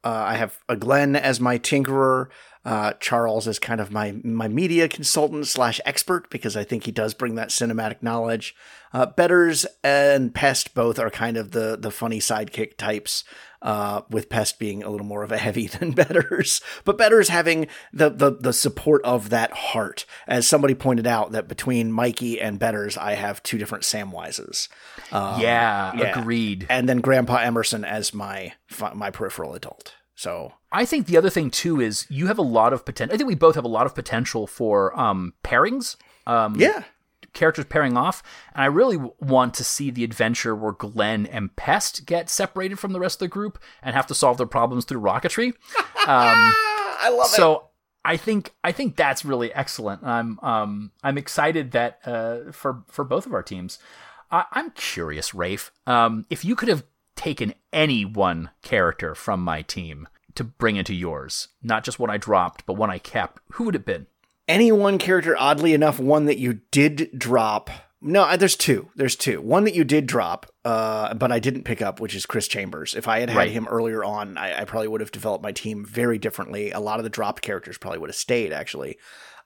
Uh, 0.04 0.24
I 0.28 0.34
have 0.36 0.58
a 0.68 0.76
Glenn 0.76 1.16
as 1.16 1.40
my 1.40 1.58
tinkerer, 1.58 2.28
uh, 2.64 2.94
Charles 2.94 3.46
is 3.46 3.58
kind 3.58 3.80
of 3.80 3.90
my 3.90 4.12
my 4.24 4.48
media 4.48 4.88
consultant 4.88 5.46
slash 5.46 5.80
expert 5.84 6.30
because 6.30 6.56
I 6.56 6.64
think 6.64 6.84
he 6.84 6.92
does 6.92 7.12
bring 7.12 7.34
that 7.34 7.50
cinematic 7.50 8.02
knowledge. 8.02 8.56
Uh, 8.92 9.06
Bedders 9.06 9.66
and 9.82 10.34
Pest 10.34 10.74
both 10.74 10.98
are 10.98 11.10
kind 11.10 11.36
of 11.36 11.50
the 11.50 11.76
the 11.78 11.90
funny 11.90 12.20
sidekick 12.20 12.76
types 12.78 13.24
uh, 13.60 14.02
with 14.08 14.30
Pest 14.30 14.58
being 14.58 14.82
a 14.82 14.88
little 14.88 15.06
more 15.06 15.22
of 15.22 15.32
a 15.32 15.36
heavy 15.36 15.66
than 15.78 15.92
Bedders, 15.92 16.62
but 16.84 16.96
Bedders 16.96 17.28
having 17.28 17.66
the, 17.92 18.08
the 18.08 18.30
the 18.30 18.52
support 18.52 19.02
of 19.04 19.28
that 19.28 19.52
heart. 19.52 20.06
As 20.26 20.46
somebody 20.46 20.74
pointed 20.74 21.06
out, 21.06 21.32
that 21.32 21.48
between 21.48 21.92
Mikey 21.92 22.40
and 22.40 22.58
Bedders, 22.58 22.96
I 22.96 23.14
have 23.14 23.42
two 23.42 23.58
different 23.58 23.84
Samwises. 23.84 24.68
Um, 25.12 25.38
yeah, 25.38 25.92
yeah, 25.96 26.18
agreed. 26.18 26.66
And 26.70 26.88
then 26.88 27.00
Grandpa 27.00 27.36
Emerson 27.38 27.84
as 27.84 28.14
my 28.14 28.54
my 28.94 29.10
peripheral 29.10 29.52
adult. 29.54 29.94
So 30.14 30.52
I 30.74 30.84
think 30.84 31.06
the 31.06 31.16
other 31.16 31.30
thing 31.30 31.50
too 31.50 31.80
is 31.80 32.06
you 32.10 32.26
have 32.26 32.38
a 32.38 32.42
lot 32.42 32.72
of 32.72 32.84
potential. 32.84 33.14
I 33.14 33.16
think 33.16 33.28
we 33.28 33.34
both 33.34 33.54
have 33.54 33.64
a 33.64 33.68
lot 33.68 33.86
of 33.86 33.94
potential 33.94 34.46
for 34.46 34.98
um, 34.98 35.34
pairings. 35.42 35.96
Um, 36.26 36.56
yeah 36.56 36.84
characters 37.34 37.66
pairing 37.66 37.96
off. 37.96 38.22
And 38.54 38.62
I 38.62 38.66
really 38.66 38.96
want 39.20 39.54
to 39.54 39.64
see 39.64 39.90
the 39.90 40.04
adventure 40.04 40.54
where 40.54 40.72
Glenn 40.72 41.26
and 41.26 41.54
Pest 41.56 42.06
get 42.06 42.30
separated 42.30 42.78
from 42.78 42.92
the 42.92 43.00
rest 43.00 43.16
of 43.16 43.26
the 43.26 43.28
group 43.28 43.58
and 43.82 43.94
have 43.94 44.06
to 44.06 44.14
solve 44.14 44.38
their 44.38 44.46
problems 44.46 44.84
through 44.86 45.00
rocketry. 45.00 45.52
Um, 46.06 46.52
I 47.00 47.08
love 47.16 47.28
so, 47.28 47.32
it. 47.32 47.36
So 47.36 47.68
I 48.04 48.18
think 48.18 48.52
I 48.62 48.72
think 48.72 48.94
that's 48.94 49.24
really 49.24 49.54
excellent. 49.54 50.04
I'm 50.04 50.38
um 50.40 50.90
I'm 51.02 51.16
excited 51.16 51.70
that 51.70 52.00
uh 52.04 52.52
for 52.52 52.84
for 52.88 53.04
both 53.04 53.24
of 53.24 53.32
our 53.32 53.42
teams. 53.42 53.78
I, 54.30 54.44
am 54.54 54.72
curious, 54.72 55.32
Rafe. 55.32 55.72
Um, 55.86 56.26
if 56.28 56.44
you 56.44 56.56
could 56.56 56.68
have 56.68 56.84
taken 57.16 57.54
any 57.72 58.04
one 58.04 58.50
character 58.60 59.14
from 59.14 59.40
my 59.40 59.62
team 59.62 60.08
to 60.36 60.44
bring 60.44 60.76
into 60.76 60.94
yours, 60.94 61.48
not 61.62 61.84
just 61.84 61.98
one 61.98 62.10
I 62.10 62.16
dropped, 62.16 62.66
but 62.66 62.74
one 62.74 62.90
I 62.90 62.98
kept, 62.98 63.40
who 63.52 63.64
would 63.64 63.74
it 63.74 63.78
have 63.80 63.86
been? 63.86 64.06
any 64.48 64.72
one 64.72 64.98
character, 64.98 65.36
oddly 65.38 65.74
enough, 65.74 65.98
one 65.98 66.26
that 66.26 66.38
you 66.38 66.60
did 66.70 67.10
drop. 67.18 67.70
No, 68.00 68.36
there's 68.36 68.56
two. 68.56 68.90
There's 68.94 69.16
two. 69.16 69.40
One 69.40 69.64
that 69.64 69.74
you 69.74 69.84
did 69.84 70.06
drop, 70.06 70.46
uh, 70.64 71.14
but 71.14 71.32
I 71.32 71.38
didn't 71.38 71.62
pick 71.62 71.80
up, 71.80 72.00
which 72.00 72.14
is 72.14 72.26
Chris 72.26 72.46
Chambers. 72.46 72.94
If 72.94 73.08
I 73.08 73.20
had 73.20 73.30
had 73.30 73.38
right. 73.38 73.50
him 73.50 73.66
earlier 73.66 74.04
on, 74.04 74.36
I, 74.36 74.60
I, 74.60 74.64
probably 74.66 74.88
would 74.88 75.00
have 75.00 75.10
developed 75.10 75.42
my 75.42 75.52
team 75.52 75.86
very 75.86 76.18
differently. 76.18 76.70
A 76.70 76.80
lot 76.80 77.00
of 77.00 77.04
the 77.04 77.10
dropped 77.10 77.40
characters 77.40 77.78
probably 77.78 77.98
would 78.00 78.10
have 78.10 78.16
stayed, 78.16 78.52
actually. 78.52 78.98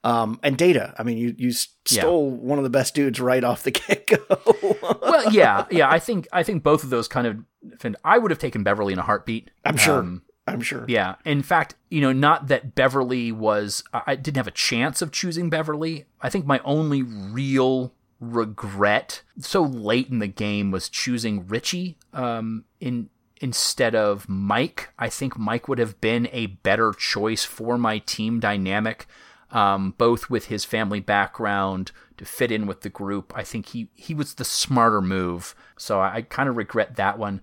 Um, 0.03 0.41
and 0.43 0.57
Data. 0.57 0.93
I 0.99 1.05
mean, 1.05 1.19
you 1.19 1.35
you 1.39 1.53
stole 1.53 2.31
yeah. 2.31 2.37
one 2.37 2.59
of 2.59 2.65
the 2.65 2.71
best 2.71 2.95
dudes 2.95 3.21
right 3.21 3.43
off 3.45 3.63
the 3.63 3.71
get 3.89 4.07
go. 4.09 4.99
well, 5.03 5.33
yeah, 5.33 5.67
yeah. 5.71 5.89
I 5.89 6.01
think 6.01 6.27
I 6.33 6.43
think 6.43 6.63
both 6.65 6.83
of 6.83 6.91
those 6.91 7.07
kind 7.07 7.27
of. 7.27 7.95
I 8.05 8.19
would 8.19 8.31
have 8.31 8.39
taken 8.39 8.63
Beverly 8.63 8.93
in 8.93 8.99
a 8.99 9.03
heartbeat. 9.03 9.51
I'm 9.65 9.77
sure. 9.77 9.99
Um, 9.99 10.23
I'm 10.53 10.61
sure. 10.61 10.85
Yeah. 10.89 11.17
In 11.25 11.43
fact, 11.43 11.75
you 11.91 12.01
know, 12.01 12.13
not 12.13 12.49
that 12.49 12.75
Beverly 12.75 13.33
was, 13.33 13.85
I 13.93 14.17
didn't 14.17 14.37
have 14.37 14.47
a 14.47 14.53
chance 14.53 15.03
of 15.03 15.13
choosing 15.13 15.51
Beverly. 15.51 16.07
I 16.21 16.29
think 16.29 16.47
my 16.47 16.61
only 16.65 17.03
real 17.03 17.93
regret 18.21 19.23
so 19.39 19.63
late 19.63 20.09
in 20.09 20.19
the 20.19 20.27
game 20.27 20.71
was 20.71 20.89
choosing 20.89 21.47
Richie 21.47 21.97
um, 22.13 22.65
in 22.81 23.11
instead 23.41 23.95
of 23.95 24.29
Mike. 24.29 24.89
I 24.99 25.09
think 25.09 25.39
Mike 25.39 25.69
would 25.69 25.79
have 25.79 26.01
been 26.01 26.29
a 26.33 26.47
better 26.47 26.93
choice 26.93 27.45
for 27.45 27.79
my 27.79 27.99
team 27.99 28.41
dynamic, 28.41 29.07
um, 29.53 29.95
both 29.97 30.29
with 30.29 30.47
his 30.47 30.65
family 30.65 31.01
background 31.01 31.93
to 32.17 32.25
fit 32.25 32.51
in 32.51 32.67
with 32.67 32.81
the 32.81 32.89
group. 32.89 33.33
I 33.37 33.45
think 33.45 33.67
he 33.67 33.91
he 33.95 34.15
was 34.15 34.35
the 34.35 34.45
smarter 34.45 35.01
move. 35.01 35.55
So 35.77 36.01
I, 36.01 36.17
I 36.17 36.23
kind 36.23 36.49
of 36.49 36.57
regret 36.57 36.97
that 36.97 37.19
one. 37.19 37.41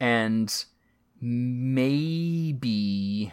And 0.00 0.52
maybe 1.26 3.32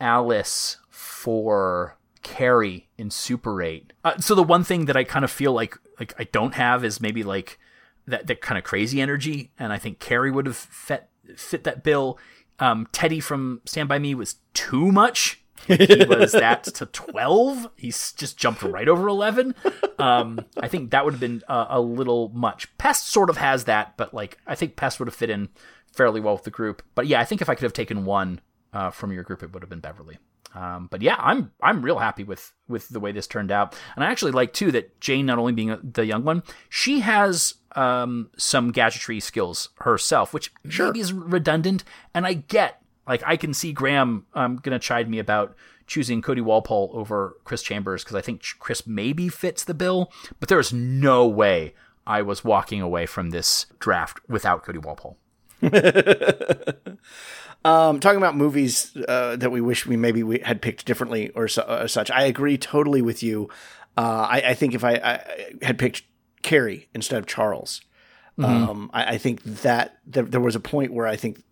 Alice 0.00 0.76
for 0.90 1.96
Cary 2.22 2.88
in 2.98 3.10
Super 3.10 3.62
8. 3.62 3.92
Uh, 4.04 4.18
so 4.18 4.34
the 4.34 4.42
one 4.42 4.62
thing 4.62 4.84
that 4.84 4.96
I 4.96 5.04
kind 5.04 5.24
of 5.24 5.30
feel 5.30 5.52
like 5.52 5.76
like 5.98 6.14
I 6.18 6.24
don't 6.24 6.54
have 6.54 6.84
is 6.84 7.00
maybe 7.00 7.22
like 7.22 7.58
that 8.06 8.26
that 8.26 8.42
kind 8.42 8.58
of 8.58 8.64
crazy 8.64 9.00
energy, 9.00 9.52
and 9.58 9.72
I 9.72 9.78
think 9.78 10.00
Cary 10.00 10.30
would 10.30 10.46
have 10.46 10.56
fit 10.56 11.08
fit 11.36 11.64
that 11.64 11.82
bill. 11.82 12.18
Um, 12.58 12.86
Teddy 12.92 13.20
from 13.20 13.62
Stand 13.64 13.88
By 13.88 13.98
Me 13.98 14.14
was 14.14 14.36
too 14.52 14.92
much. 14.92 15.38
he 15.66 16.04
was 16.08 16.32
that 16.32 16.64
to 16.64 16.86
12 16.86 17.68
he's 17.76 18.10
just 18.14 18.36
jumped 18.36 18.64
right 18.64 18.88
over 18.88 19.06
11 19.06 19.54
um, 20.00 20.40
i 20.60 20.66
think 20.66 20.90
that 20.90 21.04
would 21.04 21.14
have 21.14 21.20
been 21.20 21.40
a, 21.46 21.66
a 21.70 21.80
little 21.80 22.30
much 22.30 22.76
pest 22.78 23.06
sort 23.06 23.30
of 23.30 23.36
has 23.36 23.66
that 23.66 23.96
but 23.96 24.12
like 24.12 24.38
i 24.44 24.56
think 24.56 24.74
pest 24.74 24.98
would 24.98 25.06
have 25.06 25.14
fit 25.14 25.30
in 25.30 25.48
fairly 25.92 26.20
well 26.20 26.34
with 26.34 26.44
the 26.44 26.50
group. 26.50 26.82
But 26.94 27.06
yeah, 27.06 27.20
I 27.20 27.24
think 27.24 27.42
if 27.42 27.48
I 27.48 27.54
could 27.54 27.64
have 27.64 27.72
taken 27.72 28.04
one 28.04 28.40
uh, 28.72 28.90
from 28.90 29.12
your 29.12 29.22
group, 29.22 29.42
it 29.42 29.52
would 29.52 29.62
have 29.62 29.70
been 29.70 29.80
Beverly. 29.80 30.18
Um, 30.54 30.88
but 30.90 31.00
yeah, 31.00 31.16
I'm 31.18 31.50
I'm 31.62 31.82
real 31.82 31.98
happy 31.98 32.24
with 32.24 32.52
with 32.68 32.88
the 32.90 33.00
way 33.00 33.12
this 33.12 33.26
turned 33.26 33.50
out, 33.50 33.74
and 33.94 34.04
I 34.04 34.10
actually 34.10 34.32
like 34.32 34.52
too 34.52 34.70
that 34.72 35.00
Jane, 35.00 35.26
not 35.26 35.38
only 35.38 35.52
being 35.52 35.70
a, 35.70 35.78
the 35.82 36.04
young 36.04 36.24
one, 36.24 36.42
she 36.68 37.00
has 37.00 37.54
um, 37.74 38.30
some 38.36 38.70
gadgetry 38.70 39.18
skills 39.20 39.70
herself, 39.76 40.34
which 40.34 40.52
sure. 40.68 40.86
maybe 40.86 41.00
is 41.00 41.12
redundant. 41.12 41.84
And 42.14 42.26
I 42.26 42.34
get 42.34 42.82
like 43.06 43.22
I 43.24 43.36
can 43.36 43.54
see 43.54 43.72
Graham 43.72 44.26
um, 44.34 44.56
gonna 44.56 44.78
chide 44.78 45.08
me 45.08 45.18
about 45.18 45.56
choosing 45.86 46.22
Cody 46.22 46.40
Walpole 46.40 46.90
over 46.92 47.36
Chris 47.44 47.62
Chambers 47.62 48.04
because 48.04 48.16
I 48.16 48.20
think 48.20 48.42
Chris 48.58 48.86
maybe 48.86 49.28
fits 49.28 49.64
the 49.64 49.74
bill, 49.74 50.12
but 50.38 50.48
there 50.48 50.60
is 50.60 50.72
no 50.72 51.26
way 51.26 51.74
I 52.06 52.22
was 52.22 52.44
walking 52.44 52.80
away 52.80 53.06
from 53.06 53.30
this 53.30 53.66
draft 53.78 54.20
without 54.28 54.64
Cody 54.64 54.78
Walpole. 54.78 55.16
um, 57.64 58.00
talking 58.00 58.18
about 58.18 58.36
movies 58.36 58.96
uh, 59.08 59.36
that 59.36 59.50
we 59.50 59.60
wish 59.60 59.86
we 59.86 59.96
maybe 59.96 60.22
we 60.22 60.40
had 60.40 60.60
picked 60.62 60.84
differently 60.84 61.30
or, 61.30 61.48
su- 61.48 61.62
or 61.62 61.88
such. 61.88 62.10
I 62.10 62.24
agree 62.24 62.58
totally 62.58 63.02
with 63.02 63.22
you. 63.22 63.48
Uh, 63.96 64.26
I, 64.30 64.42
I, 64.46 64.54
think 64.54 64.74
if 64.74 64.84
I, 64.84 64.92
I, 64.92 65.24
had 65.62 65.78
picked 65.78 66.02
Cary 66.42 66.88
instead 66.94 67.18
of 67.18 67.26
Charles, 67.26 67.82
mm-hmm. 68.38 68.70
um, 68.70 68.90
I, 68.92 69.14
I, 69.14 69.18
think 69.18 69.42
that 69.44 69.98
th- 70.10 70.26
there 70.30 70.40
was 70.40 70.56
a 70.56 70.60
point 70.60 70.92
where 70.92 71.06
I 71.06 71.16
think 71.16 71.42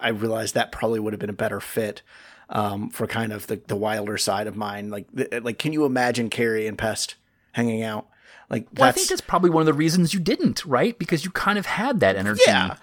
I 0.00 0.08
realized 0.08 0.54
that 0.54 0.72
probably 0.72 0.98
would 0.98 1.12
have 1.12 1.20
been 1.20 1.30
a 1.30 1.34
better 1.34 1.60
fit 1.60 2.02
um, 2.50 2.90
for 2.90 3.06
kind 3.06 3.32
of 3.32 3.46
the, 3.46 3.60
the 3.68 3.76
wilder 3.76 4.18
side 4.18 4.48
of 4.48 4.56
mine. 4.56 4.90
Like, 4.90 5.06
like, 5.40 5.58
can 5.58 5.72
you 5.72 5.84
imagine 5.84 6.30
Cary 6.30 6.66
and 6.66 6.76
Pest 6.76 7.14
hanging 7.54 7.82
out. 7.82 8.08
Like 8.50 8.66
well, 8.74 8.88
I 8.88 8.92
think 8.92 9.08
that's 9.08 9.22
probably 9.22 9.48
one 9.48 9.62
of 9.62 9.66
the 9.66 9.72
reasons 9.72 10.12
you 10.12 10.20
didn't, 10.20 10.64
right? 10.66 10.98
Because 10.98 11.24
you 11.24 11.30
kind 11.30 11.58
of 11.58 11.64
had 11.64 12.00
that 12.00 12.16
energy. 12.16 12.42
Yeah. 12.46 12.76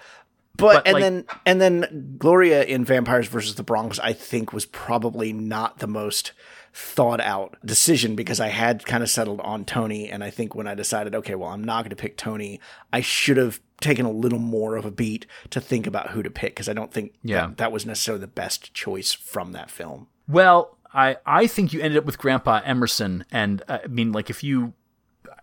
But, 0.57 0.83
but 0.83 0.87
and 0.87 0.93
like, 0.93 1.01
then 1.01 1.25
and 1.45 1.61
then 1.61 2.15
Gloria 2.17 2.63
in 2.63 2.85
Vampires 2.85 3.27
versus 3.27 3.55
the 3.55 3.63
Bronx, 3.63 3.99
I 3.99 4.13
think 4.13 4.53
was 4.53 4.65
probably 4.65 5.33
not 5.33 5.79
the 5.79 5.87
most 5.87 6.33
thought 6.73 7.19
out 7.19 7.57
decision 7.65 8.15
because 8.15 8.39
I 8.39 8.47
had 8.47 8.85
kind 8.85 9.03
of 9.03 9.09
settled 9.09 9.41
on 9.41 9.65
Tony, 9.65 10.09
and 10.09 10.23
I 10.23 10.29
think 10.29 10.55
when 10.55 10.67
I 10.67 10.75
decided, 10.75 11.15
okay, 11.15 11.35
well, 11.35 11.49
I'm 11.49 11.63
not 11.63 11.83
going 11.83 11.89
to 11.89 11.95
pick 11.95 12.17
Tony, 12.17 12.59
I 12.93 13.01
should 13.01 13.37
have 13.37 13.59
taken 13.81 14.05
a 14.05 14.11
little 14.11 14.39
more 14.39 14.75
of 14.75 14.85
a 14.85 14.91
beat 14.91 15.25
to 15.49 15.59
think 15.59 15.87
about 15.87 16.11
who 16.11 16.23
to 16.23 16.29
pick 16.29 16.55
because 16.55 16.69
I 16.69 16.73
don't 16.73 16.93
think 16.93 17.13
yeah. 17.23 17.47
that, 17.47 17.57
that 17.57 17.71
was 17.71 17.85
necessarily 17.85 18.21
the 18.21 18.27
best 18.27 18.73
choice 18.73 19.11
from 19.11 19.51
that 19.53 19.69
film. 19.69 20.07
Well, 20.27 20.77
I 20.93 21.17
I 21.25 21.47
think 21.47 21.73
you 21.73 21.81
ended 21.81 21.97
up 21.97 22.05
with 22.05 22.17
Grandpa 22.17 22.61
Emerson, 22.63 23.25
and 23.31 23.61
uh, 23.67 23.79
I 23.83 23.87
mean, 23.87 24.11
like 24.11 24.29
if 24.29 24.43
you, 24.43 24.73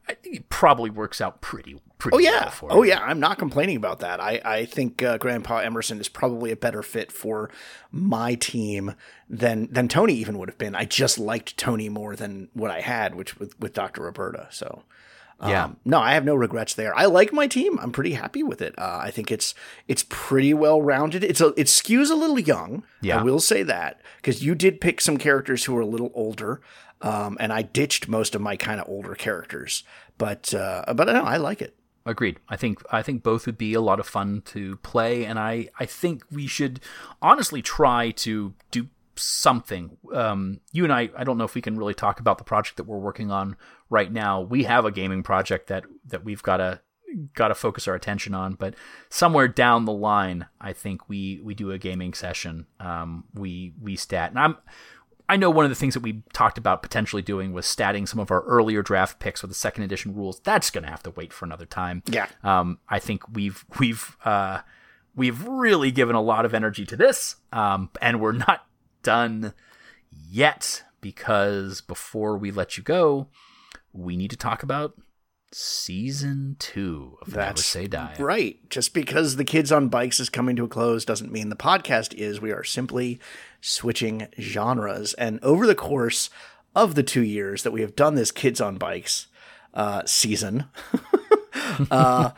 I 0.08 0.14
think 0.14 0.36
it 0.36 0.48
probably 0.48 0.90
works 0.90 1.20
out 1.20 1.40
pretty 1.40 1.80
pretty. 1.98 2.16
Oh 2.16 2.18
yeah, 2.20 2.52
oh 2.62 2.82
yeah. 2.82 3.00
I'm 3.00 3.20
not 3.20 3.38
complaining 3.38 3.76
about 3.76 4.00
that. 4.00 4.20
I 4.20 4.40
I 4.44 4.64
think 4.64 5.02
uh, 5.02 5.18
Grandpa 5.18 5.58
Emerson 5.58 6.00
is 6.00 6.08
probably 6.08 6.50
a 6.50 6.56
better 6.56 6.82
fit 6.82 7.12
for 7.12 7.50
my 7.90 8.34
team 8.34 8.94
than 9.28 9.68
than 9.70 9.88
Tony 9.88 10.14
even 10.14 10.38
would 10.38 10.48
have 10.48 10.58
been. 10.58 10.74
I 10.74 10.84
just 10.84 11.18
liked 11.18 11.56
Tony 11.56 11.88
more 11.88 12.16
than 12.16 12.48
what 12.54 12.70
I 12.70 12.80
had, 12.80 13.14
which 13.14 13.38
with 13.38 13.58
with 13.60 13.74
Doctor 13.74 14.02
Roberta. 14.02 14.48
So 14.50 14.84
yeah. 15.46 15.64
Um, 15.66 15.76
no, 15.84 16.00
I 16.00 16.14
have 16.14 16.24
no 16.24 16.34
regrets 16.34 16.74
there. 16.74 16.96
I 16.96 17.04
like 17.04 17.32
my 17.32 17.46
team. 17.46 17.78
I'm 17.78 17.92
pretty 17.92 18.14
happy 18.14 18.42
with 18.42 18.60
it. 18.60 18.76
Uh, 18.76 18.98
I 19.00 19.10
think 19.10 19.30
it's 19.30 19.54
it's 19.86 20.04
pretty 20.08 20.52
well 20.52 20.82
rounded. 20.82 21.22
It's 21.22 21.40
a 21.40 21.48
it 21.48 21.68
skews 21.68 22.10
a 22.10 22.14
little 22.14 22.38
young. 22.38 22.82
Yeah. 23.00 23.20
I 23.20 23.22
will 23.22 23.38
say 23.38 23.62
that 23.62 24.00
because 24.16 24.42
you 24.42 24.54
did 24.54 24.80
pick 24.80 25.00
some 25.00 25.16
characters 25.16 25.64
who 25.64 25.76
are 25.76 25.82
a 25.82 25.86
little 25.86 26.10
older, 26.14 26.60
um, 27.02 27.36
and 27.38 27.52
I 27.52 27.62
ditched 27.62 28.08
most 28.08 28.34
of 28.34 28.40
my 28.40 28.56
kind 28.56 28.80
of 28.80 28.88
older 28.88 29.14
characters. 29.14 29.84
But 30.16 30.52
uh, 30.54 30.92
but 30.94 31.06
no, 31.06 31.22
I 31.22 31.36
like 31.36 31.62
it. 31.62 31.76
Agreed. 32.08 32.40
I 32.48 32.56
think 32.56 32.82
I 32.90 33.02
think 33.02 33.22
both 33.22 33.44
would 33.44 33.58
be 33.58 33.74
a 33.74 33.82
lot 33.82 34.00
of 34.00 34.06
fun 34.06 34.40
to 34.46 34.76
play, 34.78 35.26
and 35.26 35.38
I 35.38 35.68
I 35.78 35.84
think 35.84 36.24
we 36.30 36.46
should 36.46 36.80
honestly 37.20 37.60
try 37.60 38.12
to 38.12 38.54
do 38.70 38.88
something. 39.14 39.98
Um, 40.14 40.60
you 40.72 40.84
and 40.84 40.92
I, 40.92 41.10
I 41.14 41.24
don't 41.24 41.36
know 41.36 41.44
if 41.44 41.54
we 41.54 41.60
can 41.60 41.76
really 41.76 41.92
talk 41.92 42.18
about 42.18 42.38
the 42.38 42.44
project 42.44 42.78
that 42.78 42.84
we're 42.84 42.96
working 42.96 43.30
on 43.30 43.56
right 43.90 44.10
now. 44.10 44.40
We 44.40 44.64
have 44.64 44.86
a 44.86 44.90
gaming 44.90 45.22
project 45.22 45.66
that 45.66 45.84
that 46.06 46.24
we've 46.24 46.42
got 46.42 46.56
to 46.56 46.80
got 47.34 47.48
to 47.48 47.54
focus 47.54 47.86
our 47.86 47.94
attention 47.94 48.34
on, 48.34 48.54
but 48.54 48.74
somewhere 49.10 49.48
down 49.48 49.84
the 49.84 49.92
line, 49.92 50.46
I 50.62 50.72
think 50.72 51.10
we 51.10 51.42
we 51.44 51.54
do 51.54 51.72
a 51.72 51.78
gaming 51.78 52.14
session. 52.14 52.68
Um, 52.80 53.24
we 53.34 53.74
we 53.78 53.96
stat, 53.96 54.30
and 54.30 54.38
I'm. 54.38 54.56
I 55.28 55.36
know 55.36 55.50
one 55.50 55.64
of 55.64 55.70
the 55.70 55.74
things 55.74 55.94
that 55.94 56.02
we 56.02 56.22
talked 56.32 56.56
about 56.56 56.82
potentially 56.82 57.22
doing 57.22 57.52
was 57.52 57.66
statting 57.66 58.08
some 58.08 58.18
of 58.18 58.30
our 58.30 58.42
earlier 58.42 58.82
draft 58.82 59.18
picks 59.18 59.42
with 59.42 59.50
the 59.50 59.54
second 59.54 59.82
edition 59.82 60.14
rules. 60.14 60.40
That's 60.40 60.70
going 60.70 60.84
to 60.84 60.90
have 60.90 61.02
to 61.02 61.10
wait 61.10 61.32
for 61.32 61.44
another 61.44 61.66
time. 61.66 62.02
Yeah. 62.06 62.26
Um, 62.42 62.78
I 62.88 62.98
think 62.98 63.22
we've 63.32 63.64
we've 63.78 64.16
uh, 64.24 64.60
we've 65.14 65.46
really 65.46 65.90
given 65.90 66.16
a 66.16 66.22
lot 66.22 66.44
of 66.44 66.54
energy 66.54 66.86
to 66.86 66.96
this, 66.96 67.36
um, 67.52 67.90
and 68.00 68.20
we're 68.20 68.32
not 68.32 68.66
done 69.02 69.52
yet 70.10 70.84
because 71.00 71.80
before 71.82 72.36
we 72.36 72.50
let 72.50 72.76
you 72.76 72.82
go, 72.82 73.28
we 73.92 74.16
need 74.16 74.30
to 74.30 74.36
talk 74.36 74.62
about 74.62 74.94
season 75.52 76.56
two 76.58 77.16
of 77.22 77.32
That's 77.32 77.74
Never 77.74 77.84
Say 77.84 77.86
Die. 77.88 78.16
Right. 78.18 78.70
Just 78.70 78.94
because 78.94 79.36
the 79.36 79.44
Kids 79.44 79.72
on 79.72 79.88
Bikes 79.88 80.20
is 80.20 80.28
coming 80.28 80.56
to 80.56 80.64
a 80.64 80.68
close 80.68 81.04
doesn't 81.04 81.32
mean 81.32 81.48
the 81.48 81.56
podcast 81.56 82.14
is. 82.14 82.40
We 82.40 82.52
are 82.52 82.64
simply 82.64 83.18
switching 83.60 84.28
genres. 84.38 85.14
And 85.14 85.40
over 85.42 85.66
the 85.66 85.74
course 85.74 86.30
of 86.74 86.94
the 86.94 87.02
two 87.02 87.22
years 87.22 87.62
that 87.62 87.72
we 87.72 87.80
have 87.80 87.96
done 87.96 88.14
this 88.14 88.30
Kids 88.30 88.60
on 88.60 88.76
Bikes 88.76 89.28
uh, 89.74 90.02
season, 90.06 90.66
uh, 91.90 92.30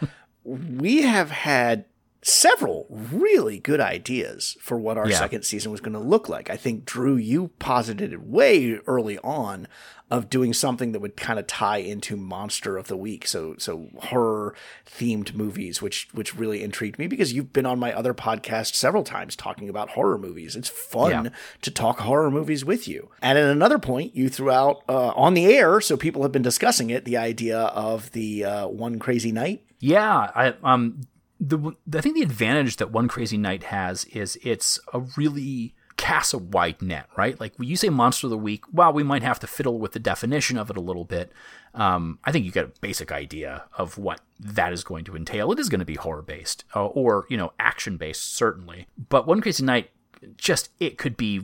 we 0.45 1.03
have 1.03 1.31
had 1.31 1.85
several 2.23 2.87
really 2.91 3.59
good 3.59 3.81
ideas 3.81 4.57
for 4.61 4.79
what 4.79 4.99
our 4.99 5.09
yeah. 5.09 5.19
second 5.19 5.43
season 5.43 5.73
was 5.73 5.81
going 5.81 5.95
to 5.95 5.99
look 5.99 6.29
like. 6.29 6.51
I 6.51 6.57
think 6.57 6.85
Drew, 6.85 7.17
you 7.17 7.49
posited 7.59 8.13
it 8.13 8.23
way 8.23 8.75
early 8.87 9.19
on 9.19 9.67
of 10.11 10.29
doing 10.29 10.53
something 10.53 10.93
that 10.93 11.01
would 11.01 11.17
kind 11.17 11.39
of 11.39 11.47
tie 11.47 11.79
into 11.79 12.17
monster 12.17 12.77
of 12.77 12.89
the 12.89 12.97
week. 12.97 13.27
So, 13.27 13.55
so 13.59 13.89
horror 13.99 14.55
themed 14.87 15.35
movies, 15.35 15.81
which, 15.81 16.09
which 16.13 16.35
really 16.37 16.63
intrigued 16.63 16.99
me 16.99 17.07
because 17.07 17.33
you've 17.33 17.53
been 17.53 17.67
on 17.67 17.79
my 17.79 17.93
other 17.93 18.13
podcast 18.15 18.75
several 18.75 19.05
times 19.05 19.37
talking 19.37 19.69
about 19.69 19.91
horror 19.91 20.19
movies. 20.19 20.57
It's 20.57 20.69
fun 20.69 21.27
yeah. 21.27 21.31
to 21.63 21.71
talk 21.71 22.01
horror 22.01 22.31
movies 22.31 22.65
with 22.65 22.89
you. 22.89 23.11
And 23.23 23.39
at 23.39 23.45
another 23.45 23.79
point, 23.79 24.17
you 24.17 24.29
threw 24.29 24.51
out 24.51 24.83
uh, 24.89 25.09
on 25.11 25.35
the 25.35 25.47
air, 25.47 25.81
so 25.81 25.97
people 25.97 26.23
have 26.23 26.33
been 26.33 26.43
discussing 26.43 26.91
it, 26.91 27.05
the 27.05 27.17
idea 27.17 27.59
of 27.59 28.11
the 28.13 28.45
uh, 28.45 28.69
one 28.69 28.99
crazy 28.99 29.33
night. 29.33 29.65
Yeah, 29.81 30.31
I 30.35 30.55
um 30.63 31.01
the 31.41 31.73
I 31.95 32.01
think 32.01 32.17
the 32.17 32.23
advantage 32.23 32.77
that 32.77 32.93
One 32.93 33.09
Crazy 33.09 33.39
Night 33.39 33.65
has 33.65 34.05
is 34.07 34.39
it's 34.43 34.79
a 34.93 35.01
really 35.17 35.75
cast 36.01 36.33
a 36.33 36.39
wide 36.39 36.81
net, 36.81 37.07
right? 37.15 37.39
Like 37.39 37.53
when 37.59 37.69
you 37.69 37.77
say 37.77 37.91
monster 37.91 38.27
of 38.27 38.31
the 38.31 38.39
week, 38.39 38.65
well, 38.73 38.91
we 38.91 39.03
might 39.03 39.23
have 39.23 39.39
to 39.41 39.47
fiddle 39.47 39.79
with 39.79 39.93
the 39.93 39.99
definition 39.99 40.57
of 40.57 40.71
it 40.71 40.77
a 40.79 40.81
little 40.81 41.05
bit, 41.05 41.31
um, 41.75 42.19
I 42.25 42.33
think 42.33 42.47
you 42.47 42.51
get 42.51 42.65
a 42.65 42.73
basic 42.81 43.13
idea 43.13 43.65
of 43.77 43.99
what 43.99 44.23
that 44.41 44.73
is 44.73 44.83
going 44.83 45.05
to 45.05 45.15
entail. 45.15 45.53
It 45.53 45.59
is 45.59 45.69
going 45.69 45.81
to 45.81 45.85
be 45.85 45.97
horror 45.97 46.23
based 46.23 46.65
uh, 46.75 46.87
or 46.87 47.27
you 47.29 47.37
know 47.37 47.53
action 47.61 47.99
based 47.99 48.35
certainly, 48.35 48.87
but 49.11 49.27
One 49.27 49.43
Crazy 49.43 49.63
Night 49.63 49.91
just 50.39 50.71
it 50.81 50.97
could 50.97 51.19
be 51.19 51.43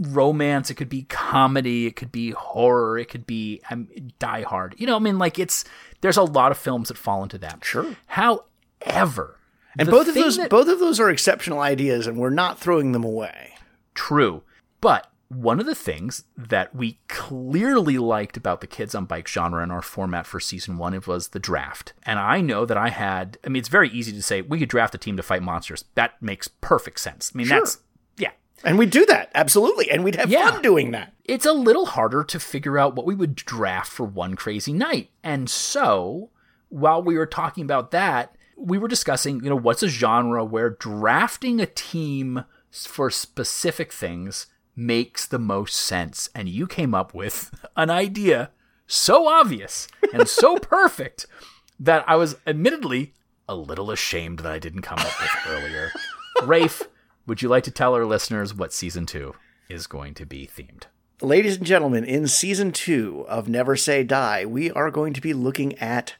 romance, 0.00 0.70
it 0.70 0.74
could 0.74 0.88
be 0.88 1.02
comedy, 1.02 1.86
it 1.86 1.94
could 1.94 2.10
be 2.10 2.30
horror, 2.30 2.98
it 2.98 3.10
could 3.10 3.26
be 3.26 3.60
um, 3.70 3.88
Die 4.18 4.42
Hard. 4.42 4.74
You 4.78 4.86
know, 4.86 4.96
I 4.96 5.00
mean, 5.00 5.18
like 5.18 5.38
it's 5.38 5.66
there's 6.00 6.16
a 6.16 6.22
lot 6.22 6.50
of 6.50 6.56
films 6.56 6.88
that 6.88 6.96
fall 6.96 7.22
into 7.22 7.36
that. 7.38 7.62
Sure. 7.62 7.94
However, 8.06 9.38
and 9.78 9.90
both 9.90 10.08
of 10.08 10.14
those 10.14 10.38
that, 10.38 10.48
both 10.48 10.68
of 10.68 10.78
those 10.78 10.98
are 10.98 11.10
exceptional 11.10 11.60
ideas 11.60 12.06
and 12.06 12.16
we're 12.16 12.30
not 12.30 12.58
throwing 12.58 12.92
them 12.92 13.04
away. 13.04 13.52
True. 13.98 14.44
But 14.80 15.10
one 15.26 15.58
of 15.58 15.66
the 15.66 15.74
things 15.74 16.22
that 16.36 16.72
we 16.72 17.00
clearly 17.08 17.98
liked 17.98 18.36
about 18.36 18.60
the 18.60 18.66
kids 18.68 18.94
on 18.94 19.06
bike 19.06 19.26
genre 19.26 19.60
in 19.64 19.72
our 19.72 19.82
format 19.82 20.24
for 20.24 20.38
season 20.38 20.78
one 20.78 20.94
it 20.94 21.08
was 21.08 21.28
the 21.28 21.40
draft. 21.40 21.94
And 22.04 22.20
I 22.20 22.40
know 22.40 22.64
that 22.64 22.76
I 22.76 22.90
had 22.90 23.38
I 23.44 23.48
mean 23.48 23.58
it's 23.58 23.68
very 23.68 23.90
easy 23.90 24.12
to 24.12 24.22
say 24.22 24.40
we 24.40 24.60
could 24.60 24.68
draft 24.68 24.94
a 24.94 24.98
team 24.98 25.16
to 25.16 25.22
fight 25.24 25.42
monsters. 25.42 25.84
That 25.96 26.22
makes 26.22 26.46
perfect 26.46 27.00
sense. 27.00 27.32
I 27.34 27.38
mean 27.38 27.48
sure. 27.48 27.58
that's 27.58 27.78
yeah. 28.16 28.30
And 28.62 28.78
we'd 28.78 28.90
do 28.90 29.04
that, 29.06 29.32
absolutely. 29.34 29.90
And 29.90 30.04
we'd 30.04 30.14
have 30.14 30.30
yeah. 30.30 30.52
fun 30.52 30.62
doing 30.62 30.92
that. 30.92 31.12
It's 31.24 31.44
a 31.44 31.52
little 31.52 31.86
harder 31.86 32.22
to 32.22 32.38
figure 32.38 32.78
out 32.78 32.94
what 32.94 33.04
we 33.04 33.16
would 33.16 33.34
draft 33.34 33.90
for 33.90 34.06
one 34.06 34.36
crazy 34.36 34.72
night. 34.72 35.10
And 35.24 35.50
so 35.50 36.30
while 36.68 37.02
we 37.02 37.18
were 37.18 37.26
talking 37.26 37.64
about 37.64 37.90
that, 37.90 38.36
we 38.56 38.78
were 38.78 38.88
discussing, 38.88 39.42
you 39.42 39.50
know, 39.50 39.56
what's 39.56 39.82
a 39.82 39.88
genre 39.88 40.44
where 40.44 40.70
drafting 40.70 41.60
a 41.60 41.66
team 41.66 42.44
for 42.72 43.10
specific 43.10 43.92
things 43.92 44.46
makes 44.76 45.26
the 45.26 45.38
most 45.38 45.74
sense. 45.74 46.30
And 46.34 46.48
you 46.48 46.66
came 46.66 46.94
up 46.94 47.14
with 47.14 47.50
an 47.76 47.90
idea 47.90 48.50
so 48.86 49.28
obvious 49.28 49.88
and 50.12 50.28
so 50.28 50.56
perfect 50.62 51.26
that 51.78 52.04
I 52.08 52.16
was 52.16 52.36
admittedly 52.46 53.14
a 53.48 53.54
little 53.54 53.90
ashamed 53.90 54.40
that 54.40 54.52
I 54.52 54.58
didn't 54.58 54.82
come 54.82 54.98
up 54.98 55.20
with 55.20 55.30
earlier. 55.48 55.90
Rafe, 56.42 56.82
would 57.26 57.42
you 57.42 57.48
like 57.48 57.64
to 57.64 57.70
tell 57.70 57.94
our 57.94 58.04
listeners 58.04 58.54
what 58.54 58.72
season 58.72 59.06
two 59.06 59.34
is 59.68 59.86
going 59.86 60.14
to 60.14 60.26
be 60.26 60.46
themed? 60.46 60.84
Ladies 61.20 61.56
and 61.56 61.66
gentlemen, 61.66 62.04
in 62.04 62.28
season 62.28 62.72
two 62.72 63.24
of 63.28 63.48
Never 63.48 63.74
Say 63.74 64.04
Die, 64.04 64.44
we 64.44 64.70
are 64.70 64.90
going 64.90 65.12
to 65.14 65.20
be 65.20 65.34
looking 65.34 65.76
at 65.78 66.14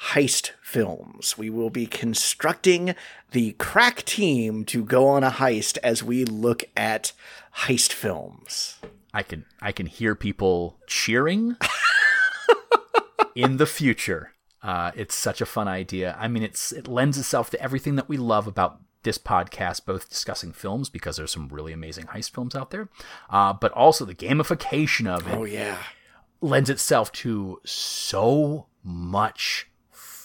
heist 0.00 0.52
films. 0.62 1.38
We 1.38 1.50
will 1.50 1.70
be 1.70 1.86
constructing 1.86 2.94
the 3.32 3.52
crack 3.52 4.04
team 4.04 4.64
to 4.66 4.84
go 4.84 5.08
on 5.08 5.24
a 5.24 5.30
heist 5.30 5.78
as 5.82 6.02
we 6.02 6.24
look 6.24 6.64
at 6.76 7.12
heist 7.60 7.92
films. 7.92 8.78
I 9.14 9.22
can 9.22 9.46
I 9.62 9.72
can 9.72 9.86
hear 9.86 10.14
people 10.14 10.78
cheering 10.86 11.56
in 13.34 13.56
the 13.56 13.66
future. 13.66 14.32
Uh, 14.62 14.90
it's 14.94 15.14
such 15.14 15.40
a 15.40 15.46
fun 15.46 15.68
idea. 15.68 16.16
I 16.18 16.28
mean, 16.28 16.42
it's 16.42 16.72
it 16.72 16.88
lends 16.88 17.16
itself 17.16 17.50
to 17.50 17.62
everything 17.62 17.96
that 17.96 18.08
we 18.08 18.16
love 18.16 18.46
about 18.46 18.80
this 19.04 19.16
podcast, 19.16 19.86
both 19.86 20.10
discussing 20.10 20.52
films 20.52 20.90
because 20.90 21.16
there's 21.16 21.32
some 21.32 21.48
really 21.48 21.72
amazing 21.72 22.06
heist 22.06 22.32
films 22.32 22.54
out 22.54 22.70
there, 22.70 22.88
uh, 23.30 23.52
but 23.52 23.72
also 23.72 24.04
the 24.04 24.14
gamification 24.14 25.06
of 25.06 25.26
it. 25.26 25.34
Oh 25.34 25.44
yeah, 25.44 25.78
lends 26.40 26.68
itself 26.68 27.12
to 27.12 27.60
so 27.64 28.66
much 28.82 29.68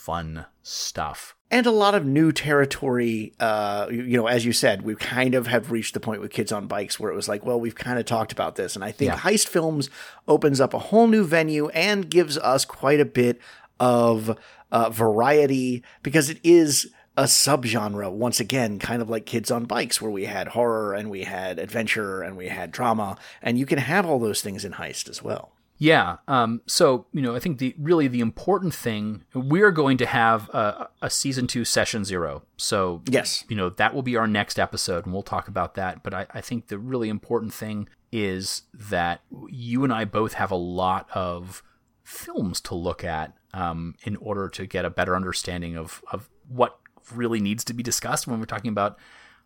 fun 0.02 0.46
stuff. 0.64 1.36
And 1.52 1.68
a 1.68 1.72
lot 1.72 1.94
of 1.94 2.06
new 2.06 2.32
territory. 2.32 3.34
Uh, 3.40 3.88
you 3.92 4.18
know, 4.18 4.26
as 4.26 4.46
you 4.46 4.52
said, 4.52 4.82
we 4.82 4.96
kind 4.96 5.36
of 5.36 5.46
have 5.48 5.70
reached 5.70 5.94
the 5.94 6.00
point 6.00 6.22
with 6.22 6.32
kids 6.32 6.52
on 6.52 6.66
bikes 6.66 7.00
where 7.00 7.12
it 7.12 7.16
was 7.16 7.30
like, 7.30 7.46
well, 7.46 7.60
we've 7.60 7.76
kind 7.76 8.00
of 8.00 8.06
talked 8.06 8.32
about 8.32 8.56
this. 8.56 8.76
And 8.76 8.84
I 8.84 8.92
think 8.92 9.12
yeah. 9.12 9.18
Heist 9.20 9.48
Films 9.48 9.90
opens 10.28 10.60
up 10.60 10.74
a 10.74 10.80
whole 10.80 11.08
new 11.08 11.24
venue 11.24 11.68
and 11.70 12.10
gives 12.10 12.38
us 12.40 12.66
quite 12.66 13.00
a 13.00 13.06
bit 13.06 13.40
of 13.80 14.38
uh, 14.72 14.90
variety 14.90 15.84
because 16.02 16.30
it 16.30 16.40
is 16.44 16.90
a 17.18 17.24
subgenre 17.24 18.10
once 18.12 18.40
again 18.40 18.80
kind 18.80 19.02
of 19.02 19.10
like 19.10 19.26
kids 19.26 19.52
on 19.52 19.66
bikes 19.66 20.02
where 20.02 20.10
we 20.10 20.26
had 20.26 20.48
horror 20.50 20.94
and 20.94 21.12
we 21.12 21.24
had 21.24 21.60
adventure 21.60 22.22
and 22.22 22.38
we 22.38 22.48
had 22.48 22.72
drama 22.72 23.18
and 23.42 23.60
you 23.60 23.66
can 23.66 23.78
have 23.78 24.06
all 24.06 24.18
those 24.18 24.42
things 24.42 24.64
in 24.64 24.72
heist 24.72 25.10
as 25.10 25.22
well 25.22 25.52
Yeah. 25.82 26.18
Um, 26.28 26.62
so 26.68 27.08
you 27.12 27.24
know, 27.24 27.36
I 27.36 27.40
think 27.40 27.58
the 27.58 27.74
really 27.76 28.08
the 28.08 28.20
important 28.20 28.72
thing 28.72 29.24
we 29.34 29.64
are 29.64 29.72
going 29.72 29.98
to 29.98 30.06
have 30.06 30.48
a, 30.50 30.90
a, 31.02 31.10
season 31.10 31.48
two 31.48 31.66
session 31.66 32.06
zero. 32.06 32.44
So 32.56 33.02
yes, 33.10 33.44
you 33.50 33.56
know 33.56 33.72
that 33.72 33.96
will 33.96 34.04
be 34.04 34.16
our 34.16 34.28
next 34.28 34.60
episode, 34.60 35.06
and 35.06 35.14
we'll 35.14 35.24
talk 35.24 35.48
about 35.48 35.74
that. 35.74 36.04
But 36.04 36.14
I, 36.14 36.28
I 36.36 36.42
think 36.42 36.68
the 36.68 36.78
really 36.78 37.10
important 37.10 37.52
thing 37.52 37.90
is 38.12 38.62
that 38.76 39.22
you 39.50 39.84
and 39.84 39.92
I 39.92 40.06
both 40.06 40.34
have 40.34 40.52
a 40.52 40.56
lot 40.56 41.10
of 41.16 41.64
films 42.04 42.62
to 42.62 42.76
look 42.76 43.04
at 43.04 43.34
um, 43.56 43.96
in 44.04 44.18
order 44.18 44.50
to 44.50 44.68
get 44.68 44.86
a 44.86 44.92
better 44.92 45.16
understanding 45.16 45.76
of 45.76 46.04
of 46.12 46.30
what 46.48 46.78
really 47.12 47.40
needs 47.40 47.64
to 47.64 47.74
be 47.74 47.82
discussed 47.82 48.28
when 48.28 48.40
we're 48.40 48.46
talking 48.46 48.70
about 48.70 49.00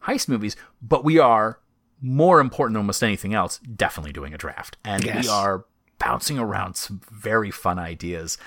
heist 0.04 0.28
movies. 0.28 0.58
But 0.82 1.06
we 1.06 1.18
are 1.18 1.62
more 2.02 2.42
important 2.42 2.74
than 2.74 2.82
almost 2.82 3.02
anything 3.02 3.34
else, 3.34 3.60
definitely 3.60 4.12
doing 4.12 4.34
a 4.34 4.38
draft, 4.38 4.76
and 4.84 5.02
yes. 5.02 5.24
we 5.24 5.30
are 5.30 5.64
bouncing 6.00 6.40
around 6.40 6.76
some 6.76 7.02
very 7.12 7.52
fun 7.52 7.80
ideas. 7.80 8.38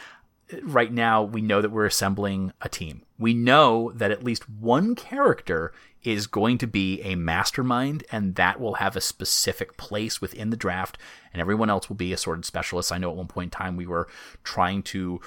Right 0.63 0.93
now, 0.93 1.23
we 1.23 1.43
know 1.43 1.61
that 1.61 1.71
we're 1.71 1.87
assembling 1.87 2.53
a 2.63 2.69
team. 2.69 3.03
We 3.19 3.35
know 3.35 3.93
that 3.95 4.11
at 4.11 4.25
least 4.25 4.49
one 4.49 4.95
character 4.95 5.73
is 6.03 6.27
going 6.27 6.59
to 6.59 6.67
be 6.67 7.03
a 7.03 7.17
mastermind, 7.17 8.05
and 8.11 8.37
that 8.37 8.61
will 8.61 8.75
have 8.75 8.97
a 8.97 9.01
specific 9.01 9.77
place 9.77 10.21
within 10.21 10.51
the 10.51 10.57
draft, 10.57 10.97
and 11.33 11.41
everyone 11.41 11.69
else 11.69 11.89
will 11.89 11.97
be 11.97 12.13
assorted 12.13 12.45
specialists. 12.45 12.93
I 12.93 12.99
know 12.99 13.11
at 13.11 13.17
one 13.17 13.27
point 13.27 13.53
in 13.53 13.59
time 13.59 13.77
we 13.77 13.87
were 13.87 14.09
trying 14.45 14.83
to 14.85 15.21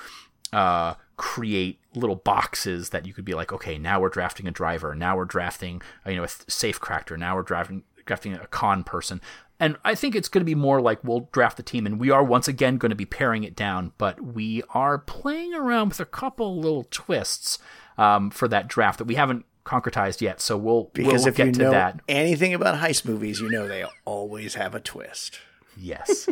uh, 0.53 0.95
create 1.17 1.79
little 1.93 2.15
boxes 2.15 2.89
that 2.89 3.05
you 3.05 3.13
could 3.13 3.25
be 3.25 3.33
like, 3.33 3.53
okay, 3.53 3.77
now 3.77 3.99
we're 3.99 4.09
drafting 4.09 4.47
a 4.47 4.51
driver, 4.51 4.95
now 4.95 5.15
we're 5.15 5.25
drafting 5.25 5.81
you 6.05 6.15
know 6.15 6.23
a 6.23 6.29
safe 6.47 6.79
cracker, 6.79 7.17
now 7.17 7.35
we're 7.35 7.43
drafting 7.43 7.83
drafting 8.05 8.33
a 8.33 8.47
con 8.47 8.83
person. 8.83 9.21
And 9.61 9.77
I 9.85 9.93
think 9.93 10.15
it's 10.15 10.27
going 10.27 10.41
to 10.41 10.45
be 10.45 10.55
more 10.55 10.81
like 10.81 11.03
we'll 11.03 11.29
draft 11.31 11.55
the 11.55 11.61
team, 11.61 11.85
and 11.85 11.99
we 11.99 12.09
are 12.09 12.23
once 12.23 12.47
again 12.47 12.77
going 12.77 12.89
to 12.89 12.95
be 12.95 13.05
paring 13.05 13.43
it 13.43 13.55
down, 13.55 13.93
but 13.99 14.19
we 14.19 14.63
are 14.73 14.97
playing 14.97 15.53
around 15.53 15.89
with 15.89 15.99
a 15.99 16.05
couple 16.05 16.59
little 16.59 16.87
twists 16.89 17.59
um, 17.95 18.31
for 18.31 18.47
that 18.47 18.67
draft 18.67 18.97
that 18.97 19.05
we 19.05 19.13
haven't 19.13 19.45
concretized 19.63 20.19
yet. 20.19 20.41
So 20.41 20.57
we'll 20.57 20.85
because 20.93 21.25
we'll 21.25 21.27
if 21.27 21.37
you 21.37 21.51
know 21.51 21.69
that. 21.69 21.99
anything 22.09 22.55
about 22.55 22.79
heist 22.79 23.05
movies, 23.05 23.39
you 23.39 23.51
know 23.51 23.67
they 23.67 23.85
always 24.03 24.55
have 24.55 24.73
a 24.73 24.79
twist. 24.79 25.39
Yes. 25.77 26.27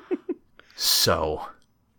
so 0.76 1.48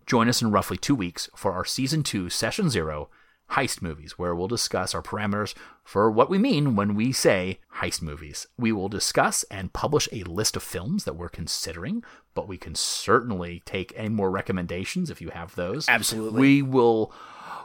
join 0.07 0.27
us 0.27 0.41
in 0.41 0.49
roughly 0.49 0.77
two 0.77 0.95
weeks 0.95 1.29
for 1.35 1.53
our 1.53 1.65
season 1.65 2.01
two, 2.01 2.31
session 2.31 2.71
zero 2.71 3.11
heist 3.51 3.81
movies, 3.81 4.17
where 4.17 4.35
we'll 4.35 4.47
discuss 4.47 4.93
our 4.93 5.01
parameters 5.01 5.53
for 5.83 6.11
what 6.11 6.29
we 6.29 6.37
mean 6.37 6.75
when 6.75 6.95
we 6.95 7.11
say 7.11 7.59
heist 7.75 8.01
movies. 8.01 8.47
We 8.57 8.71
will 8.71 8.89
discuss 8.89 9.43
and 9.43 9.73
publish 9.73 10.09
a 10.11 10.23
list 10.23 10.55
of 10.55 10.63
films 10.63 11.05
that 11.05 11.15
we're 11.15 11.29
considering, 11.29 12.03
but 12.33 12.47
we 12.47 12.57
can 12.57 12.75
certainly 12.75 13.63
take 13.65 13.93
any 13.95 14.09
more 14.09 14.29
recommendations 14.29 15.09
if 15.09 15.21
you 15.21 15.29
have 15.29 15.55
those. 15.55 15.87
Absolutely. 15.87 16.41
We 16.41 16.61
will. 16.61 17.13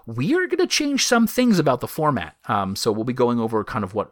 We 0.04 0.34
are 0.34 0.48
going 0.48 0.59
to 0.59 0.66
change 0.66 1.06
some 1.06 1.28
things 1.28 1.60
about 1.60 1.80
the 1.80 1.86
format. 1.86 2.36
Um, 2.46 2.74
so 2.74 2.90
we'll 2.90 3.04
be 3.04 3.12
going 3.12 3.38
over 3.38 3.62
kind 3.62 3.84
of 3.84 3.94
what 3.94 4.10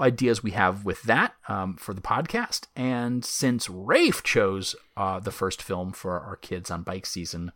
ideas 0.00 0.42
we 0.42 0.52
have 0.52 0.84
with 0.84 1.02
that 1.02 1.34
um, 1.48 1.76
for 1.76 1.94
the 1.94 2.00
podcast. 2.00 2.66
And 2.76 3.24
since 3.24 3.68
Rafe 3.68 4.22
chose 4.22 4.76
uh, 4.96 5.18
the 5.18 5.32
first 5.32 5.60
film 5.60 5.92
for 5.92 6.20
our 6.20 6.36
kids 6.36 6.70
on 6.70 6.82
bike 6.82 7.06
season, 7.06 7.50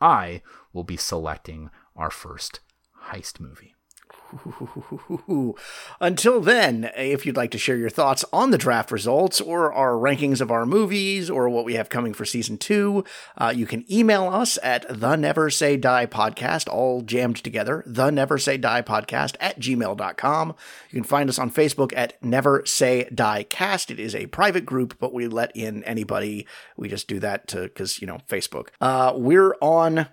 I 0.00 0.42
will 0.72 0.84
be 0.84 0.96
selecting 0.96 1.70
our 1.96 2.10
first 2.10 2.60
heist 3.10 3.40
movie. 3.40 3.74
Until 6.00 6.40
then, 6.40 6.90
if 6.96 7.24
you'd 7.24 7.36
like 7.36 7.50
to 7.52 7.58
share 7.58 7.76
your 7.76 7.90
thoughts 7.90 8.24
on 8.32 8.50
the 8.50 8.58
draft 8.58 8.90
results 8.90 9.40
or 9.40 9.72
our 9.72 9.92
rankings 9.92 10.40
of 10.40 10.50
our 10.50 10.66
movies 10.66 11.30
or 11.30 11.48
what 11.48 11.64
we 11.64 11.74
have 11.74 11.88
coming 11.88 12.12
for 12.12 12.24
season 12.24 12.58
two, 12.58 13.04
uh, 13.36 13.52
you 13.54 13.66
can 13.66 13.84
email 13.92 14.28
us 14.28 14.58
at 14.62 14.86
the 14.88 15.16
Never 15.16 15.50
Say 15.50 15.76
Die 15.76 16.06
podcast, 16.06 16.68
all 16.68 17.02
jammed 17.02 17.42
together, 17.42 17.82
the 17.86 18.10
Never 18.10 18.38
Say 18.38 18.56
Die 18.56 18.82
podcast 18.82 19.36
at 19.40 19.60
gmail.com. 19.60 20.54
You 20.90 20.96
can 21.00 21.04
find 21.04 21.28
us 21.28 21.38
on 21.38 21.50
Facebook 21.50 21.92
at 21.96 22.22
Never 22.22 22.64
Say 22.66 23.08
Die 23.14 23.42
Cast. 23.44 23.90
It 23.90 24.00
is 24.00 24.14
a 24.14 24.26
private 24.26 24.66
group, 24.66 24.98
but 24.98 25.14
we 25.14 25.28
let 25.28 25.54
in 25.56 25.84
anybody. 25.84 26.46
We 26.76 26.88
just 26.88 27.08
do 27.08 27.20
that 27.20 27.46
to, 27.48 27.62
because, 27.62 28.00
you 28.00 28.06
know, 28.06 28.18
Facebook. 28.28 28.68
Uh, 28.80 29.12
we're 29.14 29.54
on 29.60 30.08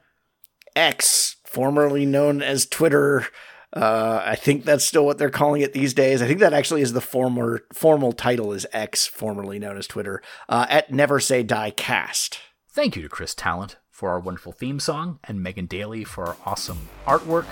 X 0.75 1.37
formerly 1.51 2.05
known 2.05 2.41
as 2.41 2.65
Twitter. 2.65 3.27
Uh, 3.73 4.21
I 4.25 4.35
think 4.35 4.63
that's 4.63 4.85
still 4.85 5.05
what 5.05 5.17
they're 5.17 5.29
calling 5.29 5.61
it 5.61 5.73
these 5.73 5.93
days. 5.93 6.21
I 6.21 6.27
think 6.27 6.39
that 6.39 6.53
actually 6.53 6.81
is 6.81 6.93
the 6.93 7.01
former 7.01 7.65
formal 7.73 8.13
title 8.13 8.53
is 8.53 8.65
X, 8.71 9.05
formerly 9.05 9.59
known 9.59 9.77
as 9.77 9.85
Twitter, 9.85 10.21
uh, 10.47 10.65
at 10.69 10.91
Never 10.93 11.19
Say 11.19 11.43
Die 11.43 11.71
Cast. 11.71 12.39
Thank 12.69 12.95
you 12.95 13.01
to 13.01 13.09
Chris 13.09 13.35
Talent 13.35 13.75
for 13.89 14.11
our 14.11 14.19
wonderful 14.19 14.53
theme 14.53 14.79
song 14.79 15.19
and 15.25 15.43
Megan 15.43 15.65
Daly 15.65 16.05
for 16.05 16.25
our 16.25 16.37
awesome 16.45 16.87
artwork. 17.05 17.45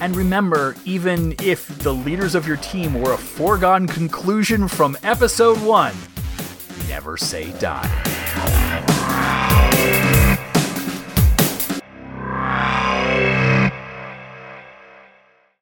And 0.00 0.16
remember, 0.16 0.74
even 0.84 1.36
if 1.40 1.68
the 1.78 1.94
leaders 1.94 2.34
of 2.34 2.48
your 2.48 2.56
team 2.56 3.00
were 3.00 3.12
a 3.12 3.18
foregone 3.18 3.86
conclusion 3.86 4.66
from 4.66 4.98
episode 5.04 5.58
one, 5.58 5.94
never 6.88 7.16
say 7.16 7.52
die. 7.60 7.86